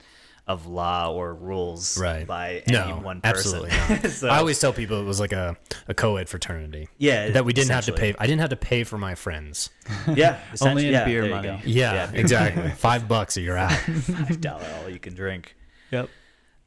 of 0.48 0.65
law 0.65 1.11
or 1.11 1.36
rules 1.36 1.98
Right. 1.99 2.26
by 2.26 2.64
any 2.68 2.78
No, 2.78 2.99
one 3.03 3.19
person. 3.19 3.38
absolutely 3.38 3.69
not. 4.06 4.11
So- 4.11 4.30
I 4.30 4.38
always 4.38 4.57
tell 4.57 4.72
people 4.72 5.02
it 5.02 5.03
was 5.03 5.19
like 5.19 5.34
a, 5.34 5.57
a 5.90 5.94
co-ed 5.94 6.30
fraternity. 6.30 6.88
yeah 6.98 7.32
that 7.32 7.44
we 7.44 7.52
didn't 7.52 7.72
have 7.72 7.84
to 7.86 7.91
essentially. 7.91 8.14
pay. 8.14 8.18
I 8.18 8.28
didn't 8.28 8.40
have 8.40 8.52
to 8.52 8.56
pay 8.56 8.86
for 8.86 8.98
my 8.98 9.14
friends. 9.15 9.69
Yeah, 10.15 10.40
Only 10.61 10.88
in 10.88 10.94
yeah, 10.94 11.03
beer 11.06 11.28
money. 11.28 11.48
go. 11.49 11.60
Yeah, 11.65 12.06
beer 12.07 12.22
exactly. 12.22 12.69
Five 12.78 13.10
bucks 13.10 13.36
or 13.38 13.41
you're 13.41 13.57
out. 13.57 13.72
five 13.74 14.40
dollar 14.40 14.65
all 14.84 14.90
you 14.90 14.99
can 14.99 15.14
drink. 15.15 15.53
Yep. 15.91 16.10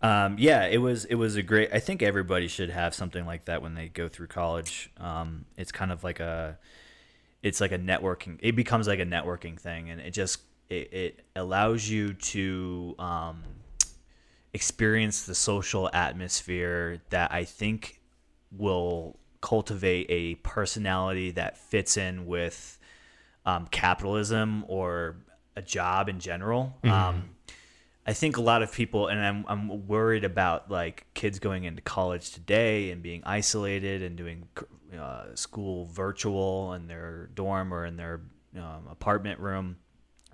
Um, 0.02 0.36
yeah, 0.38 0.66
it 0.66 0.78
was 0.78 1.04
it 1.04 1.16
was 1.16 1.36
a 1.36 1.42
great. 1.42 1.70
I 1.72 1.78
think 1.78 2.02
everybody 2.02 2.48
should 2.48 2.70
have 2.70 2.94
something 2.94 3.26
like 3.26 3.44
that 3.46 3.62
when 3.62 3.74
they 3.74 3.88
go 3.88 4.08
through 4.08 4.28
college. 4.28 4.90
Um, 4.96 5.44
it's 5.56 5.72
kind 5.72 5.92
of 5.92 6.02
like 6.02 6.20
a, 6.20 6.58
it's 7.42 7.60
like 7.60 7.72
a 7.72 7.78
networking. 7.78 8.38
It 8.40 8.56
becomes 8.56 8.88
like 8.88 8.98
a 8.98 9.04
networking 9.04 9.58
thing, 9.60 9.90
and 9.90 10.00
it 10.00 10.12
just 10.12 10.40
it, 10.70 10.92
it 10.92 11.24
allows 11.36 11.88
you 11.88 12.14
to 12.14 12.94
um, 12.98 13.42
experience 14.54 15.24
the 15.24 15.34
social 15.34 15.90
atmosphere 15.92 17.02
that 17.10 17.32
I 17.32 17.44
think 17.44 18.00
will 18.50 19.18
cultivate 19.42 20.06
a 20.08 20.34
personality 20.36 21.30
that 21.32 21.58
fits 21.58 21.96
in 21.96 22.26
with 22.26 22.78
um, 23.44 23.66
capitalism 23.70 24.64
or 24.68 25.16
a 25.56 25.62
job 25.62 26.08
in 26.08 26.20
general. 26.20 26.76
Um, 26.92 27.30
I 28.06 28.12
think 28.12 28.36
a 28.36 28.40
lot 28.40 28.62
of 28.62 28.72
people, 28.72 29.08
and 29.08 29.20
I'm, 29.20 29.44
I'm 29.46 29.86
worried 29.86 30.24
about 30.24 30.70
like 30.70 31.06
kids 31.14 31.38
going 31.38 31.64
into 31.64 31.82
college 31.82 32.30
today 32.30 32.90
and 32.90 33.02
being 33.02 33.22
isolated 33.24 34.02
and 34.02 34.16
doing 34.16 34.48
uh, 34.98 35.34
school 35.34 35.86
virtual 35.86 36.72
in 36.72 36.86
their 36.86 37.28
dorm 37.34 37.72
or 37.72 37.84
in 37.84 37.96
their 37.96 38.22
um, 38.56 38.86
apartment 38.90 39.38
room. 39.38 39.76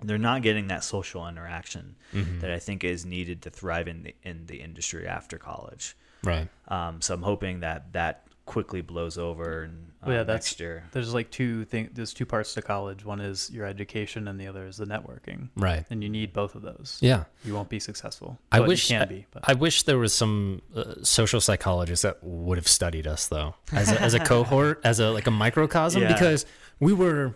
They're 0.01 0.17
not 0.17 0.43
getting 0.43 0.67
that 0.67 0.83
social 0.83 1.27
interaction 1.27 1.95
that 2.39 2.51
I 2.51 2.59
think 2.59 2.83
is 2.83 3.03
needed 3.03 3.41
to 3.43 3.49
thrive 3.49 3.87
in 3.87 4.03
the 4.03 4.15
in 4.21 4.45
the 4.45 4.57
industry 4.61 5.07
after 5.07 5.39
college. 5.39 5.97
right. 6.23 6.47
Um, 6.67 7.01
so 7.01 7.15
I'm 7.15 7.23
hoping 7.23 7.61
that 7.61 7.93
that 7.93 8.27
quickly 8.45 8.81
blows 8.81 9.17
over 9.17 9.63
and 9.63 9.91
uh, 10.07 10.11
yeah, 10.11 10.23
that's 10.23 10.47
next 10.51 10.59
year. 10.59 10.83
There's 10.91 11.13
like 11.13 11.29
two 11.31 11.65
thing. 11.65 11.89
There's 11.93 12.13
two 12.13 12.25
parts 12.25 12.53
to 12.55 12.61
college. 12.61 13.03
One 13.05 13.19
is 13.19 13.49
your 13.51 13.65
education, 13.65 14.27
and 14.27 14.39
the 14.39 14.47
other 14.47 14.65
is 14.65 14.77
the 14.77 14.85
networking. 14.85 15.49
Right. 15.55 15.85
And 15.89 16.03
you 16.03 16.09
need 16.09 16.33
both 16.33 16.55
of 16.55 16.61
those. 16.61 16.97
Yeah. 17.01 17.25
You 17.43 17.53
won't 17.53 17.69
be 17.69 17.79
successful. 17.79 18.37
I 18.51 18.59
wish 18.61 18.89
you 18.91 18.97
I, 18.99 19.05
be. 19.05 19.25
But 19.31 19.43
I 19.49 19.53
wish 19.53 19.83
there 19.83 19.97
was 19.97 20.13
some 20.13 20.61
uh, 20.75 20.95
social 21.03 21.41
psychologist 21.41 22.03
that 22.03 22.23
would 22.23 22.57
have 22.57 22.67
studied 22.67 23.07
us 23.07 23.27
though, 23.27 23.55
as 23.71 23.91
a, 23.91 24.01
as 24.01 24.13
a 24.13 24.19
cohort, 24.19 24.81
as 24.83 24.99
a 24.99 25.09
like 25.11 25.27
a 25.27 25.31
microcosm, 25.31 26.01
Yeah. 26.01 26.13
because 26.13 26.45
we 26.79 26.93
were 26.93 27.35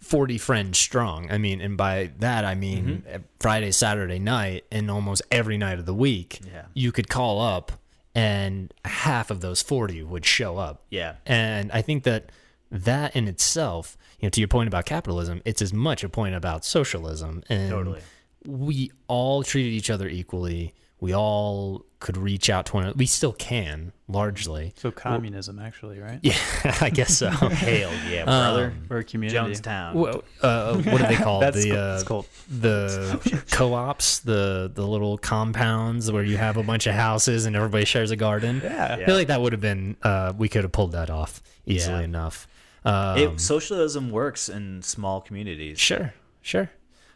40 0.00 0.38
friends 0.38 0.78
strong. 0.78 1.30
I 1.30 1.38
mean, 1.38 1.60
and 1.60 1.76
by 1.76 2.10
that 2.20 2.44
I 2.44 2.54
mean 2.54 3.02
Mm-hmm. 3.08 3.22
Friday, 3.40 3.70
Saturday 3.72 4.18
night, 4.18 4.64
and 4.72 4.90
almost 4.90 5.22
every 5.30 5.58
night 5.58 5.78
of 5.78 5.86
the 5.86 5.94
week. 5.94 6.40
Yeah. 6.46 6.62
You 6.74 6.92
could 6.92 7.08
call 7.08 7.40
up, 7.40 7.72
and 8.14 8.72
half 8.84 9.30
of 9.30 9.40
those 9.40 9.62
40 9.62 10.02
would 10.02 10.24
show 10.24 10.56
up. 10.56 10.84
Yeah. 10.90 11.16
And 11.26 11.70
I 11.72 11.82
think 11.82 12.04
that 12.04 12.30
that 12.70 13.16
in 13.16 13.28
itself, 13.28 13.96
you 14.20 14.26
know, 14.26 14.30
to 14.30 14.40
your 14.40 14.48
point 14.48 14.68
about 14.68 14.86
capitalism, 14.86 15.40
it's 15.44 15.62
as 15.62 15.72
much 15.72 16.04
a 16.04 16.08
point 16.08 16.34
about 16.34 16.64
socialism. 16.64 17.42
And 17.48 17.70
Totally. 17.70 18.00
we 18.44 18.92
all 19.06 19.42
treated 19.42 19.70
each 19.70 19.90
other 19.90 20.08
equally. 20.08 20.74
We 21.00 21.14
all 21.14 21.84
could 22.00 22.16
reach 22.16 22.48
out 22.50 22.66
to 22.66 22.72
one 22.74 22.82
another. 22.84 22.96
We 22.96 23.06
still 23.06 23.32
can, 23.32 23.92
largely. 24.08 24.72
So 24.76 24.90
communism, 24.90 25.58
actually, 25.58 25.98
right? 26.00 26.18
Yeah, 26.22 26.36
I 26.80 26.90
guess 26.90 27.16
so. 27.18 27.28
Hail 27.30 27.90
yeah, 28.10 28.24
brother. 28.24 28.66
Um, 28.76 28.86
Or 28.90 28.98
a 28.98 29.04
community. 29.04 29.36
Jonestown. 29.38 29.94
Well, 29.94 30.24
uh, 30.42 30.74
what 30.76 30.98
do 31.00 31.06
they 31.06 31.16
call 31.16 31.40
That's 31.46 31.62
the 31.62 31.70
cool. 31.70 31.78
uh, 31.78 32.04
cool. 32.04 32.26
the 32.48 33.42
co-ops, 33.50 34.20
the 34.20 34.70
the 34.74 34.86
little 34.86 35.18
compounds 35.18 36.10
where 36.10 36.22
you 36.24 36.36
have 36.36 36.56
a 36.56 36.62
bunch 36.62 36.86
of 36.86 36.94
houses 36.94 37.46
and 37.46 37.54
everybody 37.56 37.84
shares 37.84 38.10
a 38.10 38.16
garden? 38.16 38.60
Yeah. 38.62 38.96
I 39.00 39.04
feel 39.04 39.14
like 39.16 39.28
that 39.28 39.40
would 39.40 39.52
have 39.52 39.60
been 39.62 39.96
uh, 40.02 40.32
we 40.36 40.48
could 40.48 40.64
have 40.64 40.72
pulled 40.72 40.92
that 40.92 41.10
off 41.10 41.42
easily 41.66 41.98
Yeah. 41.98 42.04
enough. 42.04 42.48
Um, 42.84 43.18
It, 43.18 43.40
socialism 43.40 44.10
works 44.10 44.48
in 44.48 44.82
small 44.82 45.20
communities. 45.20 45.78
Sure, 45.78 46.14
sure. 46.42 46.70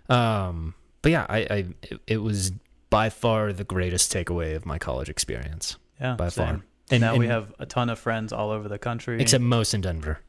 Um, 0.09 0.75
but 1.03 1.13
yeah, 1.13 1.27
I, 1.29 1.39
I 1.39 1.57
it, 1.83 2.01
it 2.07 2.17
was 2.19 2.53
by 2.93 3.11
far 3.11 3.53
the 3.53 3.65
greatest 3.65 4.13
takeaway 4.13 4.55
of 4.55 4.65
my 4.67 4.79
college 4.79 5.09
experience 5.09 5.77
Yeah. 6.01 6.15
by 6.15 6.29
same. 6.29 6.47
far. 6.47 6.65
And 6.91 7.01
now 7.01 7.17
we 7.17 7.27
have 7.27 7.53
a 7.59 7.67
ton 7.67 7.89
of 7.91 7.99
friends 7.99 8.33
all 8.33 8.51
over 8.51 8.69
the 8.69 8.79
country. 8.79 9.21
except 9.21 9.43
most 9.43 9.75
in 9.75 9.81
Denver. 9.81 10.21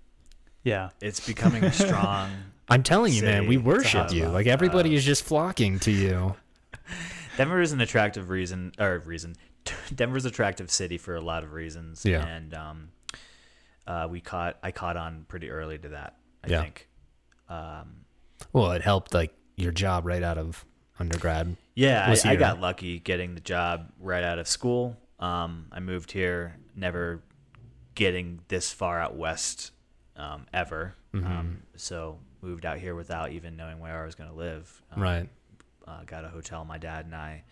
yeah. 0.64 0.90
It's 1.02 1.20
becoming 1.28 1.70
strong. 1.86 2.32
I'm 2.70 2.82
telling 2.84 3.12
you, 3.14 3.24
man, 3.24 3.48
we 3.48 3.56
City. 3.58 3.68
worship 3.68 4.12
you. 4.14 4.28
Like 4.30 4.48
everybody 4.48 4.92
Uh, 4.94 4.98
is 4.98 5.04
just 5.06 5.24
flocking 5.24 5.80
to 5.80 5.92
you. 5.92 6.36
Denver 7.38 7.60
is 7.62 7.72
an 7.74 7.82
attractive 7.82 8.30
reason 8.30 8.72
or 8.80 9.00
reason. 9.00 9.36
Denver's 9.96 10.26
attractive 10.26 10.72
city 10.72 10.98
for 10.98 11.16
a 11.16 11.22
lot 11.22 11.44
of 11.44 11.52
reasons. 11.54 12.06
Yeah. 12.06 12.26
And 12.26 12.54
um, 12.54 12.90
uh, 13.86 14.08
we 14.10 14.22
caught 14.22 14.58
I 14.64 14.72
caught 14.72 14.96
on 14.98 15.26
pretty 15.28 15.50
early 15.50 15.78
to 15.80 15.90
that. 15.90 16.16
I 16.44 16.48
Yeah. 16.50 16.62
think. 16.62 16.88
Um, 17.50 18.06
Well, 18.54 18.72
it 18.72 18.82
helped 18.82 19.14
like 19.14 19.34
your 19.58 19.72
job 19.74 20.06
right 20.06 20.24
out 20.24 20.38
of 20.38 20.64
undergrad. 21.00 21.56
yeah, 21.76 22.14
I, 22.26 22.30
I 22.32 22.36
got 22.36 22.60
lucky 22.60 23.00
getting 23.00 23.36
the 23.36 23.42
job 23.42 23.92
right 24.00 24.24
out 24.24 24.40
of 24.40 24.48
school. 24.48 24.98
Um, 25.20 25.68
I 25.72 25.80
moved 25.80 26.12
here, 26.12 26.58
never 26.76 27.22
getting 27.96 28.40
this 28.48 28.72
far 28.74 29.00
out 29.00 29.16
west 29.16 29.72
um, 30.16 30.46
ever. 30.54 30.96
Mm-hmm. 31.14 31.26
Um, 31.26 31.64
so 31.76 32.20
moved 32.42 32.66
out 32.66 32.78
here 32.78 32.96
without 32.96 33.32
even 33.32 33.56
knowing 33.56 33.80
where 33.80 34.02
I 34.02 34.06
was 34.06 34.16
going 34.16 34.30
to 34.30 34.36
live. 34.36 34.82
Um, 34.92 35.02
Right. 35.02 35.30
uh, 35.88 36.04
got 36.06 36.26
a 36.26 36.30
hotel. 36.30 36.66
My 36.66 36.78
dad 36.78 37.06
and 37.06 37.16
I 37.16 37.44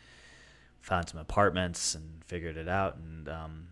found 0.81 1.07
some 1.09 1.19
apartments 1.19 1.95
and 1.95 2.23
figured 2.25 2.57
it 2.57 2.67
out. 2.67 2.97
And 2.97 3.29
um, 3.29 3.67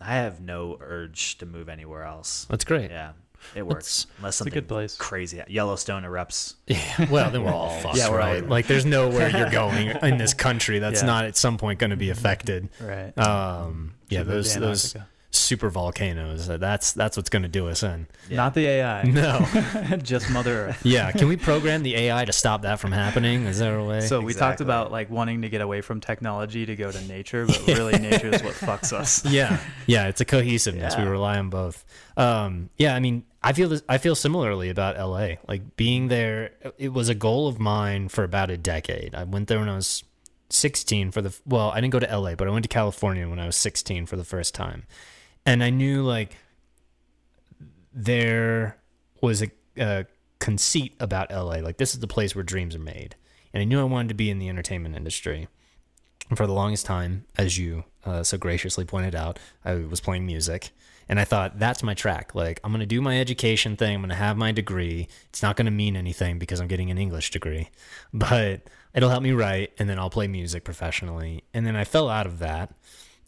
I 0.00 0.14
have 0.14 0.40
no 0.40 0.78
urge 0.80 1.36
to 1.38 1.46
move 1.46 1.68
anywhere 1.68 2.04
else. 2.04 2.46
That's 2.48 2.64
great. 2.64 2.90
Yeah, 2.90 3.12
it 3.54 3.66
works. 3.66 4.06
Unless 4.18 4.34
a 4.34 4.38
something 4.38 4.54
good 4.54 4.68
place. 4.68 4.96
crazy. 4.96 5.42
Yellowstone 5.48 6.02
erupts. 6.04 6.54
Yeah. 6.66 7.10
Well, 7.10 7.30
then 7.30 7.44
we're 7.44 7.52
all 7.52 7.70
fucked, 7.80 7.96
Yeah, 7.96 8.08
we're 8.10 8.20
all- 8.20 8.32
right? 8.32 8.48
Like, 8.48 8.66
there's 8.66 8.84
nowhere 8.86 9.28
you're 9.30 9.50
going 9.62 9.88
in 9.88 10.18
this 10.18 10.34
country 10.34 10.78
that's 10.78 11.00
Yeah. 11.02 11.06
not 11.06 11.24
at 11.24 11.36
some 11.36 11.58
point 11.58 11.78
going 11.78 11.90
to 11.90 11.96
be 11.96 12.10
affected. 12.10 12.68
Right. 12.80 13.16
Um, 13.18 13.94
yeah, 14.08 14.22
those 14.22 14.54
those 14.54 14.96
super 15.32 15.70
volcanoes. 15.70 16.50
uh, 16.50 16.56
That's 16.56 16.92
that's 16.92 17.16
what's 17.16 17.30
going 17.30 17.42
to 17.44 17.48
do 17.48 17.68
us 17.68 17.84
in. 17.84 18.08
Not 18.30 18.52
the 18.54 18.66
AI. 18.66 19.04
No. 19.04 19.46
just 20.02 20.28
Mother 20.30 20.66
Earth. 20.66 20.80
yeah. 20.84 21.12
Can 21.12 21.28
we 21.28 21.36
program 21.36 21.84
the 21.84 21.94
AI 21.94 22.24
to 22.24 22.32
stop 22.32 22.62
that 22.62 22.80
from 22.80 22.90
happening? 22.90 23.46
Is 23.46 23.60
there 23.60 23.78
a 23.78 23.84
way? 23.84 24.00
So 24.00 24.20
we 24.20 24.34
talked 24.34 24.60
about 24.60 24.90
like 24.90 25.08
wanting 25.08 25.42
to 25.42 25.48
get 25.48 25.60
away 25.60 25.82
from 25.82 26.00
technology 26.00 26.66
to 26.66 26.74
go 26.74 26.90
to 26.90 27.00
nature, 27.06 27.46
but 27.46 27.64
really 27.68 27.96
nature 27.98 28.26
is 28.34 28.42
what 28.42 28.54
fucks 28.54 28.92
us. 28.92 29.24
yeah, 29.24 29.60
yeah, 29.86 30.08
it's 30.08 30.20
a 30.20 30.24
cohesiveness. 30.24 30.96
We 30.96 31.04
rely 31.04 31.38
on 31.38 31.48
both. 31.48 31.84
Um, 32.16 32.68
yeah, 32.76 32.96
I 32.96 32.98
mean, 33.00 33.22
I 33.42 33.52
feel 33.52 33.70
this, 33.70 33.82
I 33.88 33.98
feel 33.98 34.14
similarly 34.14 34.68
about 34.68 34.98
LA. 34.98 35.36
Like 35.48 35.76
being 35.76 36.08
there, 36.08 36.52
it 36.78 36.92
was 36.92 37.08
a 37.08 37.14
goal 37.14 37.48
of 37.48 37.58
mine 37.58 38.08
for 38.08 38.22
about 38.22 38.50
a 38.50 38.58
decade. 38.58 39.14
I 39.14 39.24
went 39.24 39.48
there 39.48 39.58
when 39.58 39.68
I 39.68 39.76
was 39.76 40.04
16 40.50 41.10
for 41.10 41.22
the 41.22 41.34
well, 41.46 41.70
I 41.70 41.80
didn't 41.80 41.92
go 41.92 42.00
to 42.00 42.18
LA, 42.18 42.34
but 42.34 42.46
I 42.46 42.50
went 42.50 42.64
to 42.64 42.68
California 42.68 43.28
when 43.28 43.38
I 43.38 43.46
was 43.46 43.56
16 43.56 44.06
for 44.06 44.16
the 44.16 44.24
first 44.24 44.54
time, 44.54 44.84
and 45.46 45.62
I 45.62 45.70
knew 45.70 46.02
like 46.02 46.36
there 47.92 48.76
was 49.20 49.42
a, 49.42 49.50
a 49.78 50.06
conceit 50.38 50.94
about 51.00 51.30
LA. 51.30 51.56
Like 51.56 51.78
this 51.78 51.94
is 51.94 52.00
the 52.00 52.06
place 52.06 52.34
where 52.34 52.44
dreams 52.44 52.74
are 52.74 52.80
made, 52.80 53.14
and 53.54 53.60
I 53.60 53.64
knew 53.64 53.80
I 53.80 53.84
wanted 53.84 54.08
to 54.08 54.14
be 54.14 54.30
in 54.30 54.38
the 54.38 54.48
entertainment 54.48 54.96
industry. 54.96 55.48
And 56.28 56.36
for 56.36 56.46
the 56.46 56.52
longest 56.52 56.86
time, 56.86 57.24
as 57.36 57.58
you 57.58 57.84
uh, 58.04 58.22
so 58.22 58.38
graciously 58.38 58.84
pointed 58.84 59.14
out, 59.14 59.38
I 59.64 59.74
was 59.74 60.00
playing 60.00 60.26
music. 60.26 60.70
And 61.10 61.18
I 61.18 61.24
thought, 61.24 61.58
that's 61.58 61.82
my 61.82 61.92
track. 61.92 62.36
Like, 62.36 62.60
I'm 62.62 62.70
going 62.70 62.78
to 62.78 62.86
do 62.86 63.00
my 63.00 63.18
education 63.18 63.76
thing. 63.76 63.96
I'm 63.96 64.00
going 64.00 64.10
to 64.10 64.14
have 64.14 64.36
my 64.36 64.52
degree. 64.52 65.08
It's 65.30 65.42
not 65.42 65.56
going 65.56 65.64
to 65.64 65.72
mean 65.72 65.96
anything 65.96 66.38
because 66.38 66.60
I'm 66.60 66.68
getting 66.68 66.92
an 66.92 66.98
English 66.98 67.32
degree, 67.32 67.68
but 68.14 68.60
it'll 68.94 69.10
help 69.10 69.24
me 69.24 69.32
write. 69.32 69.72
And 69.76 69.90
then 69.90 69.98
I'll 69.98 70.08
play 70.08 70.28
music 70.28 70.62
professionally. 70.62 71.42
And 71.52 71.66
then 71.66 71.74
I 71.74 71.82
fell 71.82 72.08
out 72.08 72.26
of 72.26 72.38
that 72.38 72.72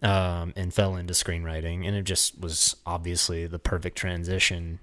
um, 0.01 0.53
and 0.55 0.73
fell 0.73 0.95
into 0.95 1.13
screenwriting. 1.13 1.85
And 1.85 1.97
it 1.97 2.05
just 2.05 2.41
was 2.41 2.77
obviously 2.87 3.49
the 3.49 3.59
perfect 3.59 3.99
transition 3.99 4.79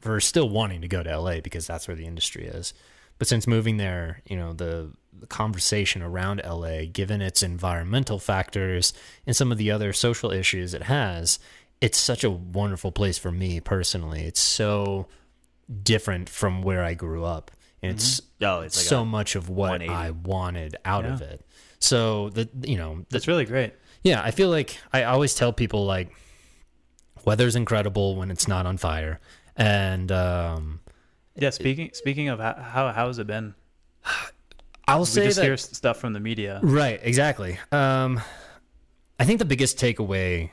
for 0.00 0.20
still 0.20 0.48
wanting 0.48 0.80
to 0.82 0.88
go 0.88 1.02
to 1.02 1.18
LA 1.18 1.40
because 1.40 1.66
that's 1.66 1.88
where 1.88 1.96
the 1.96 2.06
industry 2.06 2.46
is. 2.46 2.72
But 3.18 3.26
since 3.26 3.48
moving 3.48 3.78
there, 3.78 4.20
you 4.26 4.36
know, 4.36 4.52
the, 4.52 4.90
the 5.18 5.26
conversation 5.26 6.02
around 6.02 6.40
LA, 6.44 6.82
given 6.92 7.20
its 7.20 7.42
environmental 7.42 8.18
factors 8.18 8.92
and 9.26 9.34
some 9.36 9.52
of 9.52 9.58
the 9.58 9.70
other 9.70 9.92
social 9.92 10.30
issues 10.32 10.72
it 10.74 10.84
has, 10.84 11.38
it's 11.82 11.98
such 11.98 12.24
a 12.24 12.30
wonderful 12.30 12.92
place 12.92 13.18
for 13.18 13.30
me 13.30 13.60
personally. 13.60 14.22
It's 14.22 14.40
so 14.40 15.08
different 15.82 16.28
from 16.30 16.62
where 16.62 16.82
I 16.82 16.94
grew 16.94 17.24
up. 17.24 17.50
And 17.82 17.92
it's 17.96 18.20
Oh, 18.40 18.60
it's 18.60 18.76
like 18.76 18.86
so 18.86 19.04
much 19.04 19.34
of 19.36 19.48
what 19.50 19.82
I 19.82 20.12
wanted 20.12 20.76
out 20.84 21.04
of 21.04 21.20
it. 21.20 21.44
So 21.80 22.30
the 22.30 22.48
you 22.62 22.76
know 22.76 22.98
the, 23.00 23.06
That's 23.10 23.26
really 23.28 23.44
great. 23.44 23.74
yeah, 24.02 24.22
I 24.22 24.30
feel 24.30 24.48
like 24.48 24.78
I 24.92 25.02
always 25.04 25.34
tell 25.34 25.52
people 25.52 25.84
like 25.84 26.10
weather's 27.24 27.56
incredible 27.56 28.14
when 28.16 28.30
it's 28.30 28.46
not 28.46 28.66
on 28.66 28.76
fire, 28.78 29.18
and 29.56 30.10
um, 30.12 30.80
Yeah. 31.34 31.50
Speaking 31.50 31.90
speaking 31.92 32.28
of 32.28 32.38
how 32.38 32.54
how, 32.54 32.92
how 32.92 33.06
has 33.08 33.18
it 33.18 33.26
been? 33.26 33.54
I'll 34.86 35.00
We 35.00 35.06
say 35.06 35.24
just 35.24 35.36
that 35.38 35.44
hear 35.44 35.56
stuff 35.56 35.98
from 35.98 36.12
the 36.12 36.20
media. 36.20 36.60
right, 36.62 37.00
exactly. 37.02 37.58
Um, 37.72 38.20
I 39.18 39.24
think 39.24 39.38
the 39.40 39.44
biggest 39.44 39.78
takeaway 39.78 40.50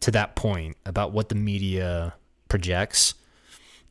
to 0.00 0.10
that 0.12 0.34
point 0.36 0.76
about 0.86 1.12
what 1.12 1.28
the 1.28 1.34
media 1.34 2.14
projects, 2.48 3.14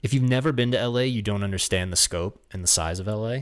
if 0.02 0.14
you've 0.14 0.24
never 0.24 0.52
been 0.52 0.72
to 0.72 0.88
LA, 0.88 1.02
you 1.02 1.22
don't 1.22 1.44
understand 1.44 1.92
the 1.92 1.98
scope 1.98 2.42
and 2.52 2.64
the 2.64 2.68
size 2.68 3.00
of 3.00 3.08
LA. 3.08 3.40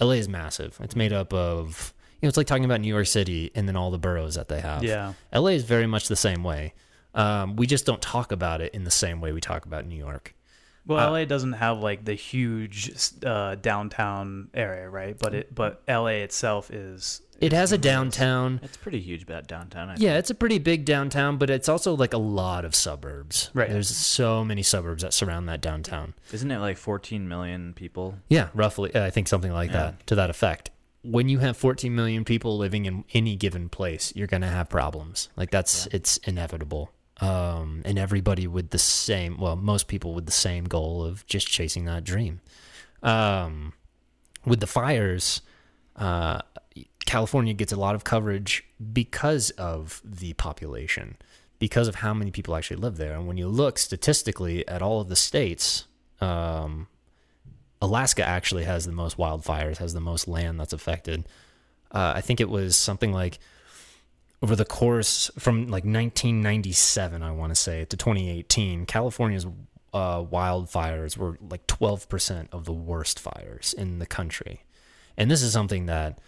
LA 0.00 0.12
is 0.12 0.28
massive. 0.28 0.78
It's 0.80 0.96
made 0.96 1.12
up 1.12 1.32
of 1.32 1.92
you 2.20 2.26
know, 2.26 2.28
it's 2.28 2.36
like 2.38 2.46
talking 2.46 2.64
about 2.64 2.80
New 2.80 2.92
York 2.92 3.06
City 3.06 3.50
and 3.54 3.68
then 3.68 3.76
all 3.76 3.90
the 3.90 3.98
boroughs 3.98 4.36
that 4.36 4.48
they 4.48 4.60
have. 4.60 4.82
Yeah. 4.82 5.12
LA 5.34 5.48
is 5.48 5.64
very 5.64 5.86
much 5.86 6.08
the 6.08 6.16
same 6.16 6.42
way. 6.42 6.72
Um, 7.14 7.56
we 7.56 7.66
just 7.66 7.84
don't 7.86 8.00
talk 8.00 8.32
about 8.32 8.60
it 8.60 8.74
in 8.74 8.84
the 8.84 8.90
same 8.90 9.20
way 9.20 9.32
we 9.32 9.40
talk 9.40 9.66
about 9.66 9.86
New 9.86 9.96
York. 9.96 10.34
Well, 10.86 10.98
Uh, 10.98 11.10
LA 11.10 11.24
doesn't 11.24 11.54
have 11.54 11.80
like 11.80 12.04
the 12.04 12.14
huge 12.14 12.92
uh, 13.24 13.56
downtown 13.56 14.48
area, 14.54 14.88
right? 14.88 15.18
But 15.18 15.34
it 15.34 15.54
but 15.54 15.82
LA 15.88 16.22
itself 16.24 16.70
is 16.70 17.22
It 17.40 17.52
has 17.52 17.72
a 17.72 17.78
downtown. 17.78 18.60
It's 18.62 18.76
pretty 18.76 19.00
huge 19.00 19.22
about 19.22 19.46
downtown. 19.46 19.88
I 19.90 19.92
Yeah, 19.94 20.10
think. 20.10 20.18
it's 20.20 20.30
a 20.30 20.34
pretty 20.34 20.58
big 20.58 20.84
downtown, 20.84 21.36
but 21.36 21.50
it's 21.50 21.68
also 21.68 21.94
like 21.94 22.12
a 22.14 22.18
lot 22.18 22.64
of 22.64 22.74
suburbs. 22.74 23.50
Right. 23.54 23.68
There's 23.68 23.88
so 23.94 24.44
many 24.44 24.62
suburbs 24.62 25.02
that 25.02 25.12
surround 25.12 25.48
that 25.48 25.60
downtown. 25.60 26.14
Isn't 26.32 26.50
it 26.50 26.58
like 26.58 26.76
14 26.78 27.28
million 27.28 27.74
people? 27.74 28.14
Yeah, 28.28 28.48
roughly. 28.54 28.94
I 28.96 29.10
think 29.10 29.28
something 29.28 29.52
like 29.52 29.70
Yeah. 29.70 29.76
that 29.92 30.06
to 30.06 30.14
that 30.14 30.30
effect. 30.30 30.70
When 31.02 31.28
you 31.28 31.38
have 31.40 31.56
14 31.56 31.94
million 31.94 32.24
people 32.24 32.56
living 32.56 32.86
in 32.86 33.04
any 33.14 33.36
given 33.36 33.68
place, 33.68 34.12
you're 34.16 34.26
going 34.26 34.42
to 34.42 34.48
have 34.48 34.68
problems. 34.68 35.28
Like 35.36 35.50
that's 35.50 35.86
it's 35.88 36.16
inevitable. 36.18 36.90
Um, 37.20 37.82
and 37.84 37.98
everybody 37.98 38.46
with 38.46 38.70
the 38.70 38.78
same, 38.78 39.38
well, 39.38 39.56
most 39.56 39.88
people 39.88 40.14
with 40.14 40.26
the 40.26 40.32
same 40.32 40.64
goal 40.64 41.04
of 41.04 41.24
just 41.26 41.46
chasing 41.48 41.84
that 41.86 42.02
dream. 42.04 42.40
Um, 43.02 43.72
with 44.44 44.60
the 44.60 44.66
fires, 44.66 45.40
uh, 45.96 46.40
California 47.06 47.54
gets 47.54 47.72
a 47.72 47.76
lot 47.76 47.94
of 47.94 48.04
coverage 48.04 48.64
because 48.92 49.50
of 49.50 50.02
the 50.04 50.32
population, 50.34 51.16
because 51.58 51.88
of 51.88 51.96
how 51.96 52.12
many 52.12 52.30
people 52.30 52.54
actually 52.54 52.76
live 52.76 52.96
there. 52.96 53.14
And 53.14 53.26
when 53.26 53.38
you 53.38 53.48
look 53.48 53.78
statistically 53.78 54.66
at 54.68 54.82
all 54.82 55.00
of 55.00 55.08
the 55.08 55.16
states, 55.16 55.86
um, 56.20 56.88
Alaska 57.80 58.26
actually 58.26 58.64
has 58.64 58.84
the 58.84 58.92
most 58.92 59.16
wildfires, 59.16 59.78
has 59.78 59.94
the 59.94 60.00
most 60.00 60.26
land 60.26 60.58
that's 60.58 60.72
affected. 60.72 61.26
Uh, 61.90 62.14
I 62.16 62.20
think 62.20 62.40
it 62.40 62.48
was 62.48 62.76
something 62.76 63.12
like 63.12 63.38
over 64.42 64.56
the 64.56 64.64
course 64.64 65.30
from 65.38 65.62
like 65.62 65.84
1997, 65.84 67.22
I 67.22 67.30
want 67.32 67.50
to 67.50 67.56
say, 67.56 67.84
to 67.84 67.96
2018, 67.96 68.86
California's 68.86 69.46
uh, 69.94 70.22
wildfires 70.22 71.16
were 71.16 71.38
like 71.48 71.66
12% 71.66 72.48
of 72.52 72.64
the 72.64 72.72
worst 72.72 73.18
fires 73.18 73.74
in 73.76 73.98
the 73.98 74.06
country. 74.06 74.64
And 75.16 75.30
this 75.30 75.42
is 75.42 75.52
something 75.52 75.86
that 75.86 76.18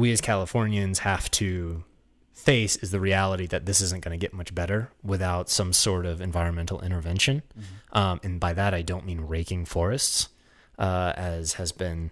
we 0.00 0.12
as 0.12 0.20
Californians 0.20 1.00
have 1.00 1.30
to 1.32 1.84
face 2.32 2.76
is 2.76 2.90
the 2.90 3.00
reality 3.00 3.46
that 3.46 3.66
this 3.66 3.80
isn't 3.82 4.02
going 4.02 4.18
to 4.18 4.20
get 4.20 4.32
much 4.32 4.54
better 4.54 4.90
without 5.02 5.48
some 5.50 5.72
sort 5.72 6.06
of 6.06 6.20
environmental 6.20 6.80
intervention. 6.80 7.42
Um, 7.92 8.18
and 8.22 8.40
by 8.40 8.54
that, 8.54 8.72
I 8.72 8.82
don't 8.82 9.04
mean 9.04 9.20
raking 9.20 9.66
forests, 9.66 10.28
uh, 10.78 11.12
as 11.16 11.54
has 11.54 11.70
been 11.72 12.10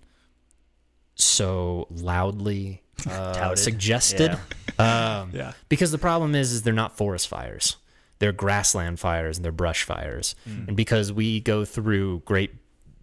so 1.15 1.87
loudly 1.91 2.83
uh, 3.09 3.55
suggested. 3.57 4.39
Um, 4.81 5.31
Yeah. 5.33 5.55
because 5.69 5.91
the 5.91 5.99
problem 5.99 6.37
is, 6.37 6.53
is 6.53 6.63
they're 6.63 6.73
not 6.73 6.97
forest 6.97 7.27
fires. 7.27 7.79
They're 8.21 8.31
grassland 8.31 9.01
fires 9.01 9.37
and 9.39 9.45
they're 9.45 9.51
brush 9.51 9.83
fires. 9.83 10.37
And 10.47 10.77
because 10.77 11.13
we 11.13 11.41
go 11.41 11.65
through 11.65 12.21
great 12.25 12.53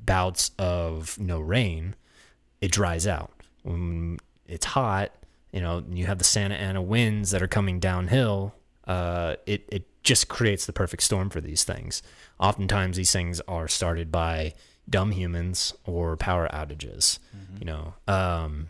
bouts 0.05 0.51
of 0.57 1.19
no 1.19 1.41
rain, 1.41 1.95
it 2.61 2.71
dries 2.71 3.05
out. 3.05 3.33
When 3.63 4.19
it's 4.47 4.65
hot, 4.65 5.11
you 5.51 5.61
know, 5.61 5.83
you 5.89 6.05
have 6.05 6.17
the 6.17 6.23
Santa 6.23 6.55
Ana 6.55 6.81
winds 6.81 7.31
that 7.31 7.41
are 7.41 7.47
coming 7.47 7.79
downhill. 7.79 8.53
Uh, 8.85 9.35
it 9.45 9.67
it 9.71 9.85
just 10.03 10.27
creates 10.27 10.65
the 10.65 10.73
perfect 10.73 11.01
storm 11.01 11.29
for 11.29 11.41
these 11.41 11.63
things. 11.63 12.03
Oftentimes, 12.39 12.97
these 12.97 13.11
things 13.11 13.41
are 13.47 13.67
started 13.67 14.11
by 14.11 14.53
dumb 14.89 15.11
humans 15.11 15.73
or 15.85 16.15
power 16.17 16.47
outages. 16.53 17.19
You 17.59 17.65
know, 17.65 17.93
um, 18.07 18.69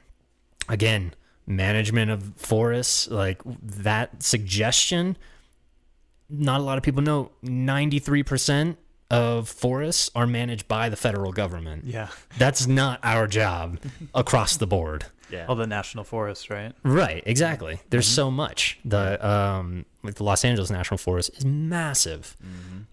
again, 0.70 1.14
management 1.48 2.12
of 2.12 2.34
forests, 2.38 3.08
like 3.08 3.42
that 3.46 4.22
suggestion. 4.22 5.18
Not 6.30 6.60
a 6.60 6.64
lot 6.64 6.78
of 6.78 6.84
people 6.84 7.02
know. 7.02 7.32
Ninety 7.42 8.00
three 8.00 8.24
percent 8.24 8.78
of 9.10 9.50
forests 9.50 10.10
are 10.16 10.28
managed 10.28 10.68
by 10.68 10.90
the 10.90 10.96
federal 10.96 11.32
government. 11.32 11.86
Yeah. 11.86 12.10
That's 12.38 12.68
not 12.68 13.00
our 13.04 13.28
job 13.28 13.80
across 14.14 14.58
the 14.58 14.68
board. 14.68 15.06
Yeah. 15.36 15.45
All 15.48 15.56
the 15.56 15.68
national 15.68 16.03
forests, 16.03 16.49
right? 16.49 16.74
Right, 16.84 17.24
exactly. 17.26 17.80
There's 17.90 18.07
so 18.07 18.32
much. 18.32 18.80
The 18.86 19.26
um 19.26 19.86
like 20.03 20.16
the 20.16 20.24
Los 20.24 20.45
Angeles 20.45 20.70
National 20.70 20.98
Forest 20.98 21.32
is 21.38 21.45
massive. 21.45 22.36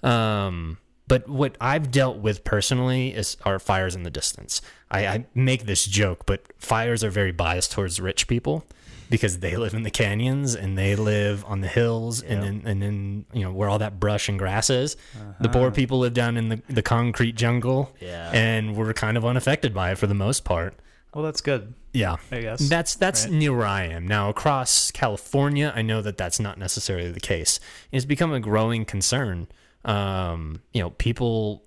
Um 0.03 0.79
but 1.09 1.29
what 1.29 1.57
I've 1.61 1.91
dealt 1.91 2.19
with 2.19 2.43
personally 2.45 3.13
is 3.15 3.37
are 3.45 3.59
fires 3.59 3.95
in 3.95 4.03
the 4.03 4.11
distance. 4.11 4.63
I, 4.91 5.07
I 5.07 5.25
make 5.35 5.67
this 5.67 5.85
joke, 5.87 6.25
but 6.27 6.41
fires 6.59 7.03
are 7.05 7.11
very 7.11 7.33
biased 7.33 7.73
towards 7.73 8.01
rich 8.01 8.29
people 8.29 8.65
because 9.11 9.41
they 9.41 9.57
live 9.57 9.75
in 9.75 9.83
the 9.83 9.91
canyons 9.91 10.55
and 10.55 10.79
they 10.79 10.97
live 10.97 11.45
on 11.45 11.61
the 11.61 11.69
hills 11.69 12.23
and 12.23 12.43
then 12.43 12.63
and 12.65 12.81
then 12.81 13.27
you 13.35 13.43
know 13.43 13.53
where 13.53 13.69
all 13.69 13.79
that 13.79 14.01
brush 14.01 14.29
and 14.31 14.39
grass 14.39 14.71
is. 14.71 14.97
The 15.41 15.51
poor 15.51 15.71
people 15.71 15.99
live 15.99 16.15
down 16.15 16.37
in 16.39 16.49
the, 16.49 16.63
the 16.69 16.83
concrete 16.83 17.35
jungle. 17.35 17.95
Yeah. 18.01 18.31
And 18.33 18.75
we're 18.75 18.95
kind 18.95 19.17
of 19.19 19.25
unaffected 19.27 19.75
by 19.75 19.91
it 19.93 19.99
for 19.99 20.07
the 20.07 20.15
most 20.15 20.45
part. 20.45 20.75
Well, 21.15 21.25
that's 21.25 21.43
good, 21.43 21.75
Yeah. 21.93 22.17
I 22.31 22.41
guess. 22.41 22.69
That's 22.69 22.95
that's 22.95 23.25
right? 23.25 23.33
near 23.35 23.55
where 23.55 23.67
I 23.67 23.85
am 23.85 24.07
now. 24.07 24.31
Across 24.31 24.93
California, 24.93 25.73
I 25.75 25.83
know 25.83 26.01
that 26.01 26.17
that's 26.17 26.41
not 26.41 26.59
necessarily 26.59 27.13
the 27.13 27.21
case. 27.21 27.61
It's 27.91 28.07
become 28.07 28.33
a 28.33 28.41
growing 28.41 28.85
concern. 28.87 29.49
Um, 29.85 30.63
you 30.73 30.81
know, 30.81 30.91
people 30.91 31.65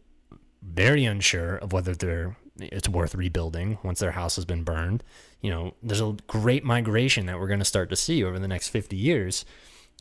very 0.63 1.05
unsure 1.05 1.57
of 1.57 1.73
whether 1.73 1.93
they're 1.93 2.37
it's 2.57 2.87
worth 2.87 3.13
rebuilding 3.13 3.77
once 3.83 3.99
their 3.99 4.11
house 4.11 4.35
has 4.37 4.45
been 4.45 4.63
burned. 4.63 5.03
You 5.41 5.51
know, 5.51 5.73
there's 5.83 6.01
a 6.01 6.15
great 6.25 6.63
migration 6.63 7.25
that 7.27 7.39
we're 7.39 7.47
going 7.47 7.59
to 7.59 7.65
start 7.65 7.89
to 7.89 7.95
see 7.95 8.23
over 8.23 8.39
the 8.39 8.47
next 8.47 8.69
50 8.69 8.95
years. 8.95 9.45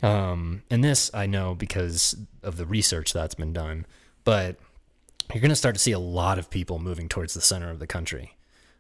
Um, 0.03 0.63
and 0.71 0.83
this 0.83 1.11
I 1.13 1.27
know 1.27 1.55
because 1.55 2.17
of 2.43 2.57
the 2.57 2.65
research 2.65 3.13
that's 3.13 3.35
been 3.35 3.53
done, 3.53 3.87
but 4.25 4.57
you're 5.33 5.41
going 5.41 5.51
to 5.51 5.57
start 5.57 5.75
to 5.75 5.81
see 5.81 5.93
a 5.93 5.99
lot 5.99 6.39
of 6.39 6.49
people 6.49 6.79
moving 6.79 7.09
towards 7.09 7.35
the 7.35 7.41
center 7.41 7.71
of 7.71 7.79
the 7.79 7.87
country 7.87 8.34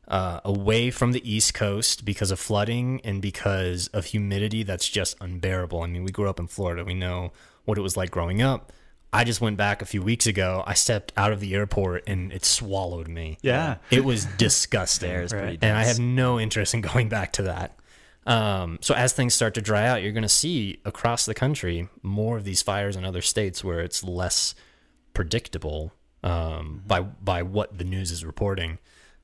uh, 0.08 0.40
away 0.44 0.90
from 0.90 1.12
the 1.12 1.30
East 1.30 1.54
Coast 1.54 2.04
because 2.04 2.30
of 2.30 2.38
flooding 2.38 3.00
and 3.04 3.22
because 3.22 3.88
of 3.88 4.06
humidity 4.06 4.62
that's 4.62 4.88
just 4.88 5.16
unbearable. 5.20 5.82
I 5.82 5.86
mean, 5.86 6.04
we 6.04 6.12
grew 6.12 6.28
up 6.28 6.38
in 6.38 6.46
Florida. 6.46 6.84
We 6.84 6.94
know 6.94 7.32
what 7.64 7.78
it 7.78 7.82
was 7.82 7.96
like 7.96 8.10
growing 8.10 8.42
up. 8.42 8.72
I 9.12 9.22
just 9.22 9.40
went 9.40 9.56
back 9.56 9.80
a 9.80 9.86
few 9.86 10.02
weeks 10.02 10.26
ago. 10.26 10.64
I 10.66 10.74
stepped 10.74 11.12
out 11.16 11.32
of 11.32 11.38
the 11.38 11.54
airport 11.54 12.02
and 12.08 12.32
it 12.32 12.44
swallowed 12.44 13.06
me. 13.06 13.38
Yeah. 13.42 13.76
It 13.90 14.04
was 14.04 14.24
disgusting. 14.24 15.12
Right. 15.12 15.30
pretty 15.30 15.58
and 15.62 15.76
I 15.76 15.84
have 15.84 16.00
no 16.00 16.40
interest 16.40 16.74
in 16.74 16.80
going 16.92 17.08
back 17.08 17.32
to 17.34 17.42
that. 17.44 17.78
Um, 18.26 18.78
so 18.80 18.94
as 18.94 19.12
things 19.12 19.34
start 19.34 19.54
to 19.54 19.60
dry 19.60 19.86
out, 19.86 20.02
you're 20.02 20.12
going 20.12 20.22
to 20.22 20.28
see 20.28 20.80
across 20.84 21.26
the 21.26 21.34
country 21.34 21.88
more 22.02 22.36
of 22.36 22.44
these 22.44 22.62
fires 22.62 22.96
in 22.96 23.04
other 23.04 23.22
states 23.22 23.62
where 23.62 23.80
it's 23.80 24.02
less 24.02 24.54
predictable 25.12 25.92
um, 26.24 26.82
by 26.86 27.02
by 27.02 27.42
what 27.42 27.78
the 27.78 27.84
news 27.84 28.10
is 28.10 28.24
reporting, 28.24 28.78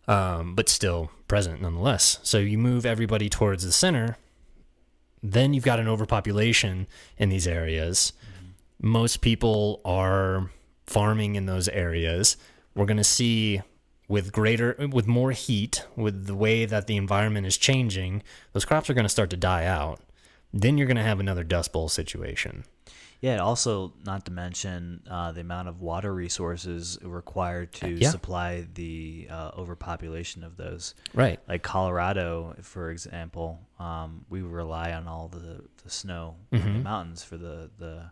um, 0.08 0.54
but 0.54 0.68
still 0.68 1.10
present 1.28 1.62
nonetheless. 1.62 2.18
So 2.22 2.38
you 2.38 2.58
move 2.58 2.84
everybody 2.84 3.28
towards 3.28 3.64
the 3.64 3.72
center, 3.72 4.16
then 5.22 5.52
you've 5.54 5.64
got 5.64 5.80
an 5.80 5.88
overpopulation 5.88 6.86
in 7.18 7.28
these 7.28 7.46
areas. 7.46 8.12
Most 8.80 9.20
people 9.20 9.80
are 9.84 10.50
farming 10.86 11.36
in 11.36 11.46
those 11.46 11.68
areas. 11.68 12.36
We're 12.74 12.86
going 12.86 12.96
to 12.96 13.04
see 13.04 13.62
with 14.08 14.32
greater 14.32 14.74
with 14.90 15.06
more 15.06 15.30
heat, 15.30 15.84
with 15.94 16.26
the 16.26 16.34
way 16.34 16.64
that 16.64 16.88
the 16.88 16.96
environment 16.96 17.46
is 17.46 17.56
changing, 17.56 18.22
those 18.52 18.64
crops 18.64 18.90
are 18.90 18.94
going 18.94 19.04
to 19.04 19.08
start 19.08 19.30
to 19.30 19.36
die 19.36 19.66
out. 19.66 20.00
Then 20.52 20.76
you're 20.76 20.88
going 20.88 20.96
to 20.96 21.02
have 21.02 21.20
another 21.20 21.44
dust 21.44 21.72
bowl 21.72 21.88
situation. 21.88 22.64
Yeah, 23.20 23.38
also 23.38 23.92
not 24.06 24.24
to 24.24 24.32
mention 24.32 25.02
uh, 25.10 25.32
the 25.32 25.42
amount 25.42 25.68
of 25.68 25.82
water 25.82 26.14
resources 26.14 26.98
required 27.02 27.70
to 27.74 27.88
Yeah. 27.90 28.08
supply 28.10 28.66
the 28.74 29.26
uh, 29.30 29.50
overpopulation 29.58 30.42
of 30.42 30.56
those. 30.56 30.94
Right. 31.12 31.38
Like 31.46 31.62
Colorado, 31.62 32.56
for 32.62 32.90
example, 32.90 33.60
um, 33.78 34.24
we 34.30 34.40
rely 34.40 34.92
on 34.92 35.06
all 35.06 35.28
the, 35.28 35.64
the 35.84 35.90
snow 35.90 36.36
Mm-hmm. 36.52 36.66
in 36.66 36.72
the 36.78 36.80
mountains 36.80 37.22
for 37.22 37.36
the, 37.36 37.70
the 37.78 38.10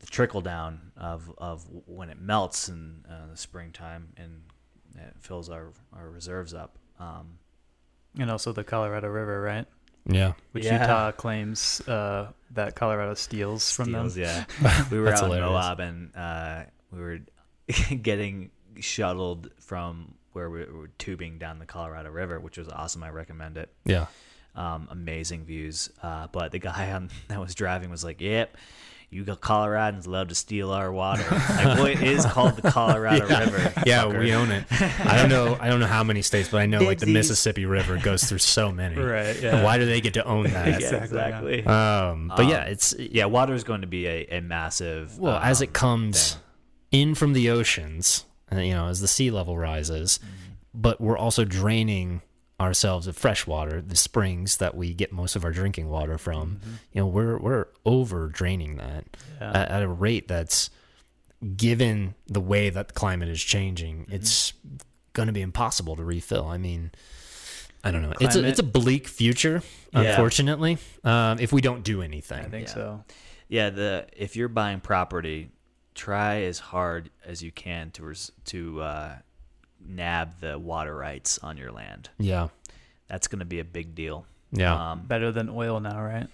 the 0.00 0.06
trickle 0.06 0.40
down 0.40 0.92
of, 0.96 1.28
of 1.38 1.66
when 1.86 2.08
it 2.08 2.20
melts 2.20 2.68
in 2.68 3.04
uh, 3.10 3.26
the 3.30 3.36
springtime 3.36 4.12
and 4.16 4.42
it 4.94 5.12
fills 5.18 5.50
our, 5.50 5.72
our 5.92 6.08
reserves 6.08 6.54
up. 6.54 6.78
Um, 7.00 7.38
And 8.16 8.30
also 8.30 8.52
the 8.52 8.62
Colorado 8.64 9.08
River, 9.08 9.42
right? 9.42 9.66
Yeah. 10.06 10.32
Which 10.52 10.64
Yeah. 10.66 10.80
Utah 10.80 11.10
claims 11.12 11.80
uh, 11.88 12.28
that 12.52 12.74
Colorado 12.76 13.14
steals 13.14 13.70
from 13.70 13.92
them. 13.92 14.10
yeah. 14.16 14.44
We 14.90 14.98
were 14.98 15.06
That's 15.06 15.22
out 15.22 15.26
hilarious. 15.26 15.46
in 15.48 15.52
Moab 15.52 15.80
and 15.80 16.16
uh, 16.16 16.62
we 16.92 17.00
were 17.00 17.18
getting 18.02 18.50
shuttled 18.80 19.50
from 19.60 20.14
where 20.32 20.48
we 20.50 20.64
were 20.64 20.90
tubing 20.98 21.38
down 21.38 21.58
the 21.58 21.66
Colorado 21.66 22.10
River, 22.10 22.38
which 22.40 22.58
was 22.58 22.68
awesome. 22.68 23.02
I 23.02 23.10
recommend 23.10 23.56
it. 23.56 23.72
Yeah. 23.84 24.06
Um, 24.54 24.88
amazing 24.90 25.44
views. 25.44 25.90
Uh, 26.02 26.26
but 26.32 26.52
the 26.52 26.58
guy 26.58 26.92
on, 26.96 27.10
that 27.28 27.40
was 27.40 27.54
driving 27.54 27.90
was 27.90 28.04
like, 28.04 28.20
"Yep, 28.20 28.56
you 29.10 29.24
got 29.24 29.40
Coloradans 29.40 30.06
love 30.06 30.28
to 30.28 30.34
steal 30.34 30.70
our 30.70 30.92
water." 30.92 31.24
like, 31.30 31.64
well, 31.64 31.86
it 31.86 32.02
is 32.02 32.26
called 32.26 32.56
the 32.56 32.70
Colorado 32.70 33.26
River. 33.28 33.72
Yeah, 33.86 34.04
fucker. 34.04 34.18
we 34.20 34.32
own 34.34 34.50
it. 34.50 34.64
I 34.70 35.16
don't 35.16 35.28
know. 35.30 35.56
I 35.60 35.68
don't 35.68 35.80
know 35.80 35.86
how 35.86 36.04
many 36.04 36.20
states, 36.22 36.48
but 36.50 36.58
I 36.60 36.66
know 36.66 36.80
like 36.82 36.98
the 36.98 37.06
Mississippi 37.06 37.64
River 37.66 37.96
goes 37.98 38.24
through 38.24 38.38
so 38.38 38.70
many. 38.70 38.96
Right, 39.08 39.40
yeah. 39.40 39.62
Why 39.64 39.78
do 39.78 39.86
they 39.86 40.00
get 40.00 40.14
to 40.14 40.24
own 40.24 40.44
that? 40.44 40.66
Yeah, 40.80 40.96
Exactly, 40.96 41.18
yeah. 41.18 41.26
exactly. 41.28 41.66
Um, 41.66 42.32
but 42.36 42.46
yeah, 42.46 42.64
Um, 42.64 42.68
it's 42.72 42.94
yeah, 42.98 43.24
water 43.26 43.54
is 43.54 43.64
going 43.64 43.80
to 43.80 43.86
be 43.86 44.06
a, 44.06 44.26
a 44.38 44.40
massive. 44.40 45.18
well 45.18 45.36
as 45.38 45.62
it 45.62 45.68
um, 45.68 45.72
comes 45.72 46.32
thing. 46.34 46.42
in 46.92 47.14
from 47.14 47.32
the 47.32 47.50
oceans, 47.50 48.24
uh, 48.52 48.56
you 48.60 48.74
know, 48.74 48.88
as 48.88 49.00
the 49.00 49.08
sea 49.08 49.30
level 49.30 49.56
rises, 49.56 50.20
but 50.74 51.00
we're 51.00 51.16
also 51.18 51.44
draining 51.44 52.20
ourselves 52.60 53.06
of 53.06 53.16
fresh 53.16 53.46
water, 53.46 53.80
the 53.80 53.94
springs 53.96 54.56
that 54.56 54.74
we 54.76 54.92
get 54.92 55.12
most 55.12 55.36
of 55.36 55.44
our 55.44 55.52
drinking 55.52 55.88
water 55.88 56.18
from. 56.18 56.60
You 56.92 57.02
know, 57.02 57.06
we're 57.06 57.38
we're 57.38 57.66
over 57.86 58.28
draining 58.28 58.76
that 58.78 59.04
Yeah. 59.40 59.50
at, 59.50 59.68
at 59.70 59.82
a 59.82 59.88
rate 59.88 60.26
that's 60.28 60.70
given 61.56 62.14
the 62.26 62.40
way 62.40 62.68
that 62.70 62.88
the 62.88 62.94
climate 62.94 63.28
is 63.28 63.42
changing, 63.42 64.06
it's 64.10 64.52
going 65.12 65.28
to 65.28 65.32
be 65.32 65.40
impossible 65.40 65.94
to 65.96 66.02
refill. 66.04 66.46
I 66.48 66.58
mean, 66.58 66.90
I 67.84 67.92
don't 67.92 68.02
know. 68.02 68.12
It's 68.20 68.34
a, 68.34 68.44
it's 68.44 68.58
a 68.58 68.64
bleak 68.64 69.06
future, 69.06 69.62
Yeah. 69.92 70.00
unfortunately, 70.02 70.78
um, 71.04 71.38
if 71.38 71.52
we 71.52 71.60
don't 71.60 71.84
do 71.84 72.02
anything. 72.02 72.44
I 72.44 72.48
think 72.48 72.66
Yeah. 72.68 72.74
so. 72.74 73.04
Yeah, 73.48 73.70
the 73.70 74.06
if 74.16 74.34
you're 74.36 74.48
buying 74.48 74.80
property, 74.80 75.50
try 75.94 76.42
as 76.42 76.58
hard 76.58 77.10
as 77.24 77.40
you 77.42 77.52
can 77.52 77.92
to 77.92 78.02
res, 78.02 78.32
to 78.46 78.80
uh, 78.82 79.16
nab 79.88 80.40
the 80.40 80.58
water 80.58 80.94
rights 80.94 81.38
on 81.38 81.56
your 81.56 81.72
land. 81.72 82.10
Yeah. 82.18 82.48
That's 83.08 83.26
going 83.26 83.38
to 83.40 83.44
be 83.46 83.58
a 83.60 83.64
big 83.64 83.94
deal. 83.94 84.26
Yeah. 84.52 84.92
Um, 84.92 85.06
Better 85.06 85.32
than 85.32 85.48
oil 85.48 85.80
now, 85.80 86.00
right? 86.02 86.28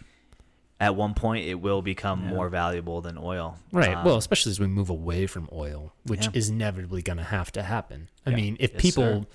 at 0.80 0.96
one 0.96 1.14
point, 1.14 1.46
it 1.46 1.54
will 1.54 1.80
become 1.82 2.24
Yeah. 2.24 2.30
more 2.30 2.48
valuable 2.48 3.00
than 3.00 3.16
oil. 3.16 3.56
Right. 3.72 3.94
Um, 3.96 4.04
well, 4.04 4.16
especially 4.16 4.50
as 4.50 4.58
we 4.60 4.66
move 4.66 4.90
away 4.90 5.26
from 5.26 5.48
oil, 5.52 5.94
which 6.04 6.24
Yeah. 6.26 6.32
is 6.34 6.48
inevitably 6.50 7.00
going 7.00 7.16
to 7.18 7.22
have 7.24 7.52
to 7.52 7.62
happen. 7.62 8.08
I 8.26 8.30
Yeah. 8.30 8.36
mean, 8.36 8.56
if 8.60 8.72
Yes, 8.72 8.82
people, 8.82 9.22
sir. 9.22 9.26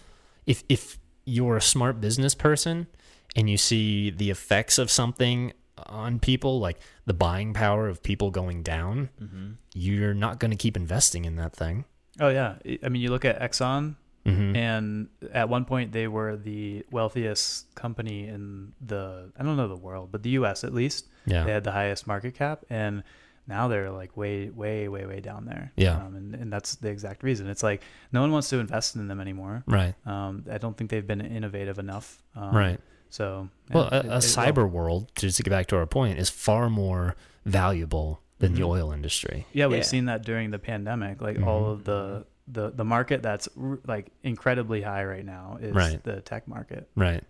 if 0.46 0.64
if 0.70 0.98
you're 1.26 1.56
a 1.58 1.62
smart 1.62 2.02
business 2.02 2.36
person 2.36 2.88
and 3.38 3.50
you 3.50 3.56
see 3.58 4.10
the 4.12 4.30
effects 4.30 4.78
of 4.78 4.91
something 4.91 5.54
on 5.88 6.20
people, 6.20 6.60
like 6.60 6.78
the 7.06 7.14
buying 7.14 7.54
power 7.54 7.88
of 7.88 8.04
people 8.04 8.32
going 8.32 8.62
down, 8.62 9.10
Mm-hmm. 9.22 9.52
you're 9.74 10.14
not 10.14 10.40
going 10.40 10.52
to 10.52 10.58
keep 10.58 10.76
investing 10.76 11.24
in 11.26 11.36
that 11.38 11.56
thing. 11.56 11.86
Oh 12.20 12.30
yeah, 12.30 12.56
I- 12.66 12.80
I 12.84 12.90
mean, 12.90 13.02
you 13.02 13.10
look 13.12 13.24
at 13.26 13.40
Exxon, 13.40 13.96
hmm 14.36 14.56
and 14.56 15.08
at 15.34 15.50
one 15.50 15.66
point 15.66 15.92
they 15.92 16.08
were 16.08 16.36
the 16.38 16.86
wealthiest 16.92 17.74
company 17.76 18.28
in 18.28 18.74
the 18.86 19.32
I 19.40 19.44
don't 19.44 19.58
know 19.58 19.68
the 19.68 19.76
world, 19.76 20.10
but 20.12 20.24
the 20.24 20.32
U.S. 20.32 20.64
at 20.64 20.74
least. 20.74 21.08
yeah. 21.26 21.44
They 21.44 21.52
had 21.52 21.64
the 21.64 21.72
highest 21.72 22.08
market 22.08 22.36
cap, 22.36 22.66
and 22.70 23.04
now 23.48 23.68
they're 23.68 23.90
like 23.90 24.16
way, 24.16 24.50
way, 24.50 24.88
way, 24.88 25.06
way 25.06 25.20
down 25.22 25.46
there. 25.46 25.72
Yeah. 25.76 25.98
um, 25.98 26.16
and 26.16 26.36
and 26.36 26.54
that's 26.54 26.76
the 26.76 26.90
exact 26.90 27.24
reason. 27.24 27.48
It's 27.50 27.64
like 27.64 27.82
no 28.12 28.22
one 28.22 28.32
wants 28.32 28.50
to 28.50 28.60
invest 28.60 28.96
in 28.96 29.08
them 29.08 29.20
anymore. 29.20 29.64
Right. 29.66 29.96
Um, 30.06 30.46
I 30.52 30.58
don't 30.60 30.76
think 30.78 30.90
they've 30.92 31.06
been 31.08 31.22
innovative 31.22 31.80
enough. 31.80 32.22
Um, 32.36 32.56
right. 32.56 32.80
So 33.10 33.50
Well, 33.74 33.90
yeah, 33.92 33.98
a, 33.98 34.00
it- 34.02 34.06
a 34.06 34.08
it 34.10 34.12
will. 34.14 34.20
cyber 34.22 34.70
world, 34.70 35.12
just 35.16 35.38
to 35.38 35.44
get 35.44 35.50
back 35.50 35.66
to 35.68 35.78
our 35.78 35.88
point, 35.88 36.20
is 36.20 36.30
far 36.30 36.70
more 36.70 37.16
valuable 37.46 38.22
than 38.40 38.54
the 38.54 38.62
Mhm. 38.62 38.68
oil 38.70 38.92
industry. 38.92 39.46
Yeah, 39.52 39.66
we've 39.68 39.78
Yeah. 39.78 39.84
seen 39.84 40.06
that 40.06 40.24
during 40.24 40.52
the 40.52 40.60
pandemic. 40.60 41.22
Like 41.22 41.42
all 41.42 41.64
Mhm. 41.64 41.72
of 41.74 41.84
the 41.86 42.26
the 42.52 42.72
the 42.72 42.84
market 42.86 43.22
that's 43.22 43.48
r- 43.62 43.80
like 43.88 44.12
incredibly 44.24 44.82
high 44.82 45.04
right 45.06 45.26
now 45.26 45.58
is 45.62 45.74
Right. 45.76 46.04
the 46.04 46.22
tech 46.22 46.48
market. 46.48 46.90
Right. 46.96 47.24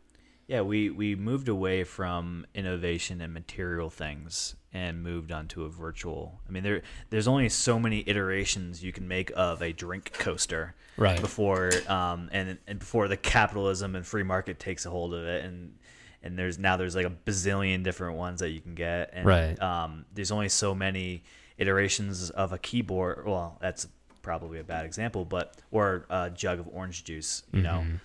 Yeah, 0.47 0.61
we 0.61 0.89
we 0.89 1.15
moved 1.15 1.47
away 1.49 1.83
from 1.83 2.45
innovation 2.55 3.21
and 3.21 3.33
material 3.33 3.89
things 3.91 4.55
and 4.73 5.03
moved 5.03 5.31
onto 5.31 5.63
a 5.63 5.69
virtual. 5.69 6.41
I 6.47 6.51
mean, 6.51 6.63
there 6.63 6.81
there's 7.11 7.27
only 7.27 7.49
so 7.49 7.79
many 7.79 8.03
iterations 8.07 8.83
you 8.83 8.91
can 8.91 9.07
make 9.07 9.31
of 9.35 9.61
a 9.61 9.73
drink 9.73 10.11
coaster 10.13 10.73
Right. 10.97 11.19
before 11.21 11.71
um 11.87 12.29
and 12.31 12.57
and 12.67 12.79
before 12.79 13.07
the 13.07 13.17
capitalism 13.17 13.95
and 13.95 14.05
free 14.05 14.23
market 14.23 14.59
takes 14.59 14.85
a 14.85 14.89
hold 14.89 15.13
of 15.13 15.23
it 15.23 15.45
and 15.45 15.75
and 16.23 16.37
there's 16.37 16.57
now 16.59 16.75
there's 16.77 16.95
like 16.95 17.05
a 17.05 17.09
bazillion 17.11 17.83
different 17.83 18.17
ones 18.17 18.39
that 18.41 18.49
you 18.49 18.59
can 18.59 18.73
get 18.75 19.11
and 19.13 19.25
Right. 19.25 19.61
um 19.61 20.05
there's 20.13 20.31
only 20.31 20.49
so 20.49 20.73
many 20.75 21.23
iterations 21.57 22.29
of 22.31 22.51
a 22.53 22.57
keyboard 22.57 23.25
well 23.27 23.57
that's 23.61 23.87
probably 24.29 24.59
a 24.59 24.63
bad 24.63 24.85
example 24.85 25.25
but 25.25 25.55
or 25.71 26.05
a 26.11 26.29
jug 26.29 26.59
of 26.59 26.67
orange 26.71 27.03
juice 27.03 27.41
you 27.51 27.61
know 27.63 27.83
Mhm. 27.83 27.99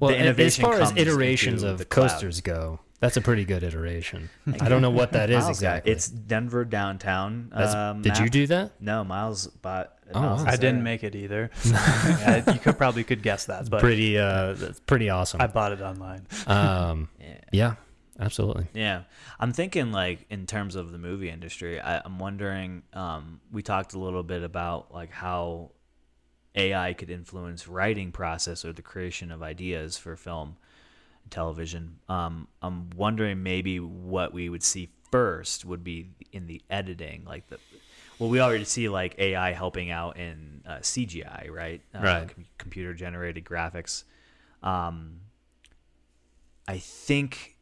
Well, 0.00 0.10
as 0.38 0.56
far 0.58 0.74
as 0.80 0.92
iterations 0.96 1.62
of 1.62 1.78
the 1.78 1.84
coasters 1.86 2.40
go, 2.42 2.80
that's 3.00 3.16
a 3.16 3.20
pretty 3.22 3.44
good 3.46 3.62
iteration. 3.62 4.28
I 4.60 4.68
don't 4.68 4.82
know 4.82 4.90
what 4.90 5.12
that 5.12 5.30
is 5.30 5.44
Miles 5.44 5.60
got 5.60 5.66
it. 5.66 5.78
exactly. 5.88 5.92
It's 5.92 6.08
Denver 6.08 6.64
downtown. 6.66 7.50
Um, 7.54 8.02
did 8.02 8.18
you 8.18 8.28
do 8.28 8.46
that? 8.48 8.72
No, 8.80 9.04
Miles 9.04 9.46
bought. 9.46 9.96
Oh, 10.12 10.20
Miles 10.20 10.44
I 10.44 10.56
didn't 10.56 10.76
there. 10.76 10.82
make 10.84 11.04
it 11.04 11.14
either. 11.14 11.50
Yeah, 11.64 12.42
you 12.52 12.58
could 12.58 12.76
probably 12.76 13.04
could 13.04 13.22
guess 13.22 13.46
that, 13.46 13.70
but 13.70 13.80
pretty, 13.80 14.18
uh, 14.18 14.52
that's 14.54 14.80
pretty 14.80 15.08
awesome. 15.08 15.40
I 15.40 15.46
bought 15.46 15.72
it 15.72 15.80
online. 15.80 16.26
um, 16.46 17.08
Yeah. 17.20 17.34
yeah, 17.52 17.74
absolutely. 18.20 18.66
Yeah, 18.74 19.02
I'm 19.40 19.52
thinking 19.52 19.92
like 19.92 20.26
in 20.30 20.46
terms 20.46 20.74
of 20.76 20.92
the 20.92 20.98
movie 20.98 21.30
industry. 21.30 21.80
I, 21.80 22.00
I'm 22.04 22.18
wondering. 22.18 22.82
Um, 22.92 23.40
we 23.52 23.62
talked 23.62 23.94
a 23.94 23.98
little 23.98 24.22
bit 24.22 24.42
about 24.42 24.92
like 24.92 25.10
how 25.10 25.70
AI 26.56 26.92
could 26.94 27.10
influence 27.10 27.66
writing 27.66 28.12
process 28.12 28.64
or 28.64 28.72
the 28.72 28.82
creation 28.82 29.30
of 29.32 29.42
ideas 29.42 29.96
for 29.98 30.16
film, 30.16 30.56
and 31.22 31.30
television. 31.32 31.98
Um, 32.08 32.48
I'm 32.62 32.90
wondering 32.96 33.42
maybe 33.42 33.80
what 33.80 34.32
we 34.32 34.48
would 34.48 34.62
see 34.62 34.90
first 35.10 35.64
would 35.64 35.82
be 35.84 36.10
in 36.32 36.46
the 36.46 36.62
editing, 36.70 37.24
like 37.26 37.48
the. 37.48 37.58
Well, 38.20 38.30
we 38.30 38.40
already 38.40 38.64
see 38.64 38.88
like 38.88 39.16
AI 39.18 39.52
helping 39.52 39.90
out 39.90 40.16
in 40.16 40.62
uh, 40.64 40.76
CGI, 40.78 41.50
right? 41.50 41.80
Uh, 41.92 41.98
Right. 42.00 42.28
com- 42.32 42.44
computer 42.58 42.94
generated 42.94 43.44
graphics. 43.44 44.04
Um, 44.62 45.18
I 46.68 46.78
think 46.78 47.53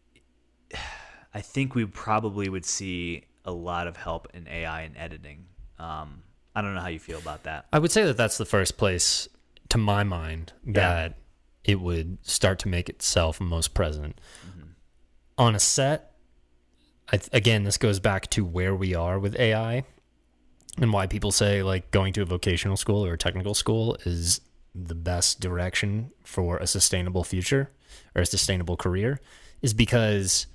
I 1.35 1.41
think 1.41 1.75
we 1.75 1.85
probably 1.87 2.49
would 2.49 2.65
see 2.65 3.25
a 3.45 3.53
lot 3.53 3.87
of 3.87 3.97
help 3.97 4.29
in 4.35 4.47
AI 4.49 4.83
and 4.83 4.97
editing. 4.97 5.47
Um, 5.79 6.23
I 6.55 6.63
don't 6.63 6.75
know 6.75 6.81
how 6.81 6.89
you 6.89 6.99
feel 6.99 7.19
about 7.19 7.45
that. 7.45 7.67
I 7.73 7.79
would 7.79 7.91
say 7.91 8.05
that 8.05 8.17
that's 8.17 8.39
the 8.39 8.45
first 8.45 8.77
place, 8.77 9.29
to 9.71 9.79
my 9.79 10.05
mind, 10.05 10.53
that 10.67 11.15
it 11.65 11.81
would 11.81 12.19
start 12.23 12.59
to 12.61 12.69
make 12.69 12.89
itself 12.89 13.41
most 13.41 13.75
present. 13.75 14.21
On 15.39 15.55
a 15.55 15.61
set, 15.61 16.13
I 17.09 17.17
th- 17.17 17.31
again, 17.33 17.65
this 17.65 17.79
goes 17.79 18.01
back 18.01 18.29
to 18.31 18.45
where 18.45 18.75
we 18.75 18.95
are 18.95 19.19
with 19.19 19.35
AI 19.37 19.85
and 20.79 20.93
why 20.93 21.07
people 21.07 21.33
say 21.33 21.63
like 21.63 21.91
going 21.91 22.13
to 22.15 22.23
a 22.23 22.27
vocational 22.27 22.77
school 22.77 23.05
or 23.05 23.15
a 23.15 23.19
technical 23.19 23.55
school 23.55 23.97
is 24.05 24.41
the 24.75 24.95
best 24.95 25.41
direction 25.41 26.11
for 26.25 26.57
a 26.59 26.67
sustainable 26.67 27.25
future 27.25 27.71
or 28.15 28.23
a 28.23 28.27
sustainable 28.27 28.77
career 28.77 29.21
is 29.61 29.75
because 29.75 30.47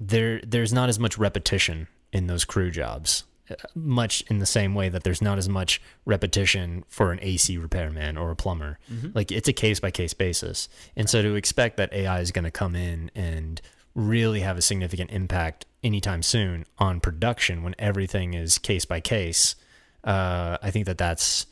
there 0.00 0.40
there's 0.46 0.72
not 0.72 0.88
as 0.88 0.98
much 0.98 1.18
repetition 1.18 1.86
in 2.12 2.26
those 2.26 2.44
crew 2.44 2.70
jobs 2.70 3.24
uh, 3.50 3.54
much 3.74 4.22
in 4.30 4.38
the 4.38 4.46
same 4.46 4.74
way 4.74 4.88
that 4.88 5.04
there's 5.04 5.20
not 5.22 5.36
as 5.38 5.48
much 5.48 5.80
repetition 6.06 6.84
for 6.88 7.12
an 7.12 7.18
AC 7.22 7.58
repairman 7.58 8.16
or 8.16 8.30
a 8.30 8.36
plumber. 8.36 8.78
Like 9.14 9.30
it's 9.30 9.48
a 9.48 9.52
case 9.52 9.78
by 9.80 9.90
case 9.90 10.14
basis. 10.14 10.68
And 10.96 11.08
so 11.10 11.20
to 11.22 11.34
expect 11.34 11.76
that 11.76 11.92
AI 11.92 12.20
is 12.20 12.30
going 12.32 12.44
to 12.44 12.50
come 12.50 12.74
in 12.74 13.10
and 13.14 13.60
really 13.94 14.40
have 14.40 14.56
a 14.56 14.62
significant 14.62 15.10
impact 15.10 15.66
anytime 15.82 16.22
soon 16.22 16.64
on 16.78 17.00
production 17.00 17.62
when 17.62 17.74
everything 17.78 18.34
is 18.34 18.56
case 18.58 18.84
by 18.84 19.00
case, 19.00 19.56
uh, 20.04 20.56
I 20.62 20.70
think 20.70 20.86
that 20.86 20.96
that's 20.98 21.46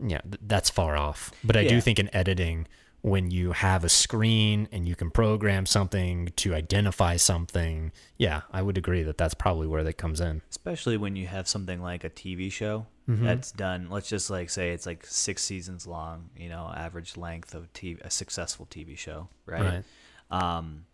yeah, 0.00 0.20
that's 0.42 0.70
far 0.70 0.96
off. 0.96 1.32
But 1.42 1.56
I 1.56 1.60
Yeah. 1.62 1.70
do 1.70 1.80
think 1.80 1.98
in 1.98 2.08
editing, 2.14 2.66
when 3.00 3.30
you 3.30 3.52
have 3.52 3.84
a 3.84 3.88
screen 3.88 4.68
and 4.72 4.88
you 4.88 4.94
can 4.96 5.10
program 5.10 5.66
something 5.66 6.30
to 6.36 6.54
identify 6.54 7.16
something, 7.16 7.92
yeah, 8.16 8.42
I 8.52 8.62
would 8.62 8.76
agree 8.76 9.02
that 9.04 9.16
that's 9.18 9.34
probably 9.34 9.66
where 9.66 9.84
that 9.84 9.94
comes 9.94 10.20
in. 10.20 10.42
Especially 10.50 10.96
when 10.96 11.14
you 11.16 11.26
have 11.26 11.46
something 11.48 11.80
like 11.80 12.04
a 12.04 12.10
TV 12.10 12.50
show 12.50 12.86
Mm-hmm. 13.08 13.24
that's 13.24 13.52
done. 13.52 13.88
Let's 13.88 14.10
just 14.10 14.28
like 14.28 14.50
say 14.50 14.72
it's 14.72 14.84
like 14.84 15.06
six 15.06 15.42
seasons 15.42 15.86
long. 15.86 16.28
You 16.36 16.50
know, 16.50 16.70
average 16.76 17.16
length 17.16 17.54
of 17.54 17.72
TV, 17.72 17.98
a 18.02 18.10
successful 18.10 18.66
TV 18.70 18.98
show, 18.98 19.30
right? 19.46 19.82
Um, 20.30 20.84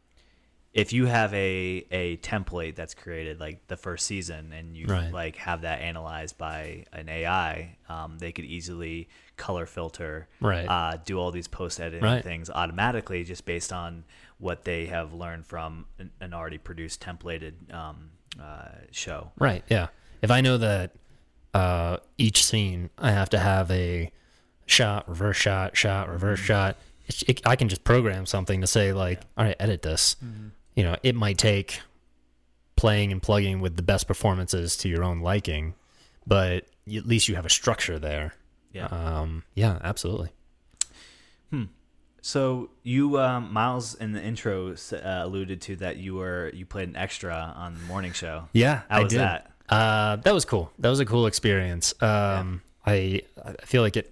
if 0.75 0.93
you 0.93 1.07
have 1.07 1.33
a 1.33 1.87
a 1.93 2.17
template 2.19 2.75
that's 2.75 2.95
created 2.95 3.39
like 3.41 3.67
the 3.69 3.77
first 3.77 4.05
season 4.07 4.53
and 4.53 4.77
you 4.77 4.87
Right. 4.87 5.11
like 5.13 5.37
have 5.37 5.63
that 5.63 5.81
analyzed 5.81 6.37
by 6.37 6.85
an 6.93 7.09
AI, 7.09 7.77
um, 7.89 8.19
they 8.19 8.33
could 8.33 8.45
easily 8.45 9.09
color 9.37 9.67
filter, 9.67 10.29
Right. 10.41 10.67
uh, 10.67 10.99
do 11.05 11.19
all 11.19 11.31
these 11.31 11.47
post 11.49 11.81
editing 11.81 12.03
Right. 12.03 12.23
things 12.25 12.51
automatically 12.51 13.23
just 13.25 13.45
based 13.47 13.73
on 13.73 14.05
what 14.39 14.65
they 14.65 14.87
have 14.87 15.13
learned 15.15 15.47
from 15.47 15.87
an, 15.99 16.11
an 16.21 16.35
already 16.35 16.59
produced 16.59 17.01
templated 17.01 17.73
um, 17.73 18.11
uh, 18.41 18.69
show. 18.91 19.31
Right. 19.39 19.63
Yeah. 19.71 19.87
If 20.23 20.31
I 20.33 20.41
know 20.41 20.59
that 20.59 20.91
uh, 21.55 21.99
each 22.19 22.45
scene 22.45 22.91
I 22.99 23.13
have 23.13 23.31
to 23.31 23.39
have 23.39 23.71
a 23.71 24.11
shot, 24.67 25.09
reverse 25.09 25.37
shot, 25.37 25.77
shot, 25.77 26.09
reverse 26.09 26.41
shot, 26.41 26.77
it, 27.29 27.41
I 27.47 27.55
can 27.55 27.69
just 27.69 27.85
program 27.85 28.27
something 28.27 28.61
to 28.61 28.67
say 28.67 28.93
like, 28.93 29.21
all 29.39 29.45
right, 29.45 29.57
edit 29.61 29.83
this. 29.83 30.17
You 30.75 30.85
know, 30.85 30.97
it 31.03 31.15
might 31.15 31.39
take 31.39 31.81
playing 32.77 33.13
and 33.13 33.23
plugging 33.23 33.61
with 33.61 33.77
the 33.77 33.83
best 33.83 34.07
performances 34.07 34.77
to 34.79 34.89
your 34.89 35.05
own 35.05 35.21
liking, 35.21 35.75
but 36.27 36.67
at 36.95 37.07
least 37.07 37.29
you 37.29 37.37
have 37.37 37.47
a 37.47 37.51
structure 37.51 37.99
there. 37.99 38.35
Yeah. 38.73 38.87
Um, 38.87 39.45
yeah, 39.55 39.79
absolutely. 39.83 40.31
So 42.25 42.71
you, 42.83 43.21
um, 43.21 43.53
Miles, 43.53 43.95
in 43.97 44.13
the 44.13 44.23
intro 44.23 44.71
uh, 44.73 44.97
alluded 45.03 45.61
to 45.61 45.77
that 45.77 45.99
you 45.99 46.15
were 46.15 46.51
you 46.55 46.65
played 46.65 46.89
an 46.89 46.97
extra 46.97 47.53
on 47.55 47.75
the 47.75 47.81
morning 47.81 48.13
show. 48.13 48.49
Yeah, 48.55 48.81
How 48.89 49.01
I 49.01 49.03
was 49.03 49.11
did. 49.11 49.21
that? 49.21 49.53
Uh, 49.69 50.17
that 50.17 50.33
was 50.33 50.47
cool. 50.47 50.73
That 50.79 50.89
was 50.89 51.01
a 51.01 51.05
cool 51.05 51.27
experience. 51.27 51.93
Um, 52.01 52.63
I 52.87 53.21
I 53.45 53.53
feel 53.67 53.83
like 53.83 53.99
it 53.99 54.11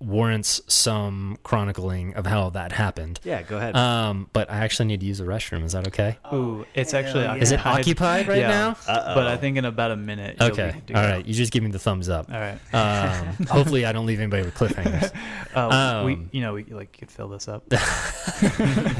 warrants 0.00 0.60
some 0.68 1.38
chronicling 1.42 2.14
of 2.14 2.24
how 2.26 2.50
that 2.50 2.70
happened. 2.72 3.18
Yeah, 3.24 3.42
go 3.42 3.56
ahead. 3.56 3.76
Um, 3.76 4.28
but 4.32 4.48
I 4.50 4.58
actually 4.58 4.86
need 4.86 5.00
to 5.00 5.06
use 5.06 5.18
the 5.18 5.24
restroom. 5.24 5.64
Is 5.64 5.72
that 5.72 5.88
okay? 5.88 6.18
Ooh, 6.32 6.64
it's 6.74 6.94
actually 6.94 7.24
yeah. 7.24 7.34
Is 7.34 7.50
it 7.50 7.56
occupied. 7.66 7.80
occupied 7.80 8.28
right 8.28 8.38
Yeah. 8.38 8.48
now? 8.48 8.76
Uh-oh. 8.86 9.14
But 9.16 9.26
I 9.26 9.36
think 9.36 9.56
in 9.56 9.64
about 9.64 9.90
a 9.90 9.96
minute. 9.96 10.36
you'll 10.40 10.50
Okay. 10.52 10.72
be 10.74 10.80
good 10.92 10.96
All 10.96 11.02
go. 11.02 11.08
right. 11.16 11.26
You 11.26 11.34
just 11.34 11.52
give 11.52 11.64
me 11.64 11.70
the 11.70 11.78
thumbs 11.80 12.08
up. 12.08 12.30
All 12.32 12.38
right. 12.38 12.58
Um, 12.72 13.46
hopefully, 13.48 13.84
I 13.86 13.92
don't 13.92 14.06
leave 14.06 14.20
anybody 14.20 14.44
with 14.44 14.54
cliffhangers. 14.54 15.10
Uh, 15.54 16.02
we, 16.04 16.12
Um, 16.12 16.28
you 16.30 16.40
know, 16.42 16.52
we 16.54 16.62
like 16.64 16.92
could 16.96 17.10
fill 17.10 17.28
this 17.28 17.48
up, 17.48 17.68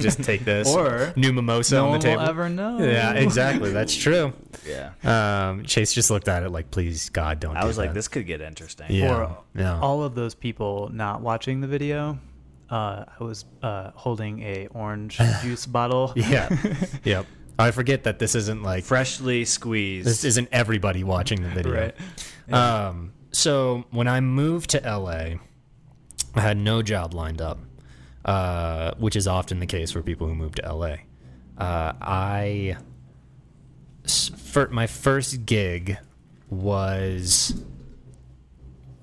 just 0.01 0.23
take 0.25 0.45
this. 0.45 0.67
or 0.75 1.13
new 1.15 1.33
mimosa 1.33 1.77
no 1.77 1.87
on 1.87 1.93
the 1.93 1.99
table. 1.99 2.23
will 2.23 2.29
ever 2.29 2.49
know. 2.49 2.79
yeah, 2.79 3.13
exactly. 3.13 3.71
That's 3.73 3.95
true. 3.95 4.33
yeah. 4.67 4.91
Um, 5.51 5.65
Chase 5.65 5.93
just 5.93 6.11
looked 6.11 6.27
at 6.27 6.43
it 6.43 6.51
like, 6.51 6.71
please, 6.71 7.11
God, 7.11 7.39
don't. 7.39 7.57
I 7.57 7.61
do 7.61 7.67
was 7.67 7.79
like, 7.79 7.91
that." 7.91 7.95
this 7.95 8.09
could 8.09 8.27
get 8.27 8.41
interesting. 8.41 8.87
Yeah. 8.91 9.15
For 9.15 9.39
yeah. 9.61 9.79
all 9.81 10.03
of 10.03 10.15
those 10.15 10.35
people 10.35 10.88
not 10.93 11.21
watching 11.21 11.61
the 11.61 11.67
video, 11.67 12.19
uh, 12.71 13.05
I 13.19 13.25
was 13.25 13.45
uh, 13.63 13.91
holding 13.95 14.43
a 14.43 14.67
orange 14.69 15.19
juice 15.43 15.67
bottle. 15.67 16.13
yeah. 16.17 16.49
yep. 17.05 17.27
I 17.59 17.71
forget 17.73 18.05
that 18.05 18.19
this 18.21 18.35
isn't 18.35 18.63
like 18.63 18.85
Freshly 18.85 19.45
squeezed. 19.45 20.07
This 20.07 20.23
isn't 20.25 20.49
everybody 20.53 21.03
watching 21.03 21.43
the 21.43 21.49
video. 21.49 21.91
Right. 22.49 22.53
Um, 22.55 23.13
so 23.33 23.85
when 23.91 24.07
I 24.07 24.21
moved 24.21 24.71
to 24.71 24.79
LA, 24.81 25.39
I 26.35 26.41
had 26.41 26.57
no 26.57 26.83
job 26.83 27.15
lined 27.15 27.41
up, 27.43 27.59
uh, 28.25 28.93
which 28.99 29.17
is 29.17 29.27
often 29.27 29.59
the 29.59 29.67
case 29.67 29.91
for 29.91 30.03
people 30.03 30.29
who 30.29 30.35
move 30.37 30.55
to 30.57 30.73
LA. 30.73 30.97
Uh, 31.59 31.95
I 32.01 32.77
s- 34.05 34.29
fir- 34.37 34.69
my 34.69 34.87
first 34.87 35.45
gig 35.45 35.99
was 36.49 37.61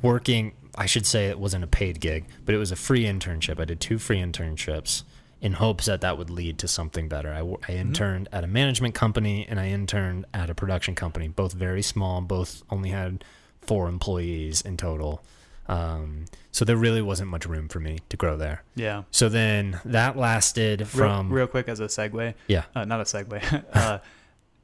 working. 0.01 0.53
I 0.77 0.85
should 0.85 1.05
say 1.05 1.27
it 1.27 1.39
wasn't 1.39 1.63
a 1.63 1.67
paid 1.67 1.99
gig, 1.99 2.25
but 2.45 2.53
it 2.53 2.57
was 2.57 2.71
a 2.71 2.75
free 2.75 3.05
internship. 3.05 3.59
I 3.59 3.65
did 3.65 3.79
two 3.79 3.97
free 3.97 4.19
internships 4.19 5.03
in 5.41 5.53
hopes 5.53 5.85
that 5.85 6.01
that 6.01 6.17
would 6.17 6.29
lead 6.29 6.57
to 6.59 6.67
something 6.67 7.07
better. 7.07 7.31
I, 7.31 7.71
I 7.71 7.75
interned 7.75 8.29
at 8.31 8.43
a 8.43 8.47
management 8.47 8.95
company 8.95 9.45
and 9.47 9.59
I 9.59 9.67
interned 9.67 10.25
at 10.33 10.49
a 10.49 10.55
production 10.55 10.95
company, 10.95 11.27
both 11.27 11.53
very 11.53 11.81
small, 11.81 12.21
both 12.21 12.63
only 12.69 12.89
had 12.89 13.23
four 13.61 13.87
employees 13.87 14.61
in 14.61 14.77
total. 14.77 15.23
Um, 15.67 16.25
so 16.51 16.63
there 16.63 16.77
really 16.77 17.01
wasn't 17.01 17.29
much 17.29 17.45
room 17.45 17.67
for 17.67 17.79
me 17.79 17.99
to 18.09 18.17
grow 18.17 18.37
there. 18.37 18.63
Yeah. 18.75 19.03
So 19.11 19.29
then 19.29 19.79
that 19.85 20.17
lasted 20.17 20.81
Real, 20.81 20.87
from 20.87 21.31
real 21.31 21.47
quick 21.47 21.67
as 21.67 21.79
a 21.79 21.85
segue, 21.85 22.33
yeah. 22.47 22.65
uh, 22.75 22.85
not 22.85 23.01
a 23.01 23.03
segue. 23.03 23.65
uh, 23.73 23.99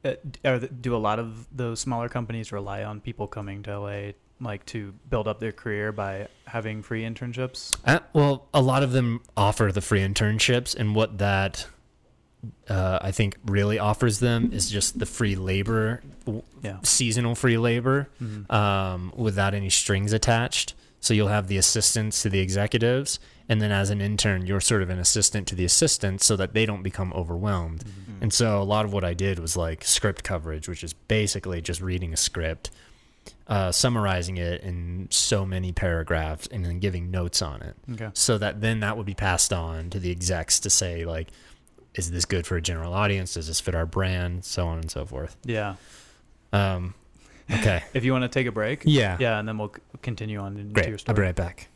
uh, 0.44 0.58
do 0.80 0.94
a 0.94 0.98
lot 0.98 1.18
of 1.18 1.46
those 1.54 1.80
smaller 1.80 2.08
companies 2.08 2.52
rely 2.52 2.82
on 2.84 3.00
people 3.00 3.26
coming 3.26 3.62
to 3.64 3.78
LA 3.78 4.12
like 4.42 4.66
to 4.66 4.92
build 5.08 5.28
up 5.28 5.40
their 5.40 5.52
career 5.52 5.92
by 5.92 6.28
having 6.46 6.82
free 6.82 7.02
internships? 7.02 7.76
Uh, 7.84 8.00
well, 8.12 8.48
a 8.52 8.60
lot 8.62 8.82
of 8.82 8.92
them 8.92 9.20
offer 9.36 9.70
the 9.72 9.80
free 9.80 10.00
internships, 10.00 10.74
and 10.76 10.94
what 10.94 11.18
that 11.18 11.66
uh, 12.68 12.98
I 13.00 13.12
think 13.12 13.36
really 13.46 13.78
offers 13.78 14.18
them 14.18 14.50
is 14.52 14.68
just 14.68 14.98
the 14.98 15.06
free 15.06 15.36
labor, 15.36 16.02
Yeah. 16.60 16.78
seasonal 16.82 17.36
free 17.36 17.56
labor, 17.56 18.08
Mhm. 18.20 18.50
um, 18.52 19.12
without 19.14 19.54
any 19.54 19.70
strings 19.70 20.12
attached. 20.12 20.74
So 20.98 21.14
you'll 21.14 21.28
have 21.28 21.46
the 21.46 21.56
assistants 21.56 22.20
to 22.22 22.28
the 22.28 22.40
executives, 22.40 23.20
and 23.48 23.60
then 23.62 23.70
as 23.70 23.90
an 23.90 24.00
intern, 24.00 24.44
you're 24.46 24.60
sort 24.60 24.82
of 24.82 24.90
an 24.90 24.98
assistant 24.98 25.46
to 25.48 25.54
the 25.54 25.64
assistants, 25.64 26.26
so 26.26 26.34
that 26.36 26.52
they 26.52 26.66
don't 26.66 26.82
become 26.82 27.12
overwhelmed. 27.12 27.84
Mm-hmm. 27.84 28.22
And 28.22 28.32
so 28.32 28.60
a 28.60 28.64
lot 28.64 28.84
of 28.84 28.92
what 28.92 29.04
I 29.04 29.14
did 29.14 29.38
was 29.38 29.56
like 29.56 29.84
script 29.84 30.24
coverage, 30.24 30.68
which 30.68 30.82
is 30.82 30.92
basically 30.94 31.60
just 31.60 31.80
reading 31.80 32.12
a 32.12 32.16
script, 32.16 32.70
uh, 33.48 33.70
summarizing 33.72 34.36
it 34.38 34.62
in 34.62 35.08
so 35.10 35.44
many 35.44 35.72
paragraphs, 35.72 36.46
and 36.48 36.64
then 36.64 36.78
giving 36.78 37.10
notes 37.10 37.42
on 37.42 37.60
it 37.62 37.74
Okay. 37.92 38.10
so 38.14 38.38
that 38.38 38.60
then 38.60 38.80
that 38.80 38.96
would 38.96 39.06
be 39.06 39.14
passed 39.14 39.52
on 39.52 39.90
to 39.90 39.98
the 39.98 40.10
execs 40.10 40.60
to 40.60 40.70
say 40.70 41.04
like 41.04 41.28
is 41.94 42.10
this 42.10 42.24
good 42.24 42.46
for 42.46 42.56
a 42.56 42.62
general 42.62 42.94
audience 42.94 43.34
does 43.34 43.46
this 43.48 43.60
fit 43.60 43.74
our 43.74 43.84
brand 43.86 44.44
so 44.44 44.66
on 44.66 44.78
and 44.78 44.90
so 44.90 45.04
forth 45.04 45.36
Yeah. 45.44 45.74
um 46.52 46.94
okay 47.50 47.82
If 47.94 48.04
you 48.04 48.12
want 48.12 48.22
to 48.22 48.28
take 48.28 48.46
a 48.46 48.52
break. 48.52 48.82
yeah 48.86 49.16
Yeah, 49.20 49.38
and 49.38 49.46
then 49.46 49.58
we'll 49.58 49.74
continue 50.00 50.38
on 50.38 50.56
into 50.56 50.72
great 50.72 50.88
your 50.88 50.98
i'll 51.08 51.14
be 51.14 51.22
right 51.22 51.34
back 51.34 51.68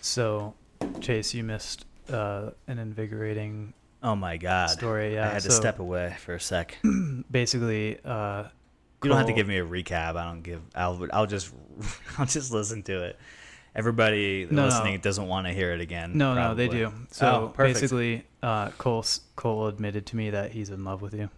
So, 0.00 0.54
Chase, 1.00 1.34
you 1.34 1.42
missed 1.44 1.84
uh, 2.08 2.50
an 2.68 2.78
invigorating 2.78 3.72
Oh 4.02 4.14
my 4.14 4.36
god. 4.36 4.68
story. 4.70 5.14
Yeah. 5.14 5.28
I 5.30 5.32
had 5.32 5.42
to 5.44 5.50
step 5.50 5.78
away 5.78 6.14
for 6.18 6.34
a 6.34 6.40
sec. 6.40 6.76
Basically, 7.30 7.98
uh, 8.04 8.44
You 9.04 9.10
don't 9.10 9.18
have 9.18 9.26
to 9.26 9.32
give 9.32 9.46
me 9.46 9.58
a 9.58 9.64
recap. 9.64 10.16
I 10.16 10.24
don't 10.24 10.42
give. 10.42 10.60
I'll. 10.74 11.06
I'll 11.12 11.26
just. 11.26 11.52
I'll 12.18 12.26
just 12.26 12.52
listen 12.52 12.82
to 12.84 13.02
it. 13.04 13.18
Everybody 13.76 14.46
No, 14.48 14.62
no. 14.62 14.64
listening 14.68 15.00
doesn't 15.00 15.26
want 15.26 15.48
to 15.48 15.52
hear 15.52 15.72
it 15.72 15.80
again. 15.80 16.16
No, 16.16 16.34
no, 16.34 16.54
they 16.54 16.68
do. 16.68 16.92
So 17.10 17.26
Oh, 17.26 17.54
basically, 17.56 18.24
uh, 18.42 18.70
Cole 18.78 19.04
Cole 19.34 19.66
admitted 19.66 20.06
to 20.06 20.16
me 20.16 20.30
that 20.30 20.52
he's 20.52 20.70
in 20.70 20.84
love 20.84 21.02
with 21.02 21.12
you. 21.12 21.28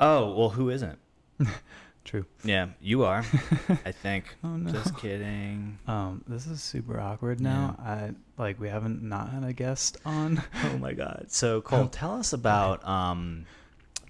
Oh 0.00 0.32
well, 0.34 0.48
who 0.50 0.70
isn't? 0.70 0.98
True. 2.04 2.24
Yeah, 2.42 2.68
you 2.80 3.04
are. 3.04 3.18
I 3.84 3.92
think. 3.92 4.34
Oh 4.42 4.56
no. 4.56 4.70
Just 4.72 4.96
kidding. 4.96 5.78
Um, 5.86 6.24
this 6.26 6.46
is 6.46 6.62
super 6.62 6.98
awkward 6.98 7.40
now. 7.40 7.76
I 7.78 8.12
like 8.42 8.58
we 8.58 8.68
haven't 8.70 9.02
not 9.02 9.28
had 9.30 9.44
a 9.44 9.52
guest 9.52 9.98
on. 10.06 10.42
Oh 10.64 10.78
my 10.78 10.94
god. 10.94 11.26
So 11.28 11.60
Cole, 11.60 11.88
tell 11.88 12.14
us 12.14 12.32
about 12.32 12.86
um, 12.88 13.44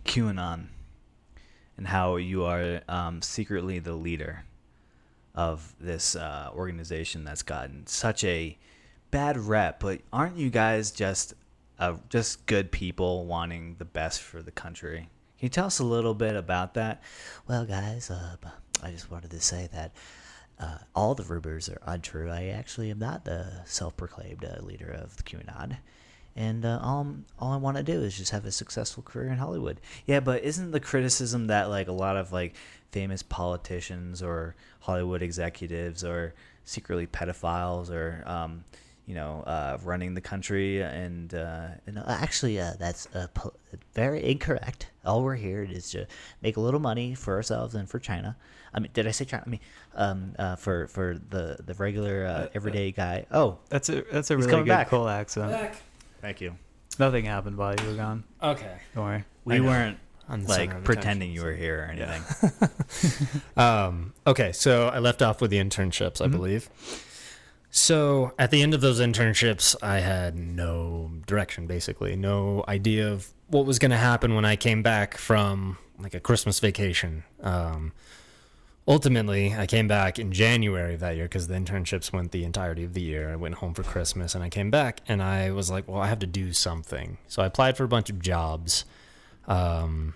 QAnon 0.05 0.67
and 1.77 1.87
how 1.87 2.17
you 2.17 2.45
are 2.45 2.81
um, 2.89 3.23
secretly 3.23 3.79
the 3.79 3.95
leader 3.95 4.45
of 5.35 5.75
this 5.81 6.15
uh, 6.15 6.51
organization 6.55 7.25
that's 7.25 7.43
gotten 7.43 7.87
such 7.87 8.23
a 8.25 8.57
bad 9.11 9.37
rep. 9.37 9.81
But 9.81 10.01
aren't 10.13 10.37
you 10.37 10.51
guys 10.51 10.91
just 10.91 11.35
uh, 11.79 11.97
just 12.09 12.47
good 12.47 12.71
people 12.71 13.27
wanting 13.27 13.77
the 13.79 13.85
best 13.85 14.23
for 14.23 14.43
the 14.43 14.53
country? 14.53 15.09
Can 15.39 15.47
you 15.47 15.49
tell 15.49 15.67
us 15.67 15.81
a 15.81 15.85
little 15.85 16.15
bit 16.15 16.37
about 16.37 16.75
that? 16.75 17.03
Well, 17.49 17.65
guys, 17.65 18.11
uh, 18.11 18.37
I 18.83 18.91
just 18.91 19.11
wanted 19.11 19.31
to 19.33 19.41
say 19.41 19.69
that 19.73 19.93
uh, 20.59 20.79
all 20.95 21.15
the 21.15 21.25
rumors 21.25 21.69
are 21.69 21.81
untrue. 21.85 22.31
I 22.31 22.47
actually 22.47 22.91
am 22.91 23.01
not 23.01 23.25
the 23.25 23.63
self-proclaimed 23.65 24.45
uh, 24.45 24.63
leader 24.63 24.91
of 24.91 25.17
the 25.17 25.25
QAnon, 25.25 25.79
and 26.37 26.65
uh, 26.65 26.81
all 26.83 26.99
I'm- 26.99 27.25
all 27.39 27.53
I 27.53 27.57
want 27.57 27.77
to 27.77 27.83
do 27.83 28.01
is 28.03 28.17
just 28.17 28.33
have 28.33 28.45
a 28.45 28.53
successful 28.53 29.03
career 29.03 29.31
in 29.31 29.39
Hollywood. 29.39 29.81
Yeah, 30.07 30.21
but 30.21 30.43
isn't 30.45 30.71
the 30.73 30.81
criticism 30.81 31.47
that 31.49 31.69
like 31.71 31.89
a 31.89 31.93
lot 31.93 32.17
of 32.17 32.33
like 32.33 32.55
famous 32.91 33.23
politicians 33.23 34.23
or 34.23 34.55
Hollywood 34.81 35.23
executives 35.23 36.05
or 36.05 36.35
secretly 36.65 37.07
pedophiles 37.07 37.91
or 37.91 38.23
um, 38.27 38.65
you 39.07 39.15
know 39.15 39.43
uh, 39.47 39.79
running 39.85 40.15
the 40.15 40.21
country 40.21 40.81
and 40.83 41.35
uh, 41.35 41.69
And 41.87 41.99
uh, 41.99 42.05
actually, 42.09 42.59
uh, 42.61 42.73
that's 42.79 43.07
uh, 43.15 43.27
po- 43.35 43.53
very 43.95 44.25
incorrect. 44.25 44.91
All 45.05 45.23
we're 45.23 45.35
here 45.37 45.63
is 45.63 45.91
to 45.91 46.07
make 46.43 46.57
a 46.57 46.61
little 46.61 46.81
money 46.81 47.15
for 47.15 47.35
ourselves 47.35 47.75
and 47.75 47.89
for 47.89 47.99
China. 47.99 48.37
I 48.73 48.81
mean, 48.81 48.91
did 48.95 49.07
I 49.07 49.11
say 49.13 49.25
China? 49.25 49.45
I 49.47 49.51
mean, 49.51 49.61
um, 49.95 50.35
uh, 50.39 50.57
for 50.57 50.89
for 50.89 51.19
the 51.31 51.59
the 51.65 51.75
regular 51.75 52.27
uh, 52.27 52.49
everyday 52.55 52.91
guy. 52.93 53.27
Oh, 53.31 53.59
That's 53.69 53.89
a 53.89 54.03
that's 54.11 54.31
a 54.31 54.37
He's 54.37 54.47
really 54.47 54.63
good 54.63 54.69
back. 54.69 54.89
Cole 54.89 55.09
accent. 55.09 55.53
Thank 56.25 56.41
you. 56.41 56.57
Nothing 56.99 57.25
happened 57.27 57.57
while 57.57 57.75
you 57.79 57.87
were 57.89 57.97
gone. 57.97 58.25
okay 58.43 58.77
Don't 58.95 59.05
worry. 59.05 59.25
We 59.45 59.61
weren't 59.61 59.99
On 60.29 60.43
the 60.43 60.49
center 60.49 60.75
like 60.77 60.85
pretending 60.85 61.33
you 61.33 61.43
were 61.43 61.53
here 61.55 61.91
or 61.91 61.95
Yeah. 61.95 62.21
anything. 62.43 63.41
Um, 63.57 64.15
okay, 64.27 64.53
so 64.53 64.89
I 64.89 64.99
left 65.01 65.21
off 65.23 65.41
with 65.41 65.51
the 65.51 65.59
internships, 65.59 66.21
I 66.21 66.27
Mhm. 66.29 66.31
believe. 66.33 66.69
So 67.71 68.33
at 68.39 68.51
the 68.51 68.63
end 68.63 68.73
of 68.75 68.81
those 68.81 69.01
internships, 69.01 69.75
I 69.83 69.99
had 70.01 70.37
no 70.37 71.11
direction, 71.27 71.67
basically, 71.67 72.15
no 72.17 72.65
idea 72.69 73.13
of 73.13 73.29
what 73.49 73.67
was 73.67 73.79
going 73.79 73.91
to 73.91 73.97
happen 73.99 74.35
when 74.35 74.45
I 74.45 74.57
came 74.57 74.83
back 74.83 75.17
from 75.17 75.77
like 75.99 76.15
a 76.15 76.21
Christmas 76.21 76.59
vacation. 76.61 77.25
Um, 77.43 77.93
ultimately, 78.87 79.55
I 79.55 79.67
came 79.67 79.89
back 79.89 80.19
in 80.19 80.33
January 80.33 80.95
of 80.95 81.01
that 81.01 81.17
year 81.17 81.25
because 81.25 81.49
the 81.49 81.55
internships 81.55 82.13
went 82.13 82.33
the 82.33 82.45
entirety 82.45 82.85
of 82.85 82.95
the 82.95 83.03
year. 83.03 83.31
I 83.31 83.37
went 83.37 83.57
home 83.57 83.75
for 83.75 83.83
Christmas 83.83 84.35
and 84.35 84.45
I 84.45 84.49
came 84.49 84.71
back 84.71 85.01
and 85.09 85.23
I 85.23 85.51
was 85.51 85.71
like, 85.71 85.89
well, 85.89 86.01
I 86.01 86.09
have 86.09 86.19
to 86.21 86.27
do 86.27 86.53
something. 86.53 87.19
So 87.29 87.43
I 87.43 87.47
applied 87.47 87.77
for 87.77 87.85
a 87.85 87.89
bunch 87.89 88.11
of 88.11 88.21
jobs. 88.21 88.85
Um, 89.47 90.15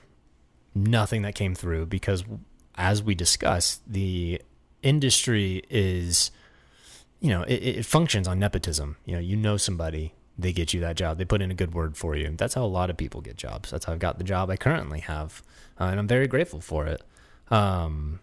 nothing 0.74 1.23
that 1.23 1.35
came 1.35 1.55
through 1.55 1.86
because 1.86 2.24
as 2.77 3.03
we 3.03 3.15
discussed 3.15 3.82
the 3.86 4.40
industry 4.82 5.62
is 5.69 6.31
you 7.20 7.31
know 7.31 7.43
it, 7.43 7.55
it 7.55 7.86
functions 7.86 8.28
on 8.28 8.39
nepotism 8.39 8.97
you 9.05 9.12
know 9.12 9.19
you 9.19 9.36
know 9.36 9.57
somebody 9.57 10.15
they 10.39 10.53
get 10.53 10.73
you 10.73 10.81
that 10.81 10.97
job 10.97 11.19
they 11.19 11.24
put 11.24 11.43
in 11.43 11.51
a 11.51 11.55
good 11.55 11.74
word 11.74 11.97
for 11.97 12.15
you 12.15 12.32
that's 12.36 12.55
how 12.55 12.62
a 12.62 12.66
lot 12.66 12.89
of 12.89 12.97
people 12.97 13.20
get 13.20 13.36
jobs 13.36 13.70
that's 13.70 13.86
how 13.86 13.93
i've 13.93 13.99
got 13.99 14.19
the 14.19 14.24
job 14.24 14.49
i 14.51 14.57
currently 14.57 15.01
have 15.01 15.43
uh, 15.81 15.85
and 15.85 15.99
i'm 15.99 16.07
very 16.07 16.28
grateful 16.28 16.61
for 16.61 16.86
it 16.86 17.03
um, 17.51 18.20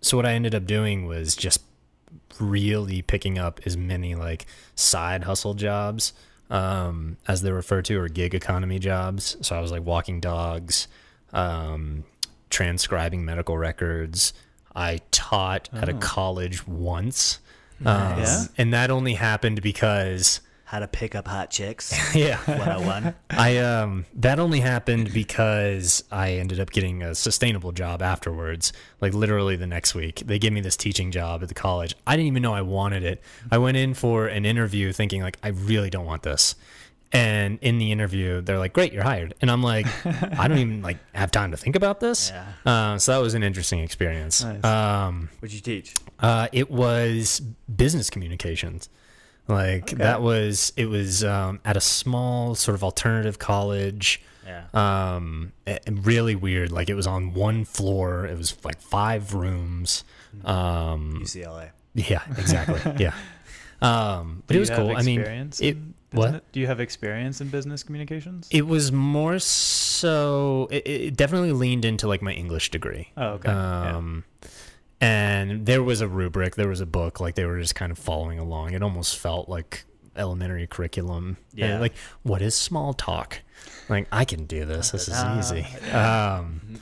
so 0.00 0.16
what 0.16 0.26
i 0.26 0.32
ended 0.32 0.54
up 0.54 0.64
doing 0.66 1.06
was 1.06 1.34
just 1.36 1.62
really 2.40 3.02
picking 3.02 3.38
up 3.38 3.60
as 3.66 3.76
many 3.76 4.14
like 4.14 4.46
side 4.74 5.24
hustle 5.24 5.54
jobs 5.54 6.12
um, 6.50 7.16
as 7.26 7.42
they're 7.42 7.52
referred 7.54 7.84
to 7.84 7.96
or 7.98 8.08
gig 8.08 8.34
economy 8.34 8.78
jobs 8.78 9.36
so 9.40 9.56
i 9.56 9.60
was 9.60 9.70
like 9.72 9.84
walking 9.84 10.20
dogs 10.20 10.88
um, 11.32 12.04
transcribing 12.48 13.22
medical 13.22 13.58
records. 13.58 14.32
I 14.74 15.00
taught 15.10 15.68
at 15.74 15.90
a 15.90 15.92
Oh. 15.94 15.98
college 15.98 16.66
once. 16.66 17.38
Nice. 17.80 18.44
Um, 18.44 18.48
and 18.56 18.72
that 18.72 18.90
only 18.90 19.12
happened 19.12 19.60
because, 19.60 20.40
How 20.68 20.80
to 20.80 20.86
pick 20.86 21.14
up 21.14 21.26
hot 21.26 21.48
chicks? 21.48 21.94
yeah, 22.14 22.36
101. 22.44 23.14
I, 23.30 23.56
um, 23.56 24.04
that 24.16 24.38
only 24.38 24.60
happened 24.60 25.14
because 25.14 26.04
I 26.12 26.32
ended 26.32 26.60
up 26.60 26.70
getting 26.72 27.02
a 27.02 27.14
sustainable 27.14 27.72
job 27.72 28.02
afterwards. 28.02 28.74
Like 29.00 29.14
literally 29.14 29.56
the 29.56 29.66
next 29.66 29.94
week, 29.94 30.24
they 30.26 30.38
gave 30.38 30.52
me 30.52 30.60
this 30.60 30.76
teaching 30.76 31.10
job 31.10 31.42
at 31.42 31.48
the 31.48 31.54
college. 31.54 31.94
I 32.06 32.16
didn't 32.16 32.26
even 32.26 32.42
know 32.42 32.52
I 32.52 32.60
wanted 32.60 33.02
it. 33.02 33.22
I 33.50 33.56
went 33.56 33.78
in 33.78 33.94
for 33.94 34.26
an 34.26 34.44
interview 34.44 34.92
thinking 34.92 35.22
like, 35.22 35.38
I 35.42 35.48
really 35.48 35.88
don't 35.88 36.04
want 36.04 36.22
this. 36.22 36.54
And 37.12 37.58
in 37.62 37.78
the 37.78 37.90
interview, 37.90 38.42
they're 38.42 38.58
like, 38.58 38.74
"Great, 38.74 38.92
you're 38.92 39.02
hired." 39.02 39.32
And 39.40 39.50
I'm 39.50 39.62
like, 39.62 39.86
"I 40.38 40.46
don't 40.46 40.58
even 40.58 40.82
like 40.82 40.98
have 41.14 41.30
time 41.30 41.52
to 41.52 41.56
think 41.56 41.74
about 41.74 42.00
this." 42.00 42.30
Yeah. 42.30 42.44
Uh, 42.70 42.98
so 42.98 43.12
that 43.12 43.22
was 43.22 43.32
an 43.32 43.42
interesting 43.42 43.78
experience. 43.78 44.44
Nice. 44.44 44.62
Um, 44.62 45.30
What'd 45.40 45.54
you 45.54 45.62
teach? 45.62 45.94
uh, 46.20 46.48
it 46.52 46.70
was 46.70 47.40
business 47.74 48.10
communications. 48.10 48.90
Like 49.48 49.84
Okay. 49.84 49.96
that 49.96 50.20
was 50.22 50.72
it 50.76 50.86
was 50.86 51.24
um, 51.24 51.60
at 51.64 51.76
a 51.76 51.80
small 51.80 52.54
sort 52.54 52.74
of 52.74 52.84
alternative 52.84 53.38
college. 53.38 54.20
Yeah. 54.46 54.64
Um, 54.72 55.52
really 55.90 56.34
weird. 56.36 56.70
Like 56.72 56.88
it 56.88 56.94
was 56.94 57.06
on 57.06 57.34
one 57.34 57.64
floor. 57.64 58.26
It 58.26 58.36
was 58.38 58.56
like 58.64 58.80
five 58.80 59.34
rooms. 59.34 60.04
Um, 60.44 61.20
UCLA. 61.22 61.70
yeah, 61.94 62.22
exactly. 62.36 62.80
yeah. 62.98 63.12
Um, 63.80 64.42
but 64.46 64.56
it 64.56 64.60
was 64.60 64.70
cool. 64.70 64.94
I 64.96 65.02
mean, 65.02 65.20
it 65.20 65.60
in 65.60 65.94
What? 66.12 66.34
it? 66.36 66.44
Do 66.52 66.60
you 66.60 66.66
have 66.66 66.80
experience 66.80 67.40
in 67.40 67.48
business 67.48 67.82
communications? 67.82 68.48
It 68.50 68.66
was 68.66 68.90
more 68.92 69.38
so. 69.38 70.68
It, 70.70 70.86
it 70.88 71.16
definitely 71.16 71.52
leaned 71.52 71.84
into 71.84 72.08
like 72.08 72.22
my 72.22 72.32
English 72.32 72.70
degree. 72.70 73.08
oh, 73.16 73.28
okay. 73.34 73.50
Yeah. 73.50 73.96
And 75.00 75.64
there 75.66 75.82
was 75.82 76.00
a 76.00 76.08
rubric, 76.08 76.56
there 76.56 76.68
was 76.68 76.80
a 76.80 76.86
book, 76.86 77.20
like 77.20 77.34
they 77.36 77.44
were 77.44 77.60
just 77.60 77.74
kind 77.74 77.92
of 77.92 77.98
following 77.98 78.38
along. 78.38 78.72
It 78.74 78.82
almost 78.82 79.16
felt 79.16 79.48
like 79.48 79.84
elementary 80.16 80.66
curriculum. 80.66 81.36
And, 81.52 81.58
Yeah. 81.58 81.78
like, 81.78 81.94
what 82.22 82.42
is 82.42 82.54
small 82.56 82.92
talk? 82.94 83.40
Like, 83.88 84.08
I 84.10 84.24
can 84.24 84.44
do 84.46 84.64
this. 84.64 84.90
This 84.90 85.08
is 85.08 85.22
easy. 85.38 85.64
Um, 85.92 86.80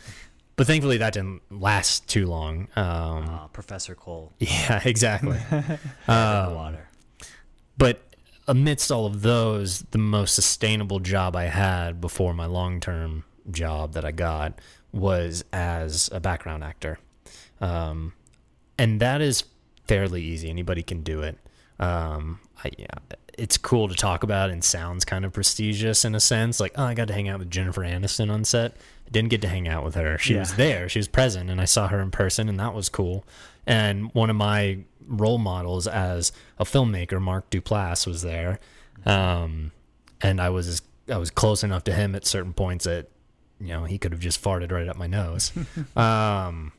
but 0.56 0.66
thankfully, 0.66 0.96
that 0.98 1.12
didn't 1.12 1.42
last 1.50 2.08
too 2.08 2.26
long. 2.26 2.68
Um, 2.74 2.84
Aw, 3.28 3.46
Professor 3.52 3.94
Cole. 3.94 4.32
yeah, 4.38 4.80
exactly. 4.84 5.36
um, 6.08 6.54
water. 6.54 6.88
but 7.76 8.00
amidst 8.48 8.90
all 8.90 9.04
of 9.04 9.20
those, 9.20 9.80
the 9.90 9.98
most 9.98 10.34
sustainable 10.34 11.00
job 11.00 11.36
I 11.36 11.44
had 11.44 12.00
before 12.00 12.32
my 12.32 12.46
long 12.46 12.80
term 12.80 13.24
job 13.50 13.92
that 13.92 14.04
I 14.06 14.12
got 14.12 14.58
was 14.92 15.44
as 15.52 16.08
a 16.12 16.20
background 16.20 16.64
actor. 16.64 16.98
Um, 17.60 18.12
and 18.78 19.00
that 19.00 19.20
is 19.20 19.44
fairly 19.86 20.22
easy. 20.22 20.50
Anybody 20.50 20.82
can 20.82 21.02
do 21.02 21.22
it. 21.22 21.38
Um, 21.78 22.40
I, 22.64 22.70
yeah, 22.78 22.86
it's 23.38 23.56
cool 23.58 23.88
to 23.88 23.94
talk 23.94 24.22
about 24.22 24.50
and 24.50 24.62
sounds 24.64 25.04
kind 25.04 25.24
of 25.24 25.32
prestigious 25.32 26.04
in 26.04 26.14
a 26.14 26.20
sense. 26.20 26.58
Like, 26.60 26.72
oh, 26.76 26.84
I 26.84 26.94
got 26.94 27.08
to 27.08 27.14
hang 27.14 27.28
out 27.28 27.38
with 27.38 27.50
Jennifer 27.50 27.82
Aniston 27.82 28.30
on 28.32 28.44
set. 28.44 28.72
I 29.06 29.10
didn't 29.10 29.28
get 29.30 29.42
to 29.42 29.48
hang 29.48 29.68
out 29.68 29.84
with 29.84 29.94
her. 29.94 30.18
She 30.18 30.34
Yeah. 30.34 30.40
was 30.40 30.54
there. 30.56 30.88
She 30.88 30.98
was 30.98 31.08
present, 31.08 31.50
and 31.50 31.60
I 31.60 31.64
saw 31.66 31.88
her 31.88 32.00
in 32.00 32.10
person, 32.10 32.48
and 32.48 32.58
that 32.58 32.74
was 32.74 32.88
cool. 32.88 33.24
And 33.66 34.10
one 34.14 34.30
of 34.30 34.36
my 34.36 34.78
role 35.06 35.38
models 35.38 35.86
as 35.86 36.32
a 36.58 36.64
filmmaker, 36.64 37.20
Mark 37.20 37.50
Duplass, 37.50 38.06
was 38.06 38.22
there, 38.22 38.58
um, 39.04 39.72
and 40.20 40.40
I 40.40 40.50
was 40.50 40.82
I 41.12 41.18
was 41.18 41.30
close 41.30 41.62
enough 41.62 41.84
to 41.84 41.92
him 41.92 42.14
at 42.16 42.26
certain 42.26 42.52
points 42.52 42.84
that 42.86 43.08
you 43.60 43.68
know 43.68 43.84
he 43.84 43.98
could 43.98 44.12
have 44.12 44.20
just 44.20 44.42
farted 44.42 44.72
right 44.72 44.88
up 44.88 44.96
my 44.96 45.06
nose. 45.06 45.52
um, 45.96 46.72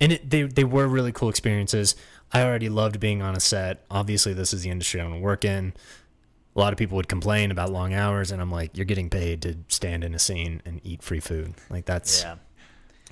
and 0.00 0.12
it, 0.12 0.28
they 0.30 0.42
they 0.42 0.64
were 0.64 0.86
really 0.86 1.12
cool 1.12 1.28
experiences. 1.28 1.94
I 2.32 2.42
already 2.42 2.68
loved 2.68 3.00
being 3.00 3.22
on 3.22 3.34
a 3.36 3.40
set. 3.40 3.84
Obviously, 3.90 4.34
this 4.34 4.52
is 4.52 4.62
the 4.62 4.70
industry 4.70 5.00
I 5.00 5.04
want 5.04 5.16
to 5.16 5.20
work 5.20 5.44
in. 5.44 5.72
A 6.54 6.58
lot 6.58 6.72
of 6.72 6.78
people 6.78 6.96
would 6.96 7.08
complain 7.08 7.50
about 7.50 7.70
long 7.70 7.94
hours, 7.94 8.30
and 8.32 8.42
I'm 8.42 8.50
like, 8.50 8.76
you're 8.76 8.84
getting 8.84 9.08
paid 9.10 9.42
to 9.42 9.56
stand 9.68 10.02
in 10.04 10.14
a 10.14 10.18
scene 10.18 10.60
and 10.64 10.80
eat 10.84 11.02
free 11.02 11.20
food. 11.20 11.54
Like 11.70 11.84
that's 11.84 12.22
Yeah, 12.22 12.36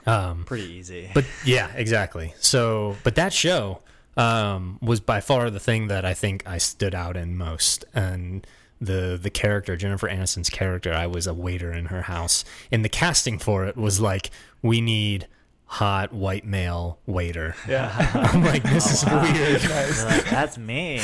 um, 0.07 0.45
pretty 0.45 0.65
easy. 0.73 1.11
but 1.15 1.25
yeah, 1.45 1.71
exactly. 1.75 2.35
So, 2.41 2.97
but 3.05 3.15
that 3.15 3.33
show 3.33 3.81
um, 4.17 4.79
was 4.83 5.01
by 5.01 5.21
far 5.21 5.49
the 5.51 5.61
thing 5.61 5.89
that 5.89 6.05
I 6.05 6.13
think 6.15 6.43
I 6.47 6.59
stood 6.59 6.95
out 6.95 7.17
in 7.17 7.37
most, 7.37 7.85
and 7.95 8.47
the 8.81 9.19
the 9.21 9.31
character 9.31 9.77
Jennifer 9.77 10.09
Aniston's 10.09 10.51
character. 10.51 10.93
I 10.93 11.07
was 11.07 11.27
a 11.27 11.33
waiter 11.35 11.73
in 11.73 11.87
her 11.87 12.03
house, 12.03 12.45
and 12.71 12.85
the 12.85 12.89
casting 12.91 13.39
for 13.39 13.65
it 13.67 13.77
was 13.77 14.01
like, 14.01 14.31
we 14.61 14.81
need 14.81 15.27
hot 15.69 16.13
white 16.13 16.45
male 16.45 16.99
waiter. 17.07 17.55
yeah. 17.69 17.93
I'm 18.33 18.45
like, 18.45 18.63
this 18.63 18.93
is 18.93 19.05
weird. 19.11 19.63
You're 19.63 20.07
like, 20.07 20.25
that's 20.31 20.57
me. 20.57 21.01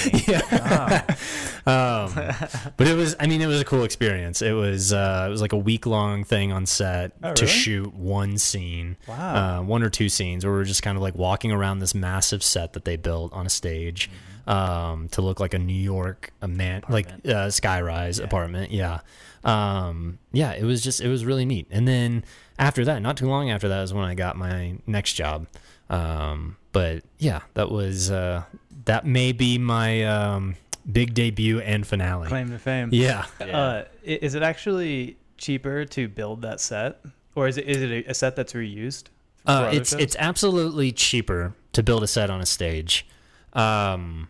Oh. 1.66 2.12
um, 2.16 2.34
but 2.76 2.86
it 2.88 2.96
was 2.96 3.14
i 3.20 3.26
mean 3.26 3.40
it 3.40 3.46
was 3.46 3.60
a 3.60 3.64
cool 3.64 3.84
experience 3.84 4.42
it 4.42 4.52
was 4.52 4.92
uh, 4.92 5.24
it 5.28 5.30
was 5.30 5.40
like 5.40 5.52
a 5.52 5.56
week 5.58 5.86
long 5.86 6.24
thing 6.24 6.50
on 6.52 6.66
set 6.66 7.12
Oh, 7.22 7.32
to 7.34 7.44
really? 7.44 7.52
shoot 7.54 7.94
one 7.94 8.36
scene 8.38 8.96
Wow. 9.06 9.60
uh, 9.60 9.62
one 9.62 9.82
or 9.82 9.90
two 9.90 10.08
scenes 10.08 10.44
where 10.44 10.52
we 10.54 10.60
are 10.60 10.64
just 10.64 10.82
kind 10.82 10.96
of 10.96 11.02
like 11.02 11.14
walking 11.14 11.52
around 11.52 11.78
this 11.78 11.94
massive 11.94 12.42
set 12.42 12.72
that 12.72 12.84
they 12.84 12.96
built 12.96 13.32
on 13.32 13.46
a 13.46 13.50
stage 13.50 14.10
um, 14.46 15.08
to 15.10 15.22
look 15.22 15.38
like 15.40 15.54
a 15.54 15.58
new 15.58 15.72
york 15.72 16.32
a 16.42 16.48
man 16.48 16.82
like 16.88 17.06
Apartment. 17.06 17.34
uh, 17.36 17.46
skyrise 17.48 18.18
Yeah. 18.18 18.24
apartment 18.24 18.70
yeah 18.72 19.00
um, 19.44 20.18
yeah 20.32 20.52
it 20.52 20.64
was 20.64 20.82
just 20.82 21.00
it 21.00 21.08
was 21.08 21.24
really 21.24 21.44
neat 21.44 21.66
and 21.70 21.86
then 21.86 22.24
after 22.58 22.84
that 22.84 23.02
not 23.02 23.16
too 23.16 23.28
long 23.28 23.50
after 23.50 23.68
that 23.68 23.82
is 23.82 23.92
when 23.94 24.04
i 24.04 24.14
got 24.14 24.36
my 24.36 24.76
next 24.86 25.14
job 25.14 25.46
um, 25.90 26.56
but 26.72 27.02
yeah 27.18 27.40
that 27.54 27.70
was 27.70 28.10
uh, 28.10 28.42
that 28.84 29.04
may 29.06 29.32
be 29.32 29.58
my 29.58 30.04
um, 30.04 30.54
big 30.90 31.14
debut 31.14 31.60
and 31.60 31.86
finale 31.86 32.28
Claim 32.28 32.50
to 32.50 32.58
fame. 32.58 32.88
yeah 32.92 33.26
Yeah. 33.40 33.56
Uh, 33.58 33.84
is 34.02 34.34
it 34.34 34.42
actually 34.42 35.16
cheaper 35.36 35.84
to 35.84 36.08
build 36.08 36.42
that 36.42 36.60
set, 36.60 37.00
or 37.34 37.46
is 37.48 37.58
it 37.58 37.68
is 37.68 37.82
it 37.82 37.90
a, 38.06 38.10
a 38.10 38.14
set 38.14 38.36
that's 38.36 38.52
reused? 38.54 39.04
Uh, 39.46 39.70
it's 39.72 39.90
shows? 39.90 40.00
it's 40.00 40.16
absolutely 40.18 40.92
cheaper 40.92 41.52
to 41.72 41.82
build 41.82 42.02
a 42.02 42.06
set 42.06 42.30
on 42.30 42.40
a 42.40 42.46
stage, 42.46 43.06
um, 43.54 44.28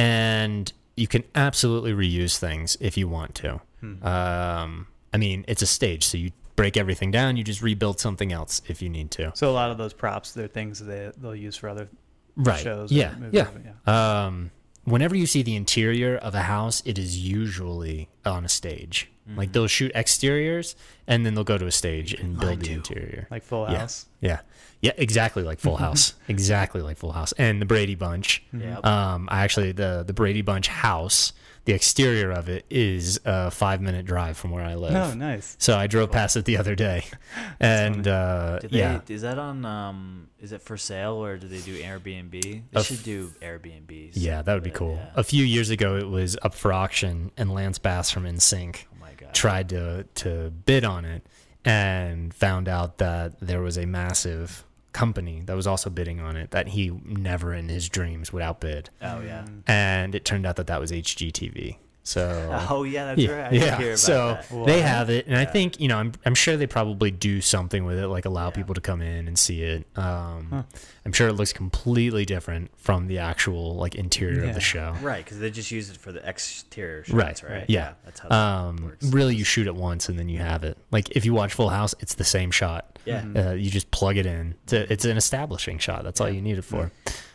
and 0.00 0.72
you 0.96 1.06
can 1.06 1.24
absolutely 1.34 1.92
reuse 1.92 2.38
things 2.38 2.76
if 2.80 2.96
you 2.96 3.08
want 3.08 3.34
to. 3.36 3.60
Hmm. 3.80 4.04
Um, 4.06 4.86
I 5.12 5.16
mean, 5.18 5.44
it's 5.48 5.62
a 5.62 5.66
stage, 5.66 6.04
so 6.04 6.18
you 6.18 6.30
break 6.56 6.76
everything 6.76 7.10
down. 7.10 7.36
You 7.36 7.44
just 7.44 7.62
rebuild 7.62 8.00
something 8.00 8.32
else 8.32 8.60
if 8.68 8.82
you 8.82 8.88
need 8.88 9.10
to. 9.12 9.32
so 9.34 9.50
a 9.50 9.52
lot 9.52 9.70
of 9.70 9.78
those 9.78 9.92
props, 9.92 10.32
they're 10.32 10.48
things 10.48 10.78
that 10.80 10.84
they 10.86 11.10
they'll 11.20 11.34
use 11.34 11.56
for 11.56 11.68
other 11.68 11.88
Right? 12.36 12.60
shows. 12.60 12.92
Yeah. 12.92 13.14
movies, 13.18 13.30
Yeah. 13.34 13.48
yeah. 13.86 14.24
Um, 14.26 14.50
whenever 14.84 15.14
you 15.16 15.26
see 15.26 15.42
the 15.42 15.56
interior 15.56 16.16
of 16.16 16.34
a 16.34 16.42
house, 16.42 16.82
it 16.86 16.98
is 16.98 17.18
usually 17.18 18.08
on 18.24 18.44
a 18.44 18.48
stage. 18.48 19.10
Mm-hmm. 19.28 19.38
Like 19.38 19.52
they'll 19.52 19.66
shoot 19.66 19.92
exteriors 19.94 20.76
and 21.06 21.24
then 21.26 21.34
they'll 21.34 21.44
go 21.44 21.58
to 21.58 21.66
a 21.66 21.72
stage 21.72 22.12
and 22.14 22.38
build 22.38 22.60
the 22.60 22.72
interior. 22.72 23.26
Like 23.30 23.42
Full 23.42 23.66
House. 23.66 24.06
Yeah. 24.20 24.28
Yeah, 24.30 24.40
exactly 24.82 25.42
like 25.42 25.58
Full 25.60 25.76
House. 25.76 26.14
exactly 26.28 26.80
like 26.82 26.96
Full 26.96 27.12
House. 27.12 27.32
And 27.38 27.60
the 27.60 27.66
Brady 27.66 27.94
Bunch. 27.94 28.42
Yep. 28.52 28.84
Um, 28.84 29.28
I 29.30 29.42
actually 29.44 29.72
the 29.72 30.04
the 30.06 30.12
Brady 30.12 30.42
Bunch 30.42 30.68
house, 30.68 31.32
the 31.66 31.72
exterior 31.74 32.30
of 32.30 32.48
it 32.48 32.64
is 32.70 33.20
a 33.24 33.50
five 33.50 33.80
minute 33.82 34.06
drive 34.06 34.36
from 34.36 34.50
where 34.50 34.64
I 34.64 34.74
live. 34.76 34.94
Oh, 34.94 35.14
nice. 35.14 35.56
So 35.58 35.76
I 35.76 35.86
drove 35.86 36.10
past 36.10 36.36
it 36.36 36.44
the 36.46 36.56
other 36.56 36.74
day, 36.74 37.04
and 37.60 38.08
uh, 38.08 38.60
they, 38.62 38.78
yeah, 38.78 39.00
Is 39.08 39.22
that 39.22 39.38
on? 39.38 39.64
Um, 39.64 40.28
is 40.40 40.52
it 40.52 40.62
for 40.62 40.78
sale 40.78 41.22
or 41.22 41.36
do 41.36 41.46
they 41.46 41.60
do 41.60 41.78
Airbnb? 41.78 42.30
They 42.40 42.62
A 42.72 42.82
should 42.82 43.02
do 43.02 43.30
Airbnbs. 43.42 44.12
yeah, 44.14 44.40
that 44.40 44.54
would 44.54 44.62
be 44.62 44.70
cool. 44.70 44.94
yeah. 44.96 45.10
A 45.14 45.22
few 45.22 45.44
years 45.44 45.68
ago, 45.68 45.96
it 45.96 46.08
was 46.08 46.38
up 46.42 46.54
for 46.54 46.72
auction, 46.72 47.30
and 47.36 47.52
Lance 47.52 47.78
Bass 47.78 48.10
from 48.10 48.24
NSYNC 48.24 48.84
Oh 48.92 48.96
my 48.98 49.12
god. 49.12 49.34
tried 49.34 49.68
to 49.68 50.04
to 50.14 50.50
bid 50.64 50.84
on 50.86 51.04
it, 51.04 51.26
and 51.64 52.32
found 52.32 52.68
out 52.68 52.96
that 52.98 53.38
there 53.40 53.60
was 53.60 53.76
a 53.76 53.84
massive 53.84 54.64
company 54.92 55.42
that 55.46 55.54
was 55.54 55.66
also 55.66 55.88
bidding 55.90 56.20
on 56.20 56.36
it 56.36 56.50
that 56.50 56.68
he 56.68 56.90
never 57.04 57.54
in 57.54 57.68
his 57.68 57.88
dreams 57.88 58.32
would 58.32 58.42
outbid. 58.42 58.90
Oh 59.00 59.20
yeah. 59.20 59.44
Mm. 59.48 59.62
and 59.66 60.14
it 60.14 60.24
turned 60.24 60.46
out 60.46 60.56
that 60.56 60.66
that 60.66 60.80
was 60.80 60.90
HGTV. 60.90 61.76
So 62.02 62.66
Oh 62.70 62.82
yeah, 62.84 63.04
that's 63.06 63.20
yeah, 63.20 63.30
right. 63.30 63.52
I 63.52 63.54
yeah. 63.56 63.76
hear 63.78 63.88
about 63.90 63.98
so 63.98 64.38
that. 64.50 64.66
they 64.66 64.80
have 64.80 65.10
it, 65.10 65.26
and 65.26 65.36
I 65.36 65.44
think 65.44 65.80
you 65.80 65.88
know 65.88 65.98
I'm 65.98 66.12
I'm 66.24 66.34
sure 66.34 66.56
they 66.56 66.66
probably 66.66 67.10
do 67.10 67.40
something 67.40 67.84
with 67.84 67.98
it, 67.98 68.08
like 68.08 68.24
allow 68.24 68.46
Yeah. 68.46 68.50
people 68.52 68.74
to 68.74 68.80
come 68.80 69.00
in 69.02 69.28
and 69.28 69.38
see 69.38 69.62
it. 69.62 69.86
Um, 69.96 70.48
Huh. 70.50 70.62
I'm 71.04 71.12
sure 71.12 71.28
it 71.28 71.34
looks 71.34 71.52
completely 71.52 72.24
different 72.24 72.70
from 72.78 73.06
the 73.06 73.18
actual 73.18 73.76
like 73.76 73.94
interior 73.94 74.44
of 74.44 74.54
the 74.54 74.60
show. 74.60 74.94
Right, 75.02 75.24
because 75.24 75.38
they 75.40 75.50
just 75.50 75.70
use 75.70 75.90
it 75.90 75.96
for 75.96 76.10
the 76.12 76.26
exterior 76.28 77.04
shots, 77.04 77.14
Right, 77.14 77.42
right? 77.50 77.64
yeah. 77.68 77.92
that's 78.04 78.20
how. 78.20 78.30
Um, 78.68 78.76
works. 78.84 79.06
really, 79.06 79.34
you 79.36 79.44
shoot 79.44 79.66
it 79.66 79.74
once 79.74 80.08
and 80.08 80.18
then 80.18 80.28
you 80.28 80.38
have 80.38 80.64
it. 80.64 80.76
Like 80.90 81.10
if 81.16 81.24
you 81.24 81.32
watch 81.34 81.52
Full 81.54 81.68
House, 81.70 81.94
it's 82.00 82.14
the 82.14 82.24
same 82.24 82.50
shot. 82.50 82.98
Yeah, 83.06 83.24
Uh, 83.34 83.52
you 83.52 83.70
just 83.70 83.90
plug 83.90 84.16
it 84.18 84.26
in. 84.26 84.54
It's, 84.64 84.72
a- 84.74 84.92
it's 84.92 85.04
an 85.06 85.16
establishing 85.16 85.78
shot. 85.78 86.04
That's 86.04 86.20
all 86.20 86.28
you 86.30 86.42
need 86.42 86.58
it 86.58 86.62
for. 86.64 86.90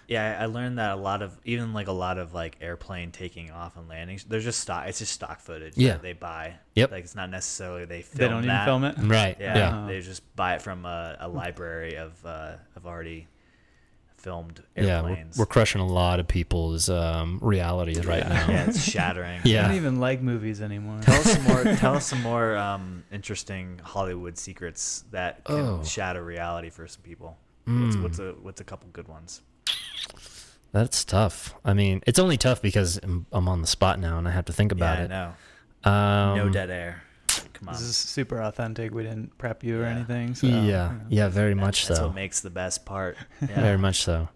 Yeah. 0.08 0.38
I 0.40 0.44
I 0.44 0.46
learned 0.48 0.78
that 0.80 0.92
a 0.94 0.96
lot 0.96 1.22
of 1.22 1.38
even 1.46 1.74
like 1.74 1.88
a 1.88 1.92
lot 1.94 2.18
of 2.18 2.34
like 2.34 2.58
airplane 2.62 3.12
taking 3.12 3.52
off 3.52 3.78
and 3.78 3.88
landing. 3.88 4.20
They're 4.28 4.40
just 4.40 4.60
stock. 4.60 4.88
It's 4.88 5.00
just 5.00 5.14
stock 5.14 5.40
footage. 5.40 5.78
Yeah. 5.78 5.94
that 5.94 6.02
they 6.02 6.14
buy. 6.14 6.56
Yep. 6.76 6.92
Like 6.92 7.04
it's 7.04 7.16
not 7.16 7.30
necessarily 7.30 7.86
they 7.86 8.02
film 8.02 8.18
They 8.20 8.28
don't 8.28 8.44
even 8.46 8.66
film 8.66 8.84
it. 8.84 8.96
Right. 9.00 9.38
Yeah, 9.40 9.58
Yeah. 9.58 9.70
Uh-huh. 9.70 9.88
they 9.88 10.02
just 10.02 10.36
buy 10.36 10.56
it 10.56 10.62
from 10.62 10.86
a, 10.86 11.18
a 11.20 11.28
library 11.28 11.96
of 11.98 12.14
uh, 12.26 12.54
of 12.76 12.86
already 12.86 13.28
filmed 14.18 14.64
airplanes. 14.76 15.18
Yeah. 15.18 15.24
We're, 15.38 15.42
we're 15.44 15.46
crushing 15.46 15.82
a 15.82 15.86
lot 15.88 16.20
of 16.20 16.28
people's 16.28 16.90
um, 16.90 17.38
realities 17.44 18.04
right 18.06 18.24
Yeah. 18.24 18.30
now. 18.30 18.50
yeah, 18.50 18.66
it's 18.68 18.82
shattering. 18.84 19.40
I 19.40 19.42
Yeah. 19.48 19.68
don't 19.68 19.76
even 19.76 20.00
like 20.00 20.22
movies 20.22 20.62
anymore. 20.62 21.00
Tell 21.02 21.14
us 21.20 21.32
some 21.34 21.44
more. 21.44 21.64
tell 21.76 21.96
us 21.96 22.06
some 22.08 22.22
more 22.24 22.58
um, 22.58 23.04
interesting 23.12 23.80
Hollywood 23.84 24.38
secrets 24.38 25.04
that 25.12 25.44
can 25.46 25.56
Oh. 25.56 25.84
shatter 25.84 26.24
reality 26.24 26.70
for 26.72 26.88
some 26.88 27.02
people. 27.04 27.38
What's, 27.66 27.96
Mm. 27.96 28.04
what's 28.04 28.20
a 28.20 28.32
what's 28.42 28.62
a 28.62 28.64
couple 28.64 28.90
good 28.94 29.08
ones? 29.08 29.42
That's 30.76 31.06
tough. 31.06 31.56
I 31.64 31.74
mean, 31.74 32.02
it's 32.06 32.20
only 32.20 32.36
tough 32.36 32.62
because 32.62 33.00
I'm, 33.02 33.26
I'm 33.32 33.48
on 33.48 33.62
the 33.62 33.68
spot 33.68 33.98
now 33.98 34.18
and 34.18 34.28
I 34.28 34.32
have 34.32 34.44
to 34.46 34.54
think 34.54 34.74
about 34.74 34.98
yeah, 35.00 35.06
it. 35.06 35.12
I 35.12 35.34
know. 35.86 35.90
Um, 35.90 36.38
no 36.38 36.50
dead 36.50 36.70
air. 36.70 37.02
Come 37.54 37.70
on. 37.70 37.76
This 37.76 37.84
is 37.84 37.96
super 37.96 38.42
authentic. 38.42 38.94
We 38.94 39.04
didn't 39.04 39.38
prep 39.38 39.64
you 39.64 39.82
or 39.82 39.86
anything. 39.86 40.36
So, 40.36 40.48
yeah, 40.48 40.54
you 40.58 40.66
know. 40.66 41.00
yeah, 41.08 41.28
very 41.30 41.54
That- 41.54 41.62
much 41.62 41.88
That's 41.88 42.02
so. 42.02 42.08
what 42.08 42.16
makes 42.16 42.42
the 42.42 42.50
best 42.50 42.86
part. 42.86 43.16
Yeah. 43.42 43.62
Very 43.62 43.78
much 43.78 44.02
so. 44.04 44.28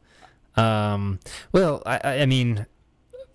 Um, 0.55 1.19
well, 1.51 1.83
I, 1.85 1.99
I 2.03 2.21
I 2.21 2.25
mean, 2.25 2.65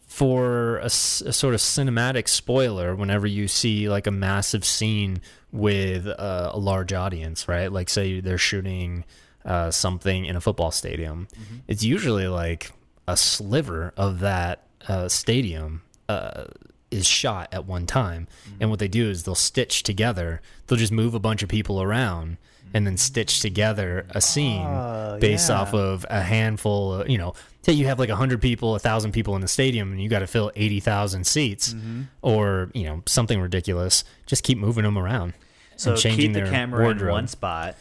for 0.06 0.78
a 0.78 0.88
sort 0.88 1.52
of 1.54 1.60
cinematic 1.60 2.26
spoiler, 2.28 2.94
whenever 2.96 3.26
you 3.26 3.48
see 3.48 3.88
like 3.90 4.06
a 4.06 4.10
massive 4.10 4.64
scene 4.64 5.20
with 5.52 6.06
uh, 6.06 6.50
a 6.54 6.58
large 6.58 6.94
audience, 6.94 7.48
right? 7.48 7.70
Like, 7.70 7.90
say 7.90 8.20
they're 8.20 8.38
shooting 8.38 9.04
uh, 9.44 9.70
something 9.70 10.24
in 10.24 10.36
a 10.36 10.40
football 10.40 10.70
stadium, 10.70 11.28
Mhm. 11.34 11.60
it's 11.68 11.82
usually 11.84 12.28
like 12.28 12.72
a 13.06 13.16
sliver 13.16 13.92
of 13.96 14.20
that 14.20 14.62
uh, 14.88 15.08
stadium 15.08 15.82
uh, 16.08 16.44
is 16.90 17.06
shot 17.06 17.48
at 17.52 17.66
one 17.66 17.86
time. 17.86 18.26
Mm-hmm. 18.48 18.56
And 18.60 18.70
what 18.70 18.78
they 18.78 18.88
do 18.88 19.08
is 19.10 19.24
they'll 19.24 19.34
stitch 19.34 19.82
together. 19.82 20.40
They'll 20.66 20.78
just 20.78 20.92
move 20.92 21.14
a 21.14 21.20
bunch 21.20 21.42
of 21.42 21.48
people 21.48 21.82
around 21.82 22.36
and 22.72 22.86
then 22.86 22.96
stitch 22.96 23.40
together 23.40 24.06
a 24.10 24.20
scene 24.20 24.66
Oh, 24.66 25.18
based 25.20 25.48
yeah. 25.48 25.60
off 25.60 25.74
of 25.74 26.04
a 26.10 26.20
handful. 26.20 26.94
Of, 26.94 27.08
you 27.08 27.18
know, 27.18 27.34
say 27.62 27.72
you 27.72 27.86
have 27.86 27.98
like 28.00 28.10
hundred 28.10 28.42
people, 28.42 28.74
a 28.74 28.78
thousand 28.80 29.12
people 29.12 29.34
in 29.36 29.40
the 29.42 29.48
stadium, 29.48 29.92
and 29.92 30.02
you 30.02 30.08
got 30.08 30.20
to 30.20 30.26
fill 30.26 30.50
eighty 30.56 30.80
thousand 30.80 31.24
seats, 31.26 31.72
Mm-hmm. 31.72 32.02
or 32.22 32.70
you 32.74 32.84
know 32.84 33.02
something 33.06 33.40
ridiculous. 33.40 34.02
Just 34.26 34.42
keep 34.42 34.58
moving 34.58 34.82
them 34.84 34.98
around. 34.98 35.34
So 35.76 35.96
keep 35.96 36.32
the 36.32 36.40
their 36.40 36.50
camera 36.50 36.82
wardrobe. 36.82 37.08
in 37.08 37.12
one 37.12 37.28
spot, 37.28 37.76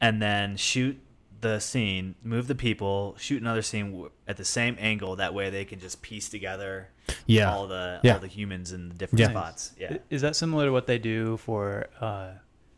and 0.00 0.20
then 0.20 0.56
shoot 0.56 0.98
the 1.42 1.60
scene, 1.60 2.14
move 2.24 2.46
the 2.48 2.54
people, 2.54 3.14
shoot 3.18 3.40
another 3.42 3.60
scene 3.62 4.08
at 4.26 4.36
the 4.38 4.44
same 4.44 4.76
angle. 4.80 5.16
That 5.16 5.34
way, 5.34 5.50
they 5.50 5.64
can 5.66 5.78
just 5.78 6.00
piece 6.02 6.28
together 6.30 6.88
Yeah. 7.26 7.52
all 7.52 7.66
the 7.66 8.00
Yeah. 8.02 8.14
all 8.14 8.18
the 8.20 8.26
humans 8.28 8.72
in 8.72 8.88
the 8.88 8.94
different 8.94 9.20
Yeah. 9.20 9.30
spots. 9.30 9.72
Yeah. 9.78 9.98
Is 10.08 10.22
that 10.22 10.34
similar 10.36 10.66
to 10.66 10.72
what 10.72 10.86
they 10.86 10.98
do 10.98 11.36
for 11.36 11.88
uh, 12.00 12.30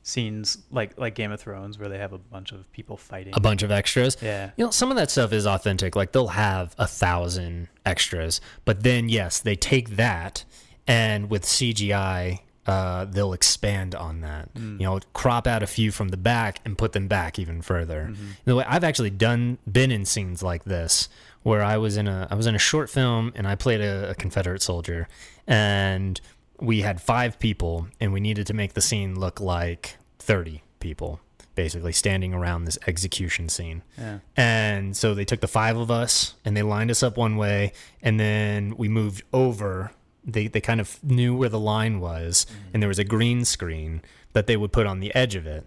scenes 0.03 0.59
like 0.71 0.99
like 0.99 1.15
Game 1.15 1.31
of 1.33 1.41
Thrones, 1.41 1.79
where 1.79 1.89
they 1.89 1.99
have 1.99 2.13
a 2.13 2.19
bunch 2.19 2.53
of 2.53 2.71
people 2.73 2.97
fighting? 2.97 3.33
a 3.37 3.41
bunch 3.41 3.63
of 3.63 3.71
extras. 3.71 4.17
Yeah. 4.21 4.51
You 4.57 4.65
know, 4.67 4.71
some 4.71 4.91
of 4.91 4.97
that 4.97 5.11
stuff 5.11 5.33
is 5.33 5.47
authentic. 5.47 5.95
Like 5.97 6.13
they'll 6.13 6.29
have 6.29 6.75
a 6.79 6.87
thousand 6.87 7.69
extras, 7.87 8.41
but 8.65 8.83
then 8.83 9.09
yes, 9.09 9.39
they 9.41 9.57
take 9.57 9.97
that 9.97 10.45
and 10.87 11.31
with 11.31 11.45
CGI, 11.45 12.41
uh, 12.67 13.05
they'll 13.05 13.33
expand 13.35 13.95
on 13.95 14.21
that. 14.23 14.49
You 14.55 14.79
know, 14.79 15.01
crop 15.13 15.47
out 15.47 15.63
a 15.63 15.67
few 15.67 15.91
from 15.93 16.09
the 16.09 16.17
back 16.17 16.61
and 16.65 16.79
put 16.79 16.93
them 16.93 17.09
back 17.09 17.39
even 17.39 17.61
further. 17.63 18.15
The 18.45 18.57
way 18.57 18.65
I've 18.67 18.85
actually 18.85 19.11
done 19.11 19.59
been 19.71 19.91
in 19.91 20.05
scenes 20.05 20.43
like 20.43 20.65
this 20.65 21.09
where 21.43 21.63
I 21.63 21.77
was 21.77 21.97
in 21.99 22.09
a 22.09 22.27
I 22.31 22.35
was 22.37 22.47
in 22.47 22.55
a 22.55 22.59
short 22.59 22.89
film 22.89 23.33
and 23.35 23.47
I 23.47 23.55
played 23.55 23.81
a, 23.83 24.11
a 24.11 24.15
Confederate 24.15 24.63
soldier 24.63 25.09
and 25.47 26.21
we 26.61 26.81
had 26.81 27.01
five 27.03 27.39
people 27.39 27.89
and 28.01 28.13
we 28.13 28.21
needed 28.21 28.47
to 28.47 28.55
make 28.55 28.73
the 28.75 28.81
scene 28.81 29.19
look 29.19 29.41
like 29.41 29.97
30 30.21 30.63
people 30.81 31.21
basically 31.55 31.93
standing 31.93 32.33
around 32.35 32.65
this 32.65 32.79
execution 32.87 33.49
scene 33.49 33.83
Yeah. 33.99 34.19
and 34.37 34.97
so 34.97 35.15
they 35.15 35.25
took 35.25 35.41
the 35.41 35.47
five 35.49 35.77
of 35.77 35.91
us 35.91 36.35
and 36.45 36.57
they 36.57 36.63
lined 36.63 36.91
us 36.91 37.03
up 37.03 37.17
one 37.17 37.37
way 37.37 37.73
and 38.03 38.19
then 38.19 38.75
we 38.77 38.89
moved 38.89 39.23
over 39.33 39.93
they, 40.25 40.47
they 40.49 40.61
kind 40.61 40.81
of 40.81 41.03
knew 41.05 41.37
where 41.37 41.49
the 41.49 41.59
line 41.61 42.01
was 42.01 42.47
and 42.73 42.83
there 42.83 42.89
was 42.89 42.99
a 42.99 43.05
green 43.05 43.45
screen 43.45 44.01
that 44.33 44.47
they 44.47 44.57
would 44.57 44.73
put 44.73 44.87
on 44.87 45.01
the 45.01 45.15
edge 45.15 45.35
of 45.35 45.47
it 45.47 45.67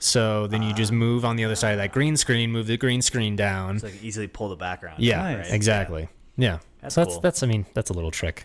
so 0.00 0.46
then 0.46 0.62
you 0.62 0.74
just 0.74 0.92
move 0.92 1.24
on 1.24 1.36
the 1.36 1.44
other 1.44 1.54
side 1.56 1.70
of 1.72 1.78
that 1.78 1.92
green 1.92 2.16
screen 2.16 2.50
move 2.52 2.66
the 2.66 2.76
green 2.76 3.00
screen 3.00 3.34
down 3.36 3.78
So 3.78 3.86
I 3.86 3.90
can 3.90 4.00
easily 4.02 4.26
pull 4.28 4.48
the 4.48 4.56
background. 4.56 5.02
yeah 5.02 5.36
Nice. 5.36 5.52
exactly 5.52 6.08
yeah 6.36 6.58
That's 6.82 6.94
so 6.94 7.00
that's 7.02 7.14
cool. 7.14 7.20
that's 7.20 7.42
i 7.42 7.46
mean 7.46 7.64
that's 7.74 7.90
a 7.90 7.94
little 7.94 8.10
trick 8.10 8.44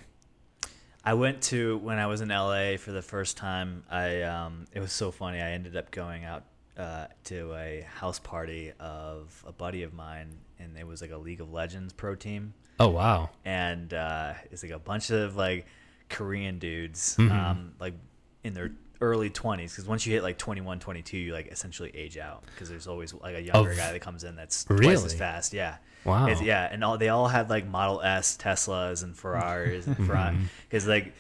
I 1.03 1.13
went 1.13 1.41
to 1.43 1.77
when 1.77 1.97
I 1.97 2.07
was 2.07 2.19
in 2.21 2.27
LA 2.27 2.75
for 2.77 2.91
the 2.91 3.01
first 3.01 3.37
time. 3.37 3.83
I 3.89 4.21
um, 4.23 4.65
it 4.73 4.81
was 4.81 4.91
so 4.91 5.11
funny. 5.11 5.39
I 5.41 5.51
ended 5.51 5.77
up 5.77 5.91
going 5.91 6.25
out 6.25 6.43
uh, 6.77 7.07
to 7.23 7.53
a 7.55 7.87
house 7.95 8.19
party 8.19 8.73
of 8.81 9.43
a 9.47 9.51
buddy 9.53 9.83
of 9.83 9.93
mine, 9.93 10.35
and 10.59 10.77
it 10.77 10.85
was 10.85 11.01
like 11.01 11.11
a 11.11 11.17
League 11.17 11.39
of 11.39 11.51
Legends 11.51 11.93
pro 11.93 12.15
team, 12.15 12.53
oh 12.79 12.89
wow 12.89 13.29
and 13.45 13.93
uh, 13.93 14.33
it's 14.51 14.63
like 14.63 14.71
a 14.71 14.79
bunch 14.79 15.09
of 15.11 15.35
like 15.35 15.65
Korean 16.09 16.57
dudes, 16.59 17.15
Mm-hmm. 17.17 17.31
um, 17.31 17.73
like 17.79 17.93
in 18.43 18.53
their 18.53 18.71
early 19.01 19.29
20s 19.29 19.69
because 19.69 19.85
once 19.87 20.05
you 20.05 20.13
hit 20.13 20.23
like 20.23 20.37
21 20.37 20.79
22 20.79 21.17
you 21.17 21.31
like 21.33 21.47
essentially 21.47 21.89
age 21.95 22.17
out 22.17 22.43
because 22.47 22.67
there's 22.69 22.85
always 22.87 23.13
like 23.13 23.35
a 23.35 23.41
younger 23.41 23.73
guy 23.73 23.93
that 23.93 24.01
comes 24.01 24.25
in 24.25 24.35
that's 24.35 24.65
twice 24.65 24.79
Really? 24.79 24.93
as 25.05 25.13
fast 25.13 25.53
yeah 25.53 25.77
Wow. 26.03 26.25
It's- 26.27 26.41
yeah 26.41 26.67
and 26.69 26.83
all 26.83 26.97
they 26.97 27.07
all 27.09 27.27
had 27.29 27.49
like 27.49 27.65
model 27.65 28.01
s 28.01 28.37
teslas 28.37 29.03
and 29.03 29.15
ferraris 29.15 29.87
and 29.87 29.95
ferrari 30.05 30.35
Mm-hmm. 30.35 30.43
because 30.67 30.85
like 30.87 31.13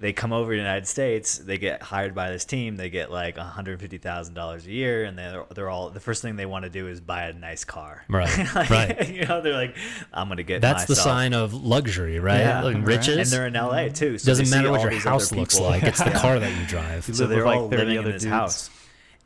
they 0.00 0.12
come 0.12 0.32
over 0.32 0.50
to 0.52 0.56
the 0.56 0.62
united 0.62 0.86
states 0.86 1.38
they 1.38 1.56
get 1.56 1.80
hired 1.82 2.14
by 2.14 2.30
this 2.30 2.44
team 2.44 2.76
they 2.76 2.90
get 2.90 3.10
like 3.12 3.36
$150000 3.36 4.66
a 4.66 4.70
year 4.70 5.04
and 5.04 5.18
they're, 5.18 5.44
they're 5.54 5.70
all 5.70 5.90
the 5.90 6.00
first 6.00 6.22
thing 6.22 6.36
they 6.36 6.46
want 6.46 6.64
to 6.64 6.70
do 6.70 6.88
is 6.88 7.00
buy 7.00 7.24
a 7.24 7.32
nice 7.32 7.64
car 7.64 8.04
Right, 8.08 8.36
Like, 8.54 8.70
right. 8.70 9.08
you 9.14 9.24
know 9.26 9.40
they're 9.40 9.52
like 9.52 9.76
i'm 10.12 10.28
gonna 10.28 10.42
get 10.42 10.60
that's 10.60 10.84
the 10.86 10.96
sign 10.96 11.32
of 11.32 11.54
luxury 11.54 12.18
right 12.18 12.40
Yeah, 12.40 12.62
like 12.62 12.74
right. 12.76 12.84
riches 12.84 13.16
and 13.18 13.26
they're 13.28 13.46
in 13.46 13.54
LA 13.54 13.88
too. 13.88 14.18
So 14.18 14.26
doesn't 14.26 14.50
matter 14.50 14.70
what 14.70 14.82
your 14.82 15.00
house 15.00 15.32
looks 15.32 15.54
people. 15.54 15.70
like 15.70 15.82
it's 15.82 16.02
the 16.02 16.10
car 16.24 16.38
that 16.38 16.60
you 16.60 16.66
drive 16.66 17.04
So 17.04 17.12
live 17.12 17.28
they're 17.30 17.38
with, 17.38 17.46
like, 17.46 17.56
all 17.58 17.68
30 17.70 17.76
living 17.76 17.92
in 17.94 17.98
other 18.00 18.12
this 18.12 18.22
dudes. 18.22 18.32
house, 18.32 18.70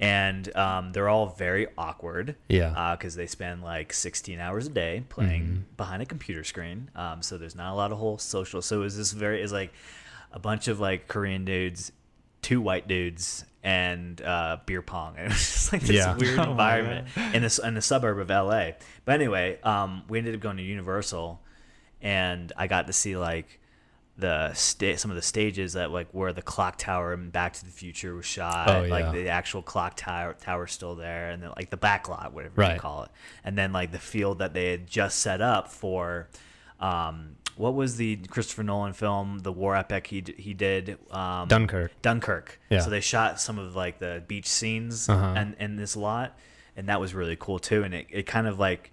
and 0.00 0.54
um, 0.56 0.92
they're 0.92 1.08
all 1.08 1.26
very 1.26 1.66
awkward. 1.76 2.36
Yeah. 2.48 2.94
Because 2.96 3.14
they 3.16 3.26
spend 3.26 3.62
like 3.64 3.92
16 3.92 4.38
hours 4.38 4.66
a 4.66 4.70
day 4.70 5.02
playing 5.08 5.42
Mm-hmm. 5.42 5.74
behind 5.76 6.02
a 6.02 6.06
computer 6.06 6.44
screen. 6.44 6.90
Um, 6.94 7.22
so 7.22 7.36
there's 7.38 7.56
not 7.56 7.72
a 7.72 7.76
lot 7.76 7.90
of 7.92 7.98
whole 7.98 8.18
social. 8.18 8.62
So 8.62 8.82
it's 8.82 8.96
this 8.96 9.12
very 9.12 9.42
is 9.42 9.52
like 9.52 9.72
a 10.32 10.38
bunch 10.38 10.68
of 10.68 10.80
like 10.80 11.08
Korean 11.08 11.44
dudes, 11.44 11.92
two 12.42 12.60
white 12.60 12.86
dudes, 12.88 13.44
and 13.62 14.20
uh, 14.22 14.58
beer 14.66 14.82
pong. 14.82 15.14
And 15.16 15.26
it 15.26 15.28
was 15.30 15.38
just 15.38 15.72
like 15.72 15.82
this 15.82 15.90
Yeah. 15.96 16.16
weird 16.18 16.38
Oh 16.38 16.50
environment 16.50 17.08
in 17.34 17.42
this 17.42 17.58
in 17.58 17.74
the 17.74 17.82
suburb 17.82 18.18
of 18.18 18.28
LA. 18.30 18.72
But 19.04 19.14
anyway, 19.16 19.58
um, 19.62 20.02
we 20.08 20.18
ended 20.18 20.34
up 20.34 20.40
going 20.40 20.56
to 20.58 20.62
Universal, 20.62 21.40
and 22.02 22.52
I 22.56 22.66
got 22.66 22.86
to 22.86 22.92
see 22.92 23.16
like 23.16 23.60
the 24.16 24.52
sta- 24.52 24.96
some 24.96 25.12
of 25.12 25.14
the 25.14 25.22
stages 25.22 25.74
that 25.74 25.92
like 25.92 26.08
where 26.10 26.32
the 26.32 26.42
clock 26.42 26.76
tower 26.76 27.12
and 27.12 27.30
Back 27.32 27.52
to 27.54 27.64
the 27.64 27.70
Future 27.70 28.14
was 28.16 28.26
shot. 28.26 28.68
Oh, 28.68 28.82
yeah. 28.82 28.90
Like 28.90 29.12
the 29.14 29.28
actual 29.28 29.62
clock 29.62 29.96
tower 29.96 30.34
tower's 30.40 30.72
still 30.72 30.94
there, 30.96 31.30
and 31.30 31.42
then 31.42 31.50
like 31.56 31.70
the 31.70 31.76
back 31.76 32.08
lot, 32.08 32.32
whatever 32.32 32.54
Right. 32.60 32.74
you 32.74 32.80
call 32.80 33.04
it, 33.04 33.10
and 33.44 33.56
then 33.56 33.72
like 33.72 33.92
the 33.92 33.98
field 33.98 34.40
that 34.40 34.54
they 34.54 34.70
had 34.72 34.86
just 34.86 35.18
set 35.20 35.40
up 35.40 35.68
for. 35.68 36.28
Um, 36.80 37.34
what 37.58 37.74
was 37.74 37.96
the 37.96 38.16
Christopher 38.16 38.62
Nolan 38.62 38.92
film, 38.92 39.40
the 39.40 39.52
war 39.52 39.76
epic 39.76 40.06
he 40.06 40.24
he 40.38 40.54
did? 40.54 40.96
Um, 41.10 41.48
Dunkirk. 41.48 41.92
Dunkirk. 42.02 42.60
Yeah. 42.70 42.80
So 42.80 42.90
they 42.90 43.00
shot 43.00 43.40
some 43.40 43.58
of 43.58 43.74
like 43.76 43.98
the 43.98 44.22
beach 44.26 44.46
scenes 44.46 45.08
Uh-huh. 45.08 45.34
and 45.36 45.56
in 45.58 45.76
this 45.76 45.96
lot, 45.96 46.38
and 46.76 46.88
that 46.88 47.00
was 47.00 47.14
really 47.14 47.36
cool 47.36 47.58
too. 47.58 47.82
And 47.82 47.92
it, 47.94 48.06
it 48.10 48.22
kind 48.26 48.46
of 48.46 48.58
like, 48.58 48.92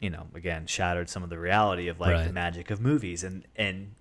you 0.00 0.08
know, 0.10 0.26
again 0.34 0.66
shattered 0.66 1.08
some 1.08 1.22
of 1.22 1.30
the 1.30 1.38
reality 1.38 1.88
of 1.88 1.98
like 2.00 2.26
the 2.26 2.32
magic 2.32 2.70
of 2.70 2.80
movies. 2.80 3.24
And 3.24 3.44
and 3.56 3.92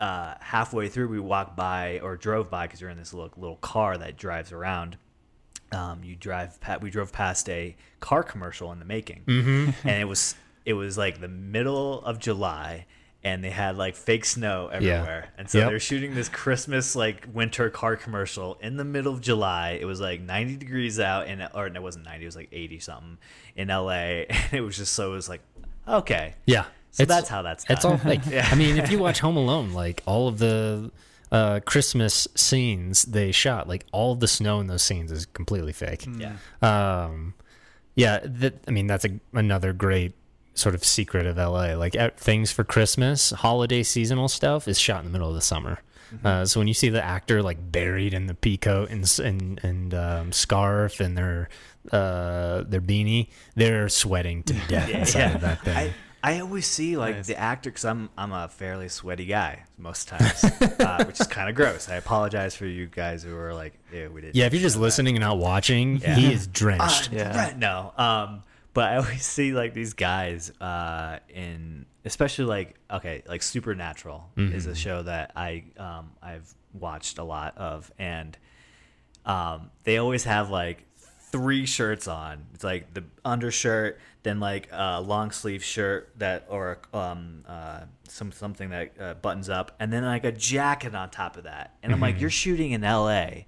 uh, 0.00 0.34
halfway 0.40 0.88
through, 0.88 1.08
we 1.08 1.18
walked 1.18 1.56
by 1.56 2.00
or 2.00 2.16
drove 2.16 2.50
by 2.50 2.66
because 2.66 2.80
you're 2.82 2.90
in 2.90 2.98
this 2.98 3.14
little 3.14 3.32
little 3.36 3.56
car 3.56 3.96
that 3.96 4.16
drives 4.18 4.52
around. 4.52 4.98
Um, 5.72 6.04
you 6.04 6.14
drive. 6.14 6.60
Pa- 6.60 6.78
we 6.80 6.90
drove 6.90 7.12
past 7.12 7.48
a 7.48 7.74
car 8.00 8.22
commercial 8.22 8.70
in 8.72 8.78
the 8.78 8.84
making, 8.84 9.24
mm-hmm. 9.26 9.70
and 9.88 10.00
it 10.00 10.04
was 10.04 10.36
it 10.66 10.74
was 10.74 10.96
like 10.98 11.20
the 11.20 11.28
middle 11.28 12.04
of 12.04 12.18
July, 12.20 12.86
and 13.26 13.42
they 13.42 13.50
had 13.50 13.76
like 13.76 13.96
fake 13.96 14.24
snow 14.24 14.68
everywhere, 14.72 15.30
and 15.36 15.50
so 15.50 15.58
Yep. 15.58 15.68
they're 15.68 15.80
shooting 15.80 16.14
this 16.14 16.28
Christmas 16.28 16.94
like 16.94 17.26
winter 17.32 17.68
car 17.70 17.96
commercial 17.96 18.56
in 18.62 18.76
the 18.76 18.84
middle 18.84 19.12
of 19.12 19.20
July. 19.20 19.70
It 19.80 19.84
was 19.84 20.00
like 20.00 20.20
90 20.20 20.56
degrees 20.56 21.00
out, 21.00 21.26
and 21.26 21.48
or 21.54 21.66
it 21.66 21.82
wasn't 21.82 22.04
90. 22.04 22.24
It 22.24 22.28
was 22.28 22.36
like 22.36 22.48
80 22.52 22.78
something 22.78 23.18
in 23.56 23.68
LA, 23.68 23.90
and 24.30 24.52
it 24.52 24.60
was 24.60 24.76
just 24.76 24.92
so 24.92 25.10
it 25.10 25.14
was 25.14 25.28
like 25.28 25.42
okay, 25.88 26.34
Yeah. 26.46 26.64
So 26.92 27.04
that's 27.04 27.28
how 27.28 27.42
that's 27.42 27.64
It's 27.68 27.84
all 27.84 27.98
fake. 27.98 28.20
Yeah. 28.30 28.48
I 28.50 28.54
mean, 28.54 28.78
if 28.78 28.90
you 28.90 28.98
watch 28.98 29.18
Home 29.20 29.36
Alone, 29.36 29.72
like 29.72 30.02
all 30.06 30.28
of 30.28 30.38
the 30.38 30.90
uh, 31.32 31.60
Christmas 31.66 32.26
scenes 32.36 33.02
they 33.02 33.32
shot, 33.32 33.68
like 33.68 33.84
all 33.92 34.12
of 34.12 34.20
the 34.20 34.28
snow 34.28 34.60
in 34.60 34.66
those 34.68 34.82
scenes 34.82 35.10
is 35.12 35.26
completely 35.26 35.72
fake. 35.72 36.06
yeah. 36.16 36.36
Um, 36.62 37.34
yeah, 37.96 38.20
that, 38.24 38.54
I 38.68 38.70
mean, 38.70 38.86
that's 38.86 39.04
a, 39.04 39.20
another 39.32 39.72
great 39.72 40.12
sort 40.56 40.74
of 40.74 40.84
secret 40.84 41.26
of 41.26 41.36
LA. 41.36 41.74
Like 41.74 41.94
at, 41.94 42.18
things 42.18 42.50
for 42.50 42.64
Christmas, 42.64 43.30
holiday 43.30 43.82
seasonal 43.84 44.26
stuff 44.28 44.66
is 44.66 44.78
shot 44.78 45.00
in 45.00 45.04
the 45.04 45.10
middle 45.12 45.28
of 45.28 45.34
the 45.34 45.40
summer. 45.40 45.78
Uh, 46.24 46.44
so 46.44 46.60
when 46.60 46.68
you 46.68 46.74
see 46.74 46.88
the 46.88 47.04
actor 47.04 47.42
like 47.42 47.58
buried 47.72 48.14
in 48.14 48.26
the 48.26 48.34
peacoat 48.34 48.90
and 48.90 49.26
and 49.26 49.60
and 49.64 49.92
um, 49.94 50.32
scarf 50.32 51.00
and 51.00 51.18
their 51.18 51.48
uh, 51.92 52.62
their 52.62 52.80
beanie, 52.80 53.28
they're 53.54 53.88
sweating 53.88 54.42
to 54.44 54.54
death 54.68 54.88
inside 54.88 55.34
of 55.34 55.40
that 55.40 55.62
thing. 55.62 55.76
I, 55.76 55.92
I 56.22 56.40
always 56.40 56.66
see 56.66 56.96
like 56.96 57.16
Nice. 57.16 57.26
the 57.26 57.36
actor 57.36 57.70
because 57.70 57.84
I'm 57.84 58.08
I'm 58.16 58.32
a 58.32 58.46
fairly 58.48 58.88
sweaty 58.88 59.26
guy 59.26 59.64
most 59.78 60.06
times, 60.08 60.44
uh, 60.78 61.04
which 61.06 61.20
is 61.20 61.26
kind 61.26 61.48
of 61.50 61.56
gross. 61.56 61.88
I 61.88 61.96
apologize 61.96 62.54
for 62.54 62.66
you 62.66 62.86
guys 62.86 63.24
who 63.24 63.36
are 63.36 63.52
like, 63.52 63.74
yeah, 63.92 64.06
we 64.06 64.20
did. 64.20 64.36
yeah, 64.36 64.46
if 64.46 64.52
you're 64.52 64.62
just 64.62 64.76
listening 64.78 65.16
and 65.16 65.22
not 65.22 65.38
watching, 65.38 65.96
he 65.98 66.32
is 66.32 66.46
drenched. 66.46 67.10
Yeah. 67.12 67.52
No. 67.56 67.92
Um, 67.98 68.42
but 68.76 68.92
I 68.92 68.96
always 68.96 69.24
see 69.36 69.52
like 69.52 69.72
these 69.72 69.94
guys 69.94 70.52
uh, 70.60 71.18
in, 71.30 71.86
especially 72.04 72.44
like 72.44 72.76
okay, 72.90 73.22
like 73.26 73.42
Supernatural 73.42 74.28
is 74.36 74.66
a 74.66 74.74
show 74.74 75.02
that 75.02 75.32
I 75.34 75.64
um, 75.78 76.10
I've 76.22 76.54
watched 76.74 77.16
a 77.16 77.24
lot 77.24 77.56
of, 77.56 77.90
and 77.98 78.36
um, 79.24 79.70
they 79.84 79.96
always 79.96 80.24
have 80.24 80.50
like 80.50 80.84
three 81.32 81.64
shirts 81.64 82.06
on. 82.06 82.44
It's 82.52 82.62
like 82.62 82.92
the 82.92 83.04
undershirt, 83.24 83.98
then 84.24 84.40
like 84.40 84.68
a 84.70 85.00
long 85.00 85.30
sleeve 85.30 85.64
shirt 85.64 86.12
that 86.18 86.44
or 86.50 86.78
um 86.92 87.44
uh 87.48 87.80
some 88.08 88.30
something 88.30 88.68
that 88.70 88.92
uh, 89.00 89.14
buttons 89.14 89.48
up, 89.48 89.72
and 89.80 89.90
then 89.90 90.04
like 90.04 90.24
a 90.24 90.32
jacket 90.32 90.94
on 90.94 91.08
top 91.08 91.38
of 91.38 91.44
that. 91.44 91.78
And 91.82 91.92
I'm 91.94 92.00
like, 92.00 92.20
you're 92.20 92.28
shooting 92.28 92.72
in 92.72 92.84
L.A. 92.84 93.46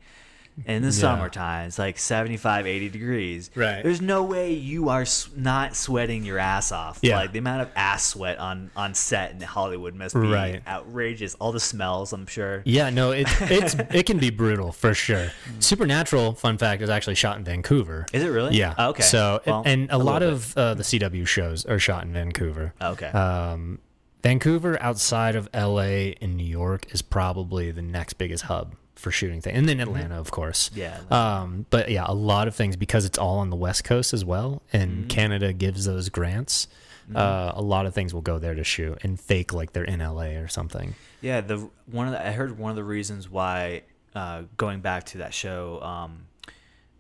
in 0.66 0.82
the 0.82 0.92
summertime. 0.92 1.68
It's 1.68 1.78
like 1.78 1.98
75, 1.98 2.66
80 2.66 2.88
degrees. 2.88 3.50
Right. 3.54 3.82
There's 3.82 4.00
no 4.00 4.22
way 4.24 4.52
you 4.52 4.88
are 4.88 5.04
not 5.36 5.76
sweating 5.76 6.24
your 6.24 6.38
ass 6.38 6.72
off. 6.72 6.98
Yeah. 7.02 7.16
Like 7.16 7.32
the 7.32 7.38
amount 7.38 7.62
of 7.62 7.70
ass 7.76 8.04
sweat 8.06 8.38
on 8.38 8.70
on 8.76 8.94
set 8.94 9.32
in 9.32 9.40
Hollywood 9.40 9.94
must 9.94 10.14
be 10.14 10.20
Right. 10.28 10.62
outrageous. 10.66 11.34
All 11.36 11.52
the 11.52 11.60
smells, 11.60 12.12
I'm 12.12 12.26
sure. 12.26 12.62
Yeah, 12.64 12.90
no, 12.90 13.12
it, 13.12 13.26
it's 13.42 13.74
it 13.92 14.06
can 14.06 14.18
be 14.18 14.30
brutal 14.30 14.72
for 14.72 14.94
sure. 14.94 15.28
Supernatural, 15.60 16.32
fun 16.34 16.58
fact, 16.58 16.82
is 16.82 16.90
actually 16.90 17.14
shot 17.14 17.36
in 17.38 17.44
Vancouver. 17.44 18.06
Is 18.12 18.22
it 18.22 18.28
really? 18.28 18.56
Yeah. 18.56 18.74
Oh, 18.78 18.88
okay. 18.90 19.02
So 19.02 19.40
Well, 19.46 19.62
and 19.64 19.90
a, 19.90 19.96
a 19.96 19.98
lot 19.98 20.22
of 20.22 20.56
uh, 20.56 20.74
the 20.74 20.82
CW 20.82 21.26
shows 21.26 21.64
are 21.66 21.78
shot 21.78 22.04
in 22.04 22.12
Vancouver. 22.12 22.74
Okay. 22.80 23.06
Um, 23.08 23.78
Vancouver, 24.22 24.80
outside 24.82 25.36
of 25.36 25.48
LA 25.54 26.14
and 26.20 26.36
New 26.36 26.44
York, 26.44 26.92
is 26.92 27.02
probably 27.02 27.70
the 27.70 27.82
next 27.82 28.14
biggest 28.14 28.44
hub 28.44 28.74
for 28.98 29.10
shooting 29.10 29.40
things, 29.40 29.56
and 29.56 29.68
then 29.68 29.80
Atlanta, 29.80 30.18
of 30.18 30.30
course. 30.30 30.70
Mm-hmm. 30.70 30.78
Yeah. 30.80 31.00
Um, 31.40 31.66
but 31.70 31.90
yeah, 31.90 32.04
a 32.06 32.14
lot 32.14 32.48
of 32.48 32.54
things 32.54 32.76
because 32.76 33.04
it's 33.04 33.16
all 33.18 33.38
on 33.38 33.50
the 33.50 33.56
West 33.56 33.84
Coast 33.84 34.12
as 34.12 34.24
well, 34.24 34.62
and 34.72 34.90
Mm-hmm. 34.90 35.08
Canada 35.08 35.52
gives 35.52 35.84
those 35.84 36.08
grants. 36.08 36.66
Uh, 37.14 37.52
a 37.54 37.62
lot 37.62 37.86
of 37.86 37.94
things 37.94 38.12
will 38.12 38.20
go 38.20 38.38
there 38.38 38.54
to 38.54 38.62
shoot 38.62 38.98
and 39.02 39.18
fake 39.18 39.54
like 39.54 39.72
they're 39.72 39.82
in 39.84 40.00
LA 40.00 40.36
or 40.42 40.46
something. 40.46 40.94
Yeah, 41.22 41.40
the 41.40 41.70
one 41.86 42.06
of 42.06 42.12
the, 42.12 42.26
I 42.26 42.32
heard 42.32 42.58
one 42.58 42.68
of 42.68 42.76
the 42.76 42.84
reasons 42.84 43.30
why 43.30 43.84
uh, 44.14 44.42
going 44.58 44.80
back 44.82 45.04
to 45.06 45.18
that 45.18 45.32
show, 45.32 45.80
um, 45.80 46.26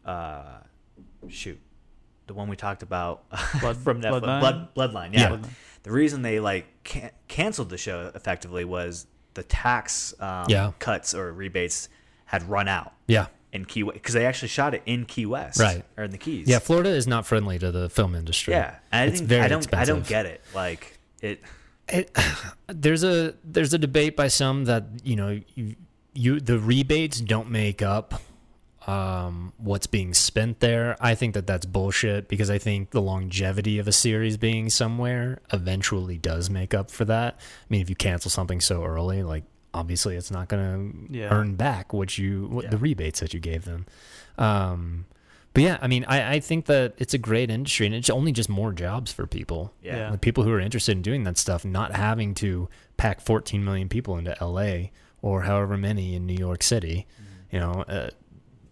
uh, 0.06 0.44
shoot, 1.28 1.60
the 2.26 2.32
one 2.32 2.48
we 2.48 2.56
talked 2.56 2.82
about 2.82 3.24
Blood- 3.60 3.76
from 3.76 4.00
Netflix, 4.00 4.22
Bloodline? 4.22 4.40
Blood, 4.40 4.74
Bloodline. 4.74 5.12
Yeah. 5.12 5.30
Yeah. 5.32 5.38
the 5.82 5.90
reason 5.90 6.22
they 6.22 6.40
like 6.40 6.64
can- 6.84 7.10
canceled 7.28 7.68
the 7.68 7.76
show 7.78 8.10
effectively 8.14 8.64
was 8.64 9.06
the 9.38 9.44
tax 9.44 10.12
um, 10.20 10.46
Yeah. 10.48 10.72
cuts 10.80 11.14
or 11.14 11.32
rebates 11.32 11.88
had 12.26 12.42
run 12.48 12.66
out 12.68 12.92
Yeah. 13.06 13.26
in 13.52 13.64
Key 13.64 13.84
West 13.84 13.94
because 13.94 14.14
they 14.14 14.26
actually 14.26 14.48
shot 14.48 14.74
it 14.74 14.82
in 14.84 15.04
Key 15.06 15.26
West, 15.26 15.60
Right. 15.60 15.84
or 15.96 16.04
in 16.04 16.10
the 16.10 16.18
Keys. 16.18 16.46
Yeah, 16.48 16.58
Florida 16.58 16.90
is 16.90 17.06
not 17.06 17.24
friendly 17.24 17.58
to 17.58 17.70
the 17.70 17.88
film 17.88 18.14
industry. 18.14 18.52
yeah. 18.54 18.74
And 18.92 19.02
I 19.02 19.12
it's 19.12 19.18
think 19.20 19.28
very 19.28 19.42
I 19.42 19.48
don't 19.48 19.74
I 19.74 19.84
don't 19.84 20.06
get 20.06 20.26
it. 20.26 20.42
Like 20.54 20.98
it. 21.22 21.40
it, 21.88 22.10
there's 22.66 23.04
a 23.04 23.34
there's 23.44 23.72
a 23.72 23.78
debate 23.78 24.16
by 24.16 24.28
some 24.28 24.64
that 24.64 24.84
you 25.04 25.16
know 25.16 25.40
you, 25.54 25.76
you 26.14 26.40
the 26.40 26.58
rebates 26.58 27.20
don't 27.20 27.50
make 27.50 27.80
up 27.80 28.20
um, 28.88 29.52
what's 29.58 29.86
being 29.86 30.14
spent 30.14 30.60
there. 30.60 30.96
I 30.98 31.14
think 31.14 31.34
that 31.34 31.46
that's 31.46 31.66
bullshit 31.66 32.26
because 32.26 32.48
I 32.48 32.56
think 32.58 32.90
the 32.90 33.02
longevity 33.02 33.78
of 33.78 33.86
a 33.86 33.92
series 33.92 34.36
being 34.38 34.70
somewhere 34.70 35.40
eventually 35.52 36.16
does 36.16 36.48
make 36.48 36.72
up 36.72 36.90
for 36.90 37.04
that. 37.04 37.34
I 37.38 37.66
mean, 37.68 37.82
if 37.82 37.90
you 37.90 37.96
cancel 37.96 38.30
something 38.30 38.60
so 38.60 38.82
early, 38.84 39.22
like 39.22 39.44
obviously 39.74 40.16
it's 40.16 40.30
not 40.30 40.48
going 40.48 41.06
to 41.10 41.18
Yeah. 41.18 41.28
earn 41.30 41.54
back 41.56 41.92
what 41.92 42.16
you 42.16 42.46
what 42.50 42.64
Yeah. 42.64 42.70
the 42.70 42.78
rebates 42.78 43.20
that 43.20 43.34
you 43.34 43.40
gave 43.40 43.66
them. 43.66 43.84
Um, 44.38 45.04
but 45.54 45.62
yeah, 45.64 45.78
I 45.82 45.86
mean, 45.86 46.04
I, 46.08 46.34
I 46.36 46.40
think 46.40 46.66
that 46.66 46.94
it's 46.98 47.12
a 47.14 47.18
great 47.18 47.50
industry 47.50 47.84
and 47.86 47.94
it's 47.94 48.08
only 48.10 48.32
just 48.32 48.48
more 48.48 48.72
jobs 48.72 49.12
for 49.12 49.26
people. 49.26 49.74
Yeah. 49.82 49.96
Yeah. 49.96 50.10
Like 50.12 50.20
people 50.22 50.44
who 50.44 50.52
are 50.52 50.60
interested 50.60 50.92
in 50.92 51.02
doing 51.02 51.24
that 51.24 51.36
stuff, 51.36 51.64
not 51.64 51.94
having 51.94 52.32
to 52.36 52.68
pack 52.96 53.20
14 53.20 53.62
million 53.64 53.88
people 53.88 54.16
into 54.16 54.34
LA 54.40 54.90
or 55.20 55.42
however 55.42 55.76
many 55.76 56.14
in 56.14 56.26
New 56.26 56.36
York 56.36 56.62
City, 56.62 57.06
Mm-hmm. 57.20 57.54
you 57.56 57.60
know, 57.60 57.72
uh, 57.88 58.10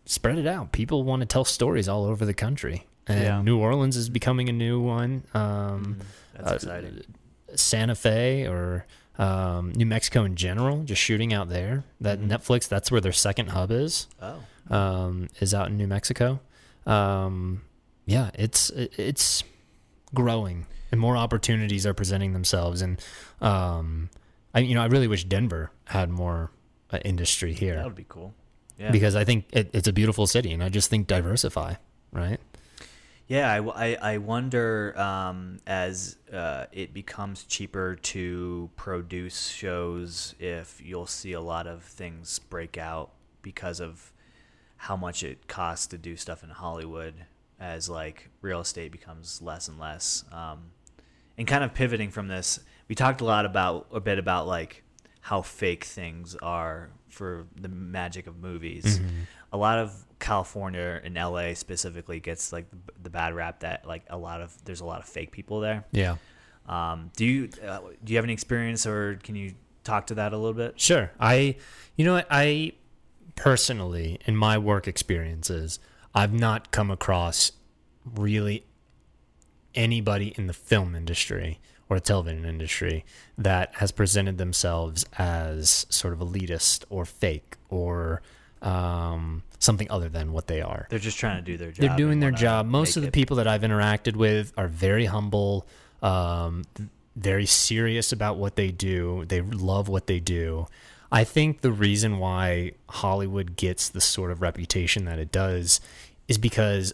spread 0.06 0.38
it 0.38 0.46
out. 0.46 0.72
People 0.72 1.04
want 1.04 1.20
to 1.20 1.26
tell 1.26 1.44
stories 1.44 1.88
all 1.88 2.04
over 2.04 2.24
the 2.24 2.34
country. 2.34 2.86
And 3.06 3.22
Yeah. 3.22 3.42
New 3.42 3.58
Orleans 3.58 3.96
is 3.96 4.08
becoming 4.08 4.48
a 4.48 4.52
new 4.52 4.80
one. 4.80 5.24
Um, 5.34 5.98
That's 6.34 6.50
uh, 6.52 6.54
exciting. 6.54 7.02
Santa 7.54 7.94
Fe 7.94 8.46
or 8.46 8.86
um, 9.18 9.72
New 9.76 9.86
Mexico 9.86 10.24
in 10.24 10.34
general, 10.36 10.82
just 10.82 11.00
shooting 11.00 11.32
out 11.32 11.48
there. 11.48 11.84
That 12.00 12.18
Mm-hmm. 12.18 12.30
Netflix, 12.32 12.68
that's 12.68 12.90
where 12.90 13.00
their 13.00 13.12
second 13.12 13.48
hub 13.50 13.70
is 13.70 14.06
Oh. 14.20 14.40
um, 14.74 15.28
is 15.40 15.54
out 15.54 15.68
in 15.68 15.76
New 15.76 15.86
Mexico. 15.86 16.40
Um, 16.86 17.62
yeah, 18.04 18.30
it's 18.34 18.70
it's 18.70 19.42
growing, 20.14 20.66
and 20.92 21.00
more 21.00 21.16
opportunities 21.16 21.86
are 21.86 21.94
presenting 21.94 22.32
themselves. 22.32 22.82
And 22.82 23.00
um, 23.40 24.10
I, 24.54 24.60
you 24.60 24.74
know, 24.74 24.82
I 24.82 24.86
really 24.86 25.08
wish 25.08 25.24
Denver 25.24 25.70
had 25.86 26.10
more 26.10 26.50
uh, 26.90 26.98
industry 27.04 27.52
here. 27.54 27.76
That 27.76 27.84
would 27.86 27.94
be 27.96 28.06
cool. 28.08 28.34
Yeah. 28.78 28.90
because 28.90 29.16
I 29.16 29.24
think 29.24 29.46
it, 29.52 29.70
it's 29.72 29.88
a 29.88 29.92
beautiful 29.92 30.26
city, 30.26 30.52
and 30.52 30.62
I 30.62 30.68
just 30.68 30.90
think 30.90 31.06
diversify, 31.06 31.74
right? 32.12 32.40
Yeah, 33.26 33.50
I 33.52 33.96
I 33.96 34.18
wonder 34.18 34.96
um, 34.98 35.58
as 35.66 36.16
uh, 36.32 36.66
it 36.72 36.94
becomes 36.94 37.44
cheaper 37.44 37.96
to 37.96 38.70
produce 38.76 39.48
shows 39.48 40.34
if 40.38 40.80
you'll 40.84 41.06
see 41.06 41.32
a 41.32 41.40
lot 41.40 41.66
of 41.66 41.82
things 41.82 42.38
break 42.38 42.78
out 42.78 43.10
because 43.42 43.80
of 43.80 44.12
how 44.76 44.96
much 44.96 45.24
it 45.24 45.48
costs 45.48 45.88
to 45.88 45.98
do 45.98 46.16
stuff 46.16 46.44
in 46.44 46.50
Hollywood 46.50 47.14
as 47.58 47.88
like 47.88 48.28
real 48.42 48.60
estate 48.60 48.92
becomes 48.92 49.42
less 49.42 49.66
and 49.68 49.78
less. 49.78 50.24
Um, 50.30 50.70
and 51.38 51.46
kind 51.46 51.64
of 51.64 51.74
pivoting 51.74 52.10
from 52.10 52.28
this, 52.28 52.60
we 52.88 52.94
talked 52.94 53.20
a 53.20 53.24
lot 53.24 53.44
about 53.44 53.88
a 53.92 54.00
bit 54.00 54.18
about 54.18 54.46
like 54.46 54.84
how 55.20 55.42
fake 55.42 55.84
things 55.84 56.36
are 56.36 56.90
for 57.16 57.46
the 57.60 57.68
magic 57.68 58.26
of 58.26 58.36
movies. 58.38 59.00
A 59.52 59.56
lot 59.56 59.78
of 59.78 60.04
California 60.18 61.00
and 61.02 61.14
LA 61.14 61.54
specifically 61.54 62.20
gets 62.20 62.52
like 62.52 62.68
the, 62.70 62.76
the 63.04 63.10
bad 63.10 63.34
rap 63.34 63.60
that 63.60 63.86
like 63.86 64.04
a 64.10 64.16
lot 64.18 64.40
of 64.42 64.54
there's 64.64 64.80
a 64.80 64.84
lot 64.84 64.98
of 65.00 65.06
fake 65.06 65.32
people 65.32 65.60
there. 65.60 65.84
Yeah, 65.92 66.16
Um, 66.68 67.10
do 67.16 67.24
you 67.24 67.48
uh, 67.66 67.80
do 68.04 68.12
you 68.12 68.16
have 68.18 68.24
any 68.24 68.32
experience 68.34 68.86
or 68.86 69.18
can 69.22 69.34
you 69.34 69.54
talk 69.84 70.06
to 70.08 70.14
that 70.16 70.32
a 70.32 70.36
little 70.36 70.54
bit? 70.54 70.78
sure. 70.80 71.10
I, 71.18 71.56
you 71.96 72.04
know, 72.04 72.14
what 72.14 72.26
I 72.30 72.72
personally, 73.34 74.18
in 74.26 74.36
my 74.36 74.58
work 74.58 74.86
experiences, 74.88 75.78
I've 76.14 76.32
not 76.32 76.70
come 76.70 76.90
across 76.90 77.52
really 78.04 78.64
anybody 79.74 80.34
in 80.36 80.46
the 80.46 80.52
film 80.54 80.94
industry 80.94 81.60
or 81.88 81.96
the 81.98 82.00
television 82.00 82.44
industry 82.44 83.04
that 83.38 83.74
has 83.76 83.92
presented 83.92 84.38
themselves 84.38 85.04
as 85.18 85.86
sort 85.88 86.12
of 86.12 86.18
elitist 86.20 86.84
or 86.90 87.04
fake 87.04 87.56
or 87.68 88.22
um, 88.62 89.42
something 89.58 89.88
other 89.90 90.08
than 90.08 90.32
what 90.32 90.46
they 90.46 90.60
are. 90.60 90.86
They're 90.90 90.98
just 90.98 91.18
trying 91.18 91.36
to 91.36 91.42
do 91.42 91.56
their 91.56 91.70
job. 91.70 91.80
They're 91.80 91.96
doing 91.96 92.20
their 92.20 92.30
job. 92.32 92.66
Most 92.66 92.96
of 92.96 93.02
the 93.02 93.08
it- 93.08 93.14
people 93.14 93.36
that 93.36 93.46
I've 93.46 93.62
interacted 93.62 94.16
with 94.16 94.52
are 94.56 94.68
very 94.68 95.06
humble, 95.06 95.66
um, 96.02 96.64
very 97.14 97.46
serious 97.46 98.12
about 98.12 98.36
what 98.36 98.56
they 98.56 98.70
do. 98.70 99.24
They 99.26 99.40
love 99.40 99.88
what 99.88 100.06
they 100.06 100.20
do. 100.20 100.66
I 101.12 101.22
think 101.22 101.60
the 101.60 101.70
reason 101.70 102.18
why 102.18 102.72
Hollywood 102.88 103.56
gets 103.56 103.88
the 103.88 104.00
sort 104.00 104.30
of 104.32 104.42
reputation 104.42 105.04
that 105.04 105.18
it 105.20 105.30
does 105.30 105.80
is 106.26 106.36
because 106.36 106.92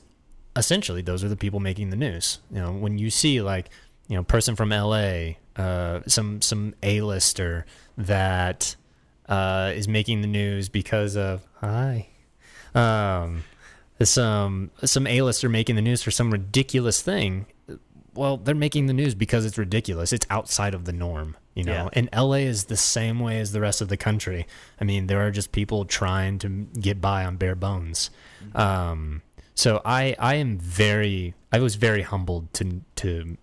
essentially 0.54 1.00
those 1.00 1.24
are 1.24 1.28
the 1.28 1.36
people 1.36 1.60
making 1.60 1.88
the 1.90 1.96
news. 1.96 2.38
You 2.50 2.60
know, 2.60 2.72
when 2.72 2.98
you 2.98 3.08
see 3.08 3.40
like, 3.40 3.70
you 4.12 4.18
know, 4.18 4.22
person 4.22 4.56
from 4.56 4.68
LA, 4.68 5.36
uh, 5.56 6.00
some 6.06 6.42
some 6.42 6.74
A-lister 6.82 7.64
that 7.96 8.76
uh, 9.26 9.72
is 9.74 9.88
making 9.88 10.20
the 10.20 10.26
news 10.26 10.68
because 10.68 11.16
of 11.16 11.48
hi, 11.62 12.08
um, 12.74 13.42
some 14.02 14.70
some 14.84 15.06
A-lister 15.06 15.48
making 15.48 15.76
the 15.76 15.82
news 15.82 16.02
for 16.02 16.10
some 16.10 16.30
ridiculous 16.30 17.00
thing. 17.00 17.46
Well, 18.12 18.36
they're 18.36 18.54
making 18.54 18.84
the 18.84 18.92
news 18.92 19.14
because 19.14 19.46
it's 19.46 19.56
ridiculous. 19.56 20.12
It's 20.12 20.26
outside 20.28 20.74
of 20.74 20.84
the 20.84 20.92
norm, 20.92 21.34
you 21.54 21.64
know. 21.64 21.72
Yeah. 21.72 21.88
And 21.94 22.10
LA 22.14 22.44
is 22.44 22.66
the 22.66 22.76
same 22.76 23.18
way 23.18 23.40
as 23.40 23.52
the 23.52 23.62
rest 23.62 23.80
of 23.80 23.88
the 23.88 23.96
country. 23.96 24.46
I 24.78 24.84
mean, 24.84 25.06
there 25.06 25.26
are 25.26 25.30
just 25.30 25.52
people 25.52 25.86
trying 25.86 26.38
to 26.40 26.50
get 26.78 27.00
by 27.00 27.24
on 27.24 27.36
bare 27.36 27.54
bones. 27.54 28.10
Um, 28.54 29.22
so 29.54 29.80
I 29.86 30.14
I 30.18 30.34
am 30.34 30.58
very 30.58 31.32
I 31.50 31.60
was 31.60 31.76
very 31.76 32.02
humbled 32.02 32.52
to 32.54 32.82
to 32.96 33.38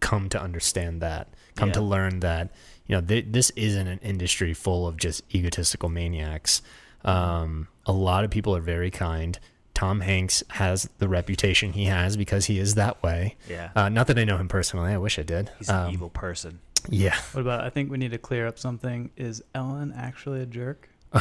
come 0.00 0.28
to 0.30 0.40
understand 0.40 1.00
that, 1.02 1.28
come 1.56 1.72
to 1.72 1.80
learn 1.80 2.20
that 2.20 2.50
you 2.86 2.94
know 2.94 3.00
th- 3.00 3.26
this 3.30 3.50
isn't 3.50 3.86
an 3.86 3.98
industry 4.02 4.54
full 4.54 4.86
of 4.86 4.96
just 4.96 5.22
egotistical 5.34 5.88
maniacs. 5.88 6.62
Um, 7.04 7.68
a 7.86 7.92
lot 7.92 8.24
of 8.24 8.30
people 8.30 8.54
are 8.56 8.60
very 8.60 8.90
kind. 8.90 9.38
Tom 9.74 10.00
Hanks 10.00 10.42
has 10.50 10.88
the 10.98 11.06
reputation 11.08 11.72
he 11.72 11.84
has 11.84 12.16
because 12.16 12.46
he 12.46 12.58
is 12.58 12.74
that 12.76 13.02
way. 13.02 13.36
Yeah. 13.48 13.70
Uh, 13.76 13.88
not 13.90 14.06
that 14.06 14.18
I 14.18 14.24
know 14.24 14.38
him 14.38 14.48
personally. 14.48 14.92
I 14.92 14.96
wish 14.98 15.18
I 15.18 15.22
did. 15.22 15.50
He's 15.58 15.68
an 15.68 15.76
Um, 15.86 15.92
evil 15.92 16.08
person. 16.10 16.60
Yeah. 16.88 17.16
What 17.32 17.42
about? 17.42 17.60
I 17.64 17.68
think 17.70 17.90
we 17.90 17.98
need 17.98 18.12
to 18.12 18.18
clear 18.18 18.46
up 18.46 18.58
something. 18.58 19.10
Is 19.16 19.42
Ellen 19.54 19.92
actually 19.96 20.40
a 20.40 20.46
jerk? 20.46 20.88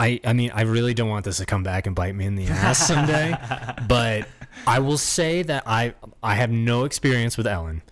I, 0.00 0.20
I 0.24 0.32
mean, 0.32 0.50
I 0.54 0.62
really 0.62 0.92
don't 0.94 1.08
want 1.08 1.24
this 1.24 1.36
to 1.36 1.46
come 1.46 1.62
back 1.62 1.86
and 1.86 1.94
bite 1.94 2.14
me 2.14 2.24
in 2.26 2.34
the 2.34 2.46
ass 2.46 2.86
someday, 2.86 3.34
but 3.88 4.26
I 4.66 4.78
will 4.78 4.98
say 4.98 5.42
that 5.42 5.64
I 5.66 5.94
I 6.22 6.34
have 6.34 6.50
no 6.50 6.84
experience 6.84 7.36
with 7.36 7.46
Ellen, 7.46 7.82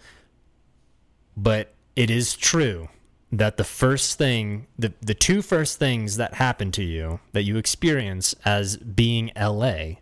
but 1.36 1.74
it 1.96 2.10
is 2.10 2.34
true 2.34 2.88
that 3.30 3.56
the 3.56 3.64
first 3.64 4.18
thing, 4.18 4.66
the 4.78 4.92
the 5.00 5.14
two 5.14 5.42
first 5.42 5.78
things 5.78 6.16
that 6.16 6.34
happen 6.34 6.70
to 6.72 6.82
you 6.82 7.20
that 7.32 7.42
you 7.42 7.56
experience 7.56 8.34
as 8.44 8.76
being 8.76 9.30
LA, 9.36 9.98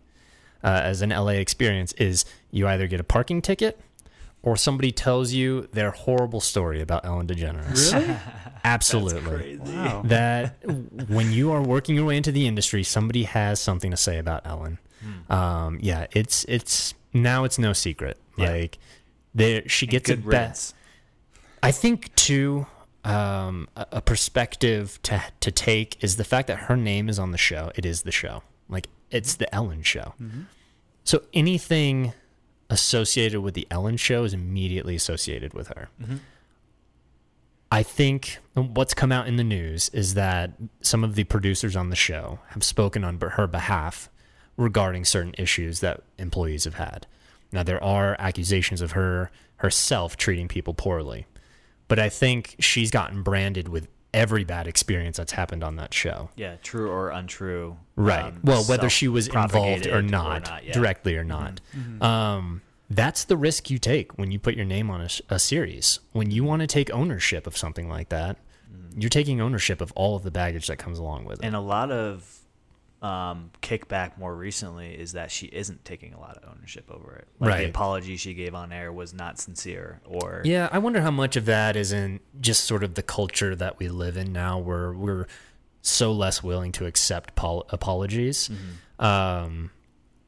uh, 0.63 0.81
as 0.83 1.01
an 1.01 1.09
LA 1.09 1.33
experience, 1.33 1.93
is 1.93 2.25
you 2.51 2.67
either 2.67 2.87
get 2.87 2.99
a 2.99 3.03
parking 3.03 3.41
ticket 3.41 3.79
or 4.43 4.57
somebody 4.57 4.91
tells 4.91 5.33
you 5.33 5.67
their 5.71 5.91
horrible 5.91 6.41
story 6.41 6.81
about 6.81 7.05
Ellen 7.05 7.27
DeGeneres. 7.27 7.93
Really? 7.93 8.17
Absolutely. 8.63 9.57
Wow. 9.57 10.01
That 10.05 10.57
when 11.07 11.31
you 11.31 11.51
are 11.51 11.61
working 11.61 11.95
your 11.95 12.05
way 12.05 12.17
into 12.17 12.31
the 12.31 12.47
industry, 12.47 12.83
somebody 12.83 13.23
has 13.23 13.59
something 13.59 13.91
to 13.91 13.97
say 13.97 14.17
about 14.17 14.45
Ellen. 14.45 14.79
Hmm. 15.01 15.33
Um, 15.33 15.79
yeah, 15.81 16.07
it's 16.11 16.45
it's 16.45 16.93
now 17.13 17.43
it's 17.43 17.59
no 17.59 17.73
secret. 17.73 18.17
Yeah. 18.37 18.51
Like 18.51 18.77
there, 19.33 19.67
she 19.67 19.87
gets 19.87 20.09
it 20.09 20.27
back. 20.27 20.55
I 21.63 21.71
think 21.71 22.13
too, 22.15 22.65
um, 23.03 23.67
a, 23.75 23.87
a 23.93 24.01
perspective 24.01 24.99
to 25.03 25.21
to 25.39 25.51
take 25.51 26.03
is 26.03 26.17
the 26.17 26.23
fact 26.23 26.47
that 26.47 26.59
her 26.59 26.77
name 26.77 27.09
is 27.09 27.19
on 27.19 27.31
the 27.31 27.37
show. 27.37 27.71
It 27.75 27.85
is 27.85 28.03
the 28.03 28.11
show. 28.11 28.43
Like 28.69 28.87
it's 29.09 29.35
the 29.35 29.53
Ellen 29.53 29.83
show. 29.83 30.13
So 31.03 31.23
anything 31.33 32.13
associated 32.69 33.41
with 33.41 33.53
the 33.53 33.67
Ellen 33.69 33.97
show 33.97 34.23
is 34.23 34.33
immediately 34.33 34.95
associated 34.95 35.53
with 35.53 35.67
her. 35.69 35.89
I 37.71 37.83
think 37.83 38.37
what's 38.53 38.93
come 38.93 39.11
out 39.11 39.27
in 39.27 39.37
the 39.37 39.43
news 39.43 39.89
is 39.89 40.13
that 40.15 40.51
some 40.81 41.03
of 41.03 41.15
the 41.15 41.23
producers 41.23 41.75
on 41.75 41.89
the 41.89 41.95
show 41.95 42.39
have 42.49 42.63
spoken 42.63 43.03
on 43.03 43.19
her 43.19 43.47
behalf 43.47 44.09
regarding 44.61 45.05
certain 45.05 45.33
issues 45.37 45.79
that 45.79 46.03
employees 46.17 46.65
have 46.65 46.75
had. 46.75 47.07
Now 47.51 47.63
there 47.63 47.83
are 47.83 48.15
accusations 48.19 48.81
of 48.81 48.91
her 48.91 49.31
herself 49.57 50.17
treating 50.17 50.47
people 50.47 50.73
poorly, 50.73 51.27
but 51.87 51.99
I 51.99 52.09
think 52.09 52.55
she's 52.59 52.91
gotten 52.91 53.23
branded 53.23 53.67
with 53.67 53.87
every 54.13 54.43
bad 54.43 54.67
experience 54.67 55.17
that's 55.17 55.31
happened 55.33 55.63
on 55.63 55.75
that 55.77 55.93
show. 55.93 56.29
Yeah, 56.35 56.55
true 56.61 56.89
or 56.89 57.09
untrue. 57.09 57.77
Right. 57.95 58.25
um, 58.25 58.41
well, 58.43 58.63
whether 58.63 58.89
she 58.89 59.07
was 59.07 59.27
involved 59.27 59.53
self-propagated 59.53 59.93
or 59.93 60.01
not, 60.01 60.47
yeah. 60.47 60.71
Mm-hmm. 60.71 60.71
directly 60.79 61.15
or 61.15 61.23
not. 61.23 61.61
Um, 62.01 62.61
that's 62.89 63.23
the 63.23 63.37
risk 63.37 63.69
you 63.69 63.77
take 63.77 64.17
when 64.17 64.31
you 64.31 64.39
put 64.39 64.55
your 64.55 64.65
name 64.65 64.89
on 64.89 65.07
a 65.29 65.39
series. 65.39 65.99
When 66.11 66.29
you 66.29 66.43
want 66.43 66.59
to 66.59 66.67
take 66.67 66.91
ownership 66.91 67.47
of 67.47 67.55
something 67.55 67.87
like 67.87 68.09
that, 68.09 68.37
you're 68.97 69.09
taking 69.09 69.39
ownership 69.39 69.79
of 69.79 69.93
all 69.93 70.17
of 70.17 70.23
the 70.23 70.31
baggage 70.31 70.67
that 70.67 70.77
comes 70.77 70.99
along 70.99 71.23
with 71.23 71.39
it. 71.39 71.45
Mm-hmm. 71.45 71.47
And 71.47 71.55
a 71.55 71.61
lot 71.61 71.91
of 71.91 72.40
um, 73.01 73.49
kickback 73.63 74.17
more 74.17 74.35
recently 74.35 74.93
is 74.93 75.13
that 75.13 75.31
she 75.31 75.47
isn't 75.47 75.83
taking 75.85 76.13
a 76.13 76.19
lot 76.19 76.37
of 76.37 76.49
ownership 76.55 76.89
over 76.91 77.15
it. 77.15 77.27
Like 77.39 77.49
Right. 77.49 77.57
The 77.63 77.69
apology 77.69 78.15
she 78.17 78.33
gave 78.35 78.53
on 78.53 78.71
air 78.71 78.93
was 78.93 79.13
not 79.13 79.39
sincere, 79.39 80.01
or 80.05 80.41
yeah, 80.45 80.69
I 80.71 80.77
wonder 80.77 81.01
how 81.01 81.09
much 81.11 81.35
of 81.35 81.45
that 81.45 81.75
is 81.75 81.91
in 81.91 82.19
just 82.39 82.65
sort 82.65 82.83
of 82.83 82.93
the 82.93 83.01
culture 83.03 83.55
that 83.55 83.79
we 83.79 83.89
live 83.89 84.17
in 84.17 84.31
now, 84.31 84.59
where 84.59 84.91
we're 84.93 85.25
so 85.81 86.11
less 86.11 86.43
willing 86.43 86.71
to 86.73 86.85
accept 86.85 87.35
pol- 87.35 87.65
apologies. 87.69 88.49
Mm-hmm. 88.49 89.03
Um, 89.03 89.71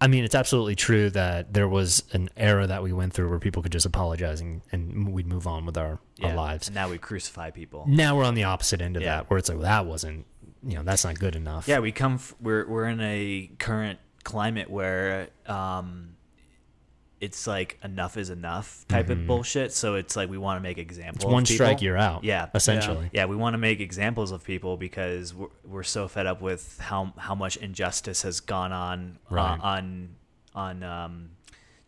I 0.02 0.08
mean, 0.08 0.24
it's 0.26 0.36
absolutely 0.36 0.76
true 0.76 1.12
that 1.12 1.54
there 1.54 1.68
was 1.68 2.04
an 2.12 2.30
era 2.36 2.66
that 2.68 2.84
we 2.84 2.91
went 2.91 3.14
through 3.14 3.30
where 3.30 3.40
people 3.40 3.62
could 3.62 3.72
just 3.72 3.86
apologize 3.86 4.41
and, 4.41 4.62
and 4.72 5.14
we'd 5.14 5.28
move 5.28 5.45
on 5.48 5.66
with 5.66 5.78
our, 5.78 6.00
yeah, 6.18 6.30
our 6.30 6.36
lives. 6.36 6.68
And 6.68 6.76
now 6.76 6.90
we 6.90 6.98
crucify 6.98 7.52
people. 7.52 7.86
Now 7.88 8.18
we're 8.18 8.26
on 8.26 8.34
the 8.34 8.44
opposite 8.44 8.82
end 8.82 8.98
of 8.98 9.04
Yeah. 9.04 9.18
that, 9.18 9.30
where 9.30 9.38
it's 9.38 9.48
like, 9.48 9.60
well, 9.60 9.68
that 9.68 9.86
wasn't, 9.86 10.26
you 10.65 10.76
know, 10.76 10.84
that's 10.84 11.03
not 11.06 11.19
good 11.19 11.35
enough. 11.35 11.68
Yeah, 11.68 11.80
we 11.80 11.91
come. 11.91 12.15
F- 12.15 12.35
we're 12.41 12.68
we're 12.68 12.85
in 12.85 12.99
a 13.02 13.49
current 13.60 13.99
climate 14.23 14.69
where 14.69 15.30
um, 15.48 16.15
it's 17.19 17.48
like 17.48 17.80
enough 17.84 18.18
is 18.18 18.30
enough 18.30 18.85
type 18.88 19.10
of 19.10 19.26
bullshit. 19.27 19.72
So 19.72 19.95
it's 19.95 20.15
like 20.15 20.30
we 20.30 20.38
want 20.38 20.57
to 20.57 20.61
make 20.61 20.77
examples. 20.77 21.19
Mm-hmm. 21.23 21.27
It's 21.30 21.34
one 21.34 21.44
of 21.44 21.48
people. 21.48 21.65
strike, 21.65 21.81
you're 21.81 21.98
out. 21.98 22.23
Yeah, 22.23 22.48
essentially. 22.53 23.10
Yeah, 23.14 23.26
we 23.26 23.35
want 23.35 23.53
to 23.53 23.57
make 23.57 23.80
examples 23.80 24.31
of 24.31 24.44
people 24.44 24.76
because 24.77 25.34
we're, 25.34 25.48
we're 25.65 25.84
so 25.84 26.07
fed 26.07 26.26
up 26.27 26.41
with 26.41 26.77
how 26.80 27.14
how 27.18 27.35
much 27.35 27.57
injustice 27.57 28.22
has 28.23 28.40
gone 28.41 28.72
on 28.72 29.19
Right. 29.30 29.57
uh, 29.57 29.61
on 29.61 30.15
on 30.56 30.84
um, 30.84 31.30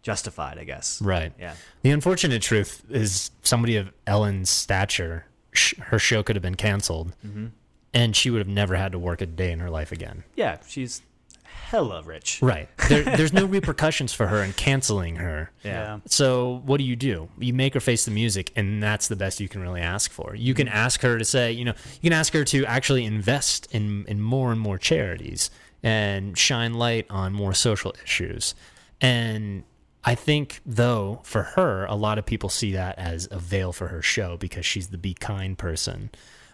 justified. 0.02 0.58
I 0.58 0.64
guess. 0.64 1.02
Right. 1.02 1.34
Yeah. 1.40 1.56
The 1.82 1.92
unfortunate 1.92 2.42
truth 2.42 2.84
is 2.90 3.32
somebody 3.42 3.76
of 3.78 3.92
Ellen's 4.08 4.50
stature, 4.50 5.26
sh- 5.54 5.76
her 5.80 6.00
show 6.00 6.24
could 6.24 6.36
have 6.36 6.44
been 6.44 6.56
canceled, 6.56 7.14
Mm-hmm. 7.26 7.48
And 7.96 8.16
she 8.16 8.30
would 8.30 8.40
have 8.40 8.48
never 8.48 8.76
had 8.76 8.92
to 8.92 9.00
work 9.00 9.22
a 9.22 9.26
day 9.26 9.52
in 9.52 9.60
her 9.60 9.70
life 9.70 9.92
again. 9.92 10.26
Yeah, 10.36 10.58
she's 10.68 11.02
hella 11.44 12.04
rich. 12.04 12.40
Right. 12.42 12.70
There, 12.90 13.04
there's 13.18 13.34
no 13.34 13.46
repercussions 13.46 14.14
for 14.14 14.28
her 14.28 14.44
in 14.44 14.54
canceling 14.54 15.16
her. 15.16 15.50
Yeah. 15.64 16.00
So 16.06 16.62
what 16.66 16.78
do 16.78 16.84
you 16.84 16.98
do? 16.98 17.30
You 17.40 17.54
make 17.54 17.74
her 17.74 17.80
face 17.80 18.06
the 18.06 18.12
music, 18.12 18.52
and 18.56 18.84
that's 18.84 19.08
the 19.08 19.16
best 19.16 19.40
you 19.40 19.48
can 19.48 19.62
really 19.62 19.82
ask 19.82 20.12
for. 20.12 20.36
You 20.36 20.54
can 20.54 20.68
mm-hmm. 20.68 20.76
ask 20.76 21.02
her 21.02 21.18
to 21.18 21.26
say, 21.26 21.54
you 21.54 21.66
know, 21.66 21.74
you 22.02 22.12
can 22.12 22.14
ask 22.14 22.34
her 22.34 22.44
to 22.44 22.66
actually 22.66 23.06
invest 23.06 23.68
in 23.72 24.06
in 24.08 24.22
more 24.22 24.52
and 24.52 24.60
more 24.60 24.78
charities 24.78 25.50
and 25.82 26.38
shine 26.38 26.74
light 26.74 27.06
on 27.10 27.32
more 27.32 27.54
social 27.54 27.96
issues. 28.04 28.56
And 29.00 29.64
I 30.04 30.16
think, 30.16 30.62
though, 30.66 31.22
for 31.24 31.44
her, 31.44 31.86
a 31.86 31.96
lot 31.96 32.18
of 32.20 32.26
people 32.26 32.50
see 32.50 32.74
that 32.74 33.00
as 33.00 33.28
a 33.32 33.40
veil 33.40 33.72
for 33.72 33.88
her 33.88 34.02
show 34.02 34.38
because 34.38 34.66
she's 34.66 34.90
the 34.90 34.98
be 34.98 35.14
kind 35.14 35.58
person. 35.58 36.10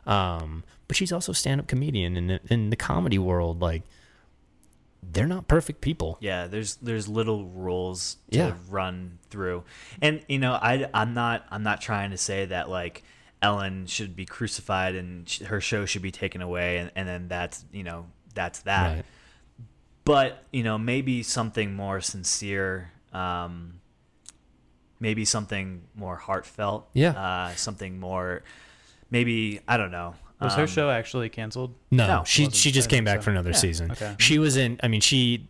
Um, 0.05 0.63
but 0.87 0.97
she's 0.97 1.11
also 1.11 1.31
a 1.31 1.35
stand-up 1.35 1.67
comedian, 1.67 2.17
and 2.17 2.39
in 2.49 2.69
the 2.69 2.75
comedy 2.75 3.17
world, 3.19 3.61
like 3.61 3.83
they're 5.03 5.27
not 5.27 5.47
perfect 5.47 5.81
people. 5.81 6.17
Yeah, 6.21 6.47
there's 6.47 6.75
there's 6.75 7.07
little 7.07 7.45
rules 7.45 8.17
to 8.31 8.37
Yeah. 8.37 8.53
run 8.69 9.19
through, 9.29 9.63
and 10.01 10.23
you 10.27 10.39
know 10.39 10.53
I 10.53 10.89
I'm 10.93 11.13
not 11.13 11.45
I'm 11.49 11.63
not 11.63 11.81
trying 11.81 12.11
to 12.11 12.17
say 12.17 12.45
that 12.45 12.69
like 12.69 13.03
Ellen 13.41 13.87
should 13.87 14.15
be 14.15 14.25
crucified 14.25 14.95
and 14.95 15.27
sh- 15.27 15.41
her 15.41 15.59
show 15.61 15.85
should 15.85 16.01
be 16.03 16.11
taken 16.11 16.41
away, 16.41 16.77
and, 16.77 16.91
and 16.95 17.07
then 17.07 17.27
that's 17.27 17.65
you 17.71 17.83
know 17.83 18.05
that's 18.35 18.59
that. 18.63 18.95
Right. 18.95 19.05
But 20.03 20.43
you 20.51 20.63
know 20.63 20.77
maybe 20.77 21.23
something 21.23 21.73
more 21.73 22.01
sincere, 22.01 22.91
um, 23.13 23.79
maybe 24.99 25.25
something 25.25 25.83
more 25.95 26.15
heartfelt. 26.17 26.89
Yeah. 26.93 27.11
uh, 27.11 27.55
something 27.55 27.99
more, 27.99 28.43
maybe 29.11 29.59
I 29.67 29.77
don't 29.77 29.91
know. 29.91 30.15
Was 30.39 30.55
her 30.55 30.61
um, 30.63 30.67
show 30.67 30.89
actually 30.89 31.29
canceled? 31.29 31.75
No, 31.91 32.07
No, 32.07 32.23
she 32.23 32.49
she 32.49 32.71
just 32.71 32.89
came 32.89 33.03
back 33.03 33.19
so. 33.19 33.25
for 33.25 33.29
another 33.29 33.51
Yeah, 33.51 33.57
season. 33.57 33.91
okay. 33.91 34.15
She 34.17 34.39
was 34.39 34.57
in. 34.57 34.79
I 34.81 34.87
mean, 34.87 35.01
she. 35.01 35.47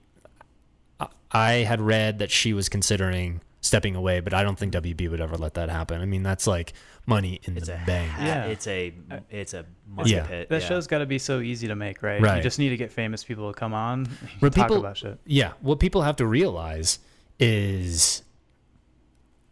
I- 1.00 1.08
I 1.34 1.52
had 1.64 1.80
read 1.80 2.20
that 2.20 2.30
she 2.30 2.52
was 2.52 2.68
considering 2.68 3.40
stepping 3.62 3.96
away, 3.96 4.20
but 4.20 4.34
I 4.34 4.44
don't 4.44 4.58
think 4.60 4.74
WB 4.74 5.10
would 5.10 5.22
ever 5.22 5.38
let 5.38 5.54
that 5.54 5.70
happen. 5.70 6.02
I 6.02 6.06
mean, 6.06 6.24
that's 6.24 6.46
like 6.46 6.74
money 7.06 7.40
in 7.44 7.56
It's 7.56 7.68
the 7.68 7.76
a 7.82 7.86
bank. 7.86 8.12
ha- 8.12 8.26
Yeah. 8.26 8.46
it's 8.48 8.68
a 8.68 8.94
it's 9.30 9.54
a 9.54 9.64
money 9.88 10.12
Yeah. 10.12 10.26
pit. 10.28 10.50
That 10.50 10.62
yeah. 10.64 10.68
show's 10.68 10.88
got 10.88 10.98
to 10.98 11.06
be 11.06 11.20
so 11.20 11.40
easy 11.40 11.68
to 11.70 11.76
make, 11.76 12.04
right? 12.04 12.20
Right. 12.22 12.36
You 12.38 12.44
just 12.44 12.60
need 12.60 12.70
to 12.70 12.76
get 12.78 12.92
famous 12.92 13.24
people 13.24 13.50
to 13.54 13.58
come 13.58 13.74
on, 13.74 14.08
talk 14.42 14.54
people- 14.54 14.78
about 14.78 14.98
shit. 14.98 15.20
Yeah, 15.26 15.54
what 15.62 15.80
people 15.80 16.02
have 16.02 16.18
to 16.18 16.26
realize 16.26 17.00
is 17.40 18.24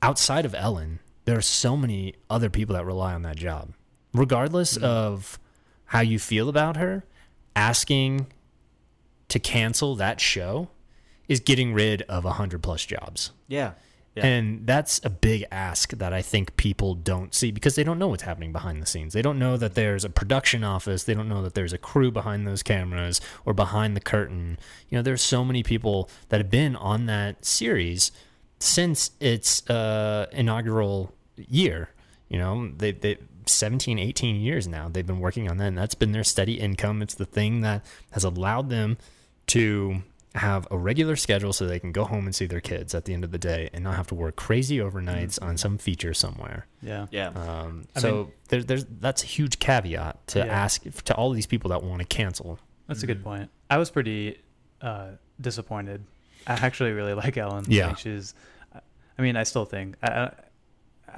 outside 0.01 0.45
of 0.45 0.53
Ellen, 0.55 0.99
there 1.25 1.37
are 1.37 1.41
so 1.41 1.77
many 1.77 2.15
other 2.29 2.49
people 2.49 2.75
that 2.75 2.85
rely 2.85 3.13
on 3.13 3.21
that 3.23 3.35
job. 3.37 3.71
Regardless 4.13 4.75
Mm-hmm. 4.75 4.85
of 4.85 5.39
how 5.85 6.01
you 6.01 6.19
feel 6.19 6.49
about 6.49 6.77
her, 6.77 7.03
asking 7.55 8.27
to 9.27 9.39
cancel 9.39 9.95
that 9.95 10.19
show 10.19 10.69
is 11.27 11.39
getting 11.39 11.73
rid 11.73 12.01
of 12.03 12.25
a 12.25 12.33
hundred 12.33 12.63
plus 12.63 12.85
jobs. 12.85 13.31
yeah. 13.47 13.71
Yeah. 14.15 14.25
And 14.25 14.65
that's 14.65 14.99
a 15.03 15.09
big 15.11 15.45
ask 15.51 15.91
that 15.91 16.13
I 16.13 16.23
think 16.23 16.57
people 16.57 16.95
don't 16.95 17.33
see 17.33 17.51
because 17.51 17.75
they 17.75 17.83
don't 17.83 17.99
know 17.99 18.07
what's 18.07 18.23
happening 18.23 18.51
behind 18.51 18.81
the 18.81 18.87
scenes. 18.87 19.13
They 19.13 19.21
don't 19.21 19.37
know 19.37 19.55
that 19.55 19.75
there's 19.75 20.03
a 20.03 20.09
production 20.09 20.63
office. 20.63 21.03
They 21.03 21.13
don't 21.13 21.29
know 21.29 21.43
that 21.43 21.53
there's 21.53 21.73
a 21.73 21.77
crew 21.77 22.09
behind 22.11 22.47
those 22.47 22.63
cameras 22.63 23.21
or 23.45 23.53
behind 23.53 23.95
the 23.95 24.01
curtain. 24.01 24.57
You 24.89 24.97
know, 24.97 25.01
there's 25.03 25.21
so 25.21 25.45
many 25.45 25.61
people 25.61 26.09
that 26.29 26.39
have 26.39 26.49
been 26.49 26.75
on 26.75 27.05
that 27.05 27.45
series 27.45 28.11
since 28.59 29.11
its 29.19 29.69
uh, 29.69 30.25
inaugural 30.31 31.13
year. 31.37 31.89
You 32.29 32.39
know, 32.39 32.71
they, 32.75 32.91
they 32.91 33.17
17, 33.49 33.97
18 33.99 34.35
years 34.37 34.67
now 34.67 34.87
they've 34.89 35.05
been 35.07 35.19
working 35.19 35.49
on 35.49 35.57
that. 35.57 35.67
And 35.67 35.77
that's 35.77 35.95
been 35.95 36.11
their 36.11 36.23
steady 36.23 36.59
income. 36.59 37.01
It's 37.01 37.15
the 37.15 37.25
thing 37.25 37.61
that 37.61 37.85
has 38.11 38.23
allowed 38.23 38.69
them 38.69 38.97
to 39.47 40.01
have 40.35 40.67
a 40.69 40.77
regular 40.77 41.15
schedule 41.15 41.51
so 41.51 41.65
they 41.65 41.79
can 41.79 41.91
go 41.91 42.05
home 42.05 42.25
and 42.27 42.35
see 42.35 42.45
their 42.45 42.61
kids 42.61 42.93
at 42.93 43.05
the 43.05 43.13
end 43.15 43.23
of 43.23 43.31
the 43.31 43.37
day 43.39 43.67
and 43.73 43.83
not 43.83 43.95
have 43.95 44.05
to 44.07 44.13
work 44.15 44.35
crazy 44.35 44.77
overnights 44.77 45.41
on 45.41 45.57
some 45.57 45.77
feature 45.79 46.13
somewhere. 46.13 46.67
Yeah. 46.83 47.07
yeah. 47.09 47.29
Um, 47.29 47.87
so 47.97 48.11
mean- 48.25 48.31
there, 48.49 48.63
there's 48.63 48.85
that's 48.99 49.23
a 49.23 49.25
huge 49.25 49.57
caveat 49.59 50.27
to 50.27 50.39
Yeah. 50.39 50.45
ask 50.45 50.83
to 51.05 51.15
all 51.15 51.29
of 51.31 51.35
these 51.35 51.47
people 51.47 51.69
that 51.71 51.81
want 51.83 51.99
to 52.01 52.05
cancel. 52.07 52.59
That's 52.87 53.01
a 53.01 53.07
Mm-hmm. 53.07 53.13
good 53.13 53.23
point. 53.23 53.49
I 53.71 53.77
was 53.77 53.89
pretty 53.89 54.37
uh, 54.81 55.09
disappointed. 55.41 56.03
I 56.47 56.53
actually 56.53 56.91
really 56.91 57.13
like 57.23 57.35
Ellen. 57.37 57.65
Yeah. 57.67 57.87
Like 57.87 57.97
she's. 57.97 58.33
I 59.17 59.21
mean, 59.21 59.35
I 59.35 59.43
still 59.43 59.65
think 59.65 59.95
I. 60.03 60.31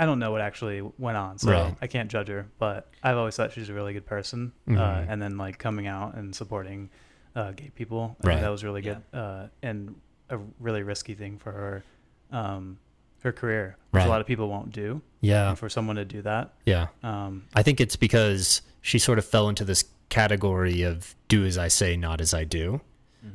I 0.01 0.03
I 0.03 0.07
don't 0.07 0.17
know 0.19 0.31
what 0.31 0.41
actually 0.41 0.81
went 0.97 1.15
on, 1.17 1.37
so 1.37 1.51
Right. 1.51 1.75
I 1.79 1.85
can't 1.87 2.09
judge 2.09 2.27
her. 2.27 2.47
But 2.57 2.89
I've 3.03 3.17
always 3.17 3.35
thought 3.35 3.51
she's 3.53 3.69
a 3.69 3.73
really 3.73 3.93
good 3.93 4.05
person. 4.07 4.51
Uh, 4.67 4.71
Mhm. 4.71 5.05
and 5.09 5.21
then 5.21 5.37
like 5.37 5.59
coming 5.59 5.85
out 5.87 6.15
and 6.15 6.35
supporting 6.35 6.89
uh, 7.35 7.51
gay 7.51 7.69
people, 7.75 8.17
right. 8.23 8.41
that 8.41 8.49
was 8.49 8.61
really 8.63 8.81
good 8.81 8.97
uh, 9.13 9.47
and 9.61 9.95
a 10.29 10.37
really 10.59 10.83
risky 10.83 11.13
thing 11.13 11.37
for 11.37 11.51
her, 11.53 11.83
um, 12.31 12.77
her 13.23 13.31
career, 13.31 13.77
which 13.91 13.99
Right. 13.99 14.07
a 14.07 14.09
lot 14.09 14.19
of 14.21 14.27
people 14.27 14.49
won't 14.49 14.71
do. 14.73 15.01
Yeah, 15.21 15.49
And 15.49 15.57
for 15.59 15.69
someone 15.69 15.95
to 15.97 16.03
do 16.03 16.21
that, 16.23 16.53
yeah. 16.65 16.87
um, 17.03 17.43
I 17.53 17.61
think 17.63 17.79
it's 17.79 17.95
because 17.95 18.61
she 18.81 18.97
sort 18.99 19.17
of 19.19 19.23
fell 19.25 19.47
into 19.47 19.63
this 19.63 19.85
category 20.09 20.81
of 20.81 21.15
do 21.29 21.45
as 21.45 21.57
I 21.57 21.67
say, 21.69 21.95
not 21.95 22.19
as 22.19 22.33
I 22.33 22.43
do. 22.43 22.81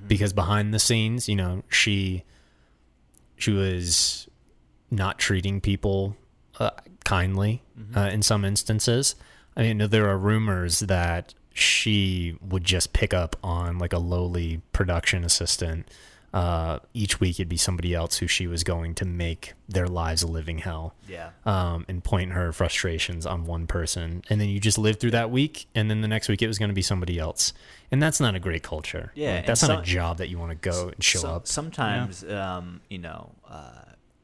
Because 0.09 0.32
behind 0.32 0.74
the 0.74 0.78
scenes, 0.80 1.28
you 1.28 1.36
know, 1.36 1.62
she 1.68 2.24
she 3.36 3.52
was 3.52 4.28
not 4.90 5.16
treating 5.18 5.60
people 5.60 6.16
uh, 6.59 6.70
kindly 7.05 7.62
uh, 7.97 8.01
in 8.12 8.23
some 8.23 8.45
instances. 8.45 9.15
I 9.57 9.62
mean, 9.62 9.78
there 9.91 10.09
are 10.09 10.19
rumors 10.19 10.81
that 10.81 11.35
she 11.53 12.37
would 12.43 12.65
just 12.65 12.93
pick 12.93 13.15
up 13.15 13.37
on 13.43 13.78
like 13.78 13.93
a 13.93 13.99
lowly 13.99 14.61
production 14.73 15.24
assistant. 15.24 15.89
Uh, 16.35 16.81
each 16.93 17.19
week 17.19 17.37
it'd 17.41 17.49
be 17.49 17.57
somebody 17.57 17.95
else 17.95 18.19
who 18.19 18.27
she 18.27 18.47
was 18.47 18.62
going 18.62 18.95
to 18.95 19.07
make 19.07 19.55
their 19.70 19.87
lives 19.89 20.23
a 20.23 20.27
living 20.27 20.59
hell 20.59 20.95
Yeah. 21.09 21.31
um, 21.47 21.87
and 21.89 22.05
point 22.05 22.33
her 22.33 22.53
frustrations 22.53 23.24
on 23.24 23.47
one 23.47 23.66
person. 23.66 24.23
And 24.28 24.39
then 24.39 24.51
you 24.51 24.61
just 24.61 24.77
live 24.77 25.01
through 25.01 25.12
that 25.12 25.31
week. 25.31 25.66
And 25.74 25.91
then 25.91 26.03
the 26.03 26.09
next 26.09 26.28
week 26.28 26.43
it 26.43 26.47
was 26.47 26.59
going 26.59 26.69
to 26.69 26.74
be 26.74 26.83
somebody 26.83 27.19
else. 27.19 27.55
And 27.91 28.03
that's 28.03 28.20
not 28.20 28.35
a 28.35 28.39
great 28.39 28.62
culture. 28.62 29.12
Yeah, 29.15 29.37
Like, 29.37 29.47
that's 29.47 29.62
not 29.62 29.69
some- 29.69 29.81
a 29.81 29.85
job 29.85 30.19
that 30.19 30.28
you 30.28 30.39
want 30.39 30.51
to 30.51 30.57
go 30.57 30.89
and 30.89 31.03
show 31.03 31.20
So- 31.20 31.28
up. 31.31 31.47
Sometimes, 31.47 32.23
um, 32.24 32.83
you 32.91 32.99
know, 32.99 33.33
uh, 33.49 33.70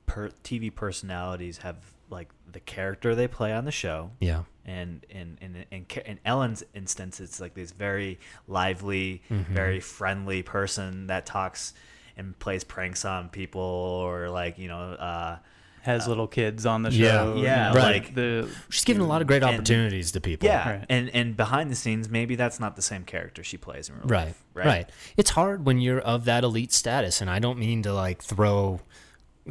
per- 0.04 0.32
TV 0.44 0.68
personalities 0.68 1.58
have 1.58 1.76
like 2.12 2.28
the 2.50 2.60
character 2.60 3.14
they 3.14 3.26
play 3.26 3.52
on 3.52 3.64
the 3.64 3.72
show. 3.72 4.10
Yeah. 4.20 4.42
And 4.64 5.04
in 5.10 5.38
in, 5.40 5.64
in 5.72 5.86
Ca- 5.88 6.02
in 6.06 6.20
Ellen's 6.24 6.62
instance, 6.74 7.18
it's 7.18 7.40
like 7.40 7.54
this 7.54 7.72
very 7.72 8.20
lively, 8.46 9.22
Mm-hmm. 9.30 9.52
very 9.54 9.80
friendly 9.80 10.42
person 10.42 11.06
that 11.08 11.26
talks 11.26 11.74
and 12.16 12.38
plays 12.38 12.62
pranks 12.62 13.04
on 13.04 13.28
people, 13.30 13.60
or 13.62 14.28
like 14.28 14.58
you 14.58 14.68
know, 14.68 14.78
uh, 14.92 15.38
Has 15.80 16.06
little 16.06 16.28
kids 16.28 16.64
on 16.66 16.82
the 16.82 16.90
show. 16.92 17.34
you 17.36 17.42
Yeah, 17.42 17.68
right. 17.74 17.74
like 18.04 18.14
the 18.14 18.48
She's 18.68 18.84
given 18.84 19.02
a 19.02 19.06
lot 19.06 19.20
of 19.22 19.26
great 19.26 19.42
And- 19.42 19.54
opportunities 19.54 20.12
to 20.12 20.20
people. 20.20 20.46
yeah, 20.46 20.68
Right. 20.70 20.86
and 20.88 21.10
and 21.10 21.36
behind 21.36 21.70
the 21.70 21.74
scenes, 21.74 22.08
maybe 22.08 22.36
that's 22.36 22.60
not 22.60 22.76
the 22.76 22.82
same 22.82 23.02
character 23.04 23.42
she 23.42 23.56
plays 23.56 23.88
in 23.88 23.96
real 23.96 24.04
Right, 24.06 24.26
life, 24.26 24.44
Right, 24.54 24.66
right. 24.66 24.90
It's 25.16 25.30
hard 25.30 25.64
when 25.66 25.80
you're 25.80 26.00
of 26.00 26.24
that 26.26 26.44
elite 26.44 26.72
status, 26.72 27.20
and 27.20 27.28
I 27.30 27.38
don't 27.40 27.58
mean 27.58 27.82
to 27.82 27.92
like 27.92 28.22
throw, 28.22 28.80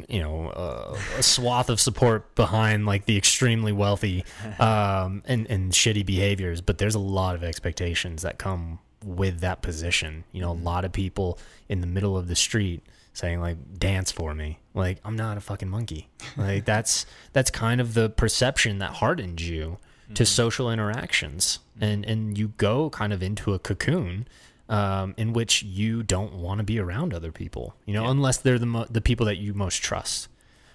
you 0.08 0.20
know, 0.20 0.48
uh, 0.48 0.96
a 1.18 1.22
swath 1.22 1.68
of 1.68 1.80
support 1.80 2.34
behind 2.34 2.86
like 2.86 3.04
the 3.04 3.16
extremely 3.16 3.72
wealthy 3.72 4.24
um, 4.58 5.22
and 5.26 5.46
and 5.50 5.72
shitty 5.72 6.04
behaviors, 6.04 6.60
but 6.60 6.78
there's 6.78 6.94
a 6.94 7.00
lot 7.00 7.34
of 7.34 7.44
expectations 7.44 8.22
that 8.22 8.38
come 8.38 8.78
with 9.04 9.40
that 9.40 9.62
position. 9.62 10.24
You 10.32 10.40
know, 10.42 10.52
a 10.52 10.54
lot 10.54 10.84
of 10.84 10.92
people 10.92 11.38
in 11.68 11.80
the 11.80 11.86
middle 11.86 12.16
of 12.16 12.28
the 12.28 12.36
street 12.36 12.82
saying 13.12 13.40
like 13.40 13.78
dance 13.78 14.10
for 14.10 14.34
me. 14.34 14.58
Like 14.74 14.98
i'm 15.04 15.16
not 15.16 15.36
a 15.36 15.40
fucking 15.40 15.68
monkey. 15.68 16.08
Like 16.36 16.64
that's 16.64 17.06
that's 17.32 17.50
kind 17.50 17.80
of 17.80 17.94
the 17.94 18.08
perception 18.08 18.78
that 18.78 18.94
hardens 18.94 19.46
you 19.48 19.78
to 20.14 20.24
social 20.26 20.70
interactions. 20.70 21.58
And 21.80 22.04
and 22.04 22.36
you 22.36 22.48
go 22.56 22.90
kind 22.90 23.12
of 23.12 23.22
into 23.22 23.54
a 23.54 23.58
cocoon 23.58 24.26
um, 24.72 25.14
in 25.16 25.32
which 25.32 25.62
you 25.62 26.02
don't 26.02 26.34
want 26.34 26.58
to 26.58 26.64
be 26.64 26.78
around 26.78 27.12
other 27.14 27.32
people 27.32 27.74
you 27.84 27.94
know 27.94 28.08
unless 28.08 28.38
they're 28.38 28.58
the 28.58 28.66
mo- 28.66 28.86
the 28.90 29.00
people 29.00 29.26
that 29.26 29.36
you 29.36 29.54
most 29.54 29.82
trust 29.82 30.28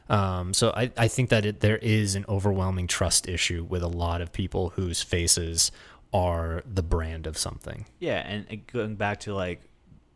um, 0.10 0.54
so 0.54 0.72
I, 0.74 0.90
I 0.96 1.10
think 1.10 1.30
that 1.32 1.46
it, 1.46 1.60
there 1.60 1.78
is 1.78 2.16
an 2.16 2.24
overwhelming 2.30 2.88
trust 2.88 3.28
issue 3.28 3.66
with 3.68 3.84
a 3.84 3.90
lot 3.90 4.22
of 4.22 4.32
people 4.32 4.70
whose 4.70 5.02
faces 5.02 5.72
are 6.14 6.64
the 6.66 6.84
brand 6.84 7.28
of 7.28 7.38
something 7.38 7.86
Yeah, 8.00 8.20
and 8.20 8.66
going 8.68 8.96
back 8.96 9.20
to 9.22 9.34
like, 9.34 9.62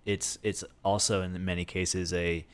it's 0.06 0.38
it's 0.42 0.64
also 0.84 1.22
in 1.22 1.44
many 1.46 1.66
cases 1.66 2.14
a. 2.14 2.46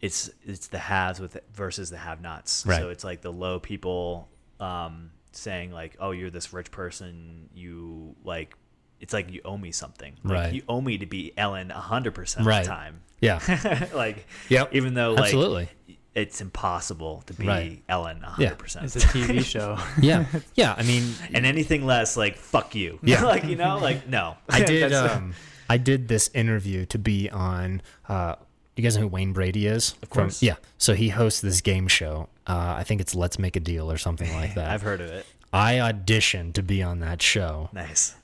It's 0.00 0.30
it's 0.46 0.68
the 0.68 0.78
haves 0.78 1.20
with 1.20 1.36
versus 1.52 1.90
the 1.90 1.98
have-nots. 1.98 2.64
Right. 2.64 2.80
So 2.80 2.88
it's 2.88 3.04
like 3.04 3.20
the 3.20 3.32
low 3.32 3.58
people 3.58 4.28
um, 4.58 5.10
saying 5.32 5.72
like, 5.72 5.96
"Oh, 6.00 6.12
you're 6.12 6.30
this 6.30 6.52
rich 6.52 6.70
person. 6.70 7.50
You 7.54 8.14
like." 8.24 8.54
It's 9.00 9.12
like 9.12 9.30
you 9.32 9.40
owe 9.44 9.56
me 9.56 9.72
something. 9.72 10.14
Like, 10.22 10.34
Right. 10.34 10.52
You 10.54 10.62
owe 10.68 10.80
me 10.80 10.98
to 10.98 11.06
be 11.06 11.32
Ellen 11.36 11.70
hundred 11.70 12.14
percent 12.14 12.42
of 12.42 12.46
Right. 12.46 12.62
the 12.64 12.68
time. 12.68 13.00
yeah 13.20 13.88
like, 13.94 14.26
Yep. 14.48 14.74
even 14.74 14.94
though 14.94 15.12
like 15.12 15.24
Absolutely. 15.24 15.68
it's 16.14 16.40
impossible 16.40 17.22
to 17.26 17.32
be 17.34 17.46
Right. 17.46 17.82
Ellen 17.88 18.20
hundred 18.22 18.58
percent. 18.58 18.84
it's 18.84 18.96
a 18.96 19.00
TV 19.00 19.44
show. 19.44 19.78
yeah 20.00 20.26
yeah 20.54 20.74
i 20.76 20.82
mean 20.82 21.12
and 21.34 21.46
anything 21.46 21.84
less, 21.86 22.16
like 22.16 22.36
fuck 22.36 22.74
you. 22.74 22.98
Yeah. 23.02 23.24
like 23.24 23.44
you 23.44 23.56
know, 23.56 23.78
like 23.78 24.06
no. 24.08 24.36
I 24.48 24.62
did. 24.64 24.92
Um, 24.92 25.34
I 25.68 25.76
did 25.78 26.08
this 26.08 26.28
interview 26.34 26.84
to 26.86 26.98
be 26.98 27.30
on. 27.30 27.80
Uh, 28.08 28.34
you 28.76 28.82
guys 28.82 28.96
know 28.96 29.02
who 29.02 29.08
Wayne 29.08 29.32
Brady 29.32 29.66
is? 29.66 29.94
Of 30.02 30.10
course. 30.10 30.42
yeah. 30.42 30.56
So 30.78 30.94
he 30.94 31.10
hosts 31.10 31.40
this 31.42 31.60
game 31.60 31.86
show. 31.86 32.28
Uh, 32.46 32.74
I 32.78 32.82
think 32.84 33.00
it's 33.00 33.14
Let's 33.14 33.38
Make 33.38 33.54
a 33.56 33.60
Deal 33.60 33.90
or 33.90 33.96
something 33.98 34.32
like 34.34 34.54
that. 34.54 34.70
I've 34.70 34.82
heard 34.82 35.00
of 35.00 35.10
it. 35.10 35.26
I 35.52 35.74
auditioned 35.74 36.54
to 36.54 36.62
be 36.62 36.82
on 36.82 37.00
that 37.00 37.20
show. 37.22 37.68
Nice. 37.72 38.14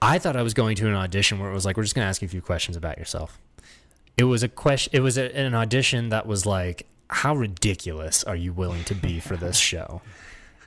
I 0.00 0.18
thought 0.18 0.36
I 0.36 0.42
was 0.42 0.54
going 0.54 0.76
to 0.76 0.88
an 0.88 0.94
audition 0.94 1.38
where 1.38 1.50
it 1.50 1.54
was 1.54 1.64
like, 1.64 1.76
we're 1.76 1.82
just 1.82 1.94
going 1.94 2.04
to 2.04 2.08
ask 2.08 2.22
you 2.22 2.26
a 2.26 2.30
few 2.30 2.42
questions 2.42 2.76
about 2.76 2.98
yourself. 2.98 3.38
It 4.16 4.24
was 4.24 4.42
a 4.42 4.48
question. 4.48 4.90
It 4.94 5.00
was 5.00 5.18
a, 5.18 5.36
an 5.36 5.54
audition 5.54 6.08
that 6.10 6.26
was 6.26 6.46
like, 6.46 6.86
how 7.10 7.34
ridiculous 7.34 8.22
are 8.24 8.36
you 8.36 8.52
willing 8.52 8.84
to 8.84 8.94
be 8.94 9.20
for 9.20 9.36
this 9.36 9.56
show? 9.56 10.02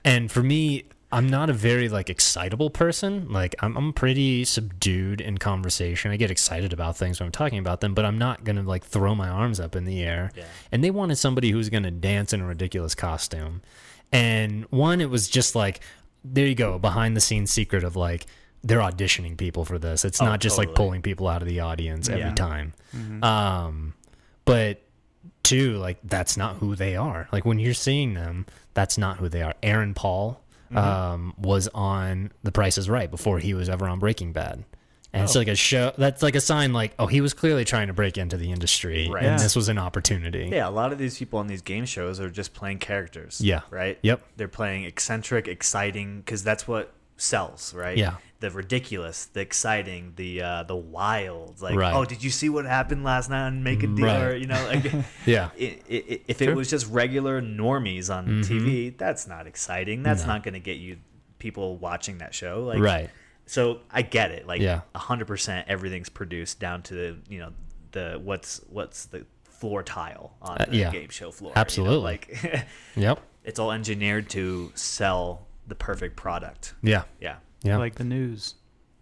And 0.04 0.32
for 0.32 0.42
me, 0.42 0.86
I'm 1.14 1.28
not 1.28 1.50
a 1.50 1.54
very 1.54 1.90
like 1.90 2.10
excitable 2.10 2.70
person. 2.70 3.30
Like 3.30 3.56
I'm, 3.60 3.76
I'm 3.76 3.94
pretty 3.94 4.46
subdued 4.46 5.20
in 5.20 5.38
conversation. 5.38 6.12
I 6.12 6.18
get 6.18 6.32
excited 6.32 6.72
about 6.72 6.96
things 6.96 7.20
when 7.20 7.26
I'm 7.26 7.32
talking 7.32 7.60
about 7.60 7.82
them, 7.82 7.94
but 7.94 8.06
I'm 8.06 8.18
not 8.18 8.44
gonna 8.44 8.64
like 8.64 8.86
throw 8.86 9.14
my 9.14 9.28
arms 9.28 9.60
up 9.60 9.76
in 9.76 9.84
the 9.84 10.02
air. 10.02 10.32
Yeah. 10.36 10.46
And 10.72 10.84
they 10.84 10.92
wanted 10.92 11.18
somebody 11.18 11.52
who's 11.52 11.70
gonna 11.70 11.92
dance 11.92 12.32
in 12.32 12.42
a 12.42 12.46
ridiculous 12.46 12.96
costume. 12.96 13.62
And 14.12 14.66
one, 14.70 15.02
it 15.02 15.10
was 15.10 15.28
just 15.28 15.54
like, 15.54 15.82
there 16.24 16.48
you 16.48 16.56
go, 16.56 16.80
behind 16.80 17.18
the 17.18 17.22
scenes 17.22 17.52
secret 17.52 17.84
of 17.84 17.96
like 17.96 18.26
they're 18.64 18.80
auditioning 18.80 19.38
people 19.38 19.66
for 19.66 19.80
this. 19.80 20.06
It's 20.06 20.22
Oh, 20.22 20.26
not 20.26 20.40
just 20.40 20.58
like 20.58 20.76
pulling 20.76 21.02
people 21.02 21.28
out 21.28 21.42
of 21.42 21.48
the 21.48 21.62
audience 21.62 22.10
every 22.10 22.22
Yeah. 22.22 22.36
time. 22.36 22.74
Um, 23.24 23.94
but 24.46 24.82
two, 25.44 25.78
like 25.78 25.98
that's 26.04 26.38
not 26.38 26.58
who 26.58 26.76
they 26.76 26.96
are. 26.96 27.28
Like 27.32 27.46
when 27.46 27.60
you're 27.60 27.74
seeing 27.74 28.14
them, 28.14 28.46
that's 28.74 28.98
not 28.98 29.18
who 29.18 29.30
they 29.30 29.42
are. 29.42 29.54
Aaron 29.64 29.94
Paul 29.94 30.42
um, 30.74 31.34
was 31.38 31.68
on 31.74 32.32
The 32.44 32.52
Price 32.54 32.78
Is 32.78 32.90
Right 32.90 33.12
before 33.12 33.40
he 33.40 33.54
was 33.54 33.68
ever 33.68 33.88
on 33.90 34.00
Breaking 34.00 34.32
Bad. 34.32 34.64
And 35.12 35.24
it's 35.24 35.36
Oh. 35.36 35.40
like 35.40 35.50
a 35.50 35.56
show 35.56 35.92
that's 35.98 36.24
like 36.24 36.36
a 36.36 36.40
sign 36.40 36.72
like, 36.72 36.94
oh, 36.98 37.08
he 37.08 37.20
was 37.20 37.34
clearly 37.34 37.66
trying 37.66 37.88
to 37.88 37.94
break 37.94 38.18
into 38.18 38.38
the 38.38 38.52
industry 38.54 39.10
Right. 39.12 39.24
and 39.26 39.34
Yeah. 39.38 39.44
this 39.44 39.54
was 39.54 39.68
an 39.68 39.78
opportunity. 39.78 40.48
Yeah, 40.50 40.70
a 40.70 40.72
lot 40.72 40.94
of 40.94 40.98
these 40.98 41.18
people 41.18 41.40
on 41.40 41.48
these 41.48 41.62
game 41.62 41.86
shows 41.86 42.22
are 42.22 42.30
just 42.30 42.54
playing 42.54 42.78
characters. 42.80 43.42
Yeah. 43.42 43.62
Right? 43.70 44.00
Yep. 44.02 44.22
They're 44.38 44.48
playing 44.48 44.86
eccentric, 44.86 45.50
exciting, 45.50 46.20
because 46.20 46.42
that's 46.42 46.66
what 46.66 46.94
sells, 47.18 47.74
right? 47.74 47.98
Yeah. 47.98 48.16
The 48.42 48.50
ridiculous, 48.52 49.26
the 49.26 49.40
exciting, 49.40 50.14
the 50.18 50.42
uh, 50.42 50.64
the 50.64 50.76
wild. 50.76 51.62
Like, 51.62 51.76
Right. 51.76 51.94
oh, 51.94 52.06
did 52.06 52.24
you 52.24 52.30
see 52.30 52.50
what 52.50 52.66
happened 52.66 53.04
last 53.04 53.30
night 53.30 53.46
on 53.46 53.64
Make 53.64 53.84
a 53.84 53.88
Deal? 53.88 54.06
Right. 54.06 54.22
Or, 54.24 54.36
you 54.36 54.48
know, 54.48 54.62
like, 54.66 54.92
Yeah. 55.26 55.50
i 55.60 55.64
i 55.90 56.20
if 56.28 56.42
it 56.42 56.54
was 56.56 56.70
just 56.70 56.88
regular 56.90 57.42
normies 57.42 58.14
on 58.14 58.26
TV, 58.44 58.98
that's 58.98 59.28
not 59.28 59.48
exciting. 59.48 60.04
That's 60.04 60.22
Mm-hmm. 60.22 60.28
No. 60.30 60.34
not 60.36 60.44
going 60.44 60.54
to 60.56 60.60
get 60.60 60.78
you 60.78 60.98
people 61.40 61.78
watching 61.78 62.18
that 62.18 62.34
show. 62.36 62.64
Like, 62.64 62.80
Right. 62.80 63.10
So 63.46 63.82
I 63.92 64.02
get 64.02 64.32
it. 64.32 64.48
Like, 64.48 64.60
Yeah. 64.62 64.82
a 64.96 65.00
hundred 65.00 65.28
percent, 65.28 65.68
everything's 65.68 66.10
produced 66.10 66.60
down 66.60 66.82
to 66.84 66.94
the 66.96 67.18
you 67.30 67.40
know 67.40 67.52
the 67.92 68.20
what's 68.24 68.60
what's 68.70 69.06
the 69.06 69.26
floor 69.44 69.84
tile 69.84 70.34
on 70.42 70.58
Uh, 70.62 70.66
the 70.66 70.78
yeah. 70.78 70.92
game 70.92 71.10
show 71.10 71.30
floor. 71.32 71.52
you 71.52 71.56
know, 71.56 71.62
Absolutely. 71.62 72.00
Like, 72.12 72.66
Yep. 72.96 73.20
it's 73.44 73.60
all 73.60 73.72
engineered 73.72 74.30
to 74.32 74.72
sell 74.74 75.46
the 75.68 75.76
perfect 75.76 76.16
product. 76.16 76.74
Yeah. 76.82 77.04
Yeah. 77.20 77.36
Yeah. 77.64 77.78
like 77.78 77.96
the 77.96 78.04
news. 78.04 78.56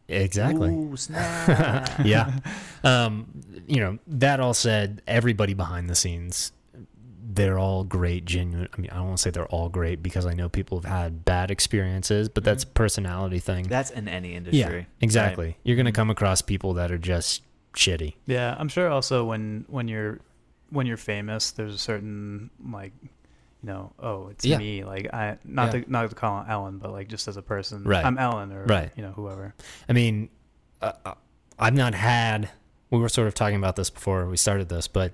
exactly. 0.08 0.70
Ooh, 0.70 0.96
snap. 0.98 1.90
yeah. 2.04 2.40
Um, 2.84 3.28
you 3.68 3.82
know, 3.82 4.00
that 4.08 4.40
all 4.40 4.54
said, 4.54 5.02
everybody 5.06 5.54
behind 5.54 5.90
the 5.90 5.96
scenes, 5.96 6.54
they're 7.32 7.60
all 7.60 7.84
great, 7.84 8.24
genuine. 8.24 8.70
I 8.74 8.82
mean, 8.82 8.90
I 8.90 8.96
don't 8.96 9.08
want 9.08 9.18
to 9.18 9.22
say 9.22 9.30
they're 9.32 9.46
all 9.48 9.68
great 9.70 10.02
because 10.02 10.26
I 10.26 10.34
know 10.34 10.48
people 10.48 10.80
have 10.80 10.90
had 10.90 11.26
bad 11.26 11.52
experiences, 11.52 12.30
but 12.30 12.44
that's 12.46 12.64
a 12.64 12.68
personality 12.68 13.40
thing. 13.40 13.68
That's 13.68 13.92
in 13.92 14.08
any 14.08 14.34
industry. 14.34 14.60
yeah, 14.60 14.84
exactly. 15.02 15.58
You're 15.64 15.76
going 15.76 15.86
to 15.88 15.92
come 15.92 16.10
across 16.10 16.42
people 16.42 16.74
that 16.76 16.90
are 16.92 16.98
just 16.98 17.44
shitty. 17.74 18.16
Yeah, 18.26 18.56
I'm 18.58 18.70
sure 18.70 18.90
also 18.90 19.26
when 19.26 19.66
when 19.68 19.88
you're 19.90 20.20
when 20.70 20.86
you're 20.88 20.98
famous, 20.98 21.52
there's 21.52 21.74
a 21.76 21.78
certain 21.80 22.50
like 22.72 22.94
you 23.62 23.68
know, 23.68 23.94
oh, 24.00 24.28
it's 24.30 24.46
Yeah. 24.46 24.58
me. 24.58 24.84
Like 24.84 25.14
I 25.14 25.38
not 25.44 25.74
Yeah. 25.74 25.82
to 25.82 25.92
not 25.92 26.10
to 26.10 26.16
call 26.16 26.46
Ellen, 26.48 26.78
but 26.78 26.92
like 26.92 27.08
just 27.10 27.28
as 27.28 27.38
a 27.38 27.42
person, 27.42 27.84
Right. 27.84 28.04
I'm 28.06 28.18
Ellen 28.18 28.52
or 28.54 28.64
Right. 28.66 28.92
you 28.96 29.04
know 29.04 29.12
whoever. 29.12 29.54
I 29.88 29.94
mean, 29.94 30.30
uh, 30.82 30.94
uh, 31.06 31.14
I've 31.58 31.74
not 31.76 31.94
had. 31.94 32.50
We 32.90 33.00
were 33.00 33.10
sort 33.10 33.28
of 33.28 33.34
talking 33.36 33.58
about 33.58 33.76
this 33.76 33.90
before 33.90 34.26
we 34.28 34.38
started 34.38 34.70
this, 34.70 34.88
but 34.88 35.14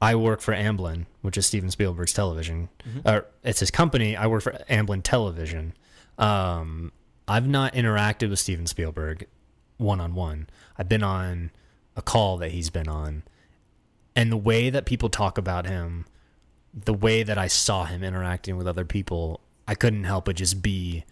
I 0.00 0.16
work 0.16 0.40
for 0.40 0.52
Amblin, 0.52 1.06
which 1.20 1.36
is 1.38 1.46
Steven 1.46 1.70
Spielberg's 1.70 2.12
television. 2.12 2.70
Or 3.04 3.26
it's 3.44 3.60
his 3.60 3.70
company. 3.70 4.16
I 4.16 4.26
work 4.26 4.42
for 4.42 4.52
Amblin 4.68 5.02
Television. 5.04 5.74
Um, 6.18 6.90
I've 7.28 7.46
not 7.46 7.74
interacted 7.74 8.30
with 8.30 8.40
Steven 8.40 8.66
Spielberg 8.66 9.28
one 9.76 10.00
on 10.00 10.14
one. 10.14 10.48
I've 10.76 10.88
been 10.88 11.04
on 11.04 11.50
a 11.94 12.02
call 12.02 12.36
that 12.38 12.50
he's 12.50 12.68
been 12.70 12.88
on, 12.88 13.22
and 14.16 14.32
the 14.32 14.36
way 14.36 14.70
that 14.70 14.86
people 14.86 15.08
talk 15.08 15.38
about 15.38 15.66
him, 15.66 16.06
the 16.74 16.94
way 16.94 17.22
that 17.22 17.38
I 17.38 17.48
saw 17.48 17.84
him 17.84 18.02
interacting 18.02 18.56
with 18.56 18.66
other 18.66 18.84
people, 18.84 19.40
I 19.68 19.74
couldn't 19.74 20.04
help 20.04 20.26
but 20.26 20.36
just 20.36 20.62
be 20.62 21.04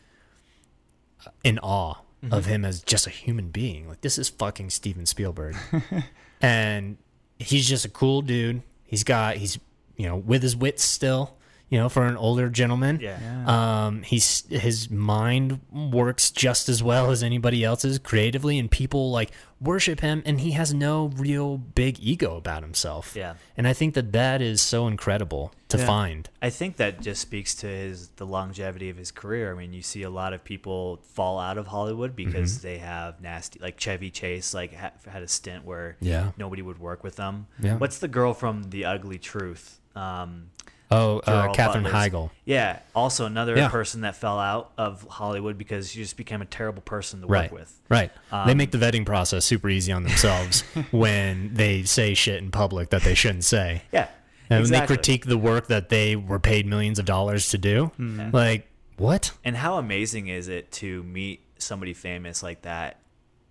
in 1.44 1.58
awe 1.58 1.94
mm-hmm. 2.24 2.32
of 2.32 2.46
him 2.46 2.64
as 2.64 2.82
just 2.82 3.06
a 3.06 3.10
human 3.10 3.48
being. 3.48 3.88
Like 3.88 4.00
this 4.00 4.18
is 4.18 4.28
fucking 4.28 4.70
Steven 4.70 5.06
Spielberg. 5.06 5.56
and 6.40 6.96
he's 7.38 7.68
just 7.68 7.84
a 7.84 7.90
cool 7.90 8.22
dude. 8.22 8.62
He's 8.84 9.04
got 9.04 9.36
he's 9.36 9.58
you 10.00 10.06
know, 10.06 10.16
with 10.16 10.42
his 10.42 10.56
wits 10.56 10.82
still. 10.82 11.36
You 11.70 11.78
know, 11.78 11.88
for 11.88 12.04
an 12.04 12.16
older 12.16 12.48
gentleman. 12.50 12.98
Yeah. 13.00 13.16
Um, 13.46 14.02
he's 14.02 14.44
his 14.48 14.90
mind 14.90 15.60
works 15.72 16.32
just 16.32 16.68
as 16.68 16.82
well 16.82 17.12
as 17.12 17.22
anybody 17.22 17.62
else's 17.64 17.98
creatively, 18.00 18.58
and 18.58 18.68
people 18.68 19.12
like 19.12 19.30
worship 19.60 20.00
him, 20.00 20.20
and 20.26 20.40
he 20.40 20.50
has 20.52 20.74
no 20.74 21.12
real 21.16 21.58
big 21.58 21.98
ego 22.00 22.36
about 22.36 22.62
himself. 22.62 23.14
Yeah. 23.16 23.34
and 23.56 23.68
I 23.68 23.72
think 23.72 23.94
that 23.94 24.10
that 24.12 24.40
is 24.42 24.60
so 24.60 24.86
incredible 24.88 25.52
to 25.68 25.76
Yeah. 25.78 25.86
find. 25.86 26.28
I 26.42 26.50
think 26.50 26.76
that 26.78 27.02
just 27.02 27.20
speaks 27.22 27.54
to 27.56 27.66
his 27.68 28.08
the 28.16 28.26
longevity 28.26 28.90
of 28.90 28.96
his 28.96 29.12
career. 29.12 29.52
I 29.52 29.56
mean, 29.56 29.72
you 29.72 29.82
see 29.82 30.02
a 30.02 30.10
lot 30.10 30.32
of 30.32 30.42
people 30.42 30.98
fall 31.14 31.38
out 31.38 31.56
of 31.56 31.68
Hollywood 31.68 32.16
because 32.16 32.54
Mm-hmm. 32.58 32.66
they 32.66 32.78
have 32.78 33.20
nasty, 33.20 33.60
like 33.60 33.78
Chevy 33.78 34.10
Chase, 34.10 34.52
like 34.54 34.74
ha- 34.74 34.90
had 35.06 35.22
a 35.22 35.28
stint 35.28 35.64
where 35.64 35.96
Yeah. 36.00 36.32
nobody 36.36 36.62
would 36.62 36.78
work 36.80 37.04
with 37.04 37.14
them. 37.16 37.46
Yeah. 37.62 37.76
What's 37.76 37.98
the 37.98 38.08
girl 38.08 38.34
from 38.34 38.70
The 38.70 38.86
Ugly 38.86 39.18
Truth? 39.18 39.78
Um, 39.94 40.50
Oh, 40.92 41.18
uh, 41.20 41.52
Katherine 41.52 41.84
Butler's- 41.84 42.12
Heigl. 42.12 42.30
Yeah, 42.44 42.80
also 42.94 43.24
another 43.26 43.56
Yeah. 43.56 43.68
person 43.68 44.00
that 44.00 44.16
fell 44.16 44.38
out 44.40 44.72
of 44.76 45.06
Hollywood 45.08 45.56
because 45.56 45.90
she 45.90 46.00
just 46.02 46.16
became 46.16 46.42
a 46.42 46.46
terrible 46.46 46.82
person 46.82 47.20
to 47.20 47.26
Right. 47.28 47.50
work 47.52 47.60
with. 47.60 47.80
Right. 47.88 48.10
they 48.30 48.36
Um, 48.52 48.56
make 48.56 48.72
the 48.72 48.78
vetting 48.78 49.06
process 49.06 49.44
super 49.44 49.68
easy 49.68 49.92
on 49.92 50.02
themselves 50.02 50.62
when 50.90 51.54
they 51.54 51.84
say 51.84 52.14
shit 52.14 52.42
in 52.42 52.50
public 52.50 52.90
that 52.90 53.02
they 53.02 53.14
shouldn't 53.14 53.44
say. 53.44 53.82
Yeah, 53.92 54.08
And 54.48 54.60
exactly. 54.60 54.60
when 54.60 54.80
they 54.80 54.86
critique 54.86 55.26
the 55.26 55.38
work 55.38 55.68
that 55.68 55.90
they 55.90 56.16
were 56.16 56.40
paid 56.40 56.66
millions 56.66 56.98
of 56.98 57.04
dollars 57.04 57.48
to 57.50 57.58
do, 57.58 57.92
Mm-hmm. 57.98 58.30
like, 58.34 58.66
what? 58.96 59.30
And 59.44 59.56
how 59.56 59.76
amazing 59.78 60.26
is 60.26 60.48
it 60.48 60.72
to 60.72 61.02
meet 61.04 61.40
somebody 61.58 61.94
famous 61.94 62.42
like 62.42 62.62
that, 62.62 62.98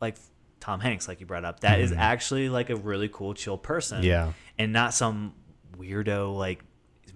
like 0.01 0.15
Tom 0.59 0.81
Hanks, 0.81 1.07
like 1.07 1.21
you 1.21 1.25
brought 1.25 1.45
up? 1.45 1.61
That 1.61 1.79
is 1.79 1.93
actually 1.93 2.49
like 2.49 2.69
a 2.69 2.75
really 2.75 3.07
cool, 3.07 3.33
chill 3.33 3.57
person. 3.57 3.99
Mm-hmm. 3.99 4.07
Yeah. 4.07 4.33
and 4.57 4.73
not 4.73 4.93
some 4.93 5.33
weirdo 5.77 6.35
like 6.35 6.61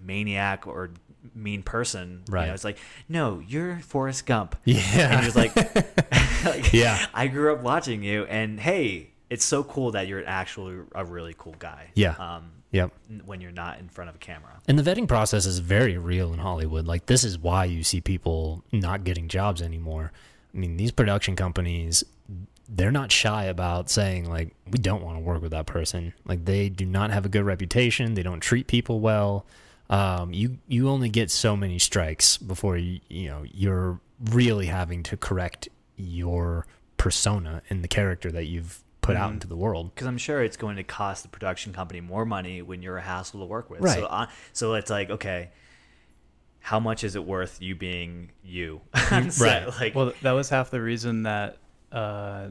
maniac 0.04 0.66
or 0.66 0.90
mean 1.34 1.62
person. 1.62 2.22
You 2.28 2.34
Right. 2.34 2.48
know, 2.48 2.54
it's 2.54 2.64
like, 2.64 2.78
no, 3.08 3.40
you're 3.46 3.78
Forrest 3.80 4.26
Gump. 4.26 4.56
Yeah. 4.64 5.10
and 5.12 5.20
he 5.20 5.26
was 5.26 5.36
like, 5.36 5.54
like, 6.44 6.72
Yeah. 6.72 7.06
I 7.14 7.26
grew 7.28 7.52
up 7.54 7.62
watching 7.62 8.02
you, 8.02 8.24
and 8.24 8.60
hey, 8.60 9.10
it's 9.30 9.44
so 9.44 9.64
cool 9.64 9.92
that 9.92 10.06
you're 10.06 10.26
actually 10.26 10.76
a 10.94 11.04
really 11.04 11.34
cool 11.36 11.56
guy. 11.58 11.88
Yeah. 11.94 12.14
Um, 12.18 12.50
Yep. 12.72 12.90
when 13.24 13.40
you're 13.40 13.52
not 13.52 13.78
in 13.78 13.88
front 13.88 14.10
of 14.10 14.16
a 14.16 14.18
camera. 14.18 14.60
And 14.66 14.76
the 14.76 14.82
vetting 14.82 15.06
process 15.06 15.46
is 15.46 15.60
very 15.60 15.96
real 15.96 16.32
in 16.32 16.40
Hollywood. 16.40 16.86
Like, 16.88 17.06
this 17.06 17.22
is 17.22 17.38
why 17.38 17.66
you 17.66 17.84
see 17.84 18.00
people 18.00 18.64
not 18.72 19.04
getting 19.04 19.28
jobs 19.28 19.62
anymore. 19.62 20.10
I 20.52 20.58
mean, 20.58 20.76
these 20.76 20.90
production 20.90 21.36
companies, 21.36 22.02
they're 22.68 22.90
not 22.90 23.12
shy 23.12 23.44
about 23.44 23.90
saying, 23.90 24.28
like, 24.28 24.56
we 24.68 24.78
don't 24.78 25.04
want 25.04 25.16
to 25.16 25.20
work 25.20 25.40
with 25.40 25.52
that 25.52 25.66
person. 25.66 26.14
Like, 26.26 26.46
they 26.46 26.68
do 26.68 26.84
not 26.84 27.12
have 27.12 27.24
a 27.24 27.28
good 27.28 27.44
reputation. 27.44 28.14
They 28.14 28.24
don't 28.24 28.40
treat 28.40 28.66
people 28.66 28.98
well. 28.98 29.46
Um, 29.90 30.32
you 30.32 30.58
you 30.66 30.88
only 30.88 31.08
get 31.10 31.30
so 31.30 31.56
many 31.56 31.78
strikes 31.78 32.36
before 32.38 32.76
you 32.76 33.00
you 33.08 33.28
know 33.28 33.44
you're 33.52 34.00
really 34.30 34.66
having 34.66 35.02
to 35.04 35.16
correct 35.16 35.68
your 35.96 36.66
persona 36.96 37.62
and 37.68 37.84
the 37.84 37.88
character 37.88 38.32
that 38.32 38.44
you've 38.46 38.82
put 39.02 39.16
out 39.16 39.32
into 39.32 39.46
the 39.46 39.56
world. 39.56 39.94
because 39.94 40.06
I'm 40.06 40.16
sure 40.16 40.42
it's 40.42 40.56
going 40.56 40.76
to 40.76 40.82
cost 40.84 41.22
the 41.24 41.28
production 41.28 41.74
company 41.74 42.00
more 42.00 42.24
money 42.24 42.62
when 42.62 42.80
you're 42.80 42.96
a 42.96 43.02
hassle 43.02 43.40
to 43.40 43.46
work 43.46 43.68
with. 43.68 43.82
Right. 43.82 43.98
So, 43.98 44.06
uh, 44.06 44.26
so 44.54 44.72
it's 44.74 44.88
like, 44.90 45.10
okay, 45.10 45.50
how 46.60 46.80
much 46.80 47.04
is 47.04 47.14
it 47.14 47.22
worth 47.22 47.60
you 47.60 47.74
being 47.74 48.30
you? 48.42 48.80
on 49.10 49.30
set? 49.30 49.66
Right. 49.66 49.80
Like, 49.80 49.94
Well, 49.94 50.12
that 50.22 50.32
was 50.32 50.48
half 50.48 50.70
the 50.70 50.80
reason 50.80 51.24
that 51.24 51.58
uh, 51.92 52.48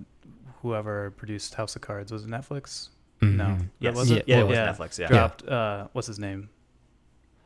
whoever 0.61 1.09
produced 1.11 1.55
House 1.55 1.75
of 1.75 1.81
Cards 1.81 2.11
was 2.11 2.23
it 2.23 2.29
Netflix. 2.29 2.89
No, 3.21 3.45
Mhm. 3.45 3.59
that 3.59 3.65
yes, 3.79 3.95
was 3.95 4.11
yeah, 4.11 4.17
it. 4.17 4.29
it 4.29 4.47
was 4.47 4.57
Netflix. 4.59 4.99
Yeah. 4.99 5.07
dropped. 5.07 5.47
Uh, 5.47 5.87
what's 5.93 6.07
his 6.07 6.19
name? 6.19 6.49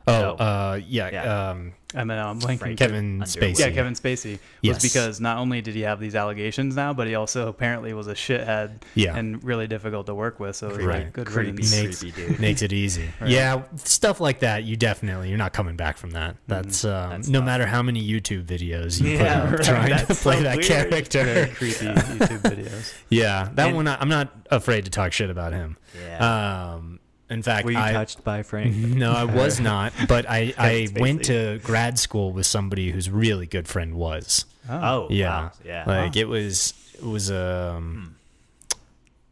Oh, 0.08 0.20
No. 0.20 0.30
uh, 0.44 0.80
yeah, 0.86 1.10
Yeah. 1.10 1.50
Um, 1.50 1.72
I 1.94 2.04
mean, 2.04 2.18
I'm 2.18 2.38
blanking. 2.38 2.58
Frank 2.58 2.78
Kevin 2.78 3.22
Underwood. 3.22 3.28
Spacey. 3.28 3.58
Yeah, 3.60 3.70
Kevin 3.70 3.94
Spacey 3.94 4.32
was 4.32 4.40
Yes. 4.60 4.82
because 4.82 5.20
not 5.22 5.38
only 5.38 5.62
did 5.62 5.74
he 5.74 5.80
have 5.82 5.98
these 5.98 6.14
allegations 6.14 6.76
now, 6.76 6.92
but 6.92 7.06
he 7.06 7.14
also 7.14 7.48
apparently 7.48 7.94
was 7.94 8.08
a 8.08 8.12
shithead 8.14 8.82
Yeah. 8.94 9.16
and 9.16 9.42
really 9.42 9.66
difficult 9.68 10.04
to 10.04 10.14
work 10.14 10.38
with. 10.38 10.54
So 10.56 10.68
it 10.68 10.76
was 10.76 10.84
Right. 10.84 11.04
like 11.04 11.12
good 11.14 11.26
Creepy. 11.28 11.52
riddance. 11.52 11.74
makes, 11.74 11.98
creepy 12.00 12.26
dude. 12.26 12.40
makes 12.40 12.60
it 12.60 12.74
easy. 12.74 13.08
Right. 13.22 13.30
Yeah, 13.30 13.62
stuff 13.76 14.20
like 14.20 14.40
that. 14.40 14.64
You 14.64 14.76
definitely 14.76 15.30
you're 15.30 15.38
not 15.38 15.54
coming 15.54 15.76
back 15.76 15.96
from 15.96 16.10
that. 16.10 16.36
That's, 16.46 16.84
um, 16.84 17.08
That's 17.10 17.28
no 17.28 17.38
tough. 17.38 17.46
matter 17.46 17.64
how 17.66 17.80
many 17.82 18.06
YouTube 18.06 18.44
videos 18.44 19.00
you 19.00 19.12
Yeah, 19.12 19.48
put 19.48 19.50
right. 19.50 19.60
up 19.60 19.64
trying 19.66 19.98
to 19.98 20.06
That's 20.06 20.22
play 20.22 20.36
so 20.36 20.42
that 20.42 20.56
weird. 20.56 20.68
character. 20.90 21.24
Very 21.24 21.48
creepy 21.48 21.86
YouTube 21.86 22.42
videos. 22.42 22.94
Yeah, 23.08 23.48
that 23.54 23.68
And- 23.68 23.76
one 23.76 23.88
I, 23.88 23.96
I'm 23.98 24.10
not 24.10 24.28
afraid 24.50 24.84
to 24.84 24.90
talk 24.90 25.12
shit 25.14 25.30
about 25.30 25.54
him. 25.54 25.78
Yeah. 26.06 26.74
Um, 26.74 26.97
in 27.30 27.42
fact, 27.42 27.64
Were 27.64 27.72
you 27.72 27.78
I 27.78 27.92
touched 27.92 28.24
by 28.24 28.42
Frank? 28.42 28.74
no, 28.76 29.12
I 29.12 29.24
was 29.24 29.60
not. 29.72 29.92
But 30.08 30.28
I 30.28 30.54
I 30.58 30.88
went 30.98 31.24
to 31.24 31.58
grad 31.62 31.98
school 31.98 32.32
with 32.32 32.46
somebody 32.46 32.90
whose 32.90 33.10
really 33.10 33.46
good 33.46 33.68
friend 33.68 33.94
was. 33.94 34.44
Oh, 34.70 35.06
Yeah, 35.10 35.28
wow. 35.28 35.52
yeah. 35.64 35.84
Like 35.86 36.16
it 36.16 36.26
was 36.28 36.74
it 36.94 37.04
was 37.04 37.30
um. 37.30 38.16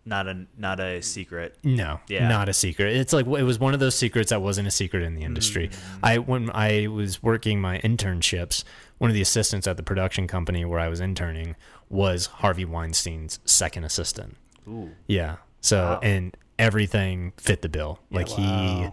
not 0.05 0.27
a 0.29 0.47
not 0.57 0.79
a 0.81 1.03
secret. 1.03 1.57
No, 1.65 2.01
Yeah. 2.09 2.29
not 2.29 2.49
a 2.49 2.53
secret. 2.53 2.95
It's 2.97 3.13
like 3.13 3.27
it 3.27 3.43
was 3.43 3.59
one 3.59 3.75
of 3.75 3.81
those 3.81 3.95
secrets 3.97 4.31
that 4.31 4.41
wasn't 4.41 4.69
a 4.69 4.71
secret 4.71 5.03
in 5.03 5.15
the 5.15 5.23
industry. 5.23 5.71
I 6.03 6.19
when 6.19 6.51
I 6.55 6.87
was 6.87 7.23
working 7.23 7.61
my 7.61 7.79
internships, 7.81 8.63
one 8.99 9.11
of 9.11 9.15
the 9.15 9.21
assistants 9.23 9.67
at 9.67 9.77
the 9.77 9.83
production 9.83 10.27
company 10.27 10.65
where 10.65 10.79
I 10.81 10.89
was 10.89 11.01
interning 11.01 11.57
was 11.89 12.27
Harvey 12.27 12.65
Weinstein's 12.65 13.41
second 13.45 13.85
assistant. 13.85 14.37
Ooh. 14.69 14.91
Yeah. 15.07 15.37
So 15.61 15.83
Wow. 15.83 16.01
and 16.03 16.37
everything 16.59 17.33
fit 17.37 17.63
the 17.63 17.69
bill. 17.69 18.01
like 18.11 18.29
he 18.29 18.43
wow. 18.43 18.93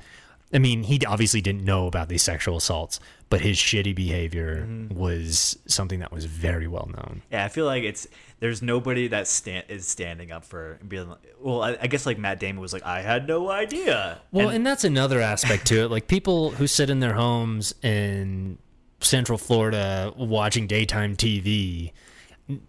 I 0.54 0.60
mean, 0.60 0.84
he 0.84 1.04
obviously 1.06 1.42
didn't 1.42 1.66
know 1.66 1.88
about 1.88 2.10
these 2.10 2.22
sexual 2.22 2.58
assaults, 2.58 3.00
but 3.30 3.42
his 3.42 3.58
shitty 3.58 3.96
behavior 3.96 4.68
mm-hmm. 4.68 4.96
was 4.96 5.58
something 5.66 6.00
that 6.00 6.12
was 6.12 6.26
very 6.26 6.68
well 6.68 6.90
known. 6.96 7.24
Yeah, 7.32 7.44
I 7.44 7.48
feel 7.48 7.66
like 7.66 7.84
it's 7.84 8.08
there's 8.40 8.62
nobody 8.62 9.08
that 9.08 9.28
stand 9.28 9.66
is 9.70 9.88
standing 9.88 10.32
up 10.32 10.46
for 10.46 10.78
being 10.88 11.10
like, 11.10 11.36
well, 11.40 11.64
I, 11.64 11.78
I 11.82 11.88
guess 11.88 12.06
like 12.06 12.20
Matt 12.20 12.40
Damon 12.40 12.62
was 12.62 12.72
like, 12.72 12.84
I 12.84 13.02
had 13.02 13.28
no 13.28 13.50
idea. 13.50 14.20
Well, 14.32 14.50
And- 14.50 14.58
and, 14.58 14.68
that's 14.68 14.84
another 14.84 15.22
aspect 15.22 15.66
to 15.68 15.84
it. 15.84 15.90
Like 15.90 16.08
people 16.08 16.52
who 16.52 16.68
sit 16.68 16.92
in 16.92 17.00
their 17.00 17.14
homes 17.14 17.74
in 17.82 18.60
Central 19.00 19.40
Florida 19.40 20.14
watching 20.16 20.68
daytime 20.68 21.16
TV, 21.16 21.94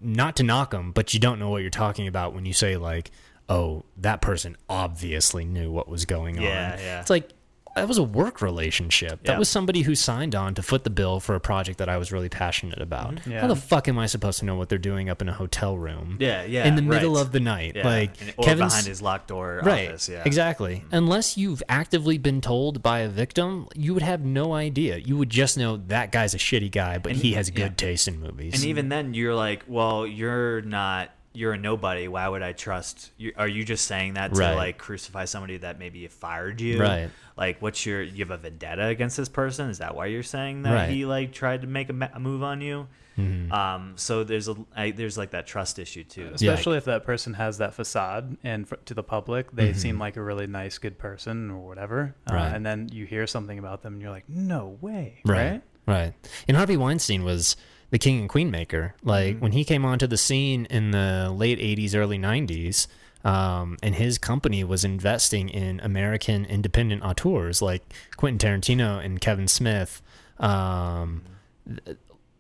not 0.01 0.37
to 0.37 0.43
knock 0.43 0.71
them, 0.71 0.93
but 0.93 1.13
you 1.13 1.21
don't 1.21 1.39
know 1.39 1.51
what 1.51 1.61
you're 1.61 1.71
talking 1.71 2.09
about 2.09 2.35
when 2.35 2.47
you 2.47 2.55
say 2.55 2.79
like, 2.79 3.11
"Oh, 3.49 3.85
that 3.99 4.21
person 4.21 4.57
obviously 4.69 5.45
knew 5.45 5.71
what 5.71 5.89
was 5.89 6.05
going 6.05 6.37
Yeah, 6.37 6.73
on." 6.75 6.79
yeah. 6.79 7.01
It's 7.01 7.11
like 7.11 7.31
that 7.77 7.89
was 7.89 7.99
a 7.99 8.05
work 8.05 8.41
relationship. 8.41 9.25
That 9.25 9.37
was 9.37 9.49
somebody 9.49 9.83
who 9.83 9.97
signed 9.97 10.37
on 10.37 10.55
to 10.55 10.63
foot 10.63 10.85
the 10.85 10.91
bill 10.91 11.19
for 11.19 11.35
a 11.35 11.41
project 11.41 11.79
that 11.79 11.89
I 11.89 11.97
was 11.97 12.13
really 12.13 12.29
passionate 12.29 12.81
about. 12.81 13.17
Mm-hmm. 13.17 13.33
Yeah. 13.33 13.41
How 13.41 13.49
the 13.49 13.57
fuck 13.57 13.89
am 13.89 13.99
I 13.99 14.07
supposed 14.07 14.39
to 14.39 14.45
know 14.45 14.55
what 14.55 14.69
they're 14.69 14.79
doing 14.79 15.11
up 15.11 15.21
in 15.21 15.29
a 15.29 15.33
hotel 15.33 15.77
room? 15.77 16.17
Yeah, 16.21 16.45
yeah, 16.45 16.69
In 16.69 16.77
the 16.77 16.83
middle 16.83 17.15
right. 17.15 17.21
of 17.23 17.33
the 17.33 17.41
night, 17.41 17.73
yeah, 17.75 17.85
like 17.85 18.21
and- 18.23 18.33
or 18.37 18.45
Kevin's 18.45 18.73
behind 18.75 18.87
his 18.87 19.03
locked 19.03 19.27
door 19.27 19.61
right 19.65 19.89
office. 19.89 20.09
Yeah, 20.09 20.23
exactly 20.25 20.85
unless 20.93 21.37
you've 21.37 21.65
actively 21.69 22.17
been 22.17 22.41
told 22.41 22.81
by 22.81 23.01
a 23.01 23.09
victim 23.09 23.67
you 23.75 23.93
would 23.93 24.05
have 24.05 24.21
no 24.25 24.53
idea 24.53 24.99
you 24.99 25.17
would 25.17 25.31
just 25.31 25.59
know 25.59 25.77
that 25.89 26.13
guy's 26.13 26.33
a 26.33 26.39
shitty 26.39 26.71
guy 26.71 26.99
but 26.99 27.11
And- 27.13 27.21
he 27.23 27.33
has 27.33 27.51
good 27.51 27.77
taste 27.77 28.07
in 28.07 28.21
movies 28.21 28.55
And 28.55 28.65
even 28.67 28.89
then, 28.89 29.15
you're 29.15 29.35
like, 29.35 29.65
well, 29.67 30.07
you're 30.07 30.63
not. 30.63 31.11
You're 31.37 31.55
a 31.55 31.59
nobody. 31.59 32.07
Why 32.09 32.29
would 32.29 32.43
I 32.43 32.53
trust? 32.53 33.11
You, 33.17 33.33
are 33.37 33.49
you 33.49 33.65
just 33.65 33.87
saying 33.87 34.15
that 34.15 34.33
to 34.35 34.41
Right. 34.41 34.55
like 34.55 34.79
crucify 34.79 35.25
somebody 35.25 35.57
that 35.59 35.79
maybe 35.79 36.07
fired 36.07 36.61
you? 36.61 36.81
Right. 36.81 37.11
Like, 37.37 37.61
what's 37.61 37.85
your? 37.85 38.03
You 38.03 38.25
have 38.25 38.31
a 38.31 38.37
vendetta 38.37 38.87
against 38.87 39.17
this 39.17 39.29
person? 39.29 39.69
Is 39.69 39.79
that 39.79 39.97
why 39.97 40.07
you're 40.07 40.23
saying 40.23 40.63
that 40.63 40.73
Right. 40.73 40.91
he 40.91 41.05
like 41.05 41.33
tried 41.33 41.63
to 41.63 41.67
make 41.67 41.89
a, 41.91 41.93
ma- 41.93 42.09
a 42.15 42.21
move 42.21 42.43
on 42.45 42.61
you? 42.61 42.87
Mm-hmm. 43.19 43.53
Um. 43.53 43.93
So 43.97 44.23
there's 44.25 44.49
a 44.49 44.57
I, 44.77 44.91
there's 44.93 45.19
like 45.19 45.33
that 45.33 45.47
trust 45.47 45.79
issue 45.79 46.03
too. 46.05 46.31
Especially 46.35 46.77
if 46.79 46.85
that 46.87 47.05
person 47.05 47.35
has 47.35 47.59
that 47.59 47.75
facade 47.75 48.37
and 48.45 48.65
f- 48.71 48.85
to 48.87 48.95
the 48.95 49.03
public, 49.05 49.51
they 49.53 49.73
seem 49.73 49.99
like 49.99 50.17
a 50.17 50.23
really 50.23 50.47
nice, 50.47 50.79
good 50.79 50.99
person 50.99 51.51
or 51.51 51.59
whatever. 51.67 52.15
Uh, 52.31 52.35
Right. 52.35 52.49
and 52.55 52.65
then 52.67 52.89
you 52.93 53.07
hear 53.07 53.27
something 53.27 53.59
about 53.59 53.83
them 53.83 53.95
and 53.95 54.03
you're 54.03 54.11
like, 54.11 54.29
no 54.29 54.79
way. 54.81 55.21
right 55.25 55.35
Right. 55.53 55.63
right 55.87 56.13
and 56.49 56.57
harvey 56.57 56.77
weinstein 56.77 57.25
was 57.25 57.57
the 57.95 57.99
king 57.99 58.19
and 58.19 58.29
queen 58.29 58.51
maker 58.51 58.95
like 59.03 59.39
when 59.39 59.53
he 59.53 59.65
came 59.65 59.85
onto 59.85 60.07
the 60.07 60.17
scene 60.17 60.67
in 60.67 60.91
the 60.91 61.31
late 61.35 61.59
80s 61.61 61.95
early 61.95 62.19
90s 62.19 62.89
um, 63.25 63.79
and 63.83 63.95
his 63.95 64.19
company 64.19 64.65
was 64.65 64.85
investing 64.85 65.49
in 65.49 65.79
american 65.81 66.45
independent 66.45 67.03
auteurs 67.05 67.63
like 67.63 67.83
quentin 68.17 68.39
tarantino 68.39 69.03
and 69.05 69.21
kevin 69.21 69.47
smith 69.47 70.03
um, 70.39 71.23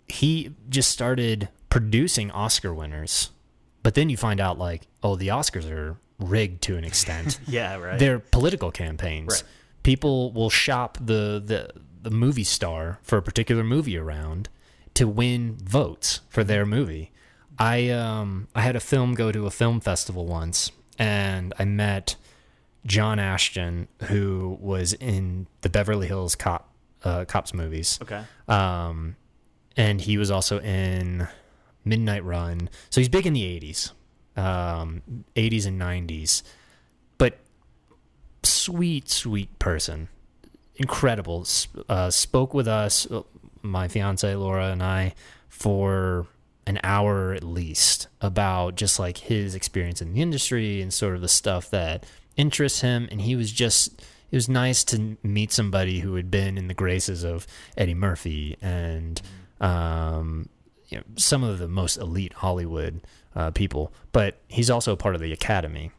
he 0.08 0.50
just 0.68 0.90
started 0.90 1.48
producing 1.70 2.30
Oscar 2.30 2.72
winners. 2.74 3.30
But 3.82 3.94
then 3.94 4.08
you 4.08 4.16
find 4.16 4.40
out 4.40 4.58
like, 4.58 4.86
oh, 5.02 5.16
the 5.16 5.28
Oscars 5.28 5.70
are 5.70 5.96
rigged 6.18 6.62
to 6.62 6.76
an 6.76 6.84
extent. 6.84 7.38
Yeah. 7.46 7.76
Right. 7.76 7.98
They're 7.98 8.18
political 8.18 8.70
campaigns. 8.70 9.32
Right. 9.32 9.42
People 9.82 10.32
will 10.32 10.50
shop 10.50 10.98
the, 11.00 11.42
the 11.44 11.70
the 12.02 12.10
movie 12.10 12.44
star 12.44 12.98
for 13.02 13.16
a 13.16 13.22
particular 13.22 13.64
movie 13.64 13.96
around 13.96 14.50
to 14.94 15.08
win 15.08 15.56
votes 15.56 16.20
for 16.28 16.44
their 16.44 16.64
movie. 16.64 17.10
I 17.58 17.90
um 17.90 18.48
I 18.54 18.62
had 18.62 18.76
a 18.76 18.80
film 18.80 19.14
go 19.14 19.30
to 19.30 19.46
a 19.46 19.50
film 19.50 19.80
festival 19.80 20.26
once 20.26 20.70
and 20.98 21.52
I 21.58 21.64
met 21.64 22.16
John 22.86 23.18
Ashton, 23.18 23.88
who 24.04 24.58
was 24.60 24.92
in 24.94 25.46
the 25.62 25.68
Beverly 25.68 26.06
Hills 26.06 26.34
Cop 26.34 26.70
uh, 27.02 27.24
Cops 27.24 27.54
movies. 27.54 27.98
Okay. 28.02 28.22
Um, 28.48 29.16
and 29.76 30.00
he 30.00 30.18
was 30.18 30.30
also 30.30 30.60
in 30.60 31.28
Midnight 31.84 32.24
Run. 32.24 32.68
So 32.90 33.00
he's 33.00 33.08
big 33.08 33.26
in 33.26 33.32
the 33.32 33.42
80s, 33.42 33.92
um, 34.36 35.02
80s 35.34 35.66
and 35.66 35.80
90s. 35.80 36.42
But 37.18 37.38
sweet, 38.42 39.08
sweet 39.08 39.58
person. 39.58 40.08
Incredible. 40.76 41.46
Uh, 41.88 42.10
spoke 42.10 42.52
with 42.52 42.68
us, 42.68 43.06
my 43.64 43.88
fiance 43.88 44.34
Laura 44.36 44.68
and 44.70 44.82
I, 44.82 45.14
for 45.48 46.26
an 46.66 46.78
hour 46.82 47.32
at 47.32 47.42
least 47.42 48.08
about 48.20 48.74
just 48.74 48.98
like 48.98 49.18
his 49.18 49.54
experience 49.54 50.00
in 50.00 50.12
the 50.14 50.22
industry 50.22 50.80
and 50.80 50.92
sort 50.92 51.14
of 51.14 51.20
the 51.20 51.28
stuff 51.28 51.70
that 51.70 52.04
interests 52.36 52.80
him. 52.80 53.08
And 53.10 53.20
he 53.20 53.36
was 53.36 53.52
just, 53.52 54.00
it 54.30 54.36
was 54.36 54.48
nice 54.48 54.84
to 54.84 55.16
meet 55.22 55.52
somebody 55.52 56.00
who 56.00 56.14
had 56.14 56.30
been 56.30 56.56
in 56.56 56.68
the 56.68 56.74
graces 56.74 57.24
of 57.24 57.46
Eddie 57.76 57.94
Murphy 57.94 58.56
and 58.62 59.20
um, 59.60 60.48
you 60.88 60.98
know, 60.98 61.04
some 61.16 61.42
of 61.42 61.58
the 61.58 61.68
most 61.68 61.96
elite 61.96 62.34
Hollywood 62.34 63.00
uh, 63.34 63.50
people. 63.50 63.92
But 64.12 64.38
he's 64.48 64.70
also 64.70 64.92
a 64.92 64.96
part 64.96 65.14
of 65.14 65.20
the 65.20 65.32
Academy. 65.32 65.90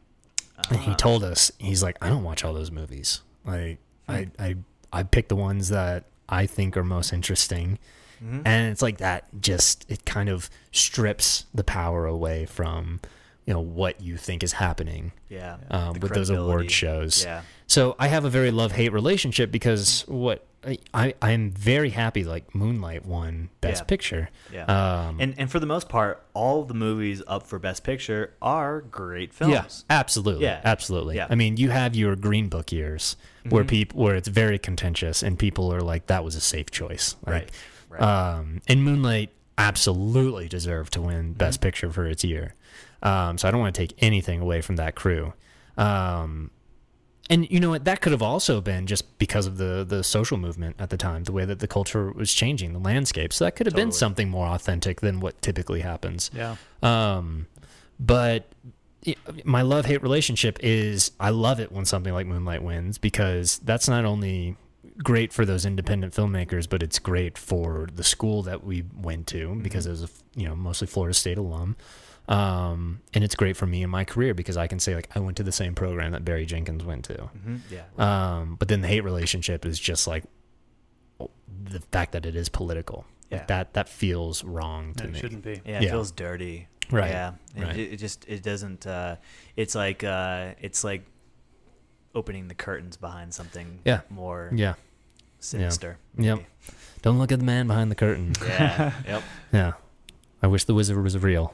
And 0.69 0.79
he 0.79 0.95
told 0.95 1.23
us, 1.23 1.51
he's 1.59 1.83
like, 1.83 1.97
I 2.01 2.09
don't 2.09 2.23
watch 2.23 2.43
all 2.43 2.53
those 2.53 2.71
movies. 2.71 3.21
Like, 3.45 3.77
I, 4.07 4.29
I, 4.39 4.55
I 4.91 5.03
pick 5.03 5.27
the 5.27 5.35
ones 5.35 5.69
that 5.69 6.05
I 6.29 6.45
think 6.45 6.75
are 6.77 6.83
most 6.83 7.13
interesting. 7.13 7.79
And 8.21 8.71
it's 8.71 8.81
like 8.81 8.97
that 8.99 9.25
just, 9.39 9.85
it 9.87 10.03
kind 10.05 10.29
of 10.29 10.49
strips 10.71 11.45
the 11.53 11.63
power 11.63 12.07
away 12.07 12.45
from, 12.47 12.99
you 13.45 13.53
know, 13.53 13.59
what 13.59 14.01
you 14.01 14.17
think 14.17 14.41
is 14.41 14.53
happening 14.53 15.11
Yeah. 15.29 15.57
um, 15.69 15.99
with 15.99 16.13
those 16.15 16.31
award 16.31 16.71
shows. 16.71 17.23
Yeah. 17.23 17.41
So 17.67 17.95
I 17.99 18.07
have 18.07 18.25
a 18.25 18.29
very 18.31 18.49
love 18.49 18.71
hate 18.71 18.91
relationship 18.93 19.51
because 19.51 20.05
what 20.07 20.43
I, 20.65 20.79
I 20.93 21.13
I'm 21.21 21.51
very 21.51 21.91
happy 21.91 22.23
like 22.23 22.55
Moonlight 22.55 23.05
won 23.05 23.49
Best 23.61 23.81
Yeah. 23.81 23.85
Picture. 23.85 24.29
Yeah. 24.51 24.63
Um, 24.65 25.17
and 25.19 25.35
and 25.37 25.51
for 25.51 25.59
the 25.59 25.67
most 25.67 25.87
part, 25.89 26.25
all 26.33 26.63
the 26.63 26.73
movies 26.73 27.21
up 27.27 27.45
for 27.45 27.59
Best 27.59 27.83
Picture 27.83 28.33
are 28.41 28.81
great 28.81 29.33
films. 29.33 29.53
yeah, 29.53 29.95
absolutely, 29.95 30.45
Yeah. 30.45 30.61
absolutely. 30.63 31.17
Yeah. 31.17 31.27
I 31.29 31.35
mean, 31.35 31.57
you 31.57 31.69
have 31.69 31.93
your 31.95 32.15
Green 32.15 32.49
Book 32.49 32.71
years 32.71 33.15
where 33.49 33.63
Mhm. 33.63 33.67
people 33.69 34.01
where 34.03 34.15
it's 34.15 34.27
very 34.27 34.57
contentious 34.59 35.21
and 35.23 35.37
people 35.37 35.73
are 35.73 35.81
like, 35.81 36.07
that 36.07 36.23
was 36.23 36.35
a 36.35 36.41
safe 36.41 36.71
choice. 36.71 37.15
Like, 37.25 37.33
Right. 37.33 37.51
Right. 37.89 38.01
Um, 38.01 38.61
and 38.67 38.83
Moonlight 38.83 39.29
absolutely 39.57 40.47
deserved 40.47 40.93
to 40.93 41.01
win 41.01 41.25
Mm-hmm. 41.29 41.33
Best 41.33 41.61
Picture 41.61 41.89
for 41.91 42.05
its 42.05 42.23
year. 42.23 42.55
Um, 43.03 43.37
so 43.37 43.47
I 43.47 43.51
don't 43.51 43.59
want 43.61 43.75
to 43.75 43.79
take 43.81 43.93
anything 43.99 44.41
away 44.41 44.61
from 44.61 44.75
that 44.77 44.95
crew. 44.95 45.33
Um, 45.77 46.51
and 47.29 47.49
you 47.49 47.59
know 47.59 47.69
what? 47.71 47.85
That 47.85 48.01
could 48.01 48.11
have 48.11 48.21
also 48.21 48.61
been 48.61 48.85
just 48.85 49.17
because 49.17 49.47
of 49.47 49.57
the 49.57 49.83
the 49.87 50.03
social 50.03 50.37
movement 50.37 50.75
at 50.77 50.89
the 50.91 50.97
time, 50.97 51.23
the 51.23 51.31
way 51.31 51.43
that 51.45 51.59
the 51.59 51.67
culture 51.67 52.11
was 52.11 52.31
changing, 52.33 52.73
the 52.73 52.79
landscape. 52.79 53.33
So 53.33 53.45
that 53.45 53.55
could 53.55 53.65
have 53.65 53.75
been 53.75 53.91
something 53.91 54.29
more 54.29 54.47
authentic 54.47 55.01
than 55.01 55.19
what 55.19 55.41
typically 55.41 55.81
happens. 55.81 56.29
Yeah. 56.35 56.55
Um, 56.83 57.47
but 57.99 58.47
my 59.43 59.61
love 59.61 59.85
hate 59.85 60.01
relationship 60.01 60.59
is 60.61 61.11
I 61.19 61.29
love 61.29 61.59
it 61.59 61.71
when 61.71 61.85
something 61.85 62.13
like 62.13 62.25
Moonlight 62.27 62.63
wins 62.63 62.97
because 62.97 63.59
that's 63.59 63.87
not 63.87 64.05
only 64.05 64.57
great 65.03 65.33
for 65.33 65.45
those 65.45 65.65
independent 65.65 66.13
filmmakers, 66.13 66.69
but 66.69 66.81
it's 66.81 66.99
great 66.99 67.37
for 67.37 67.87
the 67.93 68.03
school 68.03 68.43
that 68.43 68.63
we 68.63 68.83
went 68.95 69.27
to 69.27 69.55
because 69.61 69.85
it 69.85 69.89
was 69.91 70.01
a 70.01 70.05
f- 70.05 70.23
you 70.35 70.47
know 70.47 70.55
mostly 70.55 70.87
Florida 70.87 71.13
State 71.13 71.37
alum. 71.37 71.75
Um, 72.27 73.01
and 73.13 73.23
it's 73.23 73.35
great 73.35 73.55
for 73.55 73.67
me 73.67 73.83
in 73.83 73.89
my 73.91 74.03
career 74.03 74.33
because 74.33 74.57
I 74.57 74.65
can 74.67 74.79
say 74.79 74.95
like 74.95 75.09
I 75.15 75.19
went 75.19 75.37
to 75.37 75.43
the 75.43 75.51
same 75.51 75.75
program 75.75 76.11
that 76.13 76.25
Barry 76.25 76.45
Jenkins 76.47 76.83
went 76.83 77.05
to. 77.05 77.29
Mhm. 77.37 77.59
Yeah. 77.69 77.83
Um, 78.39 78.55
but 78.55 78.67
then 78.67 78.81
the 78.81 78.87
hate 78.87 79.03
relationship 79.03 79.65
is 79.65 79.79
just 79.79 80.07
like 80.07 80.23
the 81.63 81.79
fact 81.91 82.11
that 82.13 82.25
it 82.25 82.35
is 82.35 82.49
political. 82.49 83.05
Yeah. 83.29 83.37
Like 83.39 83.47
that 83.47 83.73
that 83.73 83.89
feels 83.89 84.43
wrong 84.43 84.93
to 84.95 85.03
me. 85.03 85.09
It 85.09 85.13
me. 85.13 85.19
shouldn't 85.19 85.43
be. 85.43 85.61
Yeah, 85.65 85.77
it 85.79 85.83
Yeah. 85.83 85.91
feels 85.91 86.11
dirty. 86.11 86.67
Right, 86.91 87.09
Yeah. 87.11 87.31
It, 87.55 87.61
right. 87.63 87.77
it, 87.77 87.93
it 87.93 87.97
just 87.97 88.25
it 88.27 88.43
doesn't. 88.43 88.85
Uh, 88.85 89.15
it's 89.55 89.75
like 89.75 90.03
uh, 90.03 90.51
it's 90.61 90.83
like 90.83 91.03
opening 92.13 92.47
the 92.47 92.55
curtains 92.55 92.97
behind 92.97 93.33
something. 93.33 93.79
Yeah. 93.85 94.01
More 94.09 94.51
Yeah. 94.53 94.75
sinister. 95.39 95.97
Yep. 96.17 96.39
Don't 97.01 97.19
look 97.19 97.31
at 97.31 97.39
the 97.39 97.45
man 97.45 97.67
behind 97.67 97.91
the 97.91 97.95
curtain. 97.95 98.33
Yeah. 98.41 98.91
yep. 99.07 99.23
Yeah. 99.53 99.71
I 100.41 100.47
wish 100.47 100.63
the 100.65 100.73
wizard 100.73 101.01
was 101.03 101.17
real. 101.17 101.53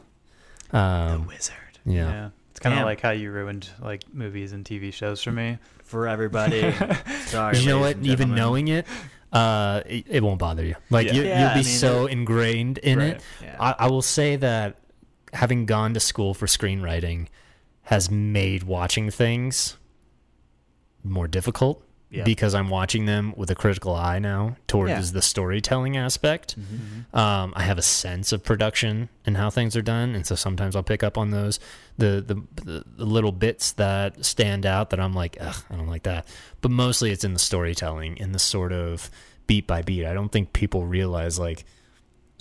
the 0.72 0.78
Um, 0.78 1.28
wizard 1.28 1.56
yeah. 1.86 2.30
It's 2.52 2.60
kind 2.60 2.78
of 2.78 2.86
like 2.86 3.00
how 3.02 3.12
you 3.12 3.32
ruined 3.32 3.70
like 3.82 4.04
movies 4.14 4.52
and 4.54 4.64
TV 4.66 4.94
shows 4.94 5.22
for 5.24 5.32
me. 5.32 5.58
for 5.84 6.08
everybody. 6.08 6.74
Sorry. 7.26 7.58
you 7.60 7.66
know 7.66 7.80
what? 7.80 7.98
Even 7.98 8.08
gentlemen. 8.08 8.36
knowing 8.36 8.68
it, 8.68 8.86
uh, 9.34 9.82
it, 9.86 10.06
it 10.10 10.24
won't 10.24 10.40
bother 10.40 10.64
you. 10.64 10.76
Like 10.90 11.08
Yeah. 11.08 11.14
you, 11.14 11.24
Yeah, 11.24 11.40
you'll 11.40 11.50
be 11.50 11.52
I 11.54 11.56
mean, 11.56 11.80
so 11.80 12.06
ingrained 12.08 12.78
in 12.80 13.00
Right. 13.00 13.08
it. 13.16 13.22
Yeah. 13.42 13.56
I, 13.60 13.76
I 13.80 13.88
will 13.90 14.02
say 14.02 14.36
that 14.38 14.78
having 15.34 15.66
gone 15.66 15.94
to 15.94 16.00
school 16.00 16.34
for 16.34 16.46
screenwriting 16.46 17.28
has 17.84 18.10
made 18.12 18.64
watching 18.64 19.10
things 19.10 19.78
more 21.04 21.28
difficult 21.28 21.84
Yeah. 22.10 22.24
because 22.26 22.54
I'm 22.54 22.70
watching 22.70 23.06
them 23.06 23.34
with 23.38 23.50
a 23.50 23.56
critical 23.56 23.96
eye 23.96 24.20
now 24.20 24.58
towards 24.68 24.92
Yeah. 24.92 25.14
the 25.14 25.22
storytelling 25.22 25.96
aspect. 25.98 26.56
Mhm. 26.60 27.18
Um, 27.18 27.54
I 27.56 27.64
have 27.64 27.78
a 27.78 27.82
sense 27.82 28.32
of 28.34 28.44
production 28.44 29.08
and 29.26 29.38
how 29.38 29.50
things 29.50 29.76
are 29.78 29.82
done, 29.82 30.14
and 30.14 30.26
so 30.28 30.36
sometimes 30.36 30.76
I'll 30.76 30.84
pick 30.84 31.02
up 31.04 31.18
on 31.18 31.32
those 31.32 31.60
the 31.98 32.22
the, 32.26 32.36
the, 32.64 32.84
the 32.98 33.06
little 33.06 33.32
bits 33.32 33.72
that 33.74 34.26
stand 34.26 34.66
out 34.66 34.90
that 34.90 35.00
I'm 35.00 35.14
like, 35.14 35.38
Ugh, 35.40 35.56
I 35.70 35.76
don't 35.76 35.88
like 35.88 36.04
that. 36.04 36.28
But 36.62 36.72
mostly 36.72 37.12
it's 37.12 37.24
in 37.24 37.34
the 37.34 37.40
storytelling, 37.40 38.18
in 38.18 38.32
the 38.34 38.40
sort 38.40 38.74
of 38.74 39.10
beat 39.48 39.66
by 39.66 39.82
beat. 39.82 40.06
I 40.06 40.14
don't 40.14 40.32
think 40.32 40.54
people 40.54 40.86
realize 40.86 41.40
like 41.40 41.66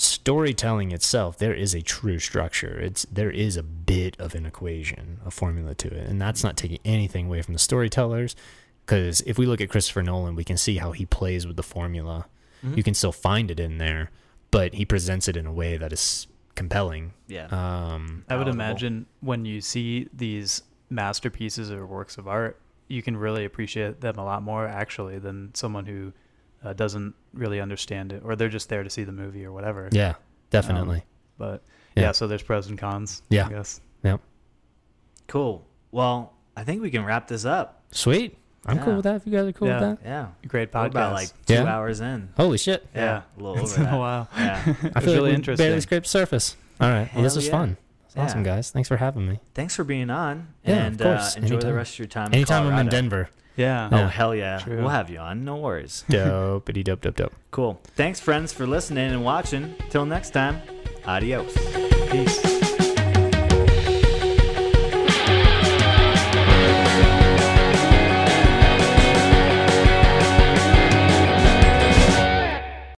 storytelling 0.02 0.92
itself. 0.92 1.38
There 1.38 1.54
is 1.54 1.74
a 1.74 1.82
true 1.82 2.18
structure. 2.18 2.78
It's 2.78 3.04
there 3.10 3.30
is 3.30 3.56
a 3.56 3.62
bit 3.62 4.18
of 4.18 4.34
an 4.34 4.46
equation, 4.46 5.20
a 5.24 5.30
formula 5.30 5.74
to 5.76 5.88
it, 5.88 6.06
and 6.08 6.20
that's 6.20 6.42
not 6.44 6.56
taking 6.56 6.78
anything 6.84 7.26
away 7.26 7.42
from 7.42 7.54
the 7.54 7.58
storytellers. 7.60 8.34
Because 8.86 9.20
if 9.22 9.38
we 9.38 9.46
look 9.46 9.60
at 9.60 9.68
Christopher 9.68 10.02
Nolan, 10.02 10.34
we 10.34 10.42
can 10.44 10.56
see 10.56 10.78
how 10.78 10.92
he 10.92 11.06
plays 11.06 11.46
with 11.46 11.56
the 11.56 11.62
formula 11.62 12.26
Mhm. 12.64 12.76
you 12.76 12.82
can 12.82 12.92
still 12.92 13.12
find 13.12 13.50
it 13.50 13.58
in 13.58 13.78
there, 13.78 14.10
but 14.50 14.74
he 14.74 14.84
presents 14.84 15.28
it 15.28 15.36
in 15.36 15.46
a 15.46 15.52
way 15.52 15.78
that 15.78 15.92
is 15.94 16.26
compelling. 16.56 17.12
Yeah. 17.26 17.44
Um, 17.46 18.24
I 18.28 18.36
would 18.36 18.44
palatable. 18.44 18.50
imagine 18.50 19.06
when 19.20 19.44
you 19.46 19.60
see 19.62 20.08
these 20.12 20.62
masterpieces 20.90 21.70
or 21.70 21.86
works 21.86 22.18
of 22.18 22.28
art, 22.28 22.60
you 22.88 23.00
can 23.02 23.16
really 23.16 23.44
appreciate 23.46 24.00
them 24.02 24.16
a 24.18 24.24
lot 24.24 24.42
more 24.42 24.66
actually 24.66 25.18
than 25.18 25.54
someone 25.54 25.86
who 25.86 26.12
uh, 26.64 26.72
doesn't 26.72 27.14
really 27.32 27.60
understand 27.60 28.12
it 28.12 28.22
or 28.24 28.36
they're 28.36 28.48
just 28.48 28.68
there 28.68 28.82
to 28.82 28.90
see 28.90 29.04
the 29.04 29.12
movie 29.12 29.44
or 29.44 29.52
whatever. 29.52 29.88
yeah, 29.92 30.14
definitely. 30.50 31.04
But 31.38 31.62
Yeah. 31.96 32.02
yeah. 32.04 32.12
so 32.12 32.26
there's 32.26 32.42
pros 32.42 32.66
and 32.68 32.78
cons. 32.78 33.22
Yeah. 33.30 33.46
I 33.46 33.50
guess. 33.50 33.80
Yep. 34.04 34.20
Cool. 35.26 35.64
Well, 35.92 36.32
I 36.56 36.64
think 36.64 36.82
we 36.82 36.90
can 36.90 37.04
wrap 37.04 37.28
this 37.28 37.44
up. 37.44 37.82
Sweet. 37.92 38.36
I'm 38.66 38.76
Yeah. 38.76 38.84
cool 38.84 38.94
with 38.96 39.04
that. 39.04 39.16
If 39.16 39.26
you 39.26 39.32
guys 39.32 39.46
are 39.46 39.52
cool 39.52 39.68
Yeah. 39.68 39.80
with 39.90 40.00
that. 40.02 40.06
Yeah. 40.08 40.26
Great 40.46 40.72
We're 40.74 40.80
podcast. 40.82 40.86
about 40.90 41.12
like 41.14 41.28
two 41.46 41.54
Yeah. 41.54 41.64
hours 41.64 42.00
in. 42.00 42.28
Holy 42.36 42.58
shit! 42.58 42.86
Yeah. 42.94 43.22
A 43.38 43.42
little 43.42 43.58
it's 43.64 43.72
over 43.72 43.82
been 43.82 43.90
that. 43.90 43.94
a 43.96 43.98
while. 43.98 44.28
Yeah. 44.36 44.74
I 44.94 45.00
feel 45.00 45.14
really 45.14 45.30
we 45.30 45.34
interesting. 45.36 45.66
barely 45.66 45.80
scraped 45.80 46.06
surface. 46.06 46.56
All 46.80 46.90
right. 46.90 47.08
Well, 47.14 47.22
this 47.22 47.36
was 47.36 47.46
yeah. 47.46 47.52
fun. 47.52 47.76
It's 48.06 48.16
Yeah. 48.16 48.24
awesome, 48.24 48.42
guys. 48.42 48.70
Thanks 48.70 48.88
for 48.88 48.98
having 48.98 49.26
me. 49.28 49.40
Thanks 49.54 49.74
for 49.76 49.84
being 49.84 50.10
on. 50.10 50.48
Yeah, 50.64 50.80
of 50.80 50.86
and 50.88 50.98
course. 51.00 51.36
Uh, 51.36 51.40
enjoy 51.40 51.60
the 51.60 51.72
rest 51.72 51.94
of 51.94 51.98
your 52.00 52.08
time. 52.08 52.26
in 52.28 52.34
Anytime 52.34 52.66
I'm 52.66 52.78
in 52.80 52.88
Denver. 52.88 53.30
Yeah. 53.60 53.88
Oh 53.92 53.96
Yeah. 53.98 54.08
hell 54.08 54.34
yeah! 54.34 54.58
True. 54.58 54.78
We'll 54.78 54.88
have 54.88 55.10
you 55.10 55.18
on. 55.18 55.44
No 55.44 55.56
worries. 55.56 56.04
Dopey 56.08 56.82
dope 56.82 57.00
dope 57.02 57.16
dope. 57.16 57.34
Cool. 57.50 57.80
Thanks, 57.96 58.18
friends, 58.20 58.52
for 58.52 58.66
listening 58.66 59.10
and 59.12 59.22
watching. 59.24 59.74
Till 59.90 60.06
next 60.06 60.30
time, 60.30 60.60
adios. 61.06 61.52
Peace. 62.10 62.59